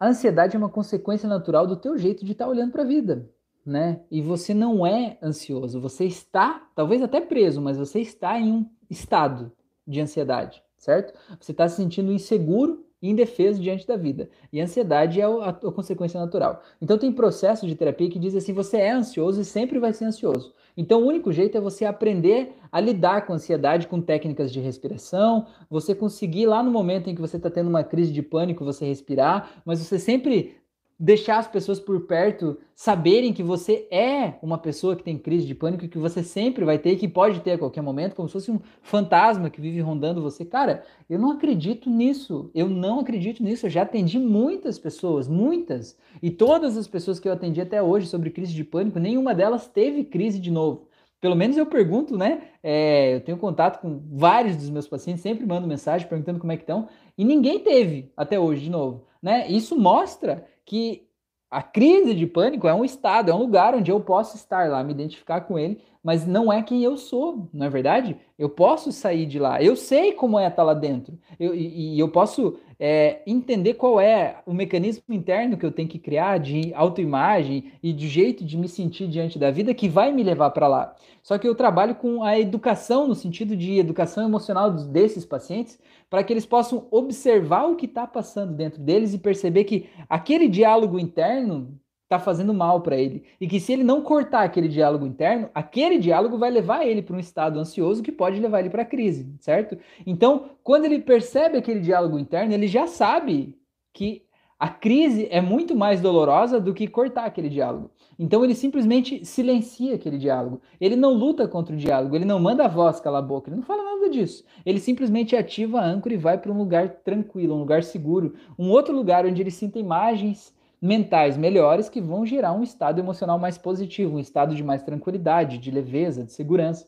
a 0.00 0.08
ansiedade 0.08 0.56
é 0.56 0.58
uma 0.58 0.68
consequência 0.68 1.28
natural 1.28 1.66
do 1.68 1.76
teu 1.76 1.96
jeito 1.96 2.24
de 2.24 2.32
estar 2.32 2.46
tá 2.46 2.50
olhando 2.50 2.72
para 2.72 2.82
a 2.82 2.86
vida 2.86 3.30
né? 3.64 4.00
E 4.10 4.20
você 4.20 4.54
não 4.54 4.86
é 4.86 5.18
ansioso, 5.22 5.80
você 5.80 6.04
está, 6.04 6.68
talvez 6.74 7.02
até 7.02 7.20
preso, 7.20 7.60
mas 7.60 7.78
você 7.78 8.00
está 8.00 8.38
em 8.38 8.52
um 8.52 8.66
estado 8.88 9.52
de 9.86 10.00
ansiedade, 10.00 10.62
certo? 10.76 11.12
Você 11.38 11.52
está 11.52 11.68
se 11.68 11.76
sentindo 11.76 12.12
inseguro 12.12 12.84
e 13.02 13.08
indefeso 13.08 13.60
diante 13.60 13.86
da 13.86 13.96
vida. 13.96 14.28
E 14.52 14.60
a 14.60 14.64
ansiedade 14.64 15.20
é 15.20 15.24
a, 15.24 15.48
a, 15.48 15.52
consequência 15.52 16.20
natural. 16.20 16.62
Então 16.80 16.98
tem 16.98 17.10
processo 17.10 17.66
de 17.66 17.74
terapia 17.74 18.10
que 18.10 18.18
diz 18.18 18.34
assim: 18.34 18.52
você 18.52 18.78
é 18.78 18.90
ansioso 18.90 19.40
e 19.40 19.44
sempre 19.44 19.78
vai 19.78 19.92
ser 19.92 20.04
ansioso. 20.04 20.54
Então 20.76 21.02
o 21.02 21.06
único 21.06 21.32
jeito 21.32 21.56
é 21.56 21.60
você 21.60 21.84
aprender 21.84 22.54
a 22.70 22.80
lidar 22.80 23.26
com 23.26 23.32
a 23.32 23.36
ansiedade 23.36 23.88
com 23.88 24.00
técnicas 24.00 24.52
de 24.52 24.60
respiração, 24.60 25.46
você 25.68 25.94
conseguir 25.94 26.46
lá 26.46 26.62
no 26.62 26.70
momento 26.70 27.08
em 27.08 27.14
que 27.14 27.20
você 27.20 27.36
está 27.36 27.50
tendo 27.50 27.68
uma 27.68 27.82
crise 27.82 28.12
de 28.12 28.22
pânico, 28.22 28.64
você 28.64 28.84
respirar, 28.84 29.62
mas 29.64 29.80
você 29.80 29.98
sempre 29.98 30.59
deixar 31.02 31.38
as 31.38 31.48
pessoas 31.48 31.80
por 31.80 32.02
perto 32.02 32.58
saberem 32.74 33.32
que 33.32 33.42
você 33.42 33.88
é 33.90 34.34
uma 34.42 34.58
pessoa 34.58 34.94
que 34.94 35.02
tem 35.02 35.16
crise 35.16 35.46
de 35.46 35.54
pânico, 35.54 35.88
que 35.88 35.96
você 35.96 36.22
sempre 36.22 36.62
vai 36.62 36.78
ter, 36.78 36.96
que 36.96 37.08
pode 37.08 37.40
ter 37.40 37.52
a 37.52 37.58
qualquer 37.58 37.80
momento, 37.80 38.14
como 38.14 38.28
se 38.28 38.34
fosse 38.34 38.50
um 38.50 38.60
fantasma 38.82 39.48
que 39.48 39.62
vive 39.62 39.80
rondando 39.80 40.20
você. 40.20 40.44
Cara, 40.44 40.84
eu 41.08 41.18
não 41.18 41.30
acredito 41.30 41.88
nisso. 41.88 42.50
Eu 42.54 42.68
não 42.68 43.00
acredito 43.00 43.42
nisso. 43.42 43.64
Eu 43.64 43.70
já 43.70 43.82
atendi 43.82 44.18
muitas 44.18 44.78
pessoas, 44.78 45.26
muitas. 45.26 45.96
E 46.22 46.30
todas 46.30 46.76
as 46.76 46.86
pessoas 46.86 47.18
que 47.18 47.26
eu 47.26 47.32
atendi 47.32 47.62
até 47.62 47.82
hoje 47.82 48.06
sobre 48.06 48.28
crise 48.28 48.52
de 48.52 48.62
pânico, 48.62 48.98
nenhuma 48.98 49.34
delas 49.34 49.66
teve 49.66 50.04
crise 50.04 50.38
de 50.38 50.50
novo. 50.50 50.86
Pelo 51.18 51.34
menos 51.34 51.56
eu 51.56 51.64
pergunto, 51.64 52.16
né? 52.16 52.42
É, 52.62 53.14
eu 53.14 53.20
tenho 53.22 53.38
contato 53.38 53.80
com 53.80 54.02
vários 54.12 54.56
dos 54.56 54.68
meus 54.68 54.86
pacientes, 54.86 55.22
sempre 55.22 55.46
mando 55.46 55.66
mensagem 55.66 56.06
perguntando 56.06 56.38
como 56.38 56.52
é 56.52 56.56
que 56.56 56.62
estão, 56.62 56.88
e 57.16 57.24
ninguém 57.24 57.58
teve 57.58 58.10
até 58.16 58.38
hoje 58.38 58.64
de 58.64 58.70
novo. 58.70 59.06
Né? 59.22 59.50
Isso 59.50 59.78
mostra 59.78 60.46
que 60.70 61.02
a 61.50 61.64
crise 61.64 62.14
de 62.14 62.28
pânico 62.28 62.68
é 62.68 62.72
um 62.72 62.84
estado, 62.84 63.28
é 63.28 63.34
um 63.34 63.38
lugar 63.38 63.74
onde 63.74 63.90
eu 63.90 63.98
posso 63.98 64.36
estar 64.36 64.70
lá, 64.70 64.84
me 64.84 64.92
identificar 64.92 65.40
com 65.40 65.58
ele, 65.58 65.80
mas 66.00 66.24
não 66.24 66.52
é 66.52 66.62
quem 66.62 66.84
eu 66.84 66.96
sou, 66.96 67.48
não 67.52 67.66
é 67.66 67.68
verdade? 67.68 68.16
Eu 68.38 68.48
posso 68.48 68.92
sair 68.92 69.26
de 69.26 69.40
lá. 69.40 69.60
Eu 69.60 69.74
sei 69.74 70.12
como 70.12 70.38
é 70.38 70.46
estar 70.46 70.62
lá 70.62 70.72
dentro. 70.72 71.18
Eu, 71.40 71.52
e, 71.52 71.96
e 71.96 71.98
eu 71.98 72.08
posso 72.08 72.56
é, 72.78 73.20
entender 73.26 73.74
qual 73.74 74.00
é 74.00 74.36
o 74.46 74.54
mecanismo 74.54 75.12
interno 75.12 75.56
que 75.56 75.66
eu 75.66 75.72
tenho 75.72 75.88
que 75.88 75.98
criar 75.98 76.38
de 76.38 76.72
autoimagem 76.72 77.72
e 77.82 77.92
de 77.92 78.06
jeito 78.06 78.44
de 78.44 78.56
me 78.56 78.68
sentir 78.68 79.08
diante 79.08 79.36
da 79.36 79.50
vida 79.50 79.74
que 79.74 79.88
vai 79.88 80.12
me 80.12 80.22
levar 80.22 80.50
para 80.50 80.68
lá. 80.68 80.94
Só 81.20 81.36
que 81.36 81.48
eu 81.48 81.54
trabalho 81.56 81.96
com 81.96 82.22
a 82.22 82.38
educação, 82.38 83.08
no 83.08 83.14
sentido 83.16 83.56
de 83.56 83.76
educação 83.76 84.24
emocional 84.24 84.70
desses 84.70 85.24
pacientes, 85.24 85.80
para 86.10 86.24
que 86.24 86.32
eles 86.32 86.44
possam 86.44 86.88
observar 86.90 87.66
o 87.66 87.76
que 87.76 87.86
está 87.86 88.04
passando 88.06 88.52
dentro 88.52 88.82
deles 88.82 89.14
e 89.14 89.18
perceber 89.18 89.62
que 89.62 89.88
aquele 90.08 90.48
diálogo 90.48 90.98
interno 90.98 91.80
está 92.02 92.18
fazendo 92.18 92.52
mal 92.52 92.80
para 92.80 92.96
ele. 92.96 93.22
E 93.40 93.46
que 93.46 93.60
se 93.60 93.72
ele 93.72 93.84
não 93.84 94.02
cortar 94.02 94.42
aquele 94.42 94.66
diálogo 94.66 95.06
interno, 95.06 95.48
aquele 95.54 95.96
diálogo 95.96 96.36
vai 96.36 96.50
levar 96.50 96.84
ele 96.84 97.00
para 97.00 97.14
um 97.14 97.20
estado 97.20 97.60
ansioso 97.60 98.02
que 98.02 98.10
pode 98.10 98.40
levar 98.40 98.58
ele 98.58 98.70
para 98.70 98.82
a 98.82 98.86
crise, 98.86 99.32
certo? 99.38 99.78
Então, 100.04 100.50
quando 100.64 100.86
ele 100.86 100.98
percebe 100.98 101.56
aquele 101.56 101.78
diálogo 101.78 102.18
interno, 102.18 102.52
ele 102.52 102.66
já 102.66 102.88
sabe 102.88 103.56
que 103.94 104.24
a 104.58 104.68
crise 104.68 105.28
é 105.30 105.40
muito 105.40 105.76
mais 105.76 106.00
dolorosa 106.00 106.60
do 106.60 106.74
que 106.74 106.88
cortar 106.88 107.26
aquele 107.26 107.48
diálogo. 107.48 107.92
Então 108.22 108.44
ele 108.44 108.54
simplesmente 108.54 109.24
silencia 109.24 109.94
aquele 109.94 110.18
diálogo. 110.18 110.60
Ele 110.78 110.94
não 110.94 111.14
luta 111.14 111.48
contra 111.48 111.74
o 111.74 111.78
diálogo, 111.78 112.14
ele 112.14 112.26
não 112.26 112.38
manda 112.38 112.66
a 112.66 112.68
voz 112.68 113.00
calar 113.00 113.22
a 113.22 113.26
boca, 113.26 113.48
ele 113.48 113.56
não 113.56 113.62
fala 113.62 113.82
nada 113.82 114.10
disso. 114.10 114.44
Ele 114.66 114.78
simplesmente 114.78 115.34
ativa 115.34 115.80
a 115.80 115.86
âncora 115.86 116.12
e 116.12 116.18
vai 116.18 116.36
para 116.36 116.52
um 116.52 116.58
lugar 116.58 116.90
tranquilo, 117.02 117.54
um 117.54 117.60
lugar 117.60 117.82
seguro, 117.82 118.34
um 118.58 118.68
outro 118.68 118.94
lugar 118.94 119.24
onde 119.24 119.40
ele 119.40 119.50
sinta 119.50 119.78
imagens 119.78 120.54
mentais 120.82 121.38
melhores 121.38 121.88
que 121.88 121.98
vão 121.98 122.26
gerar 122.26 122.52
um 122.52 122.62
estado 122.62 122.98
emocional 122.98 123.38
mais 123.38 123.56
positivo, 123.56 124.16
um 124.16 124.20
estado 124.20 124.54
de 124.54 124.62
mais 124.62 124.82
tranquilidade, 124.82 125.56
de 125.56 125.70
leveza, 125.70 126.22
de 126.22 126.32
segurança. 126.32 126.86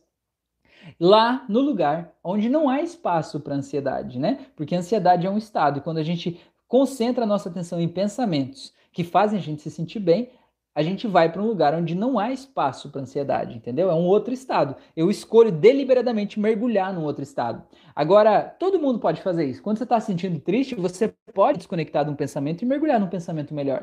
Lá 1.01 1.47
no 1.49 1.61
lugar 1.61 2.13
onde 2.23 2.51
não 2.51 2.69
há 2.69 2.83
espaço 2.83 3.41
para 3.41 3.55
ansiedade, 3.55 4.19
né? 4.19 4.49
Porque 4.55 4.75
ansiedade 4.75 5.27
é 5.27 5.31
um 5.31 5.39
estado, 5.39 5.79
e 5.79 5.83
quando 5.83 5.97
a 5.97 6.03
gente 6.03 6.39
concentra 6.69 7.25
a 7.25 7.27
nossa 7.27 7.49
atenção 7.49 7.81
em 7.81 7.89
pensamentos 7.89 8.75
que 8.93 9.03
fazem 9.03 9.39
a 9.39 9.43
gente 9.43 9.63
se 9.63 9.71
sentir 9.71 10.01
bem, 10.01 10.29
a 10.75 10.83
gente 10.83 11.07
vai 11.07 11.31
para 11.31 11.43
um 11.43 11.47
lugar 11.47 11.75
onde 11.75 11.95
não 11.95 12.19
há 12.19 12.33
espaço 12.33 12.91
para 12.91 13.03
ansiedade, 13.03 13.57
entendeu? 13.57 13.91
É 13.91 13.95
um 13.95 14.07
outro 14.07 14.33
estado. 14.33 14.75
Eu 14.97 15.11
escolho 15.11 15.53
deliberadamente 15.53 16.41
mergulhar 16.41 16.93
num 16.93 17.05
outro 17.05 17.23
estado. 17.23 17.63
Agora, 17.95 18.43
todo 18.59 18.81
mundo 18.81 18.99
pode 18.99 19.21
fazer 19.21 19.45
isso. 19.45 19.63
Quando 19.63 19.79
você 19.79 19.85
está 19.85 20.01
se 20.01 20.07
sentindo 20.07 20.41
triste, 20.41 20.75
você 20.75 21.15
pode 21.35 21.59
desconectar 21.59 22.05
de 22.05 22.11
um 22.11 22.17
pensamento 22.17 22.63
e 22.63 22.67
mergulhar 22.67 22.99
num 22.99 23.09
pensamento 23.09 23.55
melhor. 23.55 23.83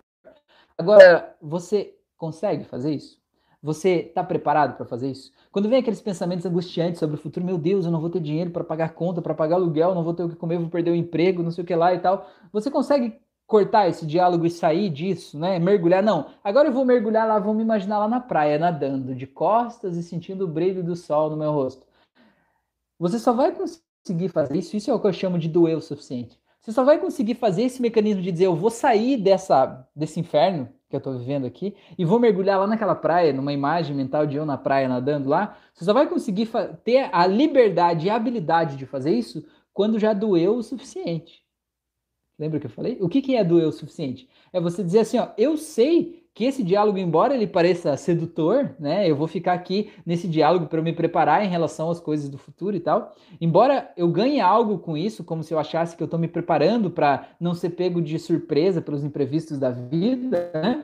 Agora, 0.78 1.36
você 1.42 1.94
consegue 2.18 2.64
fazer 2.64 2.94
isso? 2.94 3.20
Você 3.62 4.06
está 4.08 4.24
preparado 4.24 4.78
para 4.78 4.86
fazer 4.86 5.12
isso? 5.12 5.34
Quando 5.52 5.68
vem 5.68 5.80
aqueles 5.80 6.02
pensamentos 6.02 6.46
angustiantes 6.46 7.00
sobre 7.00 7.18
o 7.18 7.20
futuro, 7.20 7.46
meu 7.46 7.58
Deus, 7.58 7.86
eu 7.86 7.92
não 7.92 8.00
vou 8.00 8.10
ter 8.10 8.22
dinheiro 8.22 8.52
para 8.52 8.64
pagar 8.64 8.94
conta, 8.94 9.22
para 9.22 9.34
pagar 9.36 9.58
aluguel, 9.58 9.94
não 9.94 10.04
vou 10.04 10.14
ter 10.14 10.24
o 10.24 10.30
que 10.30 10.36
comer, 10.36 10.58
vou 10.58 10.70
perder 10.70 10.92
o 10.92 10.96
emprego, 10.96 11.44
não 11.44 11.52
sei 11.52 11.64
o 11.64 11.68
que 11.68 11.76
lá 11.76 11.94
e 11.94 12.00
tal. 12.00 12.30
Você 12.54 12.72
consegue 12.72 13.20
cortar 13.50 13.90
esse 13.90 14.06
diálogo 14.06 14.46
e 14.46 14.50
sair 14.52 14.92
disso, 14.92 15.38
né? 15.38 15.58
Mergulhar, 15.58 16.04
não. 16.04 16.28
Agora 16.44 16.70
eu 16.70 16.72
vou 16.72 16.86
mergulhar 16.86 17.28
lá, 17.28 17.40
vou 17.40 17.56
me 17.56 17.64
imaginar 17.64 17.98
lá 17.98 18.08
na 18.08 18.20
praia, 18.20 18.60
nadando, 18.60 19.16
de 19.16 19.26
costas 19.26 19.98
e 19.98 20.04
sentindo 20.04 20.46
o 20.46 20.48
brilho 20.48 20.84
do 20.84 20.96
sol 20.96 21.32
no 21.32 21.36
meu 21.36 21.52
rosto. 21.52 21.84
Você 23.00 23.18
só 23.18 23.34
vai 23.34 23.52
conseguir 23.52 24.30
fazer 24.30 24.56
isso, 24.56 24.78
isso 24.78 24.92
é 24.92 24.94
o 24.94 25.00
que 25.00 25.08
eu 25.08 25.14
chamo 25.14 25.40
de 25.40 25.50
doer 25.50 25.76
o 25.76 25.82
suficiente. 25.82 26.40
Você 26.62 26.72
só 26.72 26.84
vai 26.84 27.00
conseguir 27.00 27.34
fazer 27.34 27.64
esse 27.64 27.82
mecanismo 27.82 28.22
de 28.22 28.32
dizer, 28.32 28.46
eu 28.46 28.56
vou 28.56 28.70
sair 28.70 29.18
dessa, 29.18 29.88
desse 29.96 30.20
inferno 30.20 30.70
que 30.88 30.96
eu 30.96 31.02
tô 31.02 31.18
vivendo 31.18 31.48
aqui 31.48 31.76
e 31.98 32.06
vou 32.06 32.20
mergulhar 32.20 32.60
lá 32.60 32.68
naquela 32.68 32.94
praia, 32.94 33.34
numa 33.34 33.52
imagem 33.52 33.96
mental 33.96 34.28
de 34.28 34.38
eu 34.38 34.46
na 34.46 34.60
praia 34.60 34.88
nadando 34.88 35.28
lá. 35.28 35.58
Você 35.74 35.86
só 35.86 35.94
vai 35.94 36.06
conseguir 36.06 36.50
ter 36.84 37.10
a 37.12 37.26
liberdade 37.26 38.06
e 38.06 38.10
a 38.12 38.16
habilidade 38.16 38.76
de 38.76 38.86
fazer 38.86 39.12
isso 39.12 39.44
quando 39.74 39.98
já 39.98 40.14
doeu 40.14 40.58
o 40.58 40.64
suficiente. 40.64 41.49
Lembra 42.40 42.60
que 42.60 42.68
eu 42.68 42.72
falei? 42.72 42.98
O 43.02 43.10
que, 43.10 43.22
que 43.22 43.36
é 43.36 43.44
doer 43.44 43.68
o 43.68 43.72
suficiente? 43.72 44.30
É 44.54 44.62
você 44.62 44.82
dizer 44.82 45.00
assim, 45.00 45.20
ó, 45.20 45.28
eu 45.38 45.58
sei 45.58 46.24
que 46.34 46.46
esse 46.46 46.64
diálogo, 46.64 46.98
embora 46.98 47.36
ele 47.36 47.46
pareça 47.46 47.98
sedutor, 47.98 48.74
né? 48.80 49.10
Eu 49.10 49.16
vou 49.16 49.28
ficar 49.28 49.52
aqui 49.52 49.92
nesse 50.06 50.26
diálogo 50.26 50.68
para 50.68 50.82
me 50.82 50.94
preparar 50.94 51.44
em 51.44 51.50
relação 51.50 51.90
às 51.90 52.00
coisas 52.00 52.30
do 52.30 52.38
futuro 52.38 52.78
e 52.78 52.80
tal. 52.80 53.14
Embora 53.42 53.92
eu 53.98 54.08
ganhe 54.08 54.40
algo 54.40 54.80
com 54.80 54.96
isso, 54.96 55.22
como 55.22 55.44
se 55.44 55.54
eu 55.54 55.60
achasse 55.60 55.98
que 55.98 56.02
eu 56.02 56.06
estou 56.06 56.20
me 56.20 56.30
preparando 56.30 56.90
para 56.90 57.28
não 57.42 57.54
ser 57.54 57.72
pego 57.72 58.02
de 58.02 58.18
surpresa 58.18 58.82
pelos 58.82 59.04
imprevistos 59.04 59.58
da 59.58 59.72
vida, 59.72 60.50
né? 60.54 60.82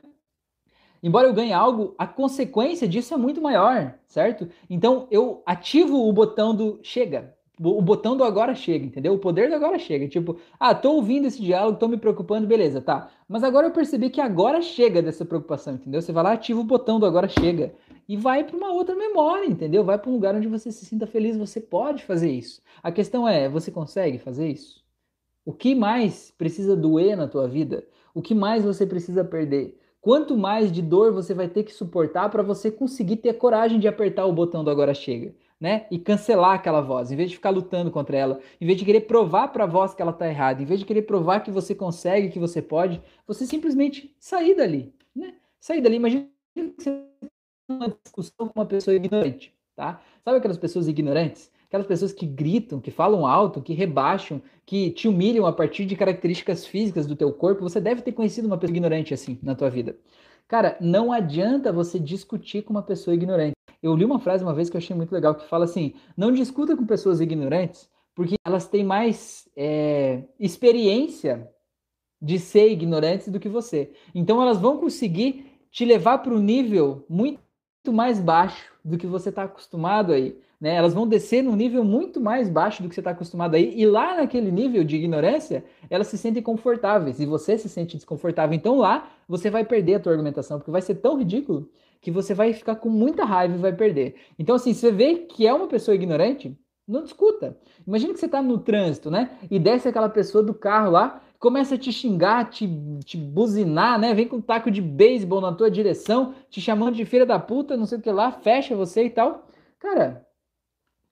Embora 1.02 1.28
eu 1.28 1.32
ganhe 1.32 1.52
algo, 1.52 1.94
a 1.96 2.06
consequência 2.06 2.88
disso 2.88 3.14
é 3.14 3.16
muito 3.16 3.40
maior, 3.40 3.94
certo? 4.08 4.48
Então 4.68 5.06
eu 5.10 5.42
ativo 5.46 6.06
o 6.06 6.12
botão 6.12 6.54
do 6.54 6.80
chega, 6.82 7.35
o 7.58 7.80
botão 7.80 8.16
do 8.16 8.24
agora 8.24 8.54
chega, 8.54 8.84
entendeu? 8.84 9.14
O 9.14 9.18
poder 9.18 9.48
do 9.48 9.54
agora 9.54 9.78
chega. 9.78 10.06
Tipo, 10.08 10.38
ah, 10.60 10.74
tô 10.74 10.92
ouvindo 10.92 11.26
esse 11.26 11.40
diálogo, 11.42 11.78
tô 11.78 11.88
me 11.88 11.96
preocupando, 11.96 12.46
beleza, 12.46 12.80
tá. 12.80 13.10
Mas 13.28 13.42
agora 13.42 13.66
eu 13.66 13.70
percebi 13.70 14.10
que 14.10 14.20
agora 14.20 14.60
chega 14.60 15.00
dessa 15.00 15.24
preocupação, 15.24 15.74
entendeu? 15.74 16.02
Você 16.02 16.12
vai 16.12 16.22
lá, 16.22 16.32
ativa 16.32 16.60
o 16.60 16.64
botão 16.64 17.00
do 17.00 17.06
agora 17.06 17.28
chega 17.28 17.74
e 18.08 18.16
vai 18.16 18.44
para 18.44 18.56
uma 18.56 18.72
outra 18.72 18.94
memória, 18.94 19.46
entendeu? 19.46 19.82
Vai 19.82 19.98
para 19.98 20.10
um 20.10 20.14
lugar 20.14 20.34
onde 20.34 20.48
você 20.48 20.70
se 20.70 20.84
sinta 20.84 21.06
feliz, 21.06 21.36
você 21.36 21.60
pode 21.60 22.04
fazer 22.04 22.30
isso. 22.30 22.60
A 22.82 22.92
questão 22.92 23.26
é, 23.26 23.48
você 23.48 23.70
consegue 23.70 24.18
fazer 24.18 24.48
isso? 24.48 24.84
O 25.44 25.52
que 25.52 25.74
mais 25.74 26.32
precisa 26.36 26.76
doer 26.76 27.16
na 27.16 27.26
tua 27.26 27.48
vida? 27.48 27.86
O 28.14 28.20
que 28.20 28.34
mais 28.34 28.64
você 28.64 28.86
precisa 28.86 29.24
perder? 29.24 29.78
Quanto 30.00 30.36
mais 30.36 30.70
de 30.70 30.82
dor 30.82 31.12
você 31.12 31.34
vai 31.34 31.48
ter 31.48 31.64
que 31.64 31.72
suportar 31.72 32.28
para 32.30 32.42
você 32.42 32.70
conseguir 32.70 33.16
ter 33.16 33.32
coragem 33.34 33.80
de 33.80 33.88
apertar 33.88 34.26
o 34.26 34.32
botão 34.32 34.62
do 34.62 34.70
agora 34.70 34.94
chega? 34.94 35.34
Né? 35.60 35.86
E 35.90 35.98
cancelar 35.98 36.54
aquela 36.54 36.80
voz, 36.80 37.10
em 37.10 37.16
vez 37.16 37.30
de 37.30 37.36
ficar 37.36 37.50
lutando 37.50 37.90
contra 37.90 38.16
ela, 38.16 38.40
em 38.60 38.66
vez 38.66 38.78
de 38.78 38.84
querer 38.84 39.02
provar 39.02 39.48
para 39.48 39.64
a 39.64 39.66
voz 39.66 39.94
que 39.94 40.02
ela 40.02 40.10
está 40.10 40.28
errada, 40.28 40.62
em 40.62 40.66
vez 40.66 40.80
de 40.80 40.86
querer 40.86 41.02
provar 41.02 41.40
que 41.40 41.50
você 41.50 41.74
consegue, 41.74 42.28
que 42.28 42.38
você 42.38 42.60
pode, 42.60 43.02
você 43.26 43.46
simplesmente 43.46 44.14
sair 44.18 44.54
dali, 44.54 44.92
né? 45.14 45.34
Sair 45.60 45.80
dali. 45.80 45.96
Imagina 45.96 46.28
que 46.54 46.74
você 46.78 47.06
uma 47.68 47.88
discussão 47.88 48.48
com 48.48 48.60
uma 48.60 48.66
pessoa 48.66 48.94
ignorante, 48.94 49.52
tá? 49.74 50.00
Sabe 50.24 50.38
aquelas 50.38 50.58
pessoas 50.58 50.88
ignorantes? 50.88 51.50
Aquelas 51.66 51.86
pessoas 51.86 52.12
que 52.12 52.24
gritam, 52.24 52.80
que 52.80 52.92
falam 52.92 53.26
alto, 53.26 53.60
que 53.60 53.74
rebaixam, 53.74 54.40
que 54.64 54.90
te 54.92 55.08
humilham 55.08 55.46
a 55.46 55.52
partir 55.52 55.84
de 55.84 55.96
características 55.96 56.64
físicas 56.64 57.06
do 57.06 57.16
teu 57.16 57.32
corpo. 57.32 57.62
Você 57.62 57.80
deve 57.80 58.02
ter 58.02 58.12
conhecido 58.12 58.46
uma 58.46 58.56
pessoa 58.56 58.76
ignorante 58.76 59.12
assim 59.12 59.38
na 59.42 59.54
tua 59.54 59.68
vida. 59.68 59.98
Cara, 60.46 60.76
não 60.80 61.12
adianta 61.12 61.72
você 61.72 61.98
discutir 61.98 62.62
com 62.62 62.72
uma 62.72 62.82
pessoa 62.82 63.14
ignorante. 63.14 63.55
Eu 63.86 63.94
li 63.94 64.04
uma 64.04 64.18
frase 64.18 64.42
uma 64.42 64.54
vez 64.54 64.68
que 64.68 64.76
eu 64.76 64.80
achei 64.80 64.96
muito 64.96 65.12
legal 65.12 65.34
que 65.34 65.48
fala 65.48 65.64
assim: 65.64 65.94
não 66.16 66.32
discuta 66.32 66.76
com 66.76 66.84
pessoas 66.84 67.20
ignorantes, 67.20 67.88
porque 68.14 68.34
elas 68.44 68.66
têm 68.66 68.82
mais 68.82 69.48
é, 69.56 70.24
experiência 70.40 71.48
de 72.20 72.38
ser 72.38 72.68
ignorantes 72.70 73.28
do 73.28 73.38
que 73.38 73.48
você. 73.48 73.92
Então 74.14 74.42
elas 74.42 74.58
vão 74.58 74.78
conseguir 74.78 75.46
te 75.70 75.84
levar 75.84 76.18
para 76.18 76.34
um 76.34 76.40
nível 76.40 77.04
muito 77.08 77.38
mais 77.92 78.18
baixo 78.18 78.72
do 78.84 78.98
que 78.98 79.06
você 79.06 79.28
está 79.28 79.44
acostumado 79.44 80.12
aí. 80.12 80.36
Né? 80.60 80.74
Elas 80.74 80.94
vão 80.94 81.06
descer 81.06 81.42
num 81.42 81.54
nível 81.54 81.84
muito 81.84 82.20
mais 82.20 82.48
baixo 82.48 82.82
do 82.82 82.88
que 82.88 82.94
você 82.94 83.00
está 83.00 83.10
acostumado 83.10 83.54
aí, 83.54 83.74
e 83.76 83.86
lá 83.86 84.16
naquele 84.16 84.50
nível 84.50 84.82
de 84.82 84.96
ignorância, 84.96 85.62
elas 85.90 86.06
se 86.06 86.16
sentem 86.16 86.42
confortáveis, 86.42 87.20
e 87.20 87.26
você 87.26 87.58
se 87.58 87.68
sente 87.68 87.96
desconfortável. 87.96 88.56
Então 88.56 88.78
lá 88.78 89.08
você 89.28 89.50
vai 89.50 89.64
perder 89.64 89.96
a 89.96 90.00
tua 90.00 90.12
argumentação, 90.12 90.58
porque 90.58 90.70
vai 90.70 90.82
ser 90.82 90.96
tão 90.96 91.18
ridículo 91.18 91.68
que 92.00 92.10
você 92.10 92.34
vai 92.34 92.52
ficar 92.52 92.76
com 92.76 92.88
muita 92.88 93.24
raiva 93.24 93.54
e 93.54 93.58
vai 93.58 93.72
perder. 93.72 94.16
Então, 94.38 94.56
assim, 94.56 94.72
você 94.72 94.90
vê 94.90 95.16
que 95.16 95.46
é 95.46 95.52
uma 95.52 95.66
pessoa 95.66 95.94
ignorante, 95.94 96.56
não 96.86 97.02
discuta. 97.02 97.58
Imagina 97.86 98.12
que 98.12 98.20
você 98.20 98.26
está 98.26 98.40
no 98.40 98.58
trânsito, 98.58 99.10
né? 99.10 99.38
E 99.50 99.58
desce 99.58 99.88
aquela 99.88 100.08
pessoa 100.08 100.42
do 100.42 100.54
carro 100.54 100.90
lá, 100.90 101.20
começa 101.38 101.74
a 101.74 101.78
te 101.78 101.92
xingar, 101.92 102.48
te, 102.48 102.68
te 103.04 103.16
buzinar, 103.16 103.98
né? 103.98 104.14
Vem 104.14 104.28
com 104.28 104.36
um 104.36 104.40
taco 104.40 104.70
de 104.70 104.80
beisebol 104.80 105.40
na 105.40 105.52
tua 105.52 105.70
direção, 105.70 106.34
te 106.48 106.60
chamando 106.60 106.94
de 106.94 107.04
filha 107.04 107.26
da 107.26 107.38
puta, 107.38 107.76
não 107.76 107.86
sei 107.86 107.98
o 107.98 108.02
que 108.02 108.10
lá, 108.10 108.30
fecha 108.30 108.76
você 108.76 109.04
e 109.04 109.10
tal. 109.10 109.46
Cara, 109.78 110.26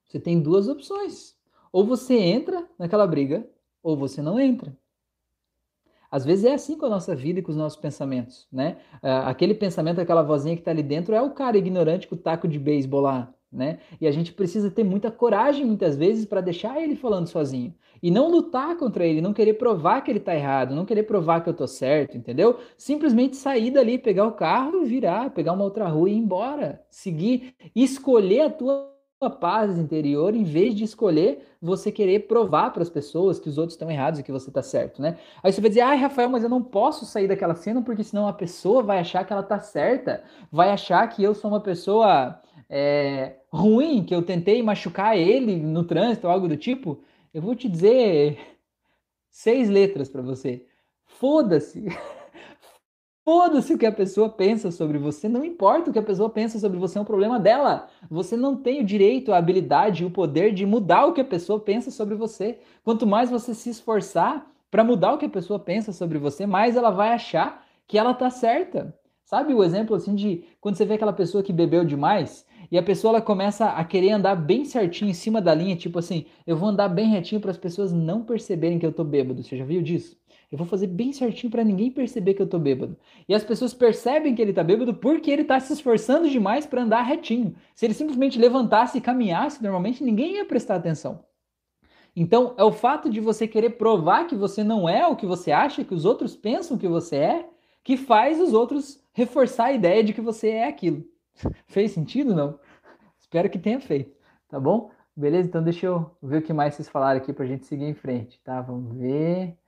você 0.04 0.20
tem 0.20 0.40
duas 0.40 0.68
opções. 0.68 1.34
Ou 1.72 1.84
você 1.84 2.14
entra 2.14 2.68
naquela 2.78 3.06
briga, 3.06 3.44
ou 3.82 3.96
você 3.96 4.22
não 4.22 4.38
entra. 4.38 4.76
Às 6.14 6.24
vezes 6.24 6.44
é 6.44 6.54
assim 6.54 6.78
com 6.78 6.86
a 6.86 6.88
nossa 6.88 7.12
vida 7.12 7.40
e 7.40 7.42
com 7.42 7.50
os 7.50 7.56
nossos 7.56 7.76
pensamentos, 7.76 8.46
né? 8.52 8.76
Ah, 9.02 9.28
aquele 9.28 9.52
pensamento, 9.52 10.00
aquela 10.00 10.22
vozinha 10.22 10.54
que 10.54 10.60
está 10.60 10.70
ali 10.70 10.80
dentro 10.80 11.12
é 11.12 11.20
o 11.20 11.32
cara 11.32 11.58
ignorante 11.58 12.06
com 12.06 12.14
o 12.14 12.18
taco 12.18 12.46
de 12.46 12.56
beisebol 12.56 13.00
lá, 13.00 13.34
né? 13.52 13.80
E 14.00 14.06
a 14.06 14.12
gente 14.12 14.32
precisa 14.32 14.70
ter 14.70 14.84
muita 14.84 15.10
coragem 15.10 15.66
muitas 15.66 15.96
vezes 15.96 16.24
para 16.24 16.40
deixar 16.40 16.80
ele 16.80 16.94
falando 16.94 17.26
sozinho 17.26 17.74
e 18.00 18.12
não 18.12 18.30
lutar 18.30 18.76
contra 18.76 19.04
ele, 19.04 19.20
não 19.20 19.32
querer 19.32 19.54
provar 19.54 20.02
que 20.02 20.10
ele 20.12 20.20
está 20.20 20.36
errado, 20.36 20.72
não 20.72 20.84
querer 20.84 21.02
provar 21.02 21.40
que 21.40 21.48
eu 21.48 21.52
estou 21.52 21.66
certo, 21.66 22.16
entendeu? 22.16 22.60
Simplesmente 22.78 23.34
sair 23.34 23.72
dali, 23.72 23.98
pegar 23.98 24.28
o 24.28 24.32
carro, 24.34 24.84
virar, 24.84 25.30
pegar 25.30 25.52
uma 25.52 25.64
outra 25.64 25.88
rua 25.88 26.08
e 26.08 26.12
ir 26.12 26.18
embora, 26.18 26.80
seguir, 26.88 27.56
escolher 27.74 28.42
a 28.42 28.50
tua 28.50 28.93
paz 29.30 29.78
interior 29.78 30.34
em 30.34 30.44
vez 30.44 30.74
de 30.74 30.84
escolher 30.84 31.46
você 31.60 31.90
querer 31.90 32.26
provar 32.26 32.70
para 32.70 32.82
as 32.82 32.90
pessoas 32.90 33.38
que 33.38 33.48
os 33.48 33.56
outros 33.56 33.74
estão 33.74 33.90
errados 33.90 34.20
e 34.20 34.22
que 34.22 34.32
você 34.32 34.50
está 34.50 34.62
certo, 34.62 35.00
né? 35.00 35.18
Aí 35.42 35.52
você 35.52 35.60
vai 35.60 35.70
dizer, 35.70 35.80
ai, 35.80 35.96
Rafael, 35.96 36.28
mas 36.28 36.42
eu 36.42 36.48
não 36.48 36.62
posso 36.62 37.04
sair 37.06 37.26
daquela 37.26 37.54
cena 37.54 37.82
porque 37.82 38.04
senão 38.04 38.28
a 38.28 38.32
pessoa 38.32 38.82
vai 38.82 38.98
achar 38.98 39.24
que 39.24 39.32
ela 39.32 39.42
está 39.42 39.58
certa, 39.58 40.22
vai 40.52 40.70
achar 40.70 41.06
que 41.08 41.22
eu 41.22 41.34
sou 41.34 41.50
uma 41.50 41.60
pessoa 41.60 42.40
é, 42.68 43.36
ruim, 43.50 44.04
que 44.04 44.14
eu 44.14 44.22
tentei 44.22 44.62
machucar 44.62 45.16
ele 45.16 45.56
no 45.56 45.84
trânsito 45.84 46.26
ou 46.26 46.32
algo 46.32 46.48
do 46.48 46.56
tipo, 46.56 47.02
eu 47.32 47.40
vou 47.40 47.54
te 47.54 47.68
dizer 47.68 48.38
seis 49.30 49.68
letras 49.68 50.08
para 50.08 50.22
você. 50.22 50.66
Foda-se. 51.06 51.86
Foda-se 53.24 53.72
o 53.72 53.78
que 53.78 53.86
a 53.86 53.92
pessoa 53.92 54.28
pensa 54.28 54.70
sobre 54.70 54.98
você, 54.98 55.30
não 55.30 55.42
importa 55.42 55.88
o 55.88 55.92
que 55.94 55.98
a 55.98 56.02
pessoa 56.02 56.28
pensa 56.28 56.58
sobre 56.58 56.78
você, 56.78 56.98
é 56.98 57.00
um 57.00 57.06
problema 57.06 57.40
dela. 57.40 57.88
Você 58.10 58.36
não 58.36 58.54
tem 58.54 58.82
o 58.82 58.84
direito, 58.84 59.32
a 59.32 59.38
habilidade 59.38 60.04
o 60.04 60.10
poder 60.10 60.52
de 60.52 60.66
mudar 60.66 61.06
o 61.06 61.14
que 61.14 61.22
a 61.22 61.24
pessoa 61.24 61.58
pensa 61.58 61.90
sobre 61.90 62.14
você. 62.14 62.58
Quanto 62.84 63.06
mais 63.06 63.30
você 63.30 63.54
se 63.54 63.70
esforçar 63.70 64.46
para 64.70 64.84
mudar 64.84 65.14
o 65.14 65.18
que 65.18 65.24
a 65.24 65.30
pessoa 65.30 65.58
pensa 65.58 65.90
sobre 65.90 66.18
você, 66.18 66.44
mais 66.44 66.76
ela 66.76 66.90
vai 66.90 67.12
achar 67.12 67.64
que 67.88 67.96
ela 67.96 68.12
tá 68.12 68.28
certa. 68.28 68.94
Sabe 69.24 69.54
o 69.54 69.64
exemplo 69.64 69.96
assim 69.96 70.14
de 70.14 70.44
quando 70.60 70.76
você 70.76 70.84
vê 70.84 70.94
aquela 70.94 71.12
pessoa 71.12 71.42
que 71.42 71.52
bebeu 71.52 71.82
demais 71.82 72.46
e 72.70 72.76
a 72.76 72.82
pessoa 72.82 73.12
ela 73.12 73.22
começa 73.22 73.70
a 73.70 73.84
querer 73.84 74.10
andar 74.10 74.34
bem 74.34 74.66
certinho 74.66 75.10
em 75.10 75.14
cima 75.14 75.40
da 75.40 75.54
linha, 75.54 75.76
tipo 75.76 75.98
assim, 75.98 76.26
eu 76.46 76.58
vou 76.58 76.68
andar 76.68 76.88
bem 76.88 77.08
retinho 77.08 77.40
para 77.40 77.50
as 77.50 77.56
pessoas 77.56 77.90
não 77.90 78.22
perceberem 78.22 78.78
que 78.78 78.84
eu 78.84 78.92
tô 78.92 79.02
bêbado. 79.02 79.42
Você 79.42 79.56
já 79.56 79.64
viu 79.64 79.80
disso? 79.80 80.14
Eu 80.54 80.58
vou 80.58 80.68
fazer 80.68 80.86
bem 80.86 81.12
certinho 81.12 81.50
para 81.50 81.64
ninguém 81.64 81.90
perceber 81.90 82.32
que 82.34 82.40
eu 82.40 82.46
tô 82.46 82.60
bêbado. 82.60 82.96
E 83.28 83.34
as 83.34 83.42
pessoas 83.42 83.74
percebem 83.74 84.36
que 84.36 84.40
ele 84.40 84.52
tá 84.52 84.62
bêbado 84.62 84.94
porque 84.94 85.28
ele 85.28 85.42
tá 85.42 85.58
se 85.58 85.72
esforçando 85.72 86.30
demais 86.30 86.64
para 86.64 86.82
andar 86.82 87.02
retinho. 87.02 87.56
Se 87.74 87.84
ele 87.84 87.92
simplesmente 87.92 88.38
levantasse 88.38 88.96
e 88.96 89.00
caminhasse 89.00 89.60
normalmente, 89.60 90.04
ninguém 90.04 90.36
ia 90.36 90.44
prestar 90.44 90.76
atenção. 90.76 91.24
Então, 92.14 92.54
é 92.56 92.62
o 92.62 92.70
fato 92.70 93.10
de 93.10 93.18
você 93.18 93.48
querer 93.48 93.70
provar 93.70 94.28
que 94.28 94.36
você 94.36 94.62
não 94.62 94.88
é 94.88 95.04
o 95.04 95.16
que 95.16 95.26
você 95.26 95.50
acha, 95.50 95.82
que 95.82 95.92
os 95.92 96.04
outros 96.04 96.36
pensam 96.36 96.78
que 96.78 96.86
você 96.86 97.16
é, 97.16 97.48
que 97.82 97.96
faz 97.96 98.40
os 98.40 98.52
outros 98.52 99.02
reforçar 99.12 99.64
a 99.64 99.72
ideia 99.72 100.04
de 100.04 100.12
que 100.12 100.20
você 100.20 100.50
é 100.50 100.68
aquilo. 100.68 101.04
Fez 101.66 101.90
sentido, 101.90 102.32
não? 102.32 102.60
Espero 103.18 103.50
que 103.50 103.58
tenha 103.58 103.80
feito, 103.80 104.16
tá 104.48 104.60
bom? 104.60 104.92
Beleza? 105.16 105.48
Então 105.48 105.64
deixa 105.64 105.86
eu 105.86 106.12
ver 106.22 106.38
o 106.38 106.42
que 106.42 106.52
mais 106.52 106.76
vocês 106.76 106.88
falaram 106.88 107.18
aqui 107.18 107.32
pra 107.32 107.44
gente 107.44 107.66
seguir 107.66 107.86
em 107.86 107.94
frente, 107.94 108.40
tá? 108.44 108.60
Vamos 108.60 108.96
ver. 108.96 109.58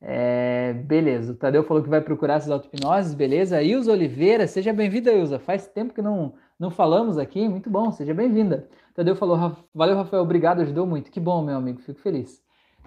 É, 0.00 0.74
beleza, 0.74 1.32
o 1.32 1.36
Tadeu 1.36 1.64
falou 1.64 1.82
que 1.82 1.88
vai 1.88 2.00
procurar 2.00 2.34
essas 2.34 2.50
auto-hipnoses, 2.50 3.14
beleza. 3.14 3.62
Ilza 3.62 3.92
Oliveira, 3.92 4.46
seja 4.46 4.72
bem-vinda, 4.72 5.12
Ilza. 5.12 5.38
Faz 5.38 5.66
tempo 5.66 5.94
que 5.94 6.02
não, 6.02 6.34
não 6.58 6.70
falamos 6.70 7.18
aqui, 7.18 7.48
muito 7.48 7.70
bom, 7.70 7.90
seja 7.90 8.12
bem-vinda. 8.12 8.68
Tadeu 8.94 9.16
falou, 9.16 9.56
valeu, 9.74 9.96
Rafael, 9.96 10.22
obrigado, 10.22 10.60
ajudou 10.60 10.86
muito. 10.86 11.10
Que 11.10 11.20
bom, 11.20 11.42
meu 11.42 11.56
amigo, 11.56 11.80
fico 11.80 12.00
feliz. 12.00 12.42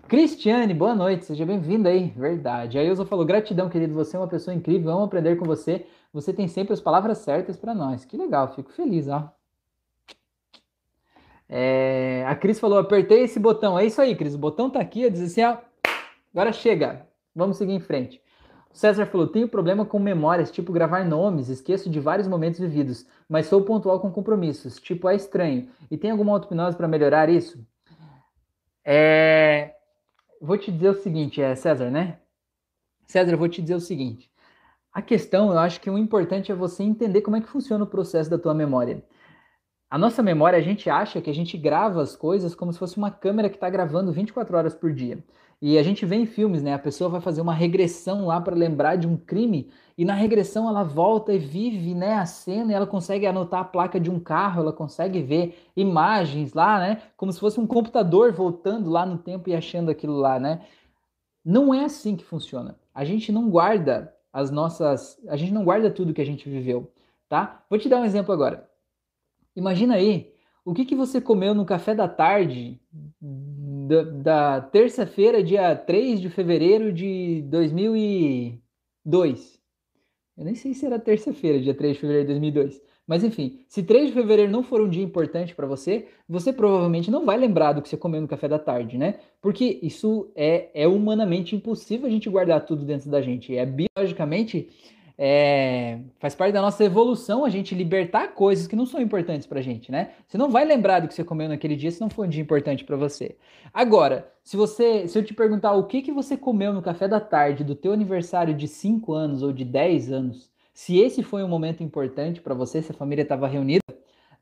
Cristiane, 0.08 0.74
boa 0.74 0.96
noite, 0.96 1.26
seja 1.26 1.46
bem-vinda 1.46 1.90
aí, 1.90 2.14
verdade. 2.16 2.80
A 2.80 2.84
Ilza 2.84 3.06
falou, 3.06 3.26
gratidão, 3.26 3.70
querido, 3.70 3.94
você 3.94 4.16
é 4.16 4.20
uma 4.20 4.28
pessoa 4.28 4.56
incrível, 4.56 4.92
amo 4.92 5.04
aprender 5.04 5.36
com 5.36 5.46
você. 5.46 5.86
Você 6.12 6.34
tem 6.34 6.48
sempre 6.48 6.74
as 6.74 6.82
palavras 6.82 7.20
certas 7.20 7.58
para 7.58 7.76
nós. 7.76 8.06
Que 8.06 8.18
legal, 8.18 8.54
fico 8.56 8.72
feliz, 8.72 9.08
ó. 9.08 9.32
É, 11.48 12.24
a 12.28 12.36
Cris 12.36 12.60
falou, 12.60 12.78
apertei 12.78 13.24
esse 13.24 13.40
botão. 13.40 13.78
É 13.78 13.86
isso 13.86 14.02
aí, 14.02 14.16
Cris, 14.16 14.36
o 14.36 14.38
botão 14.40 14.70
tá 14.70 14.80
aqui, 14.80 15.10
diz 15.10 15.22
assim, 15.22 15.44
ó, 15.44 15.58
Agora 16.34 16.52
chega, 16.52 17.08
vamos 17.36 17.58
seguir 17.58 17.74
em 17.74 17.80
frente. 17.80 18.22
O 18.72 18.78
César 18.78 19.06
falou: 19.06 19.28
tenho 19.28 19.48
problema 19.48 19.86
com 19.86 20.00
memórias, 20.00 20.52
tipo 20.52 20.72
gravar 20.72 21.04
nomes, 21.04 21.50
esqueço 21.50 21.90
de 21.90 22.00
vários 22.00 22.28
momentos 22.28 22.60
vividos, 22.60 23.06
mas 23.28 23.48
sou 23.48 23.64
pontual 23.64 24.00
com 24.00 24.12
compromissos, 24.12 24.80
tipo 24.80 25.10
é 25.10 25.16
estranho. 25.16 25.70
E 25.90 25.98
tem 25.98 26.12
alguma 26.12 26.34
auto-hipnose 26.34 26.78
para 26.78 26.88
melhorar 26.88 27.30
isso? 27.30 27.66
É... 28.86 29.76
Vou 30.42 30.58
te 30.58 30.72
dizer 30.72 30.90
o 30.90 31.02
seguinte, 31.02 31.42
é 31.42 31.56
César, 31.56 31.90
né? 31.90 32.20
César, 33.08 33.36
vou 33.36 33.50
te 33.50 33.62
dizer 33.62 33.76
o 33.76 33.80
seguinte. 33.80 34.32
A 34.94 35.02
questão, 35.02 35.52
eu 35.52 35.60
acho 35.60 35.82
que 35.82 35.90
o 35.90 35.98
importante 35.98 36.52
é 36.52 36.56
você 36.56 36.84
entender 36.84 37.22
como 37.22 37.36
é 37.36 37.42
que 37.42 37.48
funciona 37.48 37.84
o 37.84 37.88
processo 37.88 38.30
da 38.30 38.38
tua 38.38 38.54
memória. 38.54 39.04
A 39.90 39.98
nossa 39.98 40.22
memória, 40.22 40.58
a 40.58 40.62
gente 40.62 40.90
acha 40.90 41.20
que 41.20 41.30
a 41.30 41.34
gente 41.34 41.58
grava 41.58 42.02
as 42.02 42.16
coisas 42.16 42.54
como 42.54 42.72
se 42.72 42.80
fosse 42.80 42.98
uma 42.98 43.10
câmera 43.10 43.50
que 43.50 43.56
está 43.56 43.70
gravando 43.70 44.14
24 44.14 44.56
horas 44.56 44.76
por 44.76 44.94
dia. 44.94 45.24
E 45.62 45.78
a 45.78 45.84
gente 45.84 46.06
vê 46.06 46.16
em 46.16 46.26
filmes, 46.26 46.64
né? 46.64 46.74
A 46.74 46.80
pessoa 46.80 47.10
vai 47.10 47.20
fazer 47.20 47.42
uma 47.42 47.54
regressão 47.54 48.26
lá 48.26 48.40
para 48.40 48.56
lembrar 48.56 48.96
de 48.96 49.08
um 49.08 49.18
crime 49.18 49.70
e 49.98 50.06
na 50.06 50.14
regressão 50.14 50.70
ela 50.70 50.82
volta 50.82 51.34
e 51.34 51.38
vive, 51.38 51.94
né, 51.94 52.14
a 52.14 52.26
cena 52.26 52.72
e 52.72 52.74
ela 52.74 52.88
consegue 52.88 53.28
anotar 53.28 53.60
a 53.60 53.66
placa 53.66 54.00
de 54.00 54.10
um 54.10 54.18
carro, 54.18 54.62
ela 54.62 54.72
consegue 54.72 55.22
ver 55.22 55.62
imagens 55.76 56.54
lá, 56.54 56.80
né, 56.80 57.02
como 57.18 57.34
se 57.34 57.40
fosse 57.42 57.60
um 57.60 57.68
computador 57.68 58.32
voltando 58.32 58.90
lá 58.90 59.06
no 59.06 59.18
tempo 59.18 59.50
e 59.50 59.54
achando 59.54 59.92
aquilo 59.92 60.16
lá, 60.16 60.40
né? 60.40 60.66
Não 61.44 61.74
é 61.74 61.84
assim 61.84 62.16
que 62.16 62.24
funciona. 62.24 62.80
A 62.94 63.04
gente 63.04 63.30
não 63.30 63.50
guarda 63.50 64.16
as 64.32 64.50
nossas, 64.50 65.20
a 65.28 65.36
gente 65.36 65.52
não 65.52 65.66
guarda 65.66 65.92
tudo 65.92 66.14
que 66.14 66.22
a 66.22 66.26
gente 66.26 66.48
viveu, 66.48 66.90
tá? 67.28 67.62
Vou 67.70 67.78
te 67.78 67.90
dar 67.90 68.00
um 68.00 68.06
exemplo 68.06 68.34
agora. 68.34 68.70
Imagina 69.54 69.96
aí 69.96 70.34
o 70.64 70.74
que, 70.74 70.86
que 70.86 70.96
você 70.96 71.20
comeu 71.20 71.54
no 71.54 71.66
café 71.66 71.94
da 71.94 72.08
tarde 72.08 72.80
da, 73.90 74.04
da 74.04 74.62
terça-feira, 74.62 75.44
dia 75.44 75.76
3 75.76 76.22
de 76.22 76.30
fevereiro 76.30 76.94
de 76.94 77.42
2002. 77.48 79.60
Eu 80.38 80.46
nem 80.46 80.54
sei 80.54 80.76
se 80.76 80.86
era 80.86 81.00
terça-feira, 81.00 81.60
dia 81.60 81.74
3 81.74 81.96
de 81.96 82.00
fevereiro 82.00 82.28
de 82.28 82.34
2002. 82.34 82.80
Mas 83.08 83.24
enfim, 83.24 83.66
se 83.68 83.82
3 83.82 84.10
de 84.10 84.14
fevereiro 84.14 84.52
não 84.52 84.62
for 84.62 84.80
um 84.80 84.88
dia 84.88 85.04
importante 85.04 85.56
para 85.56 85.66
você, 85.66 86.06
você 86.28 86.54
provavelmente 86.54 87.10
não 87.10 87.26
vai 87.26 87.38
lembrar 87.38 87.74
do 87.74 87.82
que 87.82 87.90
você 87.90 87.98
comeu 87.98 88.22
no 88.22 88.28
café 88.28 88.48
da 88.48 88.60
tarde, 88.60 89.00
né? 89.00 89.16
Porque 89.42 89.80
isso 89.82 90.32
é, 90.36 90.70
é 90.76 90.88
humanamente 90.88 91.56
impossível 91.56 92.06
a 92.06 92.12
gente 92.12 92.30
guardar 92.30 92.68
tudo 92.68 92.86
dentro 92.86 93.10
da 93.10 93.20
gente. 93.20 93.56
É 93.56 93.66
biologicamente 93.66 94.70
é, 95.22 96.00
faz 96.18 96.34
parte 96.34 96.54
da 96.54 96.62
nossa 96.62 96.82
evolução 96.82 97.44
a 97.44 97.50
gente 97.50 97.76
libertar 97.76 98.30
coisas 98.30 98.68
que 98.68 98.76
não 98.76 98.86
são 98.86 99.02
importantes 99.02 99.46
pra 99.46 99.60
gente, 99.60 99.92
né? 99.92 100.12
Você 100.26 100.38
não 100.38 100.50
vai 100.50 100.64
lembrar 100.64 101.02
do 101.02 101.10
que 101.10 101.14
você 101.14 101.26
comeu 101.26 101.50
naquele 101.50 101.76
dia 101.76 101.92
se 101.92 102.00
não 102.00 102.10
for 102.10 102.26
um 102.26 102.30
dia 102.30 102.42
importante 102.42 102.86
para 102.86 102.96
você. 102.96 103.36
Agora, 103.74 104.32
se 104.42 104.56
você, 104.56 105.10
se 105.10 105.20
eu 105.20 105.24
te 105.26 105.34
perguntar 105.34 105.74
o 105.74 105.88
que 105.88 106.02
que 106.02 106.14
você 106.14 106.38
comeu 106.38 106.72
no 106.72 106.82
café 106.82 107.06
da 107.06 107.20
tarde 107.20 107.66
do 107.66 107.76
teu 107.76 107.92
aniversário 107.92 108.54
de 108.54 108.66
5 108.66 109.12
anos 109.12 109.44
ou 109.44 109.52
de 109.52 109.66
10 109.66 110.10
anos, 110.10 110.50
se 110.74 110.98
esse 110.98 111.22
foi 111.22 111.44
um 111.44 111.50
momento 111.50 111.84
importante 111.84 112.40
para 112.40 112.56
você, 112.56 112.82
se 112.82 112.94
a 112.94 112.96
família 112.96 113.24
estava 113.24 113.46
reunida, 113.46 113.84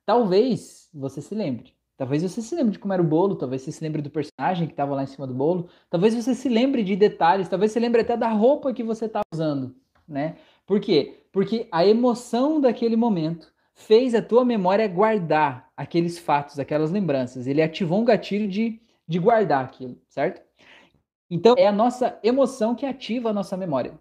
talvez 0.06 0.92
você 0.94 1.24
se 1.24 1.34
lembre. 1.34 1.74
Talvez 1.98 2.22
você 2.22 2.40
se 2.40 2.54
lembre 2.54 2.74
de 2.74 2.80
como 2.80 2.94
era 2.94 3.02
o 3.02 3.06
bolo, 3.06 3.36
talvez 3.36 3.64
você 3.64 3.72
se 3.72 3.84
lembre 3.84 4.04
do 4.04 4.12
personagem 4.12 4.68
que 4.68 4.74
estava 4.74 4.94
lá 4.94 5.02
em 5.02 5.08
cima 5.08 5.26
do 5.26 5.34
bolo, 5.34 5.70
talvez 5.90 6.14
você 6.14 6.36
se 6.36 6.48
lembre 6.48 6.84
de 6.84 6.96
detalhes, 6.96 7.50
talvez 7.50 7.72
você 7.72 7.80
lembre 7.80 8.02
até 8.02 8.16
da 8.16 8.30
roupa 8.30 8.72
que 8.72 8.84
você 8.84 9.06
está 9.06 9.22
usando, 9.34 9.76
né? 10.08 10.36
Por 10.68 10.82
quê? 10.82 11.24
Porque 11.32 11.68
a 11.72 11.86
emoção 11.88 12.60
daquele 12.60 12.98
momento 12.98 13.52
fez 13.74 14.14
a 14.14 14.22
tua 14.22 14.44
memória 14.44 14.88
guardar 14.88 15.72
aqueles 15.78 16.20
fatos, 16.20 16.60
aquelas 16.60 16.92
lembranças. 16.92 17.48
Ele 17.48 17.62
ativou 17.62 18.02
um 18.02 18.06
gatilho 18.06 18.48
de, 18.48 18.82
de 19.08 19.18
guardar 19.18 19.64
aquilo, 19.64 19.98
certo? 20.10 20.42
Então, 21.30 21.56
é 21.58 21.68
a 21.68 21.72
nossa 21.72 22.20
emoção 22.22 22.76
que 22.76 22.86
ativa 22.86 23.30
a 23.30 23.34
nossa 23.34 23.56
memória. 23.56 23.98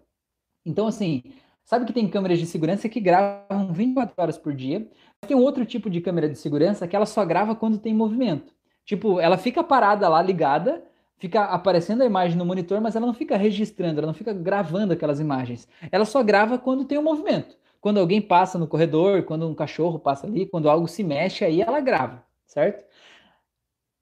Então, 0.65 0.87
assim, 0.87 1.23
sabe 1.63 1.85
que 1.85 1.93
tem 1.93 2.09
câmeras 2.09 2.39
de 2.39 2.45
segurança 2.45 2.89
que 2.89 2.99
gravam 2.99 3.71
24 3.71 4.13
horas 4.17 4.37
por 4.37 4.53
dia, 4.53 4.79
mas 5.21 5.27
tem 5.27 5.37
um 5.37 5.43
outro 5.43 5.65
tipo 5.65 5.89
de 5.89 6.01
câmera 6.01 6.27
de 6.27 6.37
segurança 6.37 6.87
que 6.87 6.95
ela 6.95 7.05
só 7.05 7.23
grava 7.23 7.55
quando 7.55 7.77
tem 7.77 7.93
movimento. 7.93 8.53
Tipo, 8.83 9.19
ela 9.19 9.37
fica 9.37 9.63
parada 9.63 10.09
lá, 10.09 10.21
ligada, 10.21 10.83
fica 11.17 11.43
aparecendo 11.45 12.01
a 12.01 12.05
imagem 12.05 12.37
no 12.37 12.45
monitor, 12.45 12.79
mas 12.81 12.95
ela 12.95 13.05
não 13.05 13.13
fica 13.13 13.37
registrando, 13.37 13.99
ela 13.99 14.07
não 14.07 14.13
fica 14.13 14.33
gravando 14.33 14.93
aquelas 14.93 15.19
imagens. 15.19 15.67
Ela 15.91 16.05
só 16.05 16.23
grava 16.23 16.57
quando 16.57 16.85
tem 16.85 16.97
um 16.97 17.03
movimento. 17.03 17.57
Quando 17.79 17.99
alguém 17.99 18.21
passa 18.21 18.57
no 18.57 18.67
corredor, 18.67 19.23
quando 19.23 19.47
um 19.47 19.55
cachorro 19.55 19.99
passa 19.99 20.27
ali, 20.27 20.45
quando 20.45 20.69
algo 20.69 20.87
se 20.87 21.03
mexe, 21.03 21.45
aí 21.45 21.61
ela 21.61 21.79
grava, 21.79 22.23
certo? 22.45 22.85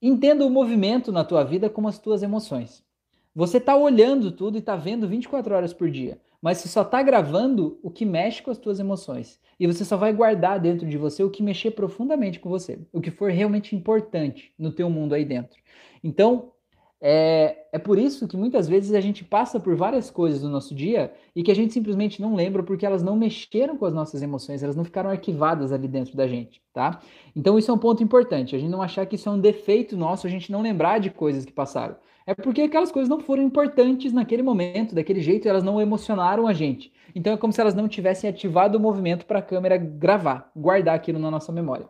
Entenda 0.02 0.46
o 0.46 0.50
movimento 0.50 1.12
na 1.12 1.24
tua 1.24 1.44
vida 1.44 1.70
como 1.70 1.88
as 1.88 2.00
tuas 2.00 2.24
emoções. 2.24 2.84
Você 3.34 3.58
está 3.58 3.76
olhando 3.76 4.32
tudo 4.32 4.58
e 4.58 4.60
está 4.60 4.76
vendo 4.76 5.08
24 5.08 5.54
horas 5.54 5.74
por 5.74 5.90
dia, 5.92 6.22
mas 6.42 6.60
você 6.60 6.70
só 6.70 6.84
está 6.84 7.04
gravando 7.04 7.78
o 7.84 7.92
que 7.92 8.06
mexe 8.06 8.42
com 8.42 8.50
as 8.50 8.58
tuas 8.58 8.80
emoções. 8.80 9.40
E 9.60 9.68
você 9.68 9.84
só 9.84 9.98
vai 9.98 10.14
guardar 10.14 10.60
dentro 10.60 10.88
de 10.88 10.98
você 10.98 11.24
o 11.24 11.30
que 11.30 11.44
mexer 11.44 11.72
profundamente 11.72 12.40
com 12.40 12.50
você, 12.50 12.80
o 12.94 13.02
que 13.02 13.12
for 13.12 13.30
realmente 13.30 13.76
importante 13.76 14.54
no 14.58 14.72
teu 14.72 14.90
mundo 14.90 15.14
aí 15.14 15.26
dentro. 15.26 15.58
Então, 16.04 16.54
é, 17.02 17.68
é 17.74 17.78
por 17.78 18.00
isso 18.00 18.28
que 18.28 18.38
muitas 18.38 18.68
vezes 18.68 18.94
a 18.94 19.02
gente 19.02 19.24
passa 19.24 19.60
por 19.60 19.76
várias 19.76 20.10
coisas 20.10 20.42
no 20.42 20.50
nosso 20.50 20.74
dia 20.74 21.14
e 21.36 21.44
que 21.44 21.52
a 21.52 21.56
gente 21.56 21.74
simplesmente 21.74 22.22
não 22.22 22.36
lembra 22.36 22.64
porque 22.64 22.86
elas 22.86 23.04
não 23.04 23.16
mexeram 23.16 23.78
com 23.78 23.86
as 23.86 23.94
nossas 23.94 24.22
emoções, 24.22 24.64
elas 24.64 24.76
não 24.76 24.84
ficaram 24.84 25.10
arquivadas 25.10 25.72
ali 25.72 25.88
dentro 25.88 26.16
da 26.16 26.28
gente, 26.28 26.62
tá? 26.74 27.00
Então 27.36 27.60
isso 27.60 27.70
é 27.70 27.74
um 27.74 27.78
ponto 27.78 28.02
importante, 28.02 28.56
a 28.56 28.60
gente 28.60 28.70
não 28.70 28.82
achar 28.82 29.06
que 29.06 29.16
isso 29.16 29.30
é 29.30 29.32
um 29.32 29.40
defeito 29.40 29.98
nosso, 29.98 30.26
a 30.26 30.30
gente 30.30 30.52
não 30.52 30.62
lembrar 30.62 31.00
de 31.00 31.10
coisas 31.10 31.46
que 31.46 31.52
passaram. 31.52 31.96
É 32.28 32.34
porque 32.34 32.64
aquelas 32.64 32.92
coisas 32.92 33.08
não 33.08 33.20
foram 33.20 33.44
importantes 33.44 34.12
naquele 34.12 34.42
momento, 34.42 34.96
daquele 34.96 35.22
jeito, 35.22 35.48
elas 35.48 35.64
não 35.64 35.80
emocionaram 35.80 36.48
a 36.48 36.54
gente. 36.54 36.92
Então 37.14 37.34
é 37.34 37.38
como 37.38 37.54
se 37.54 37.62
elas 37.62 37.76
não 37.76 37.88
tivessem 37.88 38.28
ativado 38.28 38.78
o 38.78 38.82
movimento 38.82 39.26
para 39.28 39.40
a 39.40 39.44
câmera 39.44 39.78
gravar, 39.78 40.50
guardar 40.56 40.96
aquilo 40.96 41.20
na 41.20 41.30
nossa 41.30 41.52
memória. 41.52 41.88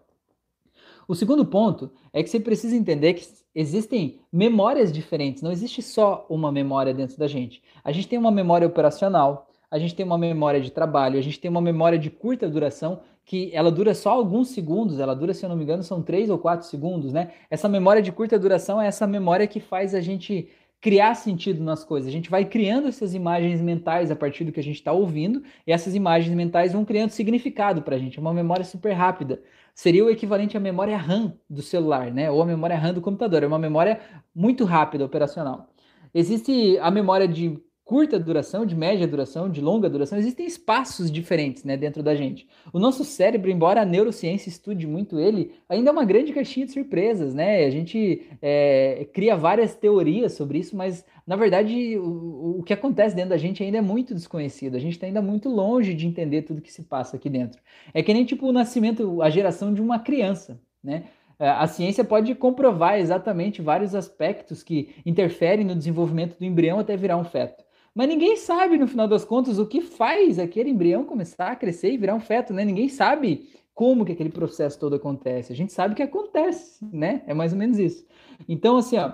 O 1.07 1.15
segundo 1.15 1.45
ponto 1.45 1.91
é 2.11 2.23
que 2.23 2.29
você 2.29 2.39
precisa 2.39 2.75
entender 2.75 3.13
que 3.13 3.27
existem 3.53 4.19
memórias 4.31 4.91
diferentes, 4.91 5.43
não 5.43 5.51
existe 5.51 5.81
só 5.81 6.25
uma 6.29 6.51
memória 6.51 6.93
dentro 6.93 7.17
da 7.17 7.27
gente. 7.27 7.61
A 7.83 7.91
gente 7.91 8.07
tem 8.07 8.17
uma 8.17 8.31
memória 8.31 8.67
operacional, 8.67 9.47
a 9.69 9.77
gente 9.77 9.95
tem 9.95 10.05
uma 10.05 10.17
memória 10.17 10.59
de 10.59 10.71
trabalho, 10.71 11.17
a 11.17 11.21
gente 11.21 11.39
tem 11.39 11.49
uma 11.49 11.61
memória 11.61 11.97
de 11.97 12.09
curta 12.09 12.49
duração, 12.49 13.01
que 13.25 13.49
ela 13.53 13.71
dura 13.71 13.95
só 13.95 14.11
alguns 14.11 14.49
segundos, 14.49 14.99
ela 14.99 15.15
dura, 15.15 15.33
se 15.33 15.43
eu 15.43 15.49
não 15.49 15.55
me 15.55 15.63
engano, 15.63 15.81
são 15.81 16.01
três 16.01 16.29
ou 16.29 16.37
quatro 16.37 16.67
segundos, 16.67 17.11
né? 17.11 17.31
Essa 17.49 17.67
memória 17.67 18.01
de 18.01 18.11
curta 18.11 18.37
duração 18.37 18.79
é 18.79 18.87
essa 18.87 19.07
memória 19.07 19.47
que 19.47 19.59
faz 19.59 19.95
a 19.95 20.01
gente 20.01 20.47
criar 20.79 21.15
sentido 21.15 21.63
nas 21.63 21.83
coisas. 21.83 22.07
A 22.07 22.11
gente 22.11 22.29
vai 22.29 22.45
criando 22.45 22.87
essas 22.87 23.15
imagens 23.15 23.59
mentais 23.59 24.11
a 24.11 24.15
partir 24.15 24.43
do 24.43 24.51
que 24.51 24.59
a 24.59 24.63
gente 24.63 24.75
está 24.75 24.91
ouvindo, 24.91 25.41
e 25.65 25.71
essas 25.71 25.95
imagens 25.95 26.35
mentais 26.35 26.73
vão 26.73 26.85
criando 26.85 27.09
significado 27.09 27.81
para 27.81 27.95
a 27.95 27.99
gente. 27.99 28.19
É 28.19 28.21
uma 28.21 28.33
memória 28.33 28.63
super 28.63 28.93
rápida. 28.93 29.41
Seria 29.75 30.05
o 30.05 30.09
equivalente 30.09 30.55
à 30.55 30.59
memória 30.59 30.97
RAM 30.97 31.37
do 31.49 31.61
celular, 31.61 32.09
né? 32.11 32.31
Ou 32.31 32.41
a 32.41 32.45
memória 32.45 32.77
RAM 32.77 32.93
do 32.93 33.01
computador. 33.01 33.43
É 33.43 33.47
uma 33.47 33.59
memória 33.59 33.99
muito 34.33 34.63
rápida, 34.63 35.03
operacional. 35.05 35.69
Existe 36.13 36.77
a 36.79 36.89
memória 36.89 37.27
de 37.27 37.61
curta 37.85 38.19
duração, 38.19 38.65
de 38.65 38.75
média 38.75 39.07
duração, 39.07 39.47
de 39.47 39.61
longa 39.61 39.87
duração, 39.87 40.17
existem 40.17 40.47
espaços 40.47 41.11
diferentes 41.11 41.63
né, 41.63 41.77
dentro 41.77 42.01
da 42.01 42.15
gente. 42.15 42.47
O 42.73 42.79
nosso 42.79 43.05
cérebro, 43.05 43.51
embora 43.51 43.81
a 43.81 43.85
neurociência 43.85 44.49
estude 44.49 44.87
muito 44.87 45.19
ele, 45.19 45.53
ainda 45.69 45.91
é 45.91 45.93
uma 45.93 46.03
grande 46.03 46.33
caixinha 46.33 46.65
de 46.65 46.71
surpresas, 46.71 47.35
né? 47.35 47.63
A 47.63 47.69
gente 47.69 48.27
é, 48.41 49.07
cria 49.13 49.37
várias 49.37 49.75
teorias 49.75 50.33
sobre 50.33 50.57
isso, 50.57 50.75
mas 50.75 51.05
na 51.27 51.35
verdade 51.35 51.95
o, 51.99 52.57
o, 52.59 52.63
que 52.63 52.73
acontece 52.73 53.15
dentro 53.15 53.29
da 53.29 53.37
gente 53.37 53.63
ainda 53.63 53.77
é 53.77 53.81
muito 53.81 54.15
desconhecido. 54.15 54.75
A 54.75 54.79
gente 54.79 54.93
está 54.93 55.05
ainda 55.05 55.21
muito 55.21 55.47
longe 55.47 55.93
de 55.93 56.07
entender 56.07 56.41
tudo 56.41 56.61
que 56.61 56.73
se 56.73 56.83
passa 56.83 57.17
aqui 57.17 57.29
dentro. 57.29 57.61
É 57.93 58.01
que 58.01 58.13
nem 58.15 58.25
tipo 58.25 58.47
o 58.47 58.51
nascimento, 58.51 59.21
a 59.21 59.29
geração 59.29 59.71
de 59.71 59.81
uma 59.81 59.99
criança, 59.99 60.59
né? 60.83 61.03
É, 61.37 61.49
a 61.49 61.67
ciência 61.67 62.03
pode 62.03 62.33
comprovar 62.33 62.97
exatamente 62.97 63.61
vários 63.61 63.93
aspectos 63.93 64.63
que 64.63 64.95
interferem 65.05 65.65
no 65.65 65.75
desenvolvimento 65.75 66.39
do 66.39 66.45
embrião 66.45 66.79
até 66.79 66.95
virar 66.95 67.17
um 67.17 67.25
feto. 67.25 67.64
Mas 67.95 68.09
ninguém 68.09 68.35
sabe, 68.35 68.77
no 68.77 68.89
final 68.89 69.07
das 69.07 69.23
contas, 69.23 69.57
o 69.57 69.65
que 69.65 69.79
faz 69.79 70.37
aquele 70.37 70.69
embrião 70.69 71.05
começar 71.05 71.53
a 71.53 71.55
crescer 71.55 71.93
e 71.93 71.97
virar 71.97 72.13
um 72.13 72.19
feto, 72.19 72.53
né? 72.53 72.65
Ninguém 72.65 72.89
sabe 72.89 73.49
como 73.73 74.03
que 74.05 74.11
aquele 74.11 74.29
processo 74.29 74.77
todo 74.77 74.97
acontece. 74.97 75.53
A 75.53 75.55
gente 75.55 75.71
sabe 75.71 75.95
que 75.95 76.03
acontece, 76.03 76.83
né? 76.91 77.23
É 77.25 77.33
mais 77.33 77.53
ou 77.53 77.57
menos 77.57 77.79
isso. 77.79 78.05
Então, 78.49 78.75
assim, 78.75 78.97
ó, 78.97 79.13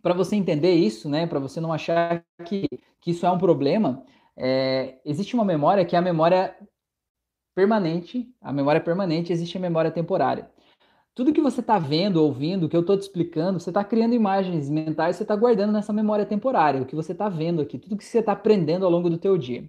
para 0.00 0.14
você 0.14 0.36
entender 0.36 0.72
isso, 0.72 1.08
né? 1.08 1.26
Para 1.26 1.40
você 1.40 1.60
não 1.60 1.72
achar 1.72 2.24
que, 2.44 2.68
que 3.00 3.10
isso 3.10 3.26
é 3.26 3.30
um 3.30 3.38
problema, 3.38 4.04
é, 4.36 5.00
existe 5.04 5.34
uma 5.34 5.44
memória 5.44 5.84
que 5.84 5.96
é 5.96 5.98
a 5.98 6.02
memória 6.02 6.56
permanente. 7.56 8.32
A 8.40 8.52
memória 8.52 8.80
permanente 8.80 9.32
existe 9.32 9.58
a 9.58 9.60
memória 9.60 9.90
temporária 9.90 10.48
tudo 11.16 11.32
que 11.32 11.40
você 11.40 11.60
está 11.60 11.78
vendo, 11.78 12.22
ouvindo, 12.22 12.68
que 12.68 12.76
eu 12.76 12.82
estou 12.82 12.94
te 12.94 13.00
explicando, 13.00 13.58
você 13.58 13.70
está 13.70 13.82
criando 13.82 14.14
imagens 14.14 14.68
mentais, 14.68 15.16
você 15.16 15.22
está 15.22 15.34
guardando 15.34 15.72
nessa 15.72 15.90
memória 15.90 16.26
temporária, 16.26 16.82
o 16.82 16.84
que 16.84 16.94
você 16.94 17.12
está 17.12 17.26
vendo 17.26 17.62
aqui, 17.62 17.78
tudo 17.78 17.96
que 17.96 18.04
você 18.04 18.18
está 18.18 18.32
aprendendo 18.32 18.84
ao 18.84 18.90
longo 18.90 19.08
do 19.08 19.16
teu 19.16 19.38
dia. 19.38 19.64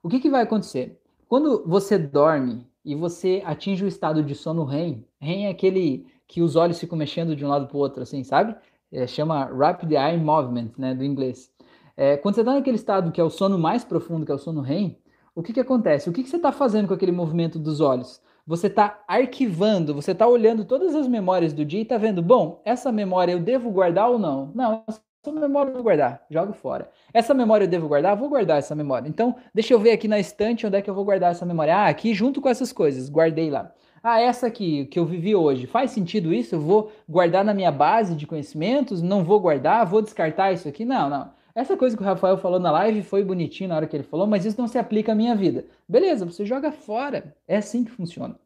O 0.00 0.08
que, 0.08 0.20
que 0.20 0.30
vai 0.30 0.42
acontecer? 0.42 1.00
Quando 1.28 1.64
você 1.66 1.98
dorme 1.98 2.64
e 2.84 2.94
você 2.94 3.42
atinge 3.44 3.84
o 3.84 3.88
estado 3.88 4.22
de 4.22 4.36
sono 4.36 4.64
REM, 4.64 5.04
REM 5.20 5.46
é 5.46 5.50
aquele 5.50 6.06
que 6.28 6.40
os 6.40 6.54
olhos 6.54 6.78
ficam 6.78 6.96
mexendo 6.96 7.34
de 7.34 7.44
um 7.44 7.48
lado 7.48 7.66
para 7.66 7.76
o 7.76 7.80
outro, 7.80 8.04
assim, 8.04 8.22
sabe? 8.22 8.54
É, 8.92 9.08
chama 9.08 9.46
Rapid 9.46 9.90
Eye 9.90 10.16
Movement, 10.16 10.70
né, 10.78 10.94
do 10.94 11.02
inglês. 11.02 11.50
É, 11.96 12.16
quando 12.16 12.36
você 12.36 12.42
está 12.42 12.54
naquele 12.54 12.76
estado 12.76 13.10
que 13.10 13.20
é 13.20 13.24
o 13.24 13.30
sono 13.30 13.58
mais 13.58 13.84
profundo, 13.84 14.24
que 14.24 14.30
é 14.30 14.34
o 14.36 14.38
sono 14.38 14.60
REM, 14.60 14.96
o 15.34 15.42
que, 15.42 15.52
que 15.52 15.60
acontece? 15.60 16.08
O 16.08 16.12
que, 16.12 16.22
que 16.22 16.30
você 16.30 16.36
está 16.36 16.52
fazendo 16.52 16.86
com 16.86 16.94
aquele 16.94 17.10
movimento 17.10 17.58
dos 17.58 17.80
olhos? 17.80 18.20
Você 18.46 18.68
está 18.68 19.02
arquivando, 19.08 19.92
você 19.94 20.12
está 20.12 20.26
olhando 20.26 20.64
todas 20.64 20.94
as 20.94 21.08
memórias 21.08 21.52
do 21.52 21.64
dia 21.64 21.80
e 21.80 21.82
está 21.82 21.98
vendo, 21.98 22.22
bom, 22.22 22.62
essa 22.64 22.92
memória 22.92 23.32
eu 23.32 23.40
devo 23.40 23.70
guardar 23.70 24.08
ou 24.08 24.18
não? 24.18 24.52
Não, 24.54 24.84
essa 24.86 25.32
memória 25.32 25.70
eu 25.70 25.74
vou 25.74 25.82
guardar, 25.82 26.24
jogo 26.30 26.52
fora. 26.52 26.88
Essa 27.12 27.34
memória 27.34 27.64
eu 27.64 27.68
devo 27.68 27.88
guardar? 27.88 28.16
Vou 28.16 28.28
guardar 28.28 28.58
essa 28.58 28.74
memória. 28.74 29.08
Então, 29.08 29.34
deixa 29.52 29.74
eu 29.74 29.80
ver 29.80 29.90
aqui 29.90 30.06
na 30.06 30.20
estante 30.20 30.64
onde 30.64 30.76
é 30.76 30.82
que 30.82 30.88
eu 30.88 30.94
vou 30.94 31.04
guardar 31.04 31.32
essa 31.32 31.44
memória. 31.44 31.76
Ah, 31.76 31.88
aqui 31.88 32.14
junto 32.14 32.40
com 32.40 32.48
essas 32.48 32.72
coisas, 32.72 33.08
guardei 33.10 33.50
lá. 33.50 33.72
Ah, 34.00 34.20
essa 34.20 34.46
aqui 34.46 34.86
que 34.86 35.00
eu 35.00 35.04
vivi 35.04 35.34
hoje, 35.34 35.66
faz 35.66 35.90
sentido 35.90 36.32
isso? 36.32 36.54
Eu 36.54 36.60
vou 36.60 36.92
guardar 37.08 37.44
na 37.44 37.52
minha 37.52 37.72
base 37.72 38.14
de 38.14 38.24
conhecimentos? 38.24 39.02
Não 39.02 39.24
vou 39.24 39.40
guardar? 39.40 39.84
Vou 39.84 40.00
descartar 40.00 40.52
isso 40.52 40.68
aqui? 40.68 40.84
Não, 40.84 41.10
não. 41.10 41.35
Essa 41.56 41.74
coisa 41.74 41.96
que 41.96 42.02
o 42.02 42.06
Rafael 42.06 42.36
falou 42.36 42.60
na 42.60 42.70
live 42.70 43.02
foi 43.02 43.24
bonitinho 43.24 43.70
na 43.70 43.76
hora 43.76 43.86
que 43.86 43.96
ele 43.96 44.04
falou, 44.04 44.26
mas 44.26 44.44
isso 44.44 44.60
não 44.60 44.68
se 44.68 44.76
aplica 44.78 45.12
à 45.12 45.14
minha 45.14 45.34
vida. 45.34 45.64
Beleza, 45.88 46.26
você 46.26 46.44
joga 46.44 46.70
fora. 46.70 47.34
É 47.48 47.56
assim 47.56 47.82
que 47.82 47.90
funciona. 47.90 48.38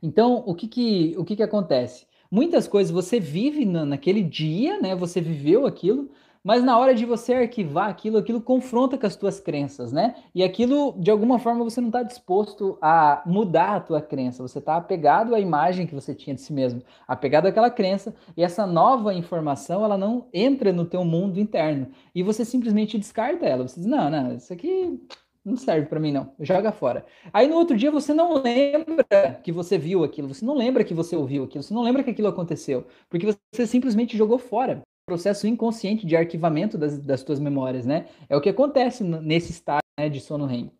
Então, 0.00 0.44
o 0.46 0.54
que 0.54 0.68
que, 0.68 1.14
o 1.18 1.24
que, 1.24 1.34
que 1.34 1.42
acontece? 1.42 2.06
Muitas 2.30 2.68
coisas 2.68 2.92
você 2.92 3.18
vive 3.18 3.64
na, 3.64 3.84
naquele 3.84 4.22
dia, 4.22 4.80
né? 4.80 4.94
Você 4.94 5.20
viveu 5.20 5.66
aquilo, 5.66 6.12
mas 6.44 6.62
na 6.64 6.78
hora 6.78 6.94
de 6.94 7.04
você 7.04 7.34
arquivar 7.34 7.88
aquilo, 7.88 8.18
aquilo 8.18 8.40
confronta 8.40 8.98
com 8.98 9.06
as 9.06 9.16
tuas 9.16 9.38
crenças, 9.38 9.92
né? 9.92 10.14
E 10.34 10.42
aquilo, 10.42 10.94
de 10.98 11.10
alguma 11.10 11.38
forma, 11.38 11.62
você 11.64 11.80
não 11.80 11.88
está 11.88 12.02
disposto 12.02 12.78
a 12.82 13.22
mudar 13.26 13.76
a 13.76 13.80
tua 13.80 14.00
crença, 14.00 14.42
você 14.42 14.58
está 14.58 14.76
apegado 14.76 15.34
à 15.34 15.40
imagem 15.40 15.86
que 15.86 15.94
você 15.94 16.14
tinha 16.14 16.34
de 16.34 16.40
si 16.40 16.52
mesmo, 16.52 16.82
apegado 17.06 17.46
àquela 17.46 17.70
crença, 17.70 18.14
e 18.36 18.42
essa 18.42 18.66
nova 18.66 19.14
informação, 19.14 19.84
ela 19.84 19.96
não 19.96 20.26
entra 20.32 20.72
no 20.72 20.84
teu 20.84 21.04
mundo 21.04 21.38
interno, 21.38 21.88
e 22.14 22.22
você 22.22 22.44
simplesmente 22.44 22.98
descarta 22.98 23.46
ela, 23.46 23.66
você 23.66 23.80
diz, 23.80 23.88
não, 23.88 24.10
não, 24.10 24.34
isso 24.34 24.52
aqui 24.52 25.00
não 25.44 25.56
serve 25.56 25.86
para 25.86 25.98
mim 25.98 26.12
não, 26.12 26.32
joga 26.40 26.70
fora. 26.70 27.04
Aí 27.32 27.48
no 27.48 27.56
outro 27.56 27.76
dia 27.76 27.90
você 27.90 28.14
não 28.14 28.34
lembra 28.34 29.40
que 29.42 29.50
você 29.50 29.76
viu 29.76 30.04
aquilo, 30.04 30.28
você 30.28 30.44
não 30.44 30.54
lembra 30.54 30.84
que 30.84 30.94
você 30.94 31.16
ouviu 31.16 31.44
aquilo, 31.44 31.62
você 31.62 31.74
não 31.74 31.82
lembra 31.82 32.04
que 32.04 32.10
aquilo 32.10 32.28
aconteceu, 32.28 32.86
porque 33.08 33.26
você 33.26 33.66
simplesmente 33.66 34.16
jogou 34.16 34.38
fora. 34.38 34.82
Processo 35.06 35.46
inconsciente 35.46 36.06
de 36.06 36.16
arquivamento 36.16 36.78
das, 36.78 36.98
das 36.98 37.22
tuas 37.22 37.40
memórias, 37.40 37.84
né? 37.84 38.06
É 38.28 38.36
o 38.36 38.40
que 38.40 38.48
acontece 38.48 39.02
nesse 39.02 39.50
estado 39.50 39.82
né, 39.98 40.08
de 40.08 40.20
sono 40.20 40.46
REM. 40.46 40.70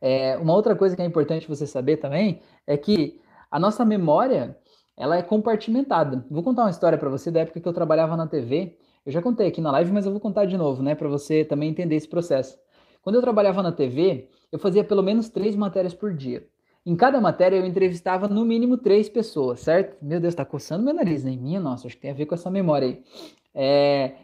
É, 0.00 0.36
uma 0.36 0.54
outra 0.54 0.76
coisa 0.76 0.94
que 0.94 1.02
é 1.02 1.04
importante 1.04 1.48
você 1.48 1.66
saber 1.66 1.96
também 1.96 2.40
é 2.66 2.76
que 2.76 3.20
a 3.50 3.58
nossa 3.58 3.84
memória 3.84 4.56
ela 4.96 5.16
é 5.16 5.22
compartimentada. 5.22 6.24
Vou 6.30 6.42
contar 6.42 6.62
uma 6.62 6.70
história 6.70 6.96
para 6.96 7.08
você 7.08 7.30
da 7.30 7.40
época 7.40 7.60
que 7.60 7.68
eu 7.68 7.72
trabalhava 7.72 8.16
na 8.16 8.26
TV. 8.26 8.78
Eu 9.04 9.12
já 9.12 9.20
contei 9.20 9.48
aqui 9.48 9.60
na 9.60 9.70
live, 9.72 9.92
mas 9.92 10.06
eu 10.06 10.12
vou 10.12 10.20
contar 10.20 10.46
de 10.46 10.56
novo, 10.56 10.82
né, 10.82 10.94
para 10.94 11.08
você 11.08 11.44
também 11.44 11.70
entender 11.70 11.96
esse 11.96 12.08
processo. 12.08 12.58
Quando 13.02 13.16
eu 13.16 13.22
trabalhava 13.22 13.62
na 13.62 13.70
TV, 13.70 14.28
eu 14.50 14.58
fazia 14.58 14.82
pelo 14.82 15.02
menos 15.02 15.28
três 15.28 15.54
matérias 15.54 15.94
por 15.94 16.12
dia. 16.12 16.46
Em 16.86 16.94
cada 16.94 17.20
matéria 17.20 17.56
eu 17.56 17.66
entrevistava 17.66 18.28
no 18.28 18.44
mínimo 18.44 18.78
três 18.78 19.08
pessoas, 19.08 19.58
certo? 19.60 19.96
Meu 20.00 20.20
Deus, 20.20 20.36
tá 20.36 20.44
coçando 20.44 20.84
meu 20.84 20.94
nariz, 20.94 21.24
né? 21.24 21.32
Minha 21.36 21.58
nossa, 21.58 21.88
acho 21.88 21.96
que 21.96 22.02
tem 22.02 22.12
a 22.12 22.14
ver 22.14 22.26
com 22.26 22.34
essa 22.36 22.48
memória 22.48 22.86
aí. 22.88 23.04
É... 23.52 24.16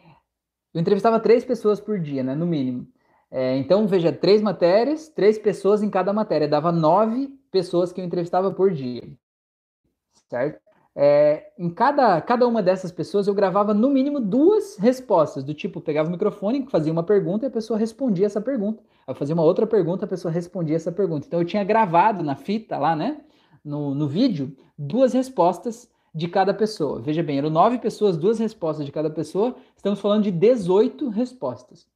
Eu 0.73 0.81
entrevistava 0.81 1.19
três 1.21 1.45
pessoas 1.45 1.81
por 1.81 1.99
dia, 2.01 2.23
né? 2.23 2.35
No 2.37 2.47
mínimo. 2.47 2.87
É, 3.31 3.57
então, 3.57 3.87
veja, 3.89 4.13
três 4.13 4.41
matérias, 4.43 5.09
três 5.09 5.39
pessoas 5.39 5.83
em 5.83 5.91
cada 5.91 6.13
matéria. 6.13 6.49
Dava 6.49 6.71
nove 6.71 7.29
pessoas 7.51 7.93
que 7.93 8.01
eu 8.01 8.05
entrevistava 8.05 8.53
por 8.53 8.71
dia. 8.73 9.03
Certo? 10.31 10.62
É, 10.95 11.51
em 11.59 11.71
cada, 11.71 12.21
cada 12.21 12.47
uma 12.47 12.63
dessas 12.63 12.93
pessoas 12.93 13.27
eu 13.27 13.35
gravava 13.35 13.73
no 13.73 13.89
mínimo 13.89 14.21
duas 14.21 14.77
respostas, 14.77 15.43
do 15.43 15.55
tipo, 15.55 15.81
pegava 15.81 16.09
o 16.09 16.13
microfone, 16.13 16.67
fazia 16.71 16.93
uma 16.93 17.03
pergunta 17.03 17.47
e 17.47 17.49
a 17.49 17.51
pessoa 17.51 17.79
respondia 17.79 18.27
essa 18.27 18.41
pergunta. 18.41 18.83
Eu 19.07 19.15
fazia 19.15 19.35
uma 19.35 19.43
outra 19.43 19.67
pergunta, 19.67 20.05
a 20.05 20.09
pessoa 20.09 20.31
respondia 20.31 20.77
essa 20.77 20.93
pergunta. 20.93 21.27
Então 21.27 21.41
eu 21.41 21.47
tinha 21.47 21.65
gravado 21.65 22.23
na 22.23 22.37
fita 22.37 22.77
lá, 22.77 22.95
né, 22.95 23.21
no, 23.65 23.95
no 23.95 24.07
vídeo, 24.07 24.55
duas 24.77 25.13
respostas 25.13 25.91
de 26.15 26.29
cada 26.29 26.53
pessoa. 26.53 27.01
Veja 27.01 27.23
bem, 27.23 27.39
eram 27.39 27.49
nove 27.49 27.79
pessoas, 27.79 28.17
duas 28.17 28.39
respostas 28.39 28.85
de 28.85 28.93
cada 28.93 29.09
pessoa, 29.09 29.57
estamos 29.75 29.99
falando 30.01 30.25
de 30.25 30.31
18 30.31 31.09
respostas. 31.09 31.87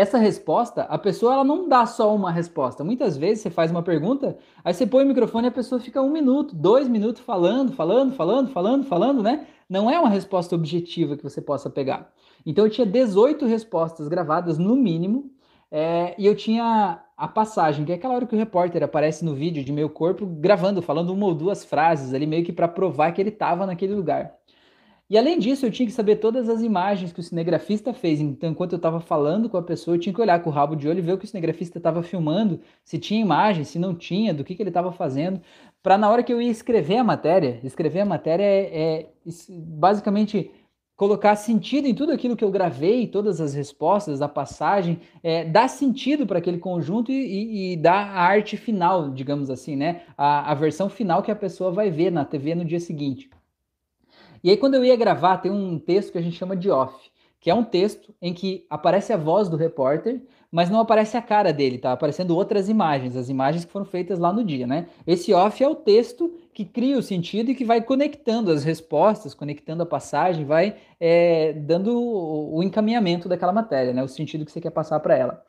Essa 0.00 0.16
resposta, 0.16 0.84
a 0.84 0.96
pessoa 0.96 1.34
ela 1.34 1.44
não 1.44 1.68
dá 1.68 1.84
só 1.84 2.14
uma 2.16 2.32
resposta. 2.32 2.82
Muitas 2.82 3.18
vezes 3.18 3.42
você 3.42 3.50
faz 3.50 3.70
uma 3.70 3.82
pergunta, 3.82 4.38
aí 4.64 4.72
você 4.72 4.86
põe 4.86 5.04
o 5.04 5.06
microfone 5.06 5.46
e 5.46 5.48
a 5.48 5.52
pessoa 5.52 5.78
fica 5.78 6.00
um 6.00 6.08
minuto, 6.08 6.56
dois 6.56 6.88
minutos 6.88 7.20
falando, 7.20 7.74
falando, 7.74 8.14
falando, 8.14 8.48
falando, 8.50 8.84
falando, 8.86 9.22
né? 9.22 9.46
Não 9.68 9.90
é 9.90 9.98
uma 9.98 10.08
resposta 10.08 10.54
objetiva 10.54 11.18
que 11.18 11.22
você 11.22 11.42
possa 11.42 11.68
pegar. 11.68 12.10
Então 12.46 12.64
eu 12.64 12.70
tinha 12.70 12.86
18 12.86 13.44
respostas 13.44 14.08
gravadas 14.08 14.56
no 14.56 14.74
mínimo, 14.74 15.30
é, 15.70 16.14
e 16.16 16.24
eu 16.24 16.34
tinha 16.34 17.04
a 17.14 17.28
passagem, 17.28 17.84
que 17.84 17.92
é 17.92 17.96
aquela 17.96 18.14
hora 18.14 18.26
que 18.26 18.34
o 18.34 18.38
repórter 18.38 18.82
aparece 18.82 19.22
no 19.22 19.34
vídeo 19.34 19.62
de 19.62 19.70
meu 19.70 19.90
corpo 19.90 20.24
gravando, 20.24 20.80
falando 20.80 21.12
uma 21.12 21.26
ou 21.26 21.34
duas 21.34 21.62
frases 21.62 22.14
ali, 22.14 22.26
meio 22.26 22.42
que 22.42 22.54
para 22.54 22.66
provar 22.66 23.12
que 23.12 23.20
ele 23.20 23.28
estava 23.28 23.66
naquele 23.66 23.94
lugar. 23.94 24.39
E 25.10 25.18
além 25.18 25.40
disso, 25.40 25.66
eu 25.66 25.72
tinha 25.72 25.86
que 25.86 25.92
saber 25.92 26.16
todas 26.16 26.48
as 26.48 26.62
imagens 26.62 27.12
que 27.12 27.18
o 27.18 27.22
cinegrafista 27.22 27.92
fez. 27.92 28.20
Então, 28.20 28.50
enquanto 28.50 28.74
eu 28.74 28.76
estava 28.76 29.00
falando 29.00 29.50
com 29.50 29.56
a 29.56 29.62
pessoa, 29.62 29.96
eu 29.96 30.00
tinha 30.00 30.14
que 30.14 30.20
olhar 30.20 30.40
com 30.40 30.50
o 30.50 30.52
rabo 30.52 30.76
de 30.76 30.88
olho 30.88 31.00
e 31.00 31.02
ver 31.02 31.14
o 31.14 31.18
que 31.18 31.24
o 31.24 31.28
cinegrafista 31.28 31.78
estava 31.78 32.00
filmando, 32.00 32.60
se 32.84 32.96
tinha 32.96 33.20
imagem, 33.20 33.64
se 33.64 33.76
não 33.76 33.92
tinha, 33.92 34.32
do 34.32 34.44
que, 34.44 34.54
que 34.54 34.62
ele 34.62 34.70
estava 34.70 34.92
fazendo, 34.92 35.40
para 35.82 35.98
na 35.98 36.08
hora 36.08 36.22
que 36.22 36.32
eu 36.32 36.40
ia 36.40 36.50
escrever 36.50 36.98
a 36.98 37.02
matéria, 37.04 37.58
escrever 37.64 38.00
a 38.00 38.04
matéria 38.04 38.44
é, 38.44 38.60
é 38.62 39.06
basicamente 39.48 40.48
colocar 40.94 41.34
sentido 41.34 41.88
em 41.88 41.94
tudo 41.94 42.12
aquilo 42.12 42.36
que 42.36 42.44
eu 42.44 42.50
gravei, 42.50 43.08
todas 43.08 43.40
as 43.40 43.52
respostas, 43.52 44.22
a 44.22 44.28
passagem, 44.28 45.00
é, 45.24 45.44
dar 45.44 45.66
sentido 45.66 46.24
para 46.24 46.38
aquele 46.38 46.58
conjunto 46.58 47.10
e, 47.10 47.14
e, 47.14 47.72
e, 47.72 47.76
dar 47.76 48.14
a 48.14 48.20
arte 48.20 48.56
final, 48.56 49.10
digamos 49.10 49.50
assim, 49.50 49.74
né? 49.74 50.02
A, 50.16 50.52
a 50.52 50.54
versão 50.54 50.88
final 50.88 51.22
que 51.22 51.30
a 51.32 51.36
pessoa 51.36 51.72
vai 51.72 51.90
ver 51.90 52.12
na 52.12 52.24
TV 52.24 52.54
no 52.54 52.64
dia 52.64 52.78
seguinte. 52.78 53.28
E 54.42 54.50
aí, 54.50 54.56
quando 54.56 54.74
eu 54.74 54.84
ia 54.84 54.96
gravar, 54.96 55.38
tem 55.38 55.50
um 55.50 55.78
texto 55.78 56.12
que 56.12 56.18
a 56.18 56.22
gente 56.22 56.36
chama 56.36 56.56
de 56.56 56.70
off, 56.70 57.10
que 57.40 57.50
é 57.50 57.54
um 57.54 57.64
texto 57.64 58.14
em 58.20 58.34
que 58.34 58.66
aparece 58.68 59.12
a 59.12 59.16
voz 59.16 59.48
do 59.48 59.56
repórter, 59.56 60.20
mas 60.52 60.68
não 60.68 60.80
aparece 60.80 61.16
a 61.16 61.22
cara 61.22 61.52
dele, 61.52 61.78
tá 61.78 61.92
aparecendo 61.92 62.36
outras 62.36 62.68
imagens, 62.68 63.16
as 63.16 63.28
imagens 63.28 63.64
que 63.64 63.70
foram 63.70 63.86
feitas 63.86 64.18
lá 64.18 64.32
no 64.32 64.42
dia, 64.42 64.66
né? 64.66 64.88
Esse 65.06 65.32
off 65.32 65.62
é 65.62 65.68
o 65.68 65.76
texto 65.76 66.34
que 66.52 66.64
cria 66.64 66.98
o 66.98 67.02
sentido 67.02 67.50
e 67.50 67.54
que 67.54 67.64
vai 67.64 67.80
conectando 67.80 68.50
as 68.50 68.64
respostas, 68.64 69.32
conectando 69.32 69.82
a 69.84 69.86
passagem, 69.86 70.44
vai 70.44 70.76
é, 70.98 71.52
dando 71.52 71.96
o 71.96 72.62
encaminhamento 72.62 73.28
daquela 73.28 73.52
matéria, 73.52 73.92
né? 73.92 74.02
O 74.02 74.08
sentido 74.08 74.44
que 74.44 74.50
você 74.50 74.60
quer 74.60 74.70
passar 74.70 74.98
para 75.00 75.16
ela. 75.16 75.44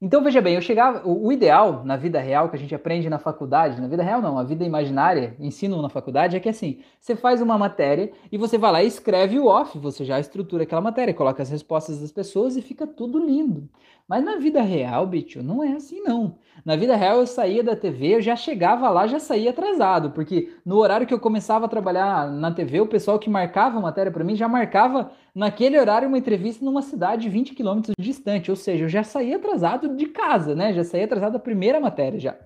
Então, 0.00 0.22
veja 0.22 0.40
bem, 0.40 0.54
eu 0.54 0.60
chegava. 0.60 1.02
O, 1.08 1.32
ideal 1.32 1.82
na 1.84 1.96
vida 1.96 2.20
real 2.20 2.48
que 2.48 2.54
a 2.54 2.58
gente 2.58 2.72
aprende 2.72 3.10
na 3.10 3.18
faculdade, 3.18 3.80
na 3.80 3.88
vida 3.88 4.02
real 4.02 4.22
não, 4.22 4.38
a 4.38 4.44
vida 4.44 4.64
imaginária, 4.64 5.34
ensino 5.40 5.82
na 5.82 5.88
faculdade, 5.88 6.36
é 6.36 6.40
que 6.40 6.48
assim, 6.48 6.78
você 7.00 7.16
faz 7.16 7.42
uma 7.42 7.58
matéria 7.58 8.12
e 8.30 8.38
você 8.38 8.56
vai 8.56 8.70
lá 8.70 8.82
e 8.82 8.86
escreve 8.86 9.40
o 9.40 9.46
off, 9.46 9.76
você 9.76 10.04
já 10.04 10.20
estrutura 10.20 10.62
aquela 10.62 10.80
matéria, 10.80 11.12
coloca 11.12 11.42
as 11.42 11.50
respostas 11.50 12.00
das 12.00 12.12
pessoas 12.12 12.56
e 12.56 12.62
fica 12.62 12.86
tudo 12.86 13.18
lindo. 13.18 13.68
Mas 14.06 14.24
na 14.24 14.36
vida 14.36 14.62
real, 14.62 15.04
bicho, 15.06 15.42
não 15.42 15.62
é 15.64 15.72
assim 15.72 16.00
não. 16.00 16.38
Na 16.64 16.76
vida 16.76 16.96
real 16.96 17.18
eu 17.18 17.26
saía 17.26 17.62
da 17.62 17.76
TV, 17.76 18.14
eu 18.14 18.22
já 18.22 18.36
chegava 18.36 18.88
lá, 18.88 19.06
já 19.06 19.18
saía 19.18 19.50
atrasado, 19.50 20.12
porque 20.12 20.54
no 20.64 20.76
horário 20.76 21.06
que 21.06 21.12
eu 21.12 21.20
começava 21.20 21.66
a 21.66 21.68
trabalhar 21.68 22.30
na 22.30 22.50
TV, 22.52 22.80
o 22.80 22.86
pessoal 22.86 23.18
que 23.18 23.28
marcava 23.28 23.78
a 23.78 23.82
matéria 23.82 24.12
para 24.12 24.24
mim 24.24 24.36
já 24.36 24.48
marcava 24.48 25.10
naquele 25.38 25.78
horário 25.78 26.08
uma 26.08 26.18
entrevista 26.18 26.64
numa 26.64 26.82
cidade 26.82 27.28
20 27.28 27.54
quilômetros 27.54 27.94
distante, 27.96 28.50
ou 28.50 28.56
seja, 28.56 28.84
eu 28.84 28.88
já 28.88 29.04
saía 29.04 29.36
atrasado 29.36 29.94
de 29.96 30.06
casa, 30.06 30.52
né? 30.52 30.74
Já 30.74 30.82
saía 30.82 31.04
atrasado 31.04 31.34
da 31.34 31.38
primeira 31.38 31.78
matéria 31.78 32.18
já. 32.18 32.36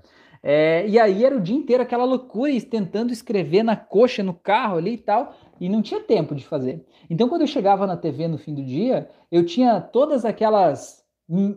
É, 0.42 0.86
e 0.86 0.98
aí 0.98 1.24
era 1.24 1.34
o 1.34 1.40
dia 1.40 1.56
inteiro 1.56 1.82
aquela 1.82 2.04
loucura, 2.04 2.52
tentando 2.60 3.10
escrever 3.10 3.62
na 3.62 3.76
coxa, 3.76 4.22
no 4.22 4.34
carro 4.34 4.76
ali 4.76 4.94
e 4.94 4.98
tal, 4.98 5.34
e 5.58 5.70
não 5.70 5.80
tinha 5.80 6.00
tempo 6.00 6.34
de 6.34 6.44
fazer. 6.44 6.84
Então, 7.08 7.30
quando 7.30 7.42
eu 7.42 7.46
chegava 7.46 7.86
na 7.86 7.96
TV 7.96 8.28
no 8.28 8.36
fim 8.36 8.52
do 8.52 8.62
dia, 8.62 9.08
eu 9.30 9.46
tinha 9.46 9.80
todas 9.80 10.26
aquelas 10.26 11.01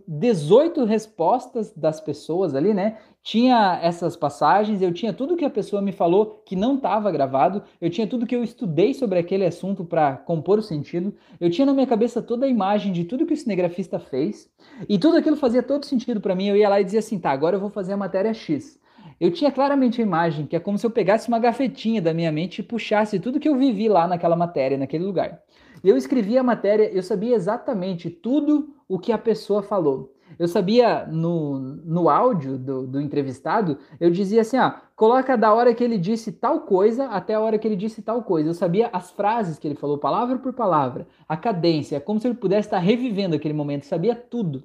18 0.07 0.85
respostas 0.85 1.73
das 1.75 1.99
pessoas 1.99 2.55
ali, 2.55 2.73
né? 2.73 2.97
Tinha 3.21 3.77
essas 3.81 4.15
passagens, 4.15 4.81
eu 4.81 4.93
tinha 4.93 5.11
tudo 5.11 5.35
que 5.35 5.43
a 5.43 5.49
pessoa 5.49 5.81
me 5.81 5.91
falou 5.91 6.41
que 6.45 6.55
não 6.55 6.75
estava 6.75 7.11
gravado, 7.11 7.61
eu 7.81 7.89
tinha 7.89 8.07
tudo 8.07 8.25
que 8.25 8.35
eu 8.35 8.43
estudei 8.43 8.93
sobre 8.93 9.19
aquele 9.19 9.45
assunto 9.45 9.83
para 9.83 10.15
compor 10.15 10.59
o 10.59 10.61
sentido, 10.61 11.13
eu 11.41 11.49
tinha 11.49 11.65
na 11.65 11.73
minha 11.73 11.87
cabeça 11.87 12.21
toda 12.21 12.45
a 12.45 12.49
imagem 12.49 12.93
de 12.93 13.03
tudo 13.03 13.25
que 13.25 13.33
o 13.33 13.37
cinegrafista 13.37 13.99
fez, 13.99 14.49
e 14.87 14.97
tudo 14.97 15.17
aquilo 15.17 15.35
fazia 15.35 15.61
todo 15.61 15.85
sentido 15.85 16.21
para 16.21 16.35
mim. 16.35 16.47
Eu 16.47 16.55
ia 16.55 16.69
lá 16.69 16.79
e 16.79 16.83
dizia 16.83 16.99
assim: 16.99 17.19
tá, 17.19 17.31
agora 17.31 17.57
eu 17.57 17.59
vou 17.59 17.69
fazer 17.69 17.93
a 17.93 17.97
matéria 17.97 18.33
X. 18.33 18.79
Eu 19.19 19.31
tinha 19.31 19.51
claramente 19.51 20.01
a 20.01 20.03
imagem, 20.03 20.45
que 20.45 20.55
é 20.55 20.59
como 20.59 20.77
se 20.77 20.85
eu 20.85 20.91
pegasse 20.91 21.27
uma 21.27 21.39
gafetinha 21.39 22.01
da 22.01 22.13
minha 22.13 22.31
mente 22.31 22.59
e 22.59 22.63
puxasse 22.63 23.19
tudo 23.19 23.39
que 23.39 23.47
eu 23.47 23.57
vivi 23.57 23.87
lá 23.89 24.07
naquela 24.07 24.35
matéria, 24.35 24.77
naquele 24.77 25.03
lugar. 25.03 25.41
Eu 25.85 25.95
escrevi 25.95 26.35
a 26.35 26.41
matéria, 26.41 26.91
eu 26.91 27.03
sabia 27.03 27.35
exatamente 27.35 28.09
tudo 28.09 28.73
o 28.87 28.97
que 28.97 29.11
a 29.11 29.19
pessoa 29.19 29.61
falou. 29.61 30.15
Eu 30.39 30.47
sabia 30.47 31.05
no, 31.05 31.59
no 31.59 32.09
áudio 32.09 32.57
do, 32.57 32.87
do 32.87 32.99
entrevistado, 32.99 33.77
eu 33.99 34.09
dizia 34.09 34.41
assim: 34.41 34.57
ah, 34.57 34.81
coloca 34.95 35.37
da 35.37 35.53
hora 35.53 35.75
que 35.75 35.83
ele 35.83 35.99
disse 35.99 36.31
tal 36.31 36.61
coisa 36.61 37.05
até 37.09 37.35
a 37.35 37.39
hora 37.39 37.59
que 37.59 37.67
ele 37.67 37.75
disse 37.75 38.01
tal 38.01 38.23
coisa. 38.23 38.49
Eu 38.49 38.55
sabia 38.55 38.89
as 38.91 39.11
frases 39.11 39.59
que 39.59 39.67
ele 39.67 39.75
falou, 39.75 39.99
palavra 39.99 40.39
por 40.39 40.53
palavra, 40.53 41.07
a 41.29 41.37
cadência, 41.37 42.01
como 42.01 42.19
se 42.19 42.27
ele 42.27 42.35
pudesse 42.35 42.67
estar 42.67 42.79
revivendo 42.79 43.35
aquele 43.35 43.53
momento, 43.53 43.85
sabia 43.85 44.15
tudo. 44.15 44.63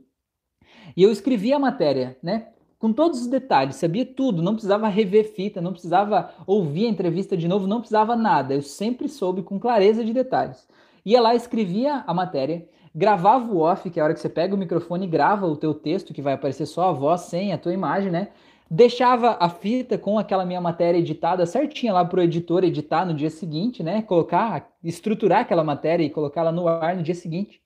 E 0.97 1.03
eu 1.03 1.13
escrevi 1.13 1.53
a 1.53 1.59
matéria, 1.59 2.17
né? 2.23 2.49
Com 2.79 2.95
todos 2.95 3.21
os 3.21 3.27
detalhes, 3.27 3.77
sabia 3.77 4.07
tudo, 4.07 4.41
não 4.41 4.55
precisava 4.55 4.89
rever 4.89 5.35
fita, 5.35 5.61
não 5.61 5.73
precisava 5.73 6.31
ouvir 6.47 6.87
a 6.87 6.89
entrevista 6.89 7.37
de 7.37 7.47
novo, 7.47 7.67
não 7.67 7.81
precisava 7.81 8.17
nada. 8.17 8.55
Eu 8.55 8.63
sempre 8.63 9.07
soube 9.07 9.43
com 9.43 9.61
clareza 9.61 10.03
de 10.03 10.15
detalhes. 10.15 10.67
Ia 11.05 11.21
lá, 11.21 11.35
escrevia 11.35 12.05
a 12.07 12.13
matéria, 12.15 12.69
gravava 12.95 13.51
o 13.53 13.59
off, 13.59 13.89
que 13.91 13.99
é 13.99 14.03
a 14.03 14.05
hora 14.05 14.15
que 14.15 14.21
você 14.21 14.29
pega 14.29 14.55
o 14.55 14.59
microfone 14.59 15.07
e 15.07 15.09
grava 15.09 15.47
o 15.47 15.57
teu 15.57 15.73
texto, 15.73 16.13
que 16.13 16.23
vai 16.23 16.35
aparecer 16.35 16.67
só 16.67 16.89
a 16.89 16.93
voz 16.93 17.23
sem 17.23 17.53
a 17.53 17.59
tua 17.59 17.73
imagem, 17.73 18.11
né? 18.11 18.29
Deixava 18.71 19.37
a 19.41 19.49
fita 19.49 19.99
com 19.99 20.19
aquela 20.19 20.45
minha 20.45 20.61
matéria 20.61 20.99
editada 20.99 21.45
certinha 21.45 21.93
lá 21.93 22.05
para 22.05 22.21
o 22.21 22.23
editor 22.23 22.63
editar 22.63 23.05
no 23.05 23.15
dia 23.15 23.31
seguinte, 23.31 23.83
né? 23.83 24.03
Colocar, 24.03 24.71
estruturar 24.85 25.41
aquela 25.41 25.65
matéria 25.65 26.05
e 26.05 26.11
colocá-la 26.11 26.53
no 26.53 26.69
ar 26.69 26.97
no 26.97 27.03
dia 27.03 27.15
seguinte. 27.15 27.61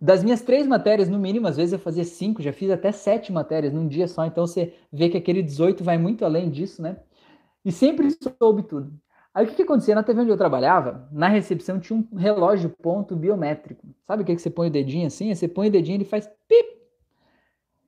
Das 0.00 0.24
minhas 0.24 0.40
três 0.40 0.66
matérias, 0.66 1.10
no 1.10 1.18
mínimo, 1.18 1.46
às 1.46 1.58
vezes 1.58 1.74
eu 1.74 1.78
fazia 1.78 2.04
cinco, 2.04 2.40
já 2.40 2.54
fiz 2.54 2.70
até 2.70 2.90
sete 2.90 3.30
matérias 3.30 3.72
num 3.74 3.86
dia 3.86 4.08
só, 4.08 4.24
então 4.24 4.46
você 4.46 4.72
vê 4.90 5.10
que 5.10 5.18
aquele 5.18 5.42
18 5.42 5.84
vai 5.84 5.98
muito 5.98 6.24
além 6.24 6.48
disso, 6.48 6.80
né? 6.80 6.96
E 7.62 7.70
sempre 7.70 8.08
soube 8.38 8.62
tudo. 8.62 8.90
Aí 9.32 9.44
o 9.44 9.48
que, 9.48 9.54
que 9.54 9.62
acontecia? 9.62 9.94
Na 9.94 10.02
TV 10.02 10.22
onde 10.22 10.30
eu 10.30 10.36
trabalhava, 10.36 11.08
na 11.12 11.28
recepção 11.28 11.78
tinha 11.78 11.96
um 11.96 12.16
relógio 12.16 12.70
ponto 12.70 13.14
biométrico. 13.14 13.86
Sabe 14.02 14.22
o 14.22 14.26
que, 14.26 14.34
que 14.34 14.42
você 14.42 14.50
põe 14.50 14.68
o 14.68 14.70
dedinho 14.70 15.06
assim? 15.06 15.32
Você 15.32 15.46
põe 15.46 15.68
o 15.68 15.70
dedinho 15.70 15.94
e 15.94 15.98
ele 15.98 16.04
faz 16.04 16.28
pip. 16.48 16.80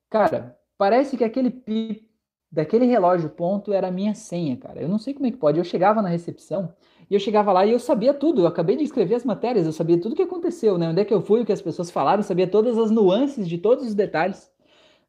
Cara, 0.08 0.56
parece 0.78 1.16
que 1.16 1.24
aquele 1.24 1.50
pip 1.50 2.08
daquele 2.50 2.84
relógio 2.84 3.30
ponto 3.30 3.72
era 3.72 3.88
a 3.88 3.90
minha 3.90 4.14
senha, 4.14 4.56
cara. 4.56 4.80
Eu 4.80 4.88
não 4.88 4.98
sei 4.98 5.14
como 5.14 5.26
é 5.26 5.30
que 5.30 5.38
pode. 5.38 5.58
Eu 5.58 5.64
chegava 5.64 6.02
na 6.02 6.08
recepção 6.08 6.72
e 7.10 7.14
eu 7.14 7.18
chegava 7.20 7.50
lá 7.50 7.66
e 7.66 7.72
eu 7.72 7.78
sabia 7.80 8.14
tudo. 8.14 8.42
Eu 8.42 8.46
acabei 8.46 8.76
de 8.76 8.84
escrever 8.84 9.14
as 9.16 9.24
matérias, 9.24 9.66
eu 9.66 9.72
sabia 9.72 9.98
tudo 10.00 10.12
o 10.12 10.16
que 10.16 10.22
aconteceu, 10.22 10.78
né? 10.78 10.90
Onde 10.90 11.00
é 11.00 11.04
que 11.04 11.14
eu 11.14 11.22
fui, 11.22 11.40
o 11.40 11.46
que 11.46 11.52
as 11.52 11.62
pessoas 11.62 11.90
falaram, 11.90 12.20
eu 12.20 12.24
sabia 12.24 12.46
todas 12.46 12.78
as 12.78 12.90
nuances 12.90 13.48
de 13.48 13.58
todos 13.58 13.86
os 13.86 13.94
detalhes. 13.94 14.52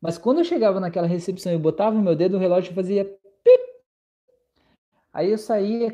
Mas 0.01 0.18
quando 0.18 0.39
eu 0.39 0.43
chegava 0.43 0.80
naquela 0.80 1.07
recepção 1.07 1.53
e 1.53 1.57
botava 1.57 1.95
o 1.95 2.01
meu 2.01 2.15
dedo, 2.15 2.38
o 2.38 2.39
relógio 2.39 2.73
fazia 2.73 3.05
pip. 3.05 3.64
Aí 5.14 5.31
eu 5.31 5.38
saía, 5.38 5.91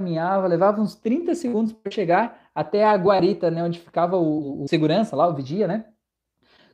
caminhava, 0.00 0.46
levava 0.46 0.80
uns 0.80 0.94
30 0.94 1.34
segundos 1.34 1.72
para 1.72 1.92
chegar 1.92 2.50
até 2.54 2.84
a 2.84 2.96
guarita, 2.96 3.50
né, 3.50 3.62
onde 3.62 3.78
ficava 3.78 4.16
o, 4.16 4.62
o, 4.62 4.68
segurança 4.68 5.14
lá, 5.14 5.28
o 5.28 5.34
vigia, 5.34 5.68
né? 5.68 5.84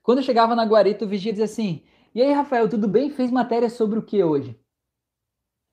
Quando 0.03 0.19
eu 0.19 0.24
chegava 0.24 0.55
na 0.55 0.65
guarita, 0.65 1.05
o 1.05 1.09
vigia 1.09 1.32
dizia 1.32 1.44
assim: 1.44 1.82
"E 2.15 2.23
aí, 2.23 2.32
Rafael, 2.32 2.69
tudo 2.69 2.86
bem? 2.86 3.11
Fez 3.11 3.31
matéria 3.32 3.69
sobre 3.69 3.98
o 3.98 4.03
que 4.03 4.23
hoje?" 4.23 4.57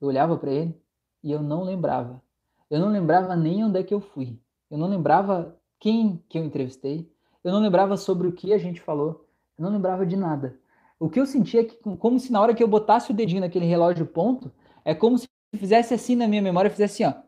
Eu 0.00 0.08
olhava 0.08 0.36
para 0.36 0.50
ele 0.50 0.76
e 1.22 1.30
eu 1.30 1.40
não 1.40 1.62
lembrava. 1.62 2.20
Eu 2.68 2.80
não 2.80 2.88
lembrava 2.88 3.36
nem 3.36 3.64
onde 3.64 3.78
é 3.78 3.82
que 3.84 3.94
eu 3.94 4.00
fui. 4.00 4.36
Eu 4.68 4.76
não 4.76 4.88
lembrava 4.88 5.56
quem 5.78 6.22
que 6.28 6.36
eu 6.36 6.44
entrevistei. 6.44 7.08
Eu 7.44 7.52
não 7.52 7.60
lembrava 7.60 7.96
sobre 7.96 8.26
o 8.26 8.32
que 8.32 8.52
a 8.52 8.58
gente 8.58 8.80
falou. 8.80 9.24
Eu 9.56 9.62
não 9.62 9.70
lembrava 9.70 10.04
de 10.04 10.16
nada. 10.16 10.58
O 10.98 11.08
que 11.08 11.20
eu 11.20 11.26
sentia 11.26 11.60
é 11.60 11.64
que, 11.64 11.76
como 11.96 12.18
se 12.18 12.32
na 12.32 12.40
hora 12.40 12.54
que 12.54 12.62
eu 12.62 12.68
botasse 12.68 13.12
o 13.12 13.14
dedinho 13.14 13.42
naquele 13.42 13.66
relógio 13.66 14.06
ponto, 14.06 14.50
é 14.84 14.94
como 14.94 15.16
se 15.16 15.28
fizesse 15.54 15.94
assim 15.94 16.16
na 16.16 16.26
minha 16.26 16.42
memória, 16.42 16.70
fizesse 16.70 17.04
assim, 17.04 17.16
ó 17.16 17.24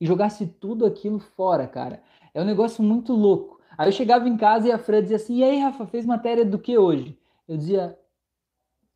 e 0.00 0.06
jogasse 0.06 0.46
tudo 0.46 0.86
aquilo 0.86 1.18
fora, 1.18 1.66
cara. 1.66 2.02
É 2.32 2.40
um 2.40 2.44
negócio 2.46 2.82
muito 2.82 3.12
louco. 3.12 3.60
Aí 3.76 3.88
eu 3.88 3.92
chegava 3.92 4.28
em 4.28 4.36
casa 4.36 4.68
e 4.68 4.72
a 4.72 4.78
Fran 4.78 5.02
dizia 5.02 5.16
assim: 5.16 5.38
E 5.38 5.44
aí, 5.44 5.58
Rafa, 5.58 5.86
fez 5.86 6.06
matéria 6.06 6.44
do 6.44 6.58
que 6.58 6.78
hoje? 6.78 7.18
Eu 7.46 7.56
dizia: 7.56 7.98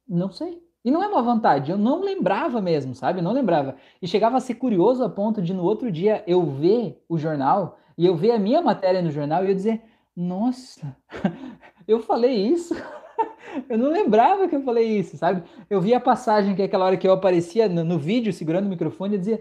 Não 0.09 0.31
sei. 0.31 0.62
E 0.85 0.90
não 0.90 1.02
é 1.02 1.09
uma 1.09 1.22
vontade, 1.22 1.70
eu 1.70 1.78
não 1.78 2.02
lembrava 2.02 2.60
mesmo, 2.60 2.94
sabe? 2.94 3.20
Eu 3.20 3.22
não 3.22 3.32
lembrava. 3.32 3.76
E 4.02 4.06
chegava 4.06 4.36
a 4.36 4.40
ser 4.40 4.56
curioso 4.56 5.02
a 5.02 5.09
ponto 5.09 5.40
de 5.40 5.55
no 5.55 5.62
outro 5.62 5.90
dia 5.90 6.22
eu 6.26 6.44
ver 6.44 7.02
o 7.09 7.16
jornal 7.16 7.78
e 7.97 8.05
eu 8.05 8.14
ver 8.14 8.32
a 8.32 8.39
minha 8.39 8.60
matéria 8.60 9.01
no 9.01 9.10
jornal 9.10 9.44
e 9.44 9.48
eu 9.48 9.55
dizer: 9.55 9.82
Nossa, 10.14 10.94
eu 11.89 12.01
falei 12.01 12.35
isso? 12.35 12.74
eu 13.68 13.78
não 13.78 13.90
lembrava 13.90 14.47
que 14.47 14.56
eu 14.56 14.62
falei 14.62 14.98
isso, 14.98 15.16
sabe? 15.16 15.43
Eu 15.70 15.81
vi 15.81 15.94
a 15.94 16.01
passagem 16.01 16.55
que 16.55 16.60
é 16.60 16.66
aquela 16.66 16.85
hora 16.85 16.97
que 16.98 17.09
eu 17.09 17.12
aparecia 17.12 17.66
no, 17.68 17.82
no 17.82 17.98
vídeo 17.98 18.32
segurando 18.32 18.66
o 18.66 18.68
microfone 18.68 19.14
e 19.14 19.18
dizia: 19.18 19.40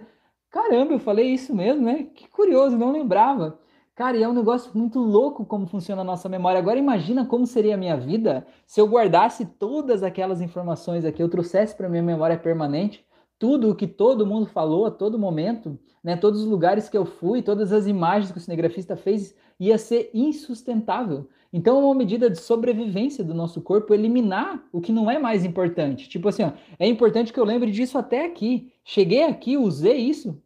Caramba, 0.53 0.93
eu 0.93 0.99
falei 0.99 1.34
isso 1.34 1.53
mesmo, 1.55 1.81
né? 1.84 2.03
Que 2.13 2.30
curioso, 2.30 2.77
não 2.77 2.91
lembrava. 2.91 3.59
Cara, 3.95 4.15
e 4.15 4.21
é 4.21 4.30
um 4.30 4.34
negócio 4.34 4.71
muito 4.77 4.99
louco 4.99 5.43
como 5.43 5.65
funciona 5.65 6.03
a 6.03 6.05
nossa 6.05 6.30
memória. 6.30 6.59
Agora 6.59 6.77
imagina 6.77 7.25
como 7.25 7.47
seria 7.47 7.73
a 7.73 7.77
minha 7.77 7.97
vida 7.97 8.45
se 8.67 8.80
eu 8.80 8.88
guardasse 8.88 9.47
todas 9.47 10.03
aquelas 10.03 10.41
informações 10.41 11.05
aqui, 11.05 11.23
eu 11.23 11.30
trouxesse 11.30 11.75
para 11.75 11.89
minha 11.89 12.03
memória 12.03 12.38
permanente 12.38 13.03
tudo 13.39 13.71
o 13.71 13.75
que 13.75 13.88
todo 13.88 14.27
mundo 14.27 14.45
falou 14.45 14.85
a 14.85 14.91
todo 14.91 15.17
momento, 15.17 15.77
né? 16.03 16.15
Todos 16.15 16.41
os 16.41 16.47
lugares 16.47 16.88
que 16.88 16.97
eu 16.97 17.03
fui, 17.03 17.41
todas 17.41 17.73
as 17.73 17.88
imagens 17.88 18.31
que 18.31 18.38
o 18.38 18.41
cinegrafista 18.41 18.95
fez, 18.95 19.35
ia 19.59 19.77
ser 19.80 20.11
insustentável. 20.13 21.27
Então, 21.53 21.80
é 21.80 21.85
uma 21.85 21.93
medida 21.93 22.31
de 22.31 22.39
sobrevivência 22.39 23.23
do 23.23 23.35
nosso 23.35 23.61
corpo 23.61 23.93
eliminar 23.93 24.63
o 24.71 24.81
que 24.81 24.91
não 24.91 25.09
é 25.09 25.19
mais 25.19 25.45
importante. 25.45 26.09
Tipo 26.09 26.30
assim, 26.30 26.41
ó, 26.41 26.51
é 26.80 26.88
importante 26.88 27.31
que 27.31 27.39
eu 27.39 27.45
lembre 27.45 27.69
disso 27.69 27.95
até 27.95 28.25
aqui. 28.25 28.73
Cheguei 28.84 29.23
aqui, 29.23 29.55
usei 29.55 29.97
isso. 29.97 30.41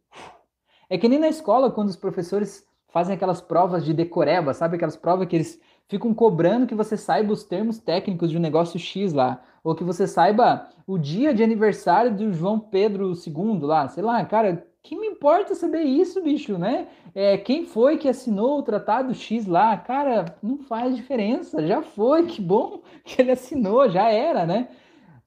É 0.90 0.98
que 0.98 1.08
nem 1.08 1.18
na 1.18 1.30
escola, 1.30 1.72
quando 1.72 1.88
os 1.88 1.96
professores 1.96 2.68
fazem 2.90 3.16
aquelas 3.16 3.40
provas 3.40 3.86
de 3.86 3.94
decoreba, 3.94 4.54
sabe? 4.54 4.76
Aquelas 4.76 4.98
provas 4.98 5.28
que 5.30 5.38
eles 5.38 5.60
ficam 5.88 6.14
cobrando 6.14 6.68
que 6.68 6.76
você 6.76 6.98
saiba 6.98 7.32
os 7.32 7.46
termos 7.46 7.78
técnicos 7.78 8.30
de 8.30 8.38
um 8.38 8.42
negócio 8.42 8.78
X 8.78 9.14
lá. 9.14 9.42
Ou 9.64 9.76
que 9.76 9.86
você 9.86 10.08
saiba 10.08 10.70
o 10.86 10.98
dia 10.98 11.34
de 11.34 11.42
aniversário 11.42 12.14
do 12.14 12.34
João 12.34 12.60
Pedro 12.60 13.14
II 13.14 13.60
lá. 13.62 13.88
Sei 13.88 14.04
lá, 14.04 14.24
cara, 14.26 14.68
que 14.88 14.96
me 14.96 15.08
importa 15.08 15.54
saber 15.54 15.82
isso, 15.82 16.24
bicho, 16.24 16.58
né? 16.58 16.88
É, 17.14 17.38
quem 17.38 17.66
foi 17.66 17.98
que 17.98 18.08
assinou 18.08 18.58
o 18.58 18.64
Tratado 18.64 19.14
X 19.14 19.46
lá? 19.46 19.76
Cara, 19.76 20.38
não 20.42 20.60
faz 20.60 20.96
diferença, 20.96 21.68
já 21.68 21.82
foi, 21.82 22.26
que 22.26 22.42
bom 22.42 22.82
que 23.04 23.22
ele 23.22 23.32
assinou, 23.32 23.90
já 23.90 24.10
era, 24.10 24.46
né? 24.46 24.70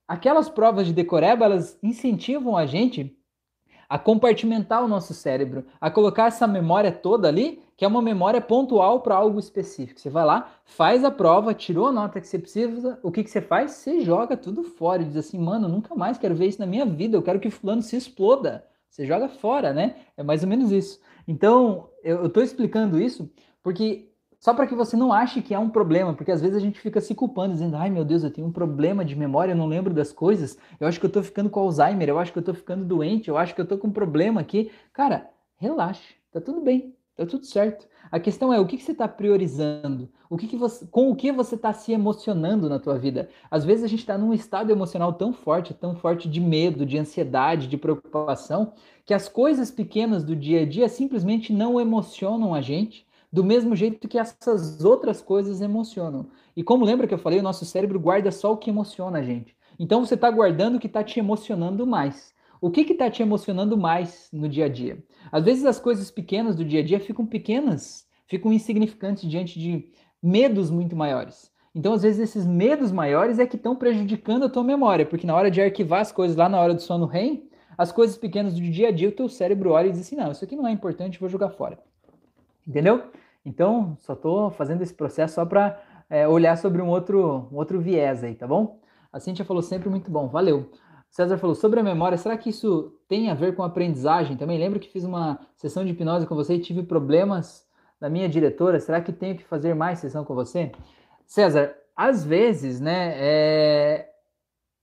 Aquelas 0.09 0.49
provas 0.49 0.87
de 0.87 0.95
decoreba, 0.95 1.45
elas 1.45 1.78
incentivam 1.82 2.57
a 2.57 2.65
gente 2.65 3.15
a 3.87 3.99
compartimentar 3.99 4.82
o 4.82 4.89
nosso 4.89 5.12
cérebro, 5.12 5.66
a 5.78 5.91
colocar 5.91 6.28
essa 6.28 6.47
memória 6.47 6.91
toda 6.91 7.28
ali, 7.28 7.62
que 7.77 7.85
é 7.85 7.89
uma 7.89 8.01
memória 8.01 8.41
pontual 8.41 9.01
para 9.01 9.16
algo 9.16 9.39
específico. 9.39 10.01
Você 10.01 10.09
vai 10.09 10.24
lá, 10.24 10.49
faz 10.65 11.05
a 11.05 11.11
prova, 11.11 11.53
tirou 11.53 11.89
a 11.89 11.93
nota 11.93 12.19
que 12.19 12.27
você 12.27 12.39
precisa, 12.39 12.99
o 13.03 13.12
que, 13.12 13.23
que 13.23 13.31
você 13.31 13.43
faz? 13.43 13.73
Você 13.73 14.01
joga 14.01 14.39
tudo 14.39 14.62
fora 14.62 15.03
e 15.03 15.05
diz 15.05 15.16
assim, 15.19 15.39
mano, 15.39 15.69
nunca 15.69 15.95
mais 15.95 16.16
quero 16.16 16.35
ver 16.35 16.47
isso 16.47 16.61
na 16.61 16.66
minha 16.66 16.87
vida, 16.87 17.15
eu 17.15 17.23
quero 17.23 17.41
que 17.41 17.51
fulano 17.51 17.82
se 17.82 17.95
exploda. 17.95 18.70
Você 18.91 19.07
joga 19.07 19.29
fora, 19.29 19.73
né? 19.73 19.97
É 20.17 20.23
mais 20.23 20.43
ou 20.43 20.49
menos 20.49 20.73
isso. 20.73 21.01
Então, 21.27 21.89
eu 22.03 22.27
estou 22.27 22.43
explicando 22.43 23.01
isso 23.01 23.31
porque 23.62 24.11
só 24.41 24.55
para 24.55 24.67
que 24.67 24.75
você 24.75 24.97
não 24.97 25.12
ache 25.12 25.43
que 25.43 25.55
é 25.55 25.59
um 25.59 25.69
problema, 25.69 26.15
porque 26.15 26.33
às 26.33 26.41
vezes 26.41 26.57
a 26.57 26.61
gente 26.61 26.81
fica 26.81 27.01
se 27.01 27.15
culpando, 27.15 27.53
dizendo, 27.53 27.77
ai 27.77 27.91
meu 27.91 28.05
Deus, 28.05 28.25
eu 28.25 28.31
tenho 28.31 28.47
um 28.47 28.53
problema 28.53 29.05
de 29.05 29.15
memória, 29.15 29.53
eu 29.53 29.57
não 29.57 29.67
lembro 29.67 29.93
das 29.93 30.12
coisas, 30.12 30.59
eu 30.81 30.89
acho 30.89 30.99
que 30.99 31.05
eu 31.05 31.11
tô 31.11 31.23
ficando 31.23 31.51
com 31.51 31.61
Alzheimer, 31.61 32.09
eu 32.09 32.19
acho 32.19 32.33
que 32.33 32.39
eu 32.39 32.43
tô 32.43 32.55
ficando 32.55 32.85
doente, 32.85 33.29
eu 33.29 33.37
acho 33.37 33.55
que 33.55 33.61
eu 33.61 33.67
tô 33.67 33.77
com 33.77 33.89
um 33.89 33.93
problema 33.93 34.41
aqui. 34.41 34.73
Cara, 34.95 35.29
relaxe, 35.57 36.15
tá 36.33 36.41
tudo 36.41 36.62
bem, 36.62 36.97
tá 37.25 37.27
tudo 37.27 37.45
certo. 37.45 37.87
A 38.11 38.19
questão 38.19 38.53
é 38.53 38.59
o 38.59 38.67
que, 38.67 38.77
que 38.77 38.83
você 38.83 38.93
está 38.93 39.07
priorizando, 39.07 40.09
o 40.29 40.37
que, 40.37 40.47
que 40.47 40.57
você, 40.57 40.87
com 40.87 41.11
o 41.11 41.17
que 41.17 41.31
você 41.31 41.55
está 41.55 41.73
se 41.73 41.93
emocionando 41.93 42.69
na 42.69 42.79
tua 42.79 42.99
vida. 42.99 43.29
Às 43.51 43.65
vezes 43.65 43.85
a 43.85 43.89
gente 43.89 44.01
está 44.01 44.17
num 44.17 44.33
estado 44.33 44.73
emocional 44.73 45.13
tão 45.13 45.33
forte, 45.33 45.75
tão 45.75 45.95
forte 45.95 46.29
de 46.29 46.41
medo, 46.41 46.87
de 46.87 46.99
ansiedade, 46.99 47.69
de 47.69 47.77
preocupação, 47.77 48.73
que 49.05 49.15
as 49.15 49.29
coisas 49.29 49.71
pequenas 49.71 50.25
do 50.25 50.35
dia 50.35 50.63
a 50.63 50.67
dia 50.67 50.89
simplesmente 50.89 51.53
não 51.53 51.81
emocionam 51.81 52.55
a 52.55 52.61
gente 52.61 53.07
do 53.33 53.45
mesmo 53.45 53.77
jeito 53.77 54.09
que 54.09 54.19
essas 54.19 54.85
outras 54.85 55.21
coisas 55.21 55.61
emocionam. 55.61 56.27
E 56.57 56.65
como 56.65 56.85
lembra 56.85 57.07
que 57.07 57.15
eu 57.15 57.19
falei, 57.19 57.39
o 57.39 57.45
nosso 57.45 57.65
cérebro 57.65 58.01
guarda 58.01 58.33
só 58.33 58.53
o 58.53 58.57
que 58.57 58.71
emociona 58.71 59.19
a 59.19 59.23
gente. 59.23 59.55
Então 59.79 60.05
você 60.05 60.15
está 60.15 60.31
guardando 60.31 60.77
o 60.77 60.81
que 60.81 60.89
está 60.89 61.05
te 61.05 61.21
emocionando 61.21 61.87
mais. 61.87 62.35
O 62.61 62.70
que 62.70 62.82
está 62.82 63.11
te 63.11 63.23
emocionando 63.23 63.77
mais 63.77 64.28
no 64.32 64.49
dia 64.49 64.66
a 64.66 64.69
dia? 64.69 65.03
Às 65.32 65.45
vezes 65.45 65.65
as 65.65 65.81
coisas 65.81 66.11
pequenas 66.11 66.55
do 66.55 66.65
dia 66.65 66.81
a 66.81 66.85
dia 66.85 67.01
ficam 67.01 67.24
pequenas, 67.24 68.07
ficam 68.27 68.53
insignificantes 68.53 69.28
diante 69.28 69.59
de 69.59 69.91
medos 70.23 70.70
muito 70.70 70.95
maiores. 70.95 71.51
Então, 71.74 71.93
às 71.93 72.03
vezes, 72.03 72.20
esses 72.20 72.45
medos 72.45 72.91
maiores 72.91 73.39
é 73.39 73.47
que 73.47 73.57
estão 73.57 73.77
prejudicando 73.77 74.45
a 74.45 74.49
tua 74.49 74.65
memória, 74.65 75.07
porque 75.07 75.27
na 75.27 75.35
hora 75.35 75.51
de 75.51 75.62
arquivar 75.62 76.01
as 76.01 76.11
coisas 76.11 76.37
lá 76.37 76.49
na 76.49 76.61
hora 76.61 76.74
do 76.74 76.82
sono 76.82 77.07
REM, 77.07 77.49
as 77.78 77.93
coisas 77.93 78.19
pequenas 78.19 78.55
do 78.55 78.61
dia 78.61 78.89
a 78.89 78.93
dia, 78.93 79.09
o 79.09 79.12
teu 79.12 79.28
cérebro 79.28 79.70
olha 79.70 79.87
e 79.87 79.93
diz 79.93 80.01
assim: 80.01 80.16
não, 80.16 80.32
isso 80.32 80.45
aqui 80.45 80.57
não 80.57 80.66
é 80.66 80.73
importante, 80.73 81.19
vou 81.19 81.28
jogar 81.28 81.51
fora. 81.51 81.78
Entendeu? 82.66 83.05
Então, 83.45 83.97
só 84.01 84.12
estou 84.12 84.51
fazendo 84.51 84.82
esse 84.82 84.93
processo 84.93 85.37
só 85.37 85.47
para 85.47 85.81
é, 86.11 86.28
olhar 86.28 86.59
sobre 86.59 86.82
um 86.82 86.89
outro, 86.89 87.49
um 87.51 87.57
outro 87.57 87.81
viés 87.81 88.23
aí, 88.23 88.35
tá 88.35 88.47
bom? 88.47 88.81
A 89.12 89.19
Cintia 89.19 89.45
falou 89.45 89.62
sempre 89.62 89.89
muito 89.89 90.11
bom, 90.11 90.28
valeu. 90.28 90.70
César 91.11 91.39
falou 91.39 91.57
sobre 91.57 91.81
a 91.81 91.82
memória, 91.82 92.16
será 92.16 92.37
que 92.37 92.51
isso 92.51 92.95
tem 93.09 93.31
a 93.31 93.35
ver 93.35 93.57
com 93.57 93.65
aprendizagem 93.65 94.37
também? 94.37 94.59
Lembro 94.59 94.78
que 94.78 94.89
fiz 94.89 95.05
uma 95.05 95.41
sessão 95.57 95.85
de 95.85 95.91
hipnose 95.91 96.27
com 96.27 96.37
você 96.37 96.55
e 96.55 96.61
tive 96.61 96.85
problemas 96.85 97.69
da 98.01 98.09
minha 98.09 98.28
diretora, 98.28 98.78
será 98.78 99.01
que 99.01 99.12
tenho 99.12 99.37
que 99.37 99.45
fazer 99.45 99.74
mais 99.74 99.99
sessão 99.99 100.24
com 100.24 100.35
você? 100.35 100.73
César, 101.27 101.74
às 101.97 102.24
vezes, 102.24 102.81
né, 102.81 103.15
é... 103.16 104.09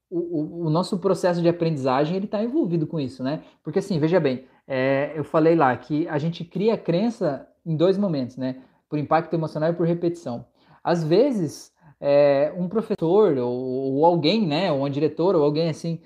o, 0.10 0.20
o, 0.20 0.66
o, 0.68 0.70
nosso 0.70 1.00
processo 1.00 1.42
de 1.42 1.50
aprendizagem 1.50 2.16
ele 2.16 2.26
está 2.26 2.44
envolvido 2.44 2.86
com 2.86 3.00
isso, 3.00 3.24
né? 3.24 3.42
Porque 3.64 3.80
assim, 3.80 3.98
veja 3.98 4.20
bem, 4.20 4.46
é, 4.68 5.14
eu 5.16 5.24
falei 5.24 5.56
lá 5.56 5.76
que 5.76 6.08
a 6.10 6.18
gente 6.18 6.44
cria 6.44 6.78
crença 6.78 7.48
em 7.66 7.76
dois 7.76 7.98
momentos, 7.98 8.38
né? 8.38 8.62
Por 8.90 9.00
impacto 9.00 9.34
emocional 9.34 9.72
e 9.72 9.74
por 9.74 9.88
repetição. 9.88 10.46
Às 10.84 11.04
vezes, 11.04 11.74
é, 12.00 12.54
um 12.56 12.68
professor 12.68 13.38
ou, 13.38 13.96
ou, 13.96 14.06
alguém, 14.06 14.46
né, 14.46 14.72
ou 14.72 14.80
uma 14.80 14.90
diretora 14.90 15.38
ou 15.38 15.44
alguém 15.44 15.70
assim, 15.70 16.00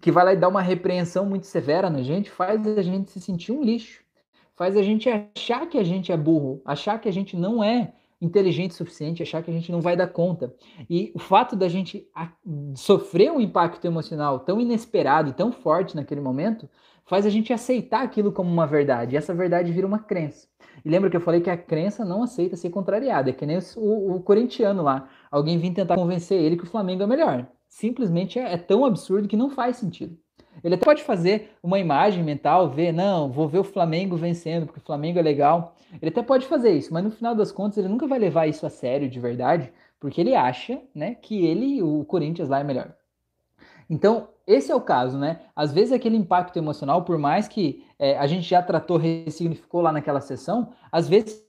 que 0.00 0.12
vai 0.12 0.24
lá 0.24 0.32
e 0.32 0.36
dá 0.36 0.48
uma 0.48 0.62
repreensão 0.62 1.26
muito 1.26 1.46
severa 1.46 1.90
na 1.90 2.02
gente, 2.02 2.30
faz 2.30 2.66
a 2.66 2.82
gente 2.82 3.10
se 3.10 3.20
sentir 3.20 3.52
um 3.52 3.62
lixo, 3.62 4.02
faz 4.54 4.76
a 4.76 4.82
gente 4.82 5.08
achar 5.08 5.66
que 5.66 5.78
a 5.78 5.82
gente 5.82 6.12
é 6.12 6.16
burro, 6.16 6.60
achar 6.64 7.00
que 7.00 7.08
a 7.08 7.12
gente 7.12 7.36
não 7.36 7.62
é 7.64 7.92
inteligente 8.20 8.72
o 8.72 8.74
suficiente, 8.74 9.22
achar 9.22 9.42
que 9.42 9.50
a 9.50 9.54
gente 9.54 9.72
não 9.72 9.80
vai 9.80 9.96
dar 9.96 10.06
conta. 10.06 10.54
E 10.88 11.10
o 11.14 11.18
fato 11.18 11.56
da 11.56 11.68
gente 11.68 12.06
sofrer 12.74 13.32
um 13.32 13.40
impacto 13.40 13.84
emocional 13.86 14.40
tão 14.40 14.60
inesperado 14.60 15.30
e 15.30 15.32
tão 15.32 15.50
forte 15.50 15.96
naquele 15.96 16.20
momento 16.20 16.68
faz 17.06 17.24
a 17.24 17.30
gente 17.30 17.52
aceitar 17.52 18.02
aquilo 18.02 18.30
como 18.30 18.50
uma 18.50 18.66
verdade. 18.66 19.14
E 19.14 19.18
essa 19.18 19.34
verdade 19.34 19.72
vira 19.72 19.86
uma 19.86 19.98
crença. 19.98 20.46
E 20.84 20.88
lembra 20.88 21.10
que 21.10 21.16
eu 21.16 21.20
falei 21.20 21.40
que 21.40 21.50
a 21.50 21.56
crença 21.56 22.04
não 22.04 22.22
aceita 22.22 22.56
ser 22.56 22.70
contrariada. 22.70 23.30
É 23.30 23.32
que 23.32 23.46
nem 23.46 23.58
o, 23.76 24.16
o 24.16 24.22
corintiano 24.22 24.82
lá. 24.82 25.08
Alguém 25.30 25.58
vir 25.58 25.72
tentar 25.72 25.96
convencer 25.96 26.40
ele 26.40 26.56
que 26.56 26.64
o 26.64 26.68
Flamengo 26.68 27.02
é 27.02 27.06
melhor. 27.06 27.48
Simplesmente 27.70 28.38
é, 28.38 28.52
é 28.52 28.58
tão 28.58 28.84
absurdo 28.84 29.28
que 29.28 29.36
não 29.36 29.48
faz 29.48 29.76
sentido. 29.76 30.18
Ele 30.62 30.74
até 30.74 30.84
pode 30.84 31.04
fazer 31.04 31.52
uma 31.62 31.78
imagem 31.78 32.22
mental, 32.22 32.68
ver, 32.68 32.92
não, 32.92 33.30
vou 33.30 33.48
ver 33.48 33.60
o 33.60 33.64
Flamengo 33.64 34.16
vencendo, 34.16 34.66
porque 34.66 34.80
o 34.80 34.84
Flamengo 34.84 35.18
é 35.20 35.22
legal. 35.22 35.76
Ele 36.02 36.10
até 36.10 36.20
pode 36.20 36.46
fazer 36.46 36.72
isso, 36.72 36.92
mas 36.92 37.04
no 37.04 37.12
final 37.12 37.34
das 37.34 37.52
contas 37.52 37.78
ele 37.78 37.88
nunca 37.88 38.08
vai 38.08 38.18
levar 38.18 38.48
isso 38.48 38.66
a 38.66 38.70
sério 38.70 39.08
de 39.08 39.20
verdade, 39.20 39.72
porque 40.00 40.20
ele 40.20 40.34
acha, 40.34 40.82
né, 40.94 41.14
que 41.14 41.46
ele, 41.46 41.80
o 41.80 42.04
Corinthians 42.04 42.48
lá 42.48 42.58
é 42.58 42.64
melhor. 42.64 42.92
Então, 43.88 44.28
esse 44.46 44.72
é 44.72 44.74
o 44.74 44.80
caso, 44.80 45.16
né? 45.16 45.40
Às 45.54 45.72
vezes 45.72 45.92
aquele 45.92 46.16
impacto 46.16 46.56
emocional, 46.56 47.04
por 47.04 47.18
mais 47.18 47.46
que 47.46 47.84
é, 47.98 48.18
a 48.18 48.26
gente 48.26 48.48
já 48.48 48.60
tratou, 48.60 48.96
ressignificou 48.96 49.80
lá 49.80 49.92
naquela 49.92 50.20
sessão, 50.20 50.72
às 50.90 51.08
vezes 51.08 51.44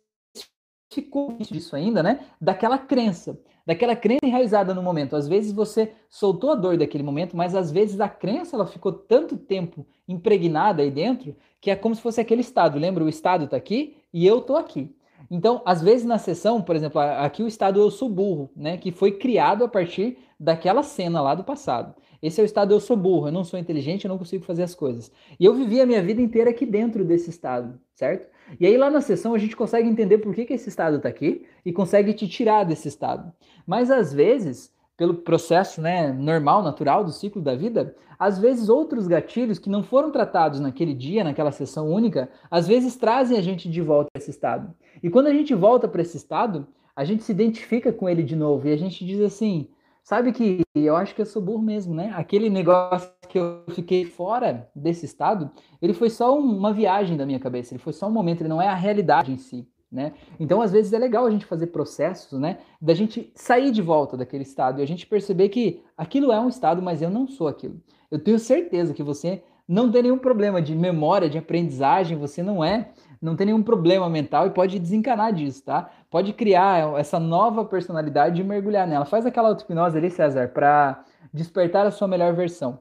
ficou 0.92 1.36
disso 1.40 1.76
ainda, 1.76 2.04
né? 2.04 2.20
Daquela 2.40 2.78
crença, 2.78 3.40
daquela 3.66 3.96
crença 3.96 4.26
enraizada 4.26 4.74
no 4.74 4.84
momento. 4.84 5.16
Às 5.16 5.28
vezes 5.28 5.52
você 5.52 5.94
soltou 6.10 6.52
a 6.52 6.56
dor 6.56 6.78
daquele 6.78 7.04
momento, 7.04 7.36
mas 7.36 7.56
às 7.56 7.72
vezes 7.72 8.00
a 8.00 8.10
crença 8.10 8.56
ela 8.56 8.66
ficou 8.66 8.92
tanto 8.92 9.38
tempo 9.38 9.86
impregnada 10.08 10.82
aí 10.82 10.92
dentro 10.92 11.36
que 11.60 11.70
é 11.70 11.76
como 11.76 11.94
se 11.96 12.02
fosse 12.02 12.20
aquele 12.20 12.42
estado. 12.42 12.80
Lembra? 12.80 13.04
O 13.04 13.10
estado 13.10 13.46
está 13.46 13.56
aqui 13.56 13.96
e 14.12 14.26
eu 14.26 14.40
estou 14.40 14.58
aqui. 14.58 14.94
Então, 15.30 15.62
às 15.64 15.82
vezes 15.82 16.06
na 16.06 16.18
sessão, 16.18 16.62
por 16.62 16.76
exemplo, 16.76 17.00
aqui 17.00 17.44
o 17.44 17.48
estado 17.48 17.80
eu 17.80 17.92
sou 17.92 18.10
burro, 18.10 18.50
né? 18.56 18.78
Que 18.78 18.92
foi 18.92 19.12
criado 19.12 19.64
a 19.64 19.68
partir 19.68 20.18
daquela 20.40 20.82
cena 20.82 21.22
lá 21.22 21.36
do 21.36 21.44
passado. 21.44 21.94
Esse 22.22 22.40
é 22.40 22.44
o 22.44 22.46
estado 22.46 22.74
eu 22.74 22.80
sou 22.80 22.96
burro, 22.96 23.28
eu 23.28 23.32
não 23.32 23.44
sou 23.44 23.60
inteligente, 23.60 24.06
eu 24.06 24.10
não 24.10 24.18
consigo 24.18 24.44
fazer 24.44 24.64
as 24.64 24.76
coisas. 24.76 25.12
E 25.40 25.46
eu 25.46 25.54
vivi 25.54 25.82
a 25.82 25.86
minha 25.86 26.04
vida 26.04 26.22
inteira 26.22 26.52
aqui 26.52 26.66
dentro 26.66 27.04
desse 27.04 27.30
estado, 27.30 27.80
certo? 27.96 28.30
E 28.60 28.66
aí 28.66 28.78
lá 28.78 28.90
na 28.90 29.02
sessão 29.02 29.34
a 29.34 29.38
gente 29.38 29.56
consegue 29.56 29.90
entender 29.90 30.20
por 30.20 30.36
que, 30.36 30.46
que 30.46 30.54
esse 30.54 30.70
estado 30.70 30.98
está 30.98 31.10
aqui 31.10 31.46
e 31.66 31.74
consegue 31.74 32.14
te 32.14 32.28
tirar 32.28 32.64
desse 32.64 32.88
estado. 32.88 33.32
Mas 33.66 33.90
às 33.90 34.14
vezes, 34.14 34.72
pelo 34.96 35.16
processo 35.16 35.82
né, 35.82 36.12
normal, 36.12 36.62
natural 36.62 37.04
do 37.04 37.12
ciclo 37.12 37.42
da 37.42 37.56
vida, 37.56 37.96
às 38.20 38.38
vezes 38.38 38.70
outros 38.70 39.08
gatilhos 39.08 39.58
que 39.58 39.70
não 39.70 39.82
foram 39.82 40.12
tratados 40.12 40.60
naquele 40.60 40.94
dia, 40.94 41.24
naquela 41.24 41.52
sessão 41.52 41.90
única, 41.90 42.30
às 42.52 42.68
vezes 42.68 42.96
trazem 42.96 43.36
a 43.36 43.42
gente 43.42 43.68
de 43.68 43.82
volta 43.82 44.10
a 44.14 44.20
esse 44.20 44.30
estado. 44.30 44.72
E 45.02 45.10
quando 45.10 45.26
a 45.26 45.34
gente 45.34 45.56
volta 45.56 45.88
para 45.88 46.04
esse 46.04 46.18
estado, 46.18 46.68
a 46.96 47.04
gente 47.04 47.24
se 47.24 47.32
identifica 47.32 47.92
com 47.92 48.08
ele 48.08 48.22
de 48.22 48.36
novo 48.36 48.68
e 48.68 48.72
a 48.72 48.78
gente 48.78 49.04
diz 49.04 49.20
assim: 49.22 49.68
Sabe 50.04 50.32
que 50.32 50.62
eu 50.74 50.96
acho 50.96 51.14
que 51.14 51.22
eu 51.22 51.26
sou 51.26 51.42
burro 51.42 51.62
mesmo, 51.62 51.94
né? 51.94 52.12
Aquele 52.16 52.50
negócio 52.50 53.12
que 53.30 53.38
eu 53.38 53.64
fiquei 53.70 54.04
fora 54.04 54.70
desse 54.76 55.06
estado, 55.06 55.50
ele 55.82 55.94
foi 55.94 56.10
só 56.10 56.38
uma 56.38 56.74
viagem 56.74 57.16
da 57.16 57.26
minha 57.26 57.40
cabeça, 57.40 57.74
ele 57.74 57.82
foi 57.82 57.94
só 57.94 58.08
um 58.08 58.12
momento, 58.12 58.42
ele 58.42 58.50
não 58.50 58.62
é 58.62 58.68
a 58.68 58.76
realidade 58.76 59.32
em 59.32 59.38
si, 59.38 59.68
né? 59.92 60.14
Então, 60.40 60.62
às 60.62 60.72
vezes 60.72 60.92
é 60.92 60.98
legal 60.98 61.26
a 61.26 61.32
gente 61.32 61.46
fazer 61.46 61.68
processos, 61.68 62.40
né? 62.40 62.58
Da 62.82 62.94
gente 62.94 63.32
sair 63.36 63.72
de 63.72 63.82
volta 63.82 64.18
daquele 64.18 64.44
estado 64.44 64.80
e 64.80 64.84
a 64.84 64.88
gente 64.88 65.06
perceber 65.06 65.50
que 65.50 65.82
aquilo 65.96 66.32
é 66.32 66.40
um 66.40 66.50
estado, 66.50 66.82
mas 66.82 67.02
eu 67.02 67.10
não 67.10 67.28
sou 67.28 67.48
aquilo. 67.48 67.80
Eu 68.10 68.20
tenho 68.20 68.40
certeza 68.40 68.94
que 68.94 69.04
você 69.04 69.44
não 69.68 69.90
tem 69.90 70.04
nenhum 70.04 70.18
problema 70.18 70.62
de 70.62 70.76
memória, 70.76 71.30
de 71.30 71.38
aprendizagem, 71.38 72.18
você 72.18 72.44
não 72.44 72.64
é 72.64 72.92
não 73.22 73.36
tem 73.36 73.46
nenhum 73.46 73.62
problema 73.62 74.10
mental 74.10 74.48
e 74.48 74.50
pode 74.50 74.80
desencanar 74.80 75.32
disso, 75.32 75.64
tá? 75.64 75.92
Pode 76.10 76.34
criar 76.34 76.98
essa 76.98 77.20
nova 77.20 77.64
personalidade 77.64 78.42
e 78.42 78.44
mergulhar 78.44 78.88
nela. 78.88 79.06
Faz 79.06 79.26
aquela 79.26 79.50
auto-hipnose 79.50 79.98
ali, 79.98 80.10
César, 80.10 80.48
para 80.48 81.04
despertar 81.32 81.86
a 81.86 81.92
sua 81.92 82.08
melhor 82.08 82.34
versão. 82.34 82.80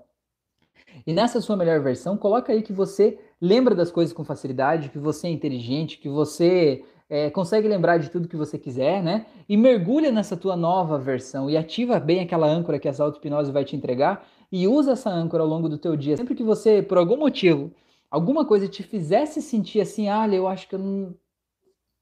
E 1.06 1.12
nessa 1.12 1.40
sua 1.40 1.56
melhor 1.56 1.80
versão, 1.80 2.16
coloca 2.16 2.52
aí 2.52 2.62
que 2.62 2.72
você 2.72 3.18
lembra 3.40 3.74
das 3.74 3.90
coisas 3.90 4.14
com 4.14 4.24
facilidade, 4.24 4.88
que 4.88 4.98
você 4.98 5.28
é 5.28 5.30
inteligente, 5.30 5.98
que 5.98 6.08
você 6.08 6.84
é, 7.08 7.28
consegue 7.30 7.68
lembrar 7.68 7.98
de 7.98 8.10
tudo 8.10 8.28
que 8.28 8.36
você 8.36 8.58
quiser, 8.58 9.02
né? 9.02 9.26
E 9.48 9.56
mergulha 9.56 10.10
nessa 10.10 10.36
tua 10.36 10.56
nova 10.56 10.98
versão 10.98 11.50
e 11.50 11.56
ativa 11.56 11.98
bem 11.98 12.20
aquela 12.20 12.46
âncora 12.46 12.78
que 12.78 12.88
essa 12.88 13.04
auto-hipnose 13.04 13.52
vai 13.52 13.64
te 13.64 13.76
entregar 13.76 14.26
e 14.50 14.66
usa 14.66 14.92
essa 14.92 15.10
âncora 15.10 15.42
ao 15.42 15.48
longo 15.48 15.68
do 15.68 15.76
teu 15.76 15.96
dia. 15.96 16.16
Sempre 16.16 16.34
que 16.34 16.42
você, 16.42 16.82
por 16.82 16.98
algum 16.98 17.16
motivo, 17.16 17.70
alguma 18.10 18.44
coisa 18.44 18.68
te 18.68 18.82
fizesse 18.82 19.40
sentir 19.40 19.80
assim, 19.80 20.08
ah, 20.08 20.26
eu 20.28 20.48
acho 20.48 20.68
que 20.68 20.74
eu 20.74 20.78
não... 20.78 21.14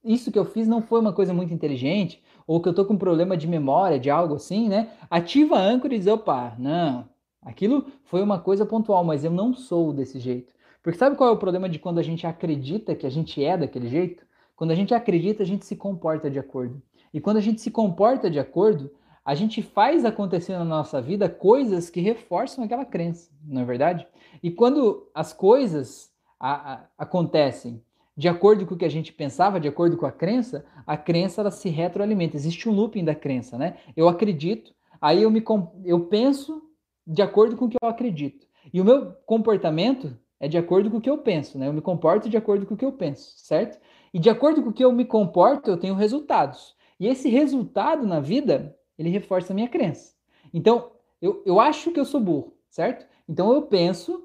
isso 0.02 0.32
que 0.32 0.39
eu 0.39 0.44
fiz 0.44 0.66
não 0.66 0.80
foi 0.80 1.01
uma 1.01 1.12
coisa 1.12 1.35
muito 1.35 1.52
inteligente, 1.52 2.22
ou 2.47 2.60
que 2.60 2.68
eu 2.68 2.74
tô 2.74 2.85
com 2.85 2.94
um 2.94 2.98
problema 2.98 3.36
de 3.36 3.47
memória, 3.47 3.98
de 3.98 4.09
algo 4.09 4.35
assim, 4.35 4.68
né? 4.68 4.90
Ativa 5.10 5.56
a 5.56 5.62
âncora 5.62 5.94
e 5.94 5.98
diz, 5.98 6.06
opa, 6.06 6.55
não, 6.59 7.09
aquilo 7.43 7.86
foi 8.05 8.22
uma 8.22 8.39
coisa 8.39 8.64
pontual, 8.64 9.05
mas 9.05 9.24
eu 9.24 9.30
não 9.30 9.52
sou 9.52 9.93
desse 9.93 10.18
jeito. 10.18 10.52
Porque 10.82 10.98
sabe 10.98 11.16
qual 11.16 11.28
é 11.28 11.32
o 11.32 11.36
problema 11.36 11.68
de 11.68 11.78
quando 11.78 11.98
a 11.98 12.02
gente 12.02 12.26
acredita 12.26 12.94
que 12.94 13.06
a 13.06 13.10
gente 13.10 13.44
é 13.44 13.56
daquele 13.59 13.89
jeito? 13.89 14.26
Quando 14.56 14.70
a 14.70 14.74
gente 14.74 14.94
acredita, 14.94 15.43
a 15.43 15.47
gente 15.47 15.66
se 15.66 15.76
comporta 15.76 16.30
de 16.30 16.39
acordo. 16.39 16.82
E 17.12 17.20
quando 17.20 17.36
a 17.36 17.40
gente 17.40 17.60
se 17.60 17.70
comporta 17.70 18.30
de 18.30 18.39
acordo, 18.39 18.90
a 19.28 19.34
gente 19.34 19.60
faz 19.60 20.06
acontecer 20.06 20.56
na 20.56 20.64
nossa 20.64 21.02
vida 21.02 21.28
coisas 21.28 21.90
que 21.90 22.00
reforçam 22.00 22.64
aquela 22.64 22.86
crença, 22.86 23.30
não 23.44 23.60
é 23.60 23.64
verdade? 23.66 24.06
E 24.42 24.50
quando 24.50 25.06
as 25.14 25.34
coisas 25.34 26.10
a, 26.40 26.72
a, 26.72 26.84
acontecem 26.96 27.82
de 28.16 28.26
acordo 28.26 28.64
com 28.64 28.74
o 28.74 28.78
que 28.78 28.86
a 28.86 28.90
gente 28.90 29.12
pensava, 29.12 29.60
de 29.60 29.68
acordo 29.68 29.98
com 29.98 30.06
a 30.06 30.10
crença, 30.10 30.64
a 30.86 30.96
crença 30.96 31.42
ela 31.42 31.50
se 31.50 31.68
retroalimenta. 31.68 32.36
Existe 32.38 32.70
um 32.70 32.72
looping 32.72 33.05
da 33.05 33.14
crença, 33.14 33.59
né? 33.59 33.76
Eu 33.94 34.09
acredito, 34.09 34.72
aí 34.98 35.22
eu 35.22 35.30
me 35.30 35.44
eu 35.84 36.06
penso 36.06 36.62
de 37.06 37.20
acordo 37.20 37.55
com 37.55 37.66
o 37.66 37.68
que 37.68 37.76
eu 37.82 37.86
acredito. 37.86 38.46
E 38.72 38.80
o 38.80 38.84
meu 38.84 39.12
comportamento 39.26 40.16
é 40.40 40.48
de 40.48 40.56
acordo 40.56 40.90
com 40.90 40.96
o 40.96 41.00
que 41.02 41.10
eu 41.10 41.18
penso, 41.18 41.59
né? 41.59 41.68
Eu 41.68 41.74
me 41.74 41.82
comporto 41.82 42.30
de 42.30 42.36
acordo 42.38 42.64
com 42.64 42.72
o 42.72 42.78
que 42.78 42.84
eu 42.86 42.92
penso, 42.92 43.34
certo? 43.36 43.78
E 44.14 44.18
de 44.18 44.30
acordo 44.30 44.62
com 44.62 44.70
o 44.70 44.72
que 44.72 44.82
eu 44.82 44.90
me 44.90 45.05
comporto, 45.05 45.70
eu 45.70 45.76
tenho 45.76 45.94
resultados. 45.94 46.74
E 46.98 47.06
esse 47.06 47.28
resultado 47.28 48.06
na 48.06 48.20
vida, 48.20 48.74
ele 48.99 49.09
reforça 49.09 49.53
a 49.53 49.55
minha 49.55 49.69
crença. 49.69 50.12
Então, 50.53 50.91
eu, 51.20 51.43
eu 51.47 51.61
acho 51.61 51.91
que 51.91 52.01
eu 52.01 52.05
sou 52.05 52.20
burro, 52.20 52.53
certo? 52.69 53.07
Então 53.29 53.53
eu 53.53 53.62
penso 53.62 54.25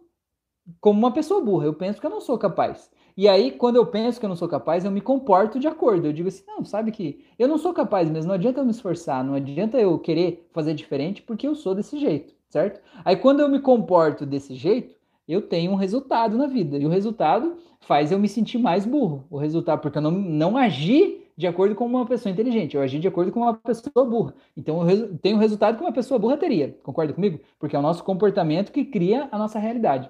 como 0.79 0.97
uma 0.97 1.11
pessoa 1.11 1.41
burra, 1.41 1.65
eu 1.65 1.73
penso 1.73 1.99
que 1.99 2.05
eu 2.05 2.11
não 2.11 2.21
sou 2.21 2.37
capaz. 2.37 2.89
E 3.15 3.27
aí, 3.27 3.51
quando 3.51 3.75
eu 3.75 3.85
penso 3.85 4.19
que 4.19 4.25
eu 4.25 4.29
não 4.29 4.35
sou 4.35 4.47
capaz, 4.47 4.83
eu 4.83 4.91
me 4.91 5.01
comporto 5.01 5.59
de 5.59 5.67
acordo. 5.67 6.07
Eu 6.07 6.13
digo 6.13 6.29
assim, 6.29 6.43
não, 6.47 6.65
sabe 6.65 6.91
que 6.91 7.23
eu 7.37 7.47
não 7.47 7.59
sou 7.59 7.71
capaz 7.71 8.09
mesmo, 8.09 8.29
não 8.29 8.35
adianta 8.35 8.59
eu 8.59 8.65
me 8.65 8.71
esforçar, 8.71 9.23
não 9.23 9.35
adianta 9.35 9.79
eu 9.79 9.99
querer 9.99 10.47
fazer 10.51 10.73
diferente 10.73 11.21
porque 11.21 11.47
eu 11.47 11.53
sou 11.53 11.75
desse 11.75 11.99
jeito, 11.99 12.33
certo? 12.49 12.81
Aí 13.05 13.15
quando 13.15 13.41
eu 13.41 13.49
me 13.49 13.59
comporto 13.59 14.25
desse 14.25 14.55
jeito, 14.55 14.95
eu 15.27 15.41
tenho 15.41 15.71
um 15.71 15.75
resultado 15.75 16.37
na 16.37 16.47
vida. 16.47 16.77
E 16.77 16.85
o 16.85 16.89
resultado 16.89 17.57
faz 17.81 18.11
eu 18.11 18.19
me 18.19 18.27
sentir 18.27 18.57
mais 18.57 18.85
burro. 18.85 19.25
O 19.29 19.37
resultado, 19.37 19.79
porque 19.79 19.97
eu 19.97 20.01
não, 20.01 20.11
não 20.11 20.57
agi 20.57 21.22
de 21.35 21.47
acordo 21.47 21.75
com 21.75 21.85
uma 21.85 22.05
pessoa 22.05 22.31
inteligente, 22.31 22.75
eu 22.75 22.81
agi 22.81 22.99
de 22.99 23.07
acordo 23.07 23.31
com 23.31 23.41
uma 23.41 23.53
pessoa 23.55 24.05
burra. 24.05 24.33
Então 24.55 24.89
eu 24.89 25.17
tenho 25.17 25.37
o 25.37 25.39
resultado 25.39 25.77
que 25.77 25.83
uma 25.83 25.91
pessoa 25.91 26.19
burra 26.19 26.37
teria. 26.37 26.77
Concorda 26.83 27.13
comigo? 27.13 27.39
Porque 27.59 27.75
é 27.75 27.79
o 27.79 27.81
nosso 27.81 28.03
comportamento 28.03 28.71
que 28.71 28.85
cria 28.85 29.27
a 29.31 29.37
nossa 29.37 29.59
realidade. 29.59 30.09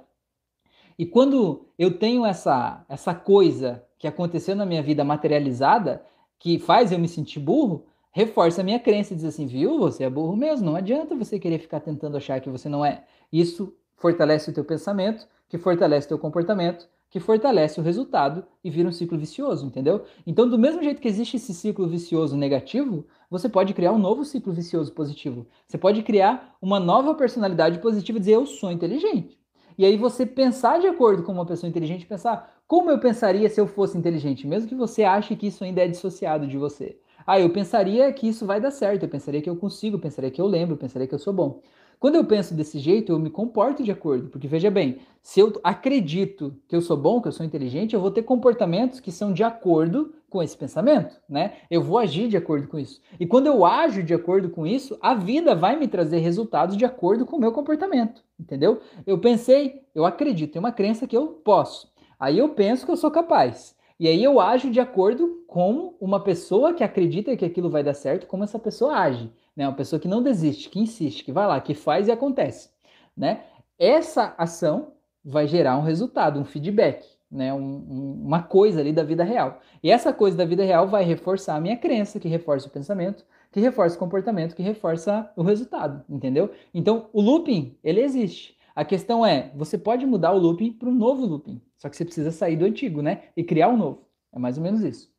E 0.97 1.05
quando 1.05 1.65
eu 1.77 1.97
tenho 1.97 2.25
essa, 2.25 2.85
essa 2.87 3.15
coisa 3.15 3.83
que 3.97 4.07
aconteceu 4.07 4.55
na 4.55 4.65
minha 4.65 4.83
vida 4.83 5.03
materializada, 5.03 6.03
que 6.37 6.59
faz 6.59 6.91
eu 6.91 6.99
me 6.99 7.07
sentir 7.07 7.39
burro, 7.39 7.85
reforça 8.11 8.61
a 8.61 8.63
minha 8.63 8.79
crença 8.79 9.13
e 9.13 9.15
diz 9.15 9.25
assim, 9.25 9.47
viu, 9.47 9.79
você 9.79 10.03
é 10.03 10.09
burro 10.09 10.35
mesmo, 10.35 10.65
não 10.65 10.75
adianta 10.75 11.15
você 11.15 11.39
querer 11.39 11.57
ficar 11.57 11.79
tentando 11.79 12.17
achar 12.17 12.39
que 12.39 12.49
você 12.49 12.69
não 12.69 12.85
é. 12.85 13.03
Isso 13.31 13.73
fortalece 13.95 14.51
o 14.51 14.53
teu 14.53 14.63
pensamento, 14.63 15.27
que 15.49 15.57
fortalece 15.57 16.05
o 16.05 16.09
teu 16.09 16.19
comportamento, 16.19 16.87
que 17.13 17.19
fortalece 17.19 17.79
o 17.79 17.83
resultado 17.83 18.43
e 18.63 18.71
vira 18.71 18.89
um 18.89 18.91
ciclo 18.91 19.19
vicioso, 19.19 19.67
entendeu? 19.67 20.03
Então, 20.25 20.49
do 20.49 20.57
mesmo 20.57 20.81
jeito 20.81 20.99
que 20.99 21.07
existe 21.07 21.37
esse 21.37 21.53
ciclo 21.53 21.87
vicioso 21.87 22.35
negativo, 22.35 23.05
você 23.29 23.47
pode 23.47 23.71
criar 23.75 23.91
um 23.91 23.99
novo 23.99 24.25
ciclo 24.25 24.51
vicioso 24.51 24.91
positivo. 24.91 25.45
Você 25.67 25.77
pode 25.77 26.01
criar 26.01 26.57
uma 26.59 26.79
nova 26.79 27.13
personalidade 27.13 27.77
positiva 27.77 28.17
e 28.17 28.19
dizer 28.19 28.33
eu 28.33 28.47
sou 28.47 28.71
inteligente. 28.71 29.37
E 29.77 29.85
aí 29.85 29.95
você 29.95 30.25
pensar 30.25 30.79
de 30.79 30.87
acordo 30.87 31.21
com 31.21 31.31
uma 31.31 31.45
pessoa 31.45 31.69
inteligente, 31.69 32.07
pensar 32.07 32.51
como 32.67 32.89
eu 32.89 32.97
pensaria 32.97 33.47
se 33.47 33.61
eu 33.61 33.67
fosse 33.67 33.95
inteligente, 33.95 34.47
mesmo 34.47 34.67
que 34.67 34.73
você 34.73 35.03
ache 35.03 35.35
que 35.35 35.45
isso 35.45 35.63
ainda 35.63 35.81
é 35.81 35.87
dissociado 35.87 36.47
de 36.47 36.57
você. 36.57 36.97
Ah, 37.27 37.39
eu 37.39 37.51
pensaria 37.51 38.11
que 38.11 38.27
isso 38.27 38.43
vai 38.43 38.59
dar 38.59 38.71
certo, 38.71 39.03
eu 39.03 39.09
pensaria 39.09 39.39
que 39.39 39.49
eu 39.49 39.55
consigo, 39.55 39.97
eu 39.97 40.01
pensaria 40.01 40.31
que 40.31 40.41
eu 40.41 40.47
lembro, 40.47 40.73
eu 40.73 40.79
pensaria 40.79 41.07
que 41.07 41.13
eu 41.13 41.19
sou 41.19 41.31
bom. 41.31 41.61
Quando 42.03 42.15
eu 42.15 42.25
penso 42.25 42.53
desse 42.53 42.79
jeito, 42.79 43.13
eu 43.13 43.17
me 43.17 43.29
comporto 43.29 43.81
de 43.81 43.89
acordo, 43.89 44.27
porque 44.27 44.45
veja 44.45 44.69
bem, 44.69 44.97
se 45.21 45.39
eu 45.39 45.53
acredito 45.63 46.53
que 46.67 46.75
eu 46.75 46.81
sou 46.81 46.97
bom, 46.97 47.21
que 47.21 47.29
eu 47.29 47.31
sou 47.31 47.45
inteligente, 47.45 47.93
eu 47.93 48.01
vou 48.01 48.11
ter 48.11 48.23
comportamentos 48.23 48.99
que 48.99 49.09
são 49.09 49.31
de 49.31 49.41
acordo 49.41 50.13
com 50.29 50.43
esse 50.43 50.57
pensamento, 50.57 51.15
né? 51.29 51.53
Eu 51.71 51.81
vou 51.81 51.97
agir 51.97 52.27
de 52.27 52.35
acordo 52.35 52.67
com 52.67 52.77
isso. 52.77 52.99
E 53.17 53.25
quando 53.25 53.47
eu 53.47 53.65
ajo 53.65 54.03
de 54.03 54.13
acordo 54.13 54.49
com 54.49 54.67
isso, 54.67 54.97
a 54.99 55.13
vida 55.13 55.55
vai 55.55 55.79
me 55.79 55.87
trazer 55.87 56.17
resultados 56.17 56.75
de 56.75 56.83
acordo 56.83 57.25
com 57.25 57.37
o 57.37 57.39
meu 57.39 57.53
comportamento, 57.53 58.21
entendeu? 58.37 58.81
Eu 59.07 59.17
pensei, 59.19 59.83
eu 59.95 60.03
acredito, 60.03 60.57
é 60.57 60.59
uma 60.59 60.73
crença 60.73 61.07
que 61.07 61.15
eu 61.15 61.27
posso. 61.27 61.87
Aí 62.19 62.37
eu 62.37 62.49
penso 62.49 62.85
que 62.85 62.91
eu 62.91 62.97
sou 62.97 63.11
capaz. 63.11 63.77
E 63.97 64.09
aí 64.09 64.21
eu 64.21 64.41
ajo 64.41 64.69
de 64.69 64.81
acordo 64.81 65.41
com 65.47 65.95
uma 66.01 66.21
pessoa 66.21 66.73
que 66.73 66.83
acredita 66.83 67.37
que 67.37 67.45
aquilo 67.45 67.69
vai 67.69 67.81
dar 67.81 67.93
certo, 67.93 68.27
como 68.27 68.43
essa 68.43 68.59
pessoa 68.59 68.93
age 68.93 69.31
né? 69.55 69.67
Uma 69.67 69.75
pessoa 69.75 69.99
que 69.99 70.07
não 70.07 70.21
desiste, 70.21 70.69
que 70.69 70.79
insiste, 70.79 71.23
que 71.23 71.31
vai 71.31 71.47
lá, 71.47 71.59
que 71.61 71.73
faz 71.73 72.07
e 72.07 72.11
acontece, 72.11 72.69
né? 73.15 73.43
Essa 73.77 74.33
ação 74.37 74.93
vai 75.23 75.47
gerar 75.47 75.77
um 75.77 75.81
resultado, 75.81 76.39
um 76.39 76.45
feedback, 76.45 77.05
né? 77.31 77.53
Um, 77.53 77.59
um, 77.59 78.23
uma 78.25 78.43
coisa 78.43 78.79
ali 78.79 78.91
da 78.91 79.03
vida 79.03 79.23
real. 79.23 79.61
E 79.81 79.89
essa 79.89 80.13
coisa 80.13 80.37
da 80.37 80.45
vida 80.45 80.63
real 80.63 80.87
vai 80.87 81.03
reforçar 81.03 81.55
a 81.55 81.61
minha 81.61 81.77
crença, 81.77 82.19
que 82.19 82.27
reforça 82.27 82.67
o 82.67 82.71
pensamento, 82.71 83.25
que 83.51 83.59
reforça 83.59 83.95
o 83.95 83.99
comportamento, 83.99 84.55
que 84.55 84.63
reforça 84.63 85.31
o 85.35 85.43
resultado, 85.43 86.03
entendeu? 86.09 86.51
Então, 86.73 87.09
o 87.13 87.21
looping, 87.21 87.77
ele 87.83 88.01
existe. 88.01 88.57
A 88.75 88.83
questão 88.83 89.23
é, 89.23 89.51
você 89.55 89.77
pode 89.77 90.05
mudar 90.05 90.31
o 90.31 90.37
looping 90.37 90.73
para 90.73 90.89
um 90.89 90.95
novo 90.95 91.25
looping, 91.25 91.61
só 91.77 91.87
que 91.89 91.95
você 91.95 92.03
precisa 92.03 92.31
sair 92.31 92.57
do 92.57 92.65
antigo, 92.65 93.01
né? 93.01 93.25
E 93.37 93.43
criar 93.43 93.69
um 93.69 93.77
novo. 93.77 94.07
É 94.31 94.39
mais 94.39 94.57
ou 94.57 94.63
menos 94.63 94.81
isso. 94.81 95.13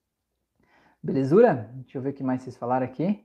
Belezura? 1.01 1.71
Deixa 1.75 1.99
eu 1.99 2.03
ver 2.03 2.11
o 2.11 2.13
que 2.13 2.25
mais 2.25 2.43
vocês 2.43 2.57
falaram 2.57 2.85
aqui. 2.85 3.25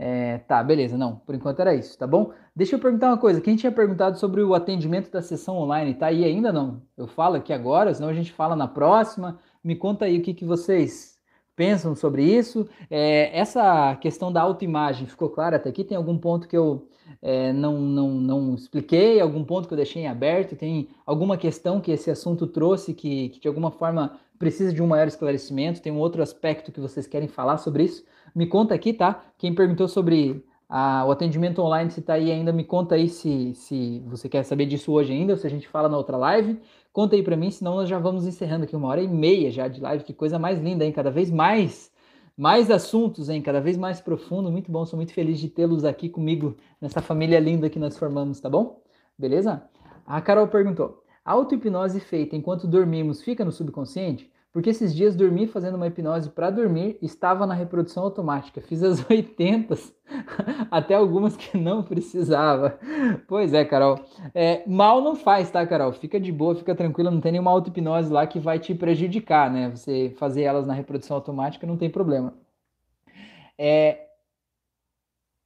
É, 0.00 0.38
tá, 0.38 0.62
beleza, 0.62 0.96
não, 0.96 1.16
por 1.16 1.34
enquanto 1.34 1.58
era 1.58 1.74
isso, 1.74 1.98
tá 1.98 2.06
bom? 2.06 2.30
Deixa 2.54 2.76
eu 2.76 2.78
perguntar 2.78 3.08
uma 3.08 3.18
coisa, 3.18 3.40
quem 3.40 3.56
tinha 3.56 3.72
perguntado 3.72 4.16
sobre 4.16 4.40
o 4.40 4.54
atendimento 4.54 5.10
da 5.10 5.20
sessão 5.20 5.56
online, 5.56 5.92
tá 5.92 6.06
aí 6.06 6.24
ainda 6.24 6.52
não? 6.52 6.80
Eu 6.96 7.08
falo 7.08 7.34
aqui 7.34 7.52
agora, 7.52 7.92
senão 7.92 8.08
a 8.08 8.14
gente 8.14 8.32
fala 8.32 8.54
na 8.54 8.68
próxima, 8.68 9.40
me 9.62 9.74
conta 9.74 10.04
aí 10.04 10.18
o 10.18 10.22
que, 10.22 10.32
que 10.32 10.44
vocês 10.44 11.18
pensam 11.56 11.96
sobre 11.96 12.22
isso. 12.22 12.68
É, 12.88 13.36
essa 13.36 13.96
questão 13.96 14.32
da 14.32 14.40
autoimagem 14.40 15.08
ficou 15.08 15.28
clara 15.30 15.56
até 15.56 15.68
aqui? 15.68 15.82
Tem 15.82 15.96
algum 15.96 16.16
ponto 16.16 16.46
que 16.46 16.56
eu 16.56 16.88
é, 17.20 17.52
não, 17.52 17.80
não, 17.80 18.08
não 18.10 18.54
expliquei, 18.54 19.20
algum 19.20 19.42
ponto 19.42 19.66
que 19.66 19.74
eu 19.74 19.76
deixei 19.76 20.02
em 20.02 20.06
aberto? 20.06 20.54
Tem 20.54 20.88
alguma 21.04 21.36
questão 21.36 21.80
que 21.80 21.90
esse 21.90 22.08
assunto 22.08 22.46
trouxe 22.46 22.94
que, 22.94 23.30
que 23.30 23.40
de 23.40 23.48
alguma 23.48 23.72
forma 23.72 24.16
precisa 24.38 24.72
de 24.72 24.82
um 24.82 24.86
maior 24.86 25.08
esclarecimento? 25.08 25.82
Tem 25.82 25.92
um 25.92 25.98
outro 25.98 26.22
aspecto 26.22 26.72
que 26.72 26.80
vocês 26.80 27.06
querem 27.06 27.28
falar 27.28 27.58
sobre 27.58 27.84
isso? 27.84 28.04
Me 28.34 28.46
conta 28.46 28.74
aqui, 28.74 28.92
tá? 28.92 29.24
Quem 29.36 29.54
perguntou 29.54 29.88
sobre 29.88 30.44
a, 30.68 31.04
o 31.06 31.10
atendimento 31.10 31.62
online, 31.62 31.90
se 31.90 32.02
tá 32.02 32.14
aí 32.14 32.30
ainda, 32.30 32.52
me 32.52 32.62
conta 32.62 32.94
aí 32.94 33.08
se, 33.08 33.54
se 33.54 34.00
você 34.06 34.28
quer 34.28 34.44
saber 34.44 34.66
disso 34.66 34.92
hoje 34.92 35.12
ainda, 35.12 35.32
ou 35.32 35.36
se 35.38 35.46
a 35.46 35.50
gente 35.50 35.66
fala 35.66 35.88
na 35.88 35.96
outra 35.96 36.16
live. 36.16 36.60
Conta 36.92 37.16
aí 37.16 37.22
para 37.22 37.36
mim, 37.36 37.50
senão 37.50 37.76
nós 37.76 37.88
já 37.88 37.98
vamos 37.98 38.26
encerrando 38.26 38.64
aqui 38.64 38.76
uma 38.76 38.88
hora 38.88 39.00
e 39.00 39.08
meia 39.08 39.50
já 39.50 39.66
de 39.66 39.80
live. 39.80 40.04
Que 40.04 40.12
coisa 40.12 40.38
mais 40.38 40.60
linda, 40.60 40.84
hein? 40.84 40.92
Cada 40.92 41.10
vez 41.10 41.30
mais, 41.30 41.90
mais 42.36 42.70
assuntos, 42.70 43.28
hein? 43.28 43.40
Cada 43.40 43.60
vez 43.60 43.76
mais 43.76 44.00
profundo. 44.00 44.50
Muito 44.50 44.70
bom, 44.70 44.84
sou 44.84 44.96
muito 44.96 45.12
feliz 45.14 45.40
de 45.40 45.48
tê-los 45.48 45.84
aqui 45.84 46.08
comigo 46.08 46.56
nessa 46.80 47.00
família 47.00 47.40
linda 47.40 47.70
que 47.70 47.78
nós 47.78 47.96
formamos, 47.96 48.40
tá 48.40 48.50
bom? 48.50 48.82
Beleza? 49.18 49.62
A 50.06 50.20
Carol 50.20 50.48
perguntou: 50.48 51.02
a 51.28 51.32
auto-hipnose 51.32 52.00
feita 52.00 52.34
enquanto 52.34 52.66
dormimos 52.66 53.22
fica 53.22 53.44
no 53.44 53.52
subconsciente? 53.52 54.32
Porque 54.50 54.70
esses 54.70 54.94
dias 54.94 55.14
dormi 55.14 55.46
fazendo 55.46 55.74
uma 55.74 55.86
hipnose 55.86 56.30
para 56.30 56.48
dormir, 56.48 56.96
estava 57.02 57.46
na 57.46 57.52
reprodução 57.52 58.02
automática. 58.02 58.62
Fiz 58.62 58.82
as 58.82 59.04
80, 59.10 59.74
até 60.70 60.94
algumas 60.94 61.36
que 61.36 61.58
não 61.58 61.82
precisava. 61.82 62.78
Pois 63.28 63.52
é, 63.52 63.62
Carol. 63.62 64.00
É, 64.34 64.66
mal 64.66 65.02
não 65.02 65.14
faz, 65.14 65.50
tá, 65.50 65.66
Carol? 65.66 65.92
Fica 65.92 66.18
de 66.18 66.32
boa, 66.32 66.54
fica 66.54 66.74
tranquila, 66.74 67.10
não 67.10 67.20
tem 67.20 67.32
nenhuma 67.32 67.50
auto-hipnose 67.50 68.10
lá 68.10 68.26
que 68.26 68.40
vai 68.40 68.58
te 68.58 68.74
prejudicar, 68.74 69.52
né? 69.52 69.68
Você 69.68 70.14
fazer 70.18 70.44
elas 70.44 70.66
na 70.66 70.72
reprodução 70.72 71.14
automática 71.14 71.66
não 71.66 71.76
tem 71.76 71.90
problema. 71.90 72.32
É, 73.58 74.06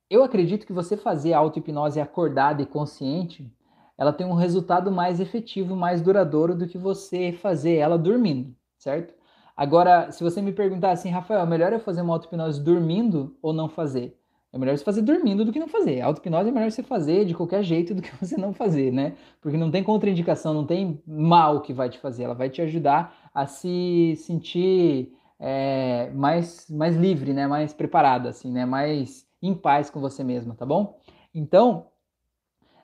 eu 0.09 0.23
acredito 0.23 0.65
que 0.65 0.73
você 0.73 0.97
fazer 0.97 1.33
auto-hipnose 1.33 1.99
acordada 1.99 2.63
e 2.63 2.67
consciente, 2.67 3.53
ela 3.99 4.13
tem 4.13 4.27
um 4.27 4.35
resultado 4.35 4.91
mais 4.91 5.21
efetivo, 5.21 5.77
mais 5.77 6.01
duradouro 6.01 6.55
do 6.55 6.67
que 6.67 6.79
você 6.79 7.33
fazer 7.33 7.77
ela 7.77 7.99
dormindo 7.99 8.55
certo? 8.83 9.15
Agora, 9.57 10.11
se 10.11 10.25
você 10.25 10.43
me 10.43 10.53
perguntar 10.53 10.91
assim, 10.91 11.11
Rafael, 11.11 11.47
melhor 11.47 11.73
eu 11.73 11.79
fazer 11.81 12.03
uma 12.03 12.15
auto-hipnose 12.15 12.61
dormindo 12.61 13.37
ou 13.41 13.53
não 13.53 13.69
fazer? 13.69 14.19
É 14.53 14.59
melhor 14.59 14.77
você 14.77 14.85
fazer 14.85 15.03
dormindo 15.03 15.45
do 15.45 15.53
que 15.53 15.61
não 15.61 15.69
fazer. 15.69 16.01
A 16.01 16.07
auto-hipnose 16.07 16.49
é 16.49 16.53
melhor 16.53 16.71
você 16.71 16.83
fazer 16.83 17.25
de 17.25 17.35
qualquer 17.35 17.63
jeito 17.63 17.95
do 17.95 18.03
que 18.03 18.11
você 18.21 18.37
não 18.37 18.53
fazer, 18.53 18.93
né? 18.93 19.15
Porque 19.41 19.57
não 19.57 19.71
tem 19.71 19.85
contraindicação, 19.85 20.53
não 20.53 20.67
tem 20.67 21.01
mal 21.07 21.61
que 21.61 21.73
vai 21.73 21.89
te 21.89 21.99
fazer. 21.99 22.25
Ela 22.25 22.35
vai 22.35 22.51
te 22.51 22.61
ajudar 22.61 23.31
a 23.33 23.47
se 23.47 24.15
sentir 24.17 25.13
é, 25.39 26.11
mais, 26.15 26.69
mais 26.69 26.97
livre, 26.97 27.33
né? 27.33 27.47
Mais 27.47 27.73
preparada, 27.73 28.31
assim, 28.31 28.51
né? 28.51 28.67
Mais 28.67 29.27
em 29.41 29.55
paz 29.55 29.91
com 29.91 30.01
você 30.01 30.25
mesma, 30.25 30.55
tá 30.55 30.67
bom? 30.67 30.99
Então, 31.35 31.87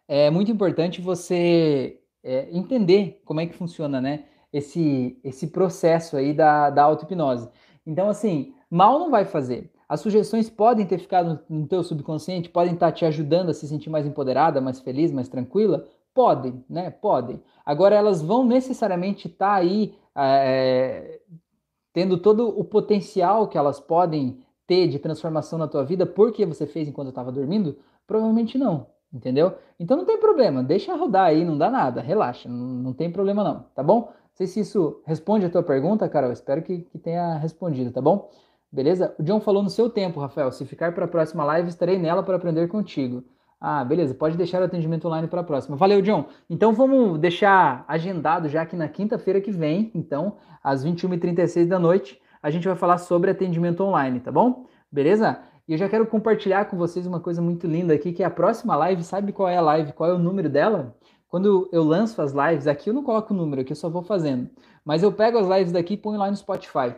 é 0.09 0.31
muito 0.31 0.51
importante 0.51 1.01
você 1.01 2.01
é, 2.25 2.49
entender 2.51 3.21
como 3.25 3.41
é 3.41 3.47
que 3.47 3.55
funciona, 3.55 4.01
né? 4.01 4.25
esse, 4.53 5.19
esse 5.23 5.49
processo 5.49 6.17
aí 6.17 6.33
da, 6.33 6.71
da 6.71 6.83
auto-hipnose. 6.85 7.49
Então, 7.87 8.09
assim, 8.09 8.55
mal 8.71 8.99
não 8.99 9.11
vai 9.11 9.25
fazer. 9.25 9.71
As 9.89 10.01
sugestões 10.01 10.51
podem 10.51 10.87
ter 10.87 10.99
ficado 10.99 11.41
no 11.49 11.67
teu 11.67 11.83
subconsciente, 11.83 12.51
podem 12.51 12.75
estar 12.75 12.93
te 12.93 13.05
ajudando 13.05 13.51
a 13.51 13.55
se 13.55 13.67
sentir 13.67 13.89
mais 13.89 14.07
empoderada, 14.07 14.61
mais 14.61 14.81
feliz, 14.81 15.11
mais 15.11 15.29
tranquila? 15.29 15.87
Podem, 16.15 16.63
né? 16.69 16.91
Podem. 16.91 17.43
Agora, 17.65 17.95
elas 17.95 18.21
vão 18.21 18.45
necessariamente 18.45 19.29
estar 19.29 19.55
aí 19.55 19.95
é, 20.15 21.21
tendo 21.93 22.19
todo 22.19 22.49
o 22.49 22.65
potencial 22.65 23.49
que 23.49 23.57
elas 23.57 23.81
podem 23.81 24.39
ter 24.67 24.89
de 24.89 24.99
transformação 24.99 25.59
na 25.59 25.69
tua 25.69 25.85
vida 25.85 26.05
porque 26.05 26.45
você 26.45 26.67
fez 26.67 26.87
enquanto 26.89 27.09
estava 27.09 27.33
dormindo? 27.33 27.79
Provavelmente 28.07 28.59
não, 28.59 28.87
entendeu? 29.13 29.55
Então 29.79 29.97
não 29.97 30.05
tem 30.05 30.19
problema, 30.19 30.63
deixa 30.63 30.95
rodar 30.97 31.27
aí, 31.27 31.45
não 31.45 31.57
dá 31.57 31.71
nada, 31.71 32.01
relaxa, 32.01 32.49
não, 32.49 32.57
não 32.57 32.93
tem 32.93 33.11
problema 33.11 33.43
não, 33.43 33.67
tá 33.75 33.83
bom? 33.83 34.01
Não 34.01 34.35
sei 34.35 34.47
se 34.47 34.61
isso 34.61 35.03
responde 35.05 35.47
a 35.47 35.51
tua 35.51 35.63
pergunta, 35.63 36.09
Carol, 36.09 36.33
espero 36.33 36.63
que, 36.63 36.81
que 36.81 36.99
tenha 36.99 37.37
respondido, 37.39 37.91
tá 37.91 38.01
bom? 38.01 38.31
Beleza? 38.71 39.15
O 39.19 39.23
John 39.23 39.41
falou 39.41 39.63
no 39.63 39.71
seu 39.71 39.89
tempo, 39.89 40.21
Rafael, 40.21 40.53
se 40.53 40.65
ficar 40.67 40.95
para 40.95 41.07
a 41.07 41.09
próxima 41.09 41.43
live, 41.45 41.69
estarei 41.69 41.99
nela 41.99 42.23
para 42.23 42.37
aprender 42.37 42.69
contigo. 42.69 43.25
Ah, 43.61 43.85
beleza, 43.85 44.15
pode 44.15 44.37
deixar 44.37 44.63
o 44.63 44.65
atendimento 44.65 45.09
online 45.09 45.27
para 45.27 45.41
a 45.41 45.45
próxima. 45.45 45.77
Valeu, 45.77 46.01
John. 46.01 46.27
Então 46.49 46.73
vamos 46.73 47.19
deixar 47.19 47.85
agendado 47.89 48.49
já 48.49 48.65
que 48.65 48.77
na 48.77 48.89
quinta-feira 48.89 49.41
que 49.41 49.51
vem, 49.51 49.91
então, 49.95 50.37
às 50.63 50.85
21h36 50.85 51.67
da 51.67 51.79
noite, 51.79 52.21
a 52.41 52.51
gente 52.51 52.69
vai 52.69 52.77
falar 52.77 52.99
sobre 52.99 53.31
atendimento 53.31 53.83
online, 53.83 54.21
tá 54.21 54.31
bom? 54.31 54.67
Beleza? 54.93 55.41
E 55.69 55.73
eu 55.73 55.79
já 55.79 55.87
quero 55.87 56.07
compartilhar 56.07 56.65
com 56.65 56.79
vocês 56.79 57.07
uma 57.07 57.21
coisa 57.21 57.43
muito 57.43 57.67
linda 57.67 57.93
aqui, 57.93 58.11
que 58.11 58.23
é 58.23 58.27
a 58.27 58.31
próxima 58.31 58.75
live, 58.75 59.05
sabe 59.05 59.33
qual 59.33 59.47
é 59.47 59.59
a 59.59 59.61
live, 59.61 59.93
qual 59.93 60.09
é 60.09 60.15
o 60.15 60.19
número 60.19 60.49
dela? 60.49 60.97
Quando 61.29 61.69
eu 61.71 61.85
lanço 61.85 62.23
as 62.23 62.33
lives, 62.33 62.67
aqui 62.67 62.89
eu 62.89 62.95
não 62.95 63.03
coloco 63.03 63.35
o 63.35 63.37
número, 63.37 63.61
aqui 63.61 63.73
eu 63.73 63.77
só 63.77 63.91
vou 63.91 64.03
fazendo. 64.03 64.49
Mas 64.83 65.03
eu 65.03 65.13
pego 65.13 65.37
as 65.37 65.47
lives 65.47 65.71
daqui 65.71 65.93
e 65.93 65.97
ponho 65.99 66.19
lá 66.19 66.31
no 66.31 66.37
Spotify. 66.37 66.95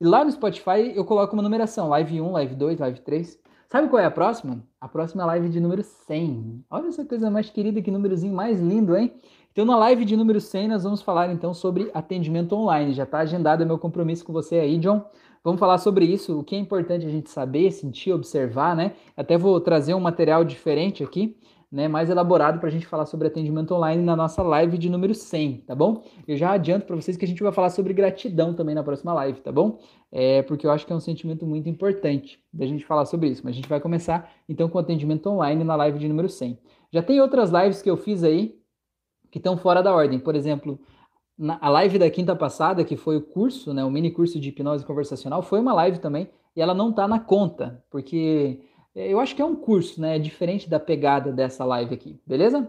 E 0.00 0.06
lá 0.06 0.24
no 0.24 0.30
Spotify 0.30 0.92
eu 0.94 1.04
coloco 1.04 1.34
uma 1.34 1.42
numeração, 1.42 1.88
live 1.88 2.20
1, 2.20 2.30
live 2.30 2.54
2, 2.54 2.78
live 2.78 3.00
3. 3.00 3.40
Sabe 3.66 3.88
qual 3.88 4.00
é 4.00 4.04
a 4.04 4.10
próxima? 4.10 4.62
A 4.80 4.86
próxima 4.86 5.22
é 5.22 5.24
a 5.24 5.26
live 5.26 5.48
de 5.48 5.58
número 5.58 5.82
100. 5.82 6.64
Olha 6.70 6.86
essa 6.86 7.04
coisa 7.04 7.28
mais 7.28 7.50
querida, 7.50 7.82
que 7.82 7.90
númerozinho 7.90 8.32
mais 8.32 8.60
lindo, 8.60 8.96
hein? 8.96 9.12
Então, 9.50 9.64
na 9.64 9.76
live 9.76 10.04
de 10.04 10.16
número 10.16 10.40
100, 10.40 10.68
nós 10.68 10.84
vamos 10.84 11.02
falar 11.02 11.32
então 11.32 11.52
sobre 11.52 11.90
atendimento 11.92 12.54
online. 12.54 12.92
Já 12.92 13.02
está 13.02 13.18
agendado 13.18 13.66
meu 13.66 13.78
compromisso 13.78 14.24
com 14.24 14.32
você 14.32 14.56
aí, 14.56 14.78
John. 14.78 15.04
Vamos 15.44 15.58
falar 15.58 15.78
sobre 15.78 16.04
isso, 16.04 16.38
o 16.38 16.44
que 16.44 16.54
é 16.54 16.58
importante 16.58 17.04
a 17.04 17.10
gente 17.10 17.28
saber, 17.28 17.72
sentir, 17.72 18.12
observar, 18.12 18.76
né? 18.76 18.94
Até 19.16 19.36
vou 19.36 19.60
trazer 19.60 19.92
um 19.92 20.00
material 20.00 20.44
diferente 20.44 21.02
aqui, 21.02 21.36
né, 21.70 21.88
mais 21.88 22.10
elaborado 22.10 22.60
para 22.60 22.68
a 22.68 22.70
gente 22.70 22.86
falar 22.86 23.06
sobre 23.06 23.28
atendimento 23.28 23.74
online 23.74 24.02
na 24.02 24.14
nossa 24.14 24.42
live 24.42 24.76
de 24.76 24.90
número 24.90 25.14
100, 25.14 25.62
tá 25.66 25.74
bom? 25.74 26.04
Eu 26.28 26.36
já 26.36 26.52
adianto 26.52 26.86
para 26.86 26.94
vocês 26.94 27.16
que 27.16 27.24
a 27.24 27.28
gente 27.28 27.42
vai 27.42 27.50
falar 27.50 27.70
sobre 27.70 27.94
gratidão 27.94 28.54
também 28.54 28.74
na 28.74 28.84
próxima 28.84 29.14
live, 29.14 29.40
tá 29.40 29.50
bom? 29.50 29.78
É, 30.12 30.42
porque 30.42 30.66
eu 30.66 30.70
acho 30.70 30.86
que 30.86 30.92
é 30.92 30.96
um 30.96 31.00
sentimento 31.00 31.46
muito 31.46 31.68
importante 31.68 32.38
da 32.52 32.66
gente 32.66 32.84
falar 32.84 33.06
sobre 33.06 33.30
isso. 33.30 33.40
Mas 33.42 33.54
a 33.54 33.56
gente 33.56 33.68
vai 33.68 33.80
começar 33.80 34.30
então 34.46 34.68
com 34.68 34.78
atendimento 34.78 35.26
online 35.28 35.64
na 35.64 35.74
live 35.74 35.98
de 35.98 36.06
número 36.06 36.28
100. 36.28 36.58
Já 36.92 37.02
tem 37.02 37.20
outras 37.20 37.50
lives 37.50 37.80
que 37.80 37.88
eu 37.90 37.96
fiz 37.96 38.22
aí 38.22 38.54
que 39.30 39.38
estão 39.38 39.56
fora 39.56 39.82
da 39.82 39.94
ordem. 39.94 40.20
Por 40.20 40.36
exemplo, 40.36 40.78
na, 41.38 41.58
a 41.60 41.68
live 41.68 41.98
da 41.98 42.10
quinta 42.10 42.36
passada, 42.36 42.84
que 42.84 42.96
foi 42.96 43.16
o 43.16 43.22
curso, 43.22 43.72
né, 43.72 43.84
o 43.84 43.90
mini 43.90 44.10
curso 44.10 44.38
de 44.38 44.48
hipnose 44.48 44.84
conversacional, 44.84 45.42
foi 45.42 45.60
uma 45.60 45.72
live 45.72 45.98
também 45.98 46.28
e 46.54 46.60
ela 46.60 46.74
não 46.74 46.90
está 46.90 47.08
na 47.08 47.18
conta, 47.18 47.82
porque 47.90 48.60
eu 48.94 49.18
acho 49.18 49.34
que 49.34 49.40
é 49.40 49.44
um 49.44 49.56
curso, 49.56 50.00
né? 50.00 50.16
É 50.16 50.18
diferente 50.18 50.68
da 50.68 50.78
pegada 50.78 51.32
dessa 51.32 51.64
live 51.64 51.94
aqui, 51.94 52.20
beleza? 52.26 52.68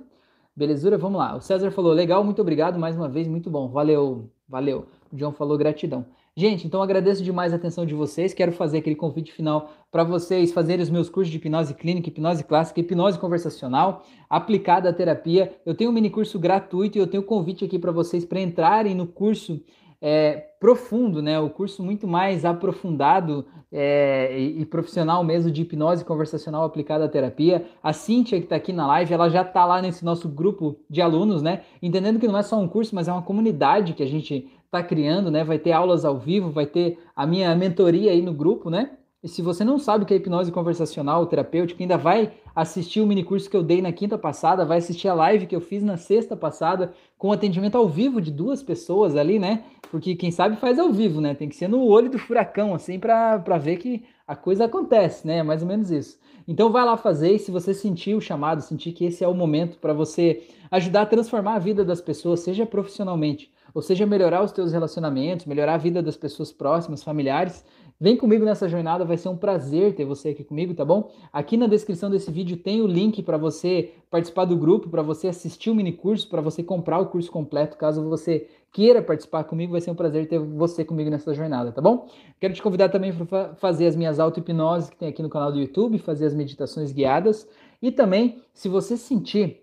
Belezura, 0.56 0.98
vamos 0.98 1.20
lá. 1.20 1.36
O 1.36 1.42
César 1.42 1.72
falou, 1.72 1.92
legal, 1.92 2.24
muito 2.24 2.42
obrigado 2.42 2.80
mais 2.80 2.96
uma 2.96 3.10
vez, 3.10 3.28
muito 3.28 3.50
bom. 3.50 3.68
Valeu, 3.68 4.30
valeu. 4.48 4.88
O 5.12 5.16
John 5.16 5.34
falou 5.34 5.58
gratidão. 5.58 6.06
Gente, 6.36 6.66
então 6.66 6.82
agradeço 6.82 7.24
demais 7.24 7.54
a 7.54 7.58
atenção 7.58 7.86
de 7.86 7.94
vocês. 7.94 8.34
Quero 8.34 8.52
fazer 8.52 8.80
aquele 8.80 8.96
convite 8.96 9.32
final 9.32 9.70
para 9.92 10.04
vocês 10.04 10.52
fazerem 10.52 10.82
os 10.82 10.90
meus 10.90 11.08
cursos 11.08 11.32
de 11.32 11.38
hipnose 11.38 11.76
clínica, 11.76 12.10
hipnose 12.10 12.44
clássica, 12.44 12.80
hipnose 12.80 13.20
conversacional, 13.20 14.04
aplicada 14.28 14.90
à 14.90 14.94
terapia. 14.94 15.56
Eu 15.64 15.76
tenho 15.76 15.92
um 15.92 15.94
mini 15.94 16.10
curso 16.10 16.40
gratuito 16.40 16.98
e 16.98 17.02
eu 17.02 17.06
tenho 17.06 17.22
um 17.22 17.26
convite 17.26 17.64
aqui 17.64 17.78
para 17.78 17.92
vocês 17.92 18.26
para 18.26 18.42
entrarem 18.42 18.96
no 18.96 19.06
curso 19.06 19.62
é, 20.02 20.48
profundo, 20.60 21.22
né? 21.22 21.40
O 21.40 21.52
curso 21.52 21.84
muito 21.84 22.08
mais 22.08 22.44
aprofundado 22.44 23.46
é, 23.72 24.38
e, 24.38 24.66
profissional 24.66 25.24
mesmo 25.24 25.52
de 25.52 25.62
hipnose 25.62 26.04
conversacional 26.04 26.64
aplicada 26.64 27.06
à 27.06 27.08
terapia. 27.08 27.68
A 27.82 27.94
Cíntia, 27.94 28.40
que 28.40 28.46
está 28.46 28.56
aqui 28.56 28.74
na 28.74 28.88
live, 28.88 29.14
ela 29.14 29.30
já 29.30 29.44
está 29.44 29.66
lá 29.66 29.82
nesse 29.84 30.04
nosso 30.04 30.28
grupo 30.28 30.80
de 30.90 31.00
alunos, 31.00 31.44
né? 31.44 31.62
Entendendo 31.80 32.20
que 32.20 32.28
não 32.28 32.40
é 32.40 32.44
só 32.44 32.60
um 32.60 32.68
curso, 32.68 32.96
mas 32.96 33.08
é 33.08 33.14
uma 33.14 33.22
comunidade 33.22 33.94
que 33.94 34.02
a 34.02 34.08
gente 34.08 34.50
está 34.74 34.82
criando, 34.82 35.30
né? 35.30 35.44
Vai 35.44 35.60
ter 35.60 35.72
aulas 35.72 36.04
ao 36.04 36.18
vivo, 36.18 36.50
vai 36.50 36.66
ter 36.66 36.98
a 37.16 37.28
minha 37.28 37.56
mentoria 37.56 38.12
aí 38.12 38.22
no 38.22 38.34
grupo, 38.34 38.70
né? 38.70 38.92
E 39.24 39.28
se 39.30 39.42
você 39.42 39.64
não 39.64 39.80
sabe 39.80 40.04
o 40.04 40.06
que 40.08 40.14
é 40.14 40.18
hipnose 40.18 40.52
conversacional 40.52 41.26
terapêutica, 41.28 41.82
ainda 41.82 41.98
vai 41.98 42.34
assistir 42.54 43.00
o 43.00 43.08
mini 43.08 43.24
curso 43.24 43.50
que 43.50 43.56
eu 43.56 43.64
dei 43.64 43.82
na 43.82 43.94
quinta 43.94 44.18
passada, 44.18 44.66
vai 44.66 44.80
assistir 44.80 45.08
a 45.08 45.14
live 45.14 45.48
que 45.48 45.56
eu 45.56 45.62
fiz 45.62 45.82
na 45.82 45.96
sexta 45.96 46.36
passada, 46.36 46.94
com 47.18 47.32
atendimento 47.32 47.78
ao 47.78 47.88
vivo 47.88 48.20
de 48.20 48.30
duas 48.30 48.62
pessoas 48.62 49.16
ali, 49.16 49.40
né? 49.40 49.64
Porque 49.90 50.14
quem 50.16 50.30
sabe 50.30 50.58
faz 50.58 50.78
ao 50.78 50.92
vivo, 50.92 51.22
né? 51.22 51.34
Tem 51.34 51.48
que 51.48 51.56
ser 51.56 51.70
no 51.70 51.86
olho 51.86 52.10
do 52.10 52.20
furacão, 52.20 52.76
assim, 52.76 53.00
para 53.00 53.38
ver 53.58 53.78
que 53.78 54.04
a 54.28 54.36
coisa 54.36 54.66
acontece, 54.66 55.26
né? 55.26 55.38
É 55.38 55.44
mais 55.44 55.62
ou 55.62 55.68
menos 55.70 55.90
isso. 55.90 56.20
Então 56.46 56.70
vai 56.70 56.84
lá 56.84 56.98
fazer 56.98 57.32
e 57.32 57.40
se 57.40 57.50
você 57.50 57.74
sentir 57.74 58.16
o 58.16 58.22
chamado, 58.22 58.62
sentir 58.62 58.92
que 58.92 59.06
esse 59.06 59.24
é 59.24 59.28
o 59.28 59.34
momento 59.34 59.78
para 59.78 59.94
você 59.94 60.44
ajudar 60.70 61.04
a 61.04 61.06
transformar 61.06 61.56
a 61.56 61.60
vida 61.60 61.86
das 61.86 62.02
pessoas, 62.02 62.42
seja 62.42 62.66
profissionalmente, 62.66 63.53
ou 63.74 63.82
seja, 63.82 64.06
melhorar 64.06 64.44
os 64.44 64.52
teus 64.52 64.72
relacionamentos, 64.72 65.46
melhorar 65.46 65.76
a 65.76 65.78
vida 65.78 66.02
das 66.02 66.16
pessoas 66.16 66.52
próximas, 66.52 67.04
familiares, 67.04 67.66
Vem 68.04 68.18
comigo 68.18 68.44
nessa 68.44 68.68
jornada, 68.68 69.06
vai 69.06 69.16
ser 69.16 69.30
um 69.30 69.38
prazer 69.38 69.96
ter 69.96 70.04
você 70.04 70.30
aqui 70.30 70.44
comigo, 70.44 70.74
tá 70.74 70.84
bom? 70.84 71.10
Aqui 71.32 71.56
na 71.56 71.68
descrição 71.68 72.10
desse 72.10 72.30
vídeo 72.30 72.58
tem 72.58 72.82
o 72.82 72.86
link 72.86 73.24
para 73.24 73.38
você 73.38 73.94
participar 74.12 74.44
do 74.44 74.58
grupo, 74.58 74.90
para 74.90 75.02
você 75.02 75.30
assistir 75.30 75.70
o 75.70 75.76
mini 75.76 75.94
curso, 75.94 76.28
para 76.28 76.42
você 76.42 76.62
comprar 76.62 77.00
o 77.00 77.06
curso 77.06 77.32
completo, 77.32 77.78
caso 77.78 78.04
você 78.10 78.50
queira 78.74 79.02
participar 79.02 79.46
comigo, 79.46 79.72
vai 79.72 79.80
ser 79.80 79.92
um 79.92 79.96
prazer 79.96 80.28
ter 80.28 80.38
você 80.38 80.84
comigo 80.84 81.10
nessa 81.10 81.34
jornada, 81.34 81.72
tá 81.72 81.82
bom? 81.82 82.10
Quero 82.42 82.54
te 82.54 82.62
convidar 82.62 82.90
também 82.90 83.14
para 83.14 83.56
fazer 83.56 83.88
as 83.88 83.96
minhas 83.96 84.20
auto-hipnoses 84.20 84.90
que 84.90 84.98
tem 84.98 85.08
aqui 85.08 85.22
no 85.22 85.30
canal 85.30 85.52
do 85.52 85.60
YouTube, 85.60 85.98
fazer 86.00 86.26
as 86.26 86.34
meditações 86.34 86.92
guiadas 86.92 87.48
e 87.82 87.90
também, 87.90 88.42
se 88.54 88.68
você 88.68 88.98
sentir 88.98 89.63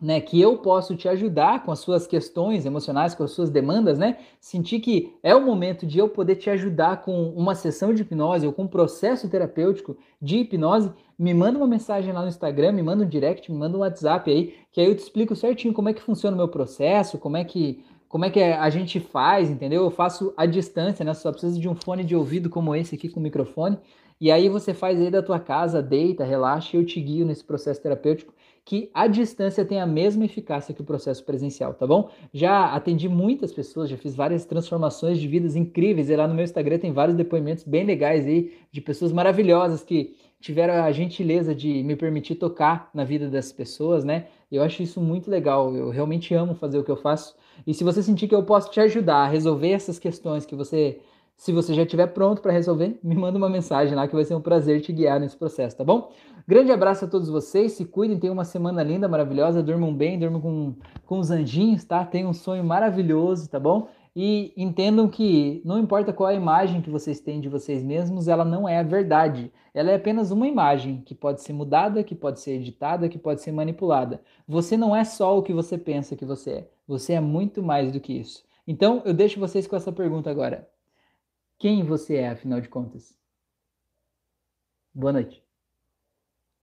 né, 0.00 0.20
que 0.20 0.40
eu 0.40 0.58
posso 0.58 0.94
te 0.96 1.08
ajudar 1.08 1.64
com 1.64 1.72
as 1.72 1.78
suas 1.78 2.06
questões 2.06 2.66
emocionais, 2.66 3.14
com 3.14 3.24
as 3.24 3.30
suas 3.30 3.48
demandas, 3.48 3.98
né? 3.98 4.18
Sentir 4.40 4.80
que 4.80 5.14
é 5.22 5.34
o 5.34 5.44
momento 5.44 5.86
de 5.86 5.98
eu 5.98 6.08
poder 6.08 6.36
te 6.36 6.50
ajudar 6.50 7.02
com 7.02 7.30
uma 7.30 7.54
sessão 7.54 7.94
de 7.94 8.02
hipnose 8.02 8.46
ou 8.46 8.52
com 8.52 8.64
um 8.64 8.68
processo 8.68 9.28
terapêutico 9.28 9.96
de 10.20 10.38
hipnose, 10.38 10.92
me 11.18 11.32
manda 11.32 11.58
uma 11.58 11.66
mensagem 11.66 12.12
lá 12.12 12.22
no 12.22 12.28
Instagram, 12.28 12.72
me 12.72 12.82
manda 12.82 13.04
um 13.04 13.08
direct, 13.08 13.50
me 13.50 13.56
manda 13.56 13.76
um 13.76 13.80
WhatsApp 13.80 14.30
aí, 14.30 14.54
que 14.72 14.80
aí 14.80 14.88
eu 14.88 14.94
te 14.94 15.00
explico 15.00 15.34
certinho 15.34 15.72
como 15.72 15.88
é 15.88 15.94
que 15.94 16.02
funciona 16.02 16.34
o 16.34 16.38
meu 16.38 16.48
processo, 16.48 17.18
como 17.18 17.36
é 17.36 17.44
que 17.44 17.82
como 18.08 18.24
é 18.24 18.30
que 18.30 18.40
a 18.40 18.70
gente 18.70 19.00
faz, 19.00 19.50
entendeu? 19.50 19.82
Eu 19.82 19.90
faço 19.90 20.32
à 20.36 20.46
distância, 20.46 21.04
né? 21.04 21.14
Só 21.14 21.32
precisa 21.32 21.58
de 21.58 21.68
um 21.68 21.74
fone 21.74 22.04
de 22.04 22.14
ouvido 22.14 22.48
como 22.48 22.72
esse 22.72 22.94
aqui 22.94 23.08
com 23.08 23.18
microfone. 23.18 23.76
E 24.20 24.30
aí 24.30 24.48
você 24.48 24.72
faz 24.72 25.00
aí 25.00 25.10
da 25.10 25.20
tua 25.20 25.40
casa, 25.40 25.82
deita, 25.82 26.22
relaxa 26.24 26.76
eu 26.76 26.86
te 26.86 27.00
guio 27.00 27.26
nesse 27.26 27.42
processo 27.42 27.82
terapêutico 27.82 28.32
que 28.64 28.90
a 28.94 29.06
distância 29.06 29.64
tem 29.64 29.80
a 29.80 29.86
mesma 29.86 30.24
eficácia 30.24 30.74
que 30.74 30.80
o 30.80 30.84
processo 30.84 31.22
presencial, 31.24 31.74
tá 31.74 31.86
bom? 31.86 32.10
Já 32.32 32.72
atendi 32.72 33.08
muitas 33.08 33.52
pessoas, 33.52 33.90
já 33.90 33.96
fiz 33.96 34.14
várias 34.14 34.46
transformações 34.46 35.18
de 35.18 35.28
vidas 35.28 35.54
incríveis, 35.54 36.08
e 36.08 36.16
lá 36.16 36.26
no 36.26 36.34
meu 36.34 36.44
Instagram 36.44 36.78
tem 36.78 36.92
vários 36.92 37.16
depoimentos 37.16 37.64
bem 37.64 37.84
legais 37.84 38.24
aí 38.24 38.52
de 38.72 38.80
pessoas 38.80 39.12
maravilhosas 39.12 39.84
que 39.84 40.16
tiveram 40.40 40.74
a 40.74 40.92
gentileza 40.92 41.54
de 41.54 41.82
me 41.82 41.96
permitir 41.96 42.36
tocar 42.36 42.90
na 42.94 43.04
vida 43.04 43.28
das 43.28 43.52
pessoas, 43.52 44.04
né? 44.04 44.26
Eu 44.50 44.62
acho 44.62 44.82
isso 44.82 45.00
muito 45.00 45.30
legal, 45.30 45.74
eu 45.74 45.90
realmente 45.90 46.34
amo 46.34 46.54
fazer 46.54 46.78
o 46.78 46.84
que 46.84 46.90
eu 46.90 46.96
faço. 46.96 47.34
E 47.66 47.74
se 47.74 47.84
você 47.84 48.02
sentir 48.02 48.28
que 48.28 48.34
eu 48.34 48.44
posso 48.44 48.70
te 48.70 48.80
ajudar 48.80 49.24
a 49.24 49.28
resolver 49.28 49.70
essas 49.70 49.98
questões 49.98 50.46
que 50.46 50.54
você 50.54 51.00
se 51.36 51.52
você 51.52 51.74
já 51.74 51.82
estiver 51.82 52.06
pronto 52.08 52.40
para 52.40 52.52
resolver, 52.52 52.98
me 53.02 53.14
manda 53.14 53.36
uma 53.36 53.48
mensagem 53.48 53.94
lá 53.94 54.08
que 54.08 54.14
vai 54.14 54.24
ser 54.24 54.34
um 54.34 54.40
prazer 54.40 54.80
te 54.80 54.92
guiar 54.92 55.20
nesse 55.20 55.36
processo, 55.36 55.76
tá 55.76 55.84
bom? 55.84 56.10
Grande 56.46 56.70
abraço 56.70 57.04
a 57.04 57.08
todos 57.08 57.28
vocês, 57.28 57.72
se 57.72 57.84
cuidem, 57.84 58.18
tenham 58.18 58.34
uma 58.34 58.44
semana 58.44 58.82
linda, 58.82 59.08
maravilhosa, 59.08 59.62
durmam 59.62 59.94
bem, 59.94 60.18
durmam 60.18 60.40
com, 60.40 60.74
com 61.06 61.18
os 61.18 61.30
anjinhos, 61.30 61.84
tá? 61.84 62.04
Tenham 62.04 62.30
um 62.30 62.34
sonho 62.34 62.62
maravilhoso, 62.62 63.48
tá 63.48 63.58
bom? 63.58 63.88
E 64.16 64.52
entendam 64.56 65.08
que 65.08 65.60
não 65.64 65.78
importa 65.78 66.12
qual 66.12 66.28
a 66.28 66.34
imagem 66.34 66.80
que 66.80 66.90
vocês 66.90 67.18
têm 67.18 67.40
de 67.40 67.48
vocês 67.48 67.82
mesmos, 67.82 68.28
ela 68.28 68.44
não 68.44 68.68
é 68.68 68.78
a 68.78 68.82
verdade. 68.82 69.50
Ela 69.72 69.90
é 69.90 69.96
apenas 69.96 70.30
uma 70.30 70.46
imagem 70.46 71.02
que 71.04 71.14
pode 71.14 71.42
ser 71.42 71.52
mudada, 71.52 72.04
que 72.04 72.14
pode 72.14 72.40
ser 72.40 72.52
editada, 72.52 73.08
que 73.08 73.18
pode 73.18 73.40
ser 73.40 73.50
manipulada. 73.50 74.20
Você 74.46 74.76
não 74.76 74.94
é 74.94 75.02
só 75.02 75.36
o 75.36 75.42
que 75.42 75.52
você 75.52 75.76
pensa 75.76 76.14
que 76.14 76.24
você 76.24 76.50
é. 76.50 76.68
Você 76.86 77.14
é 77.14 77.20
muito 77.20 77.62
mais 77.62 77.90
do 77.90 77.98
que 77.98 78.12
isso. 78.12 78.44
Então, 78.66 79.02
eu 79.04 79.12
deixo 79.12 79.40
vocês 79.40 79.66
com 79.66 79.74
essa 79.74 79.90
pergunta 79.90 80.30
agora. 80.30 80.68
Quem 81.58 81.84
você 81.84 82.14
é, 82.18 82.28
afinal 82.28 82.60
de 82.60 82.68
contas? 82.68 83.18
Boa 84.94 85.12
noite. 85.12 85.43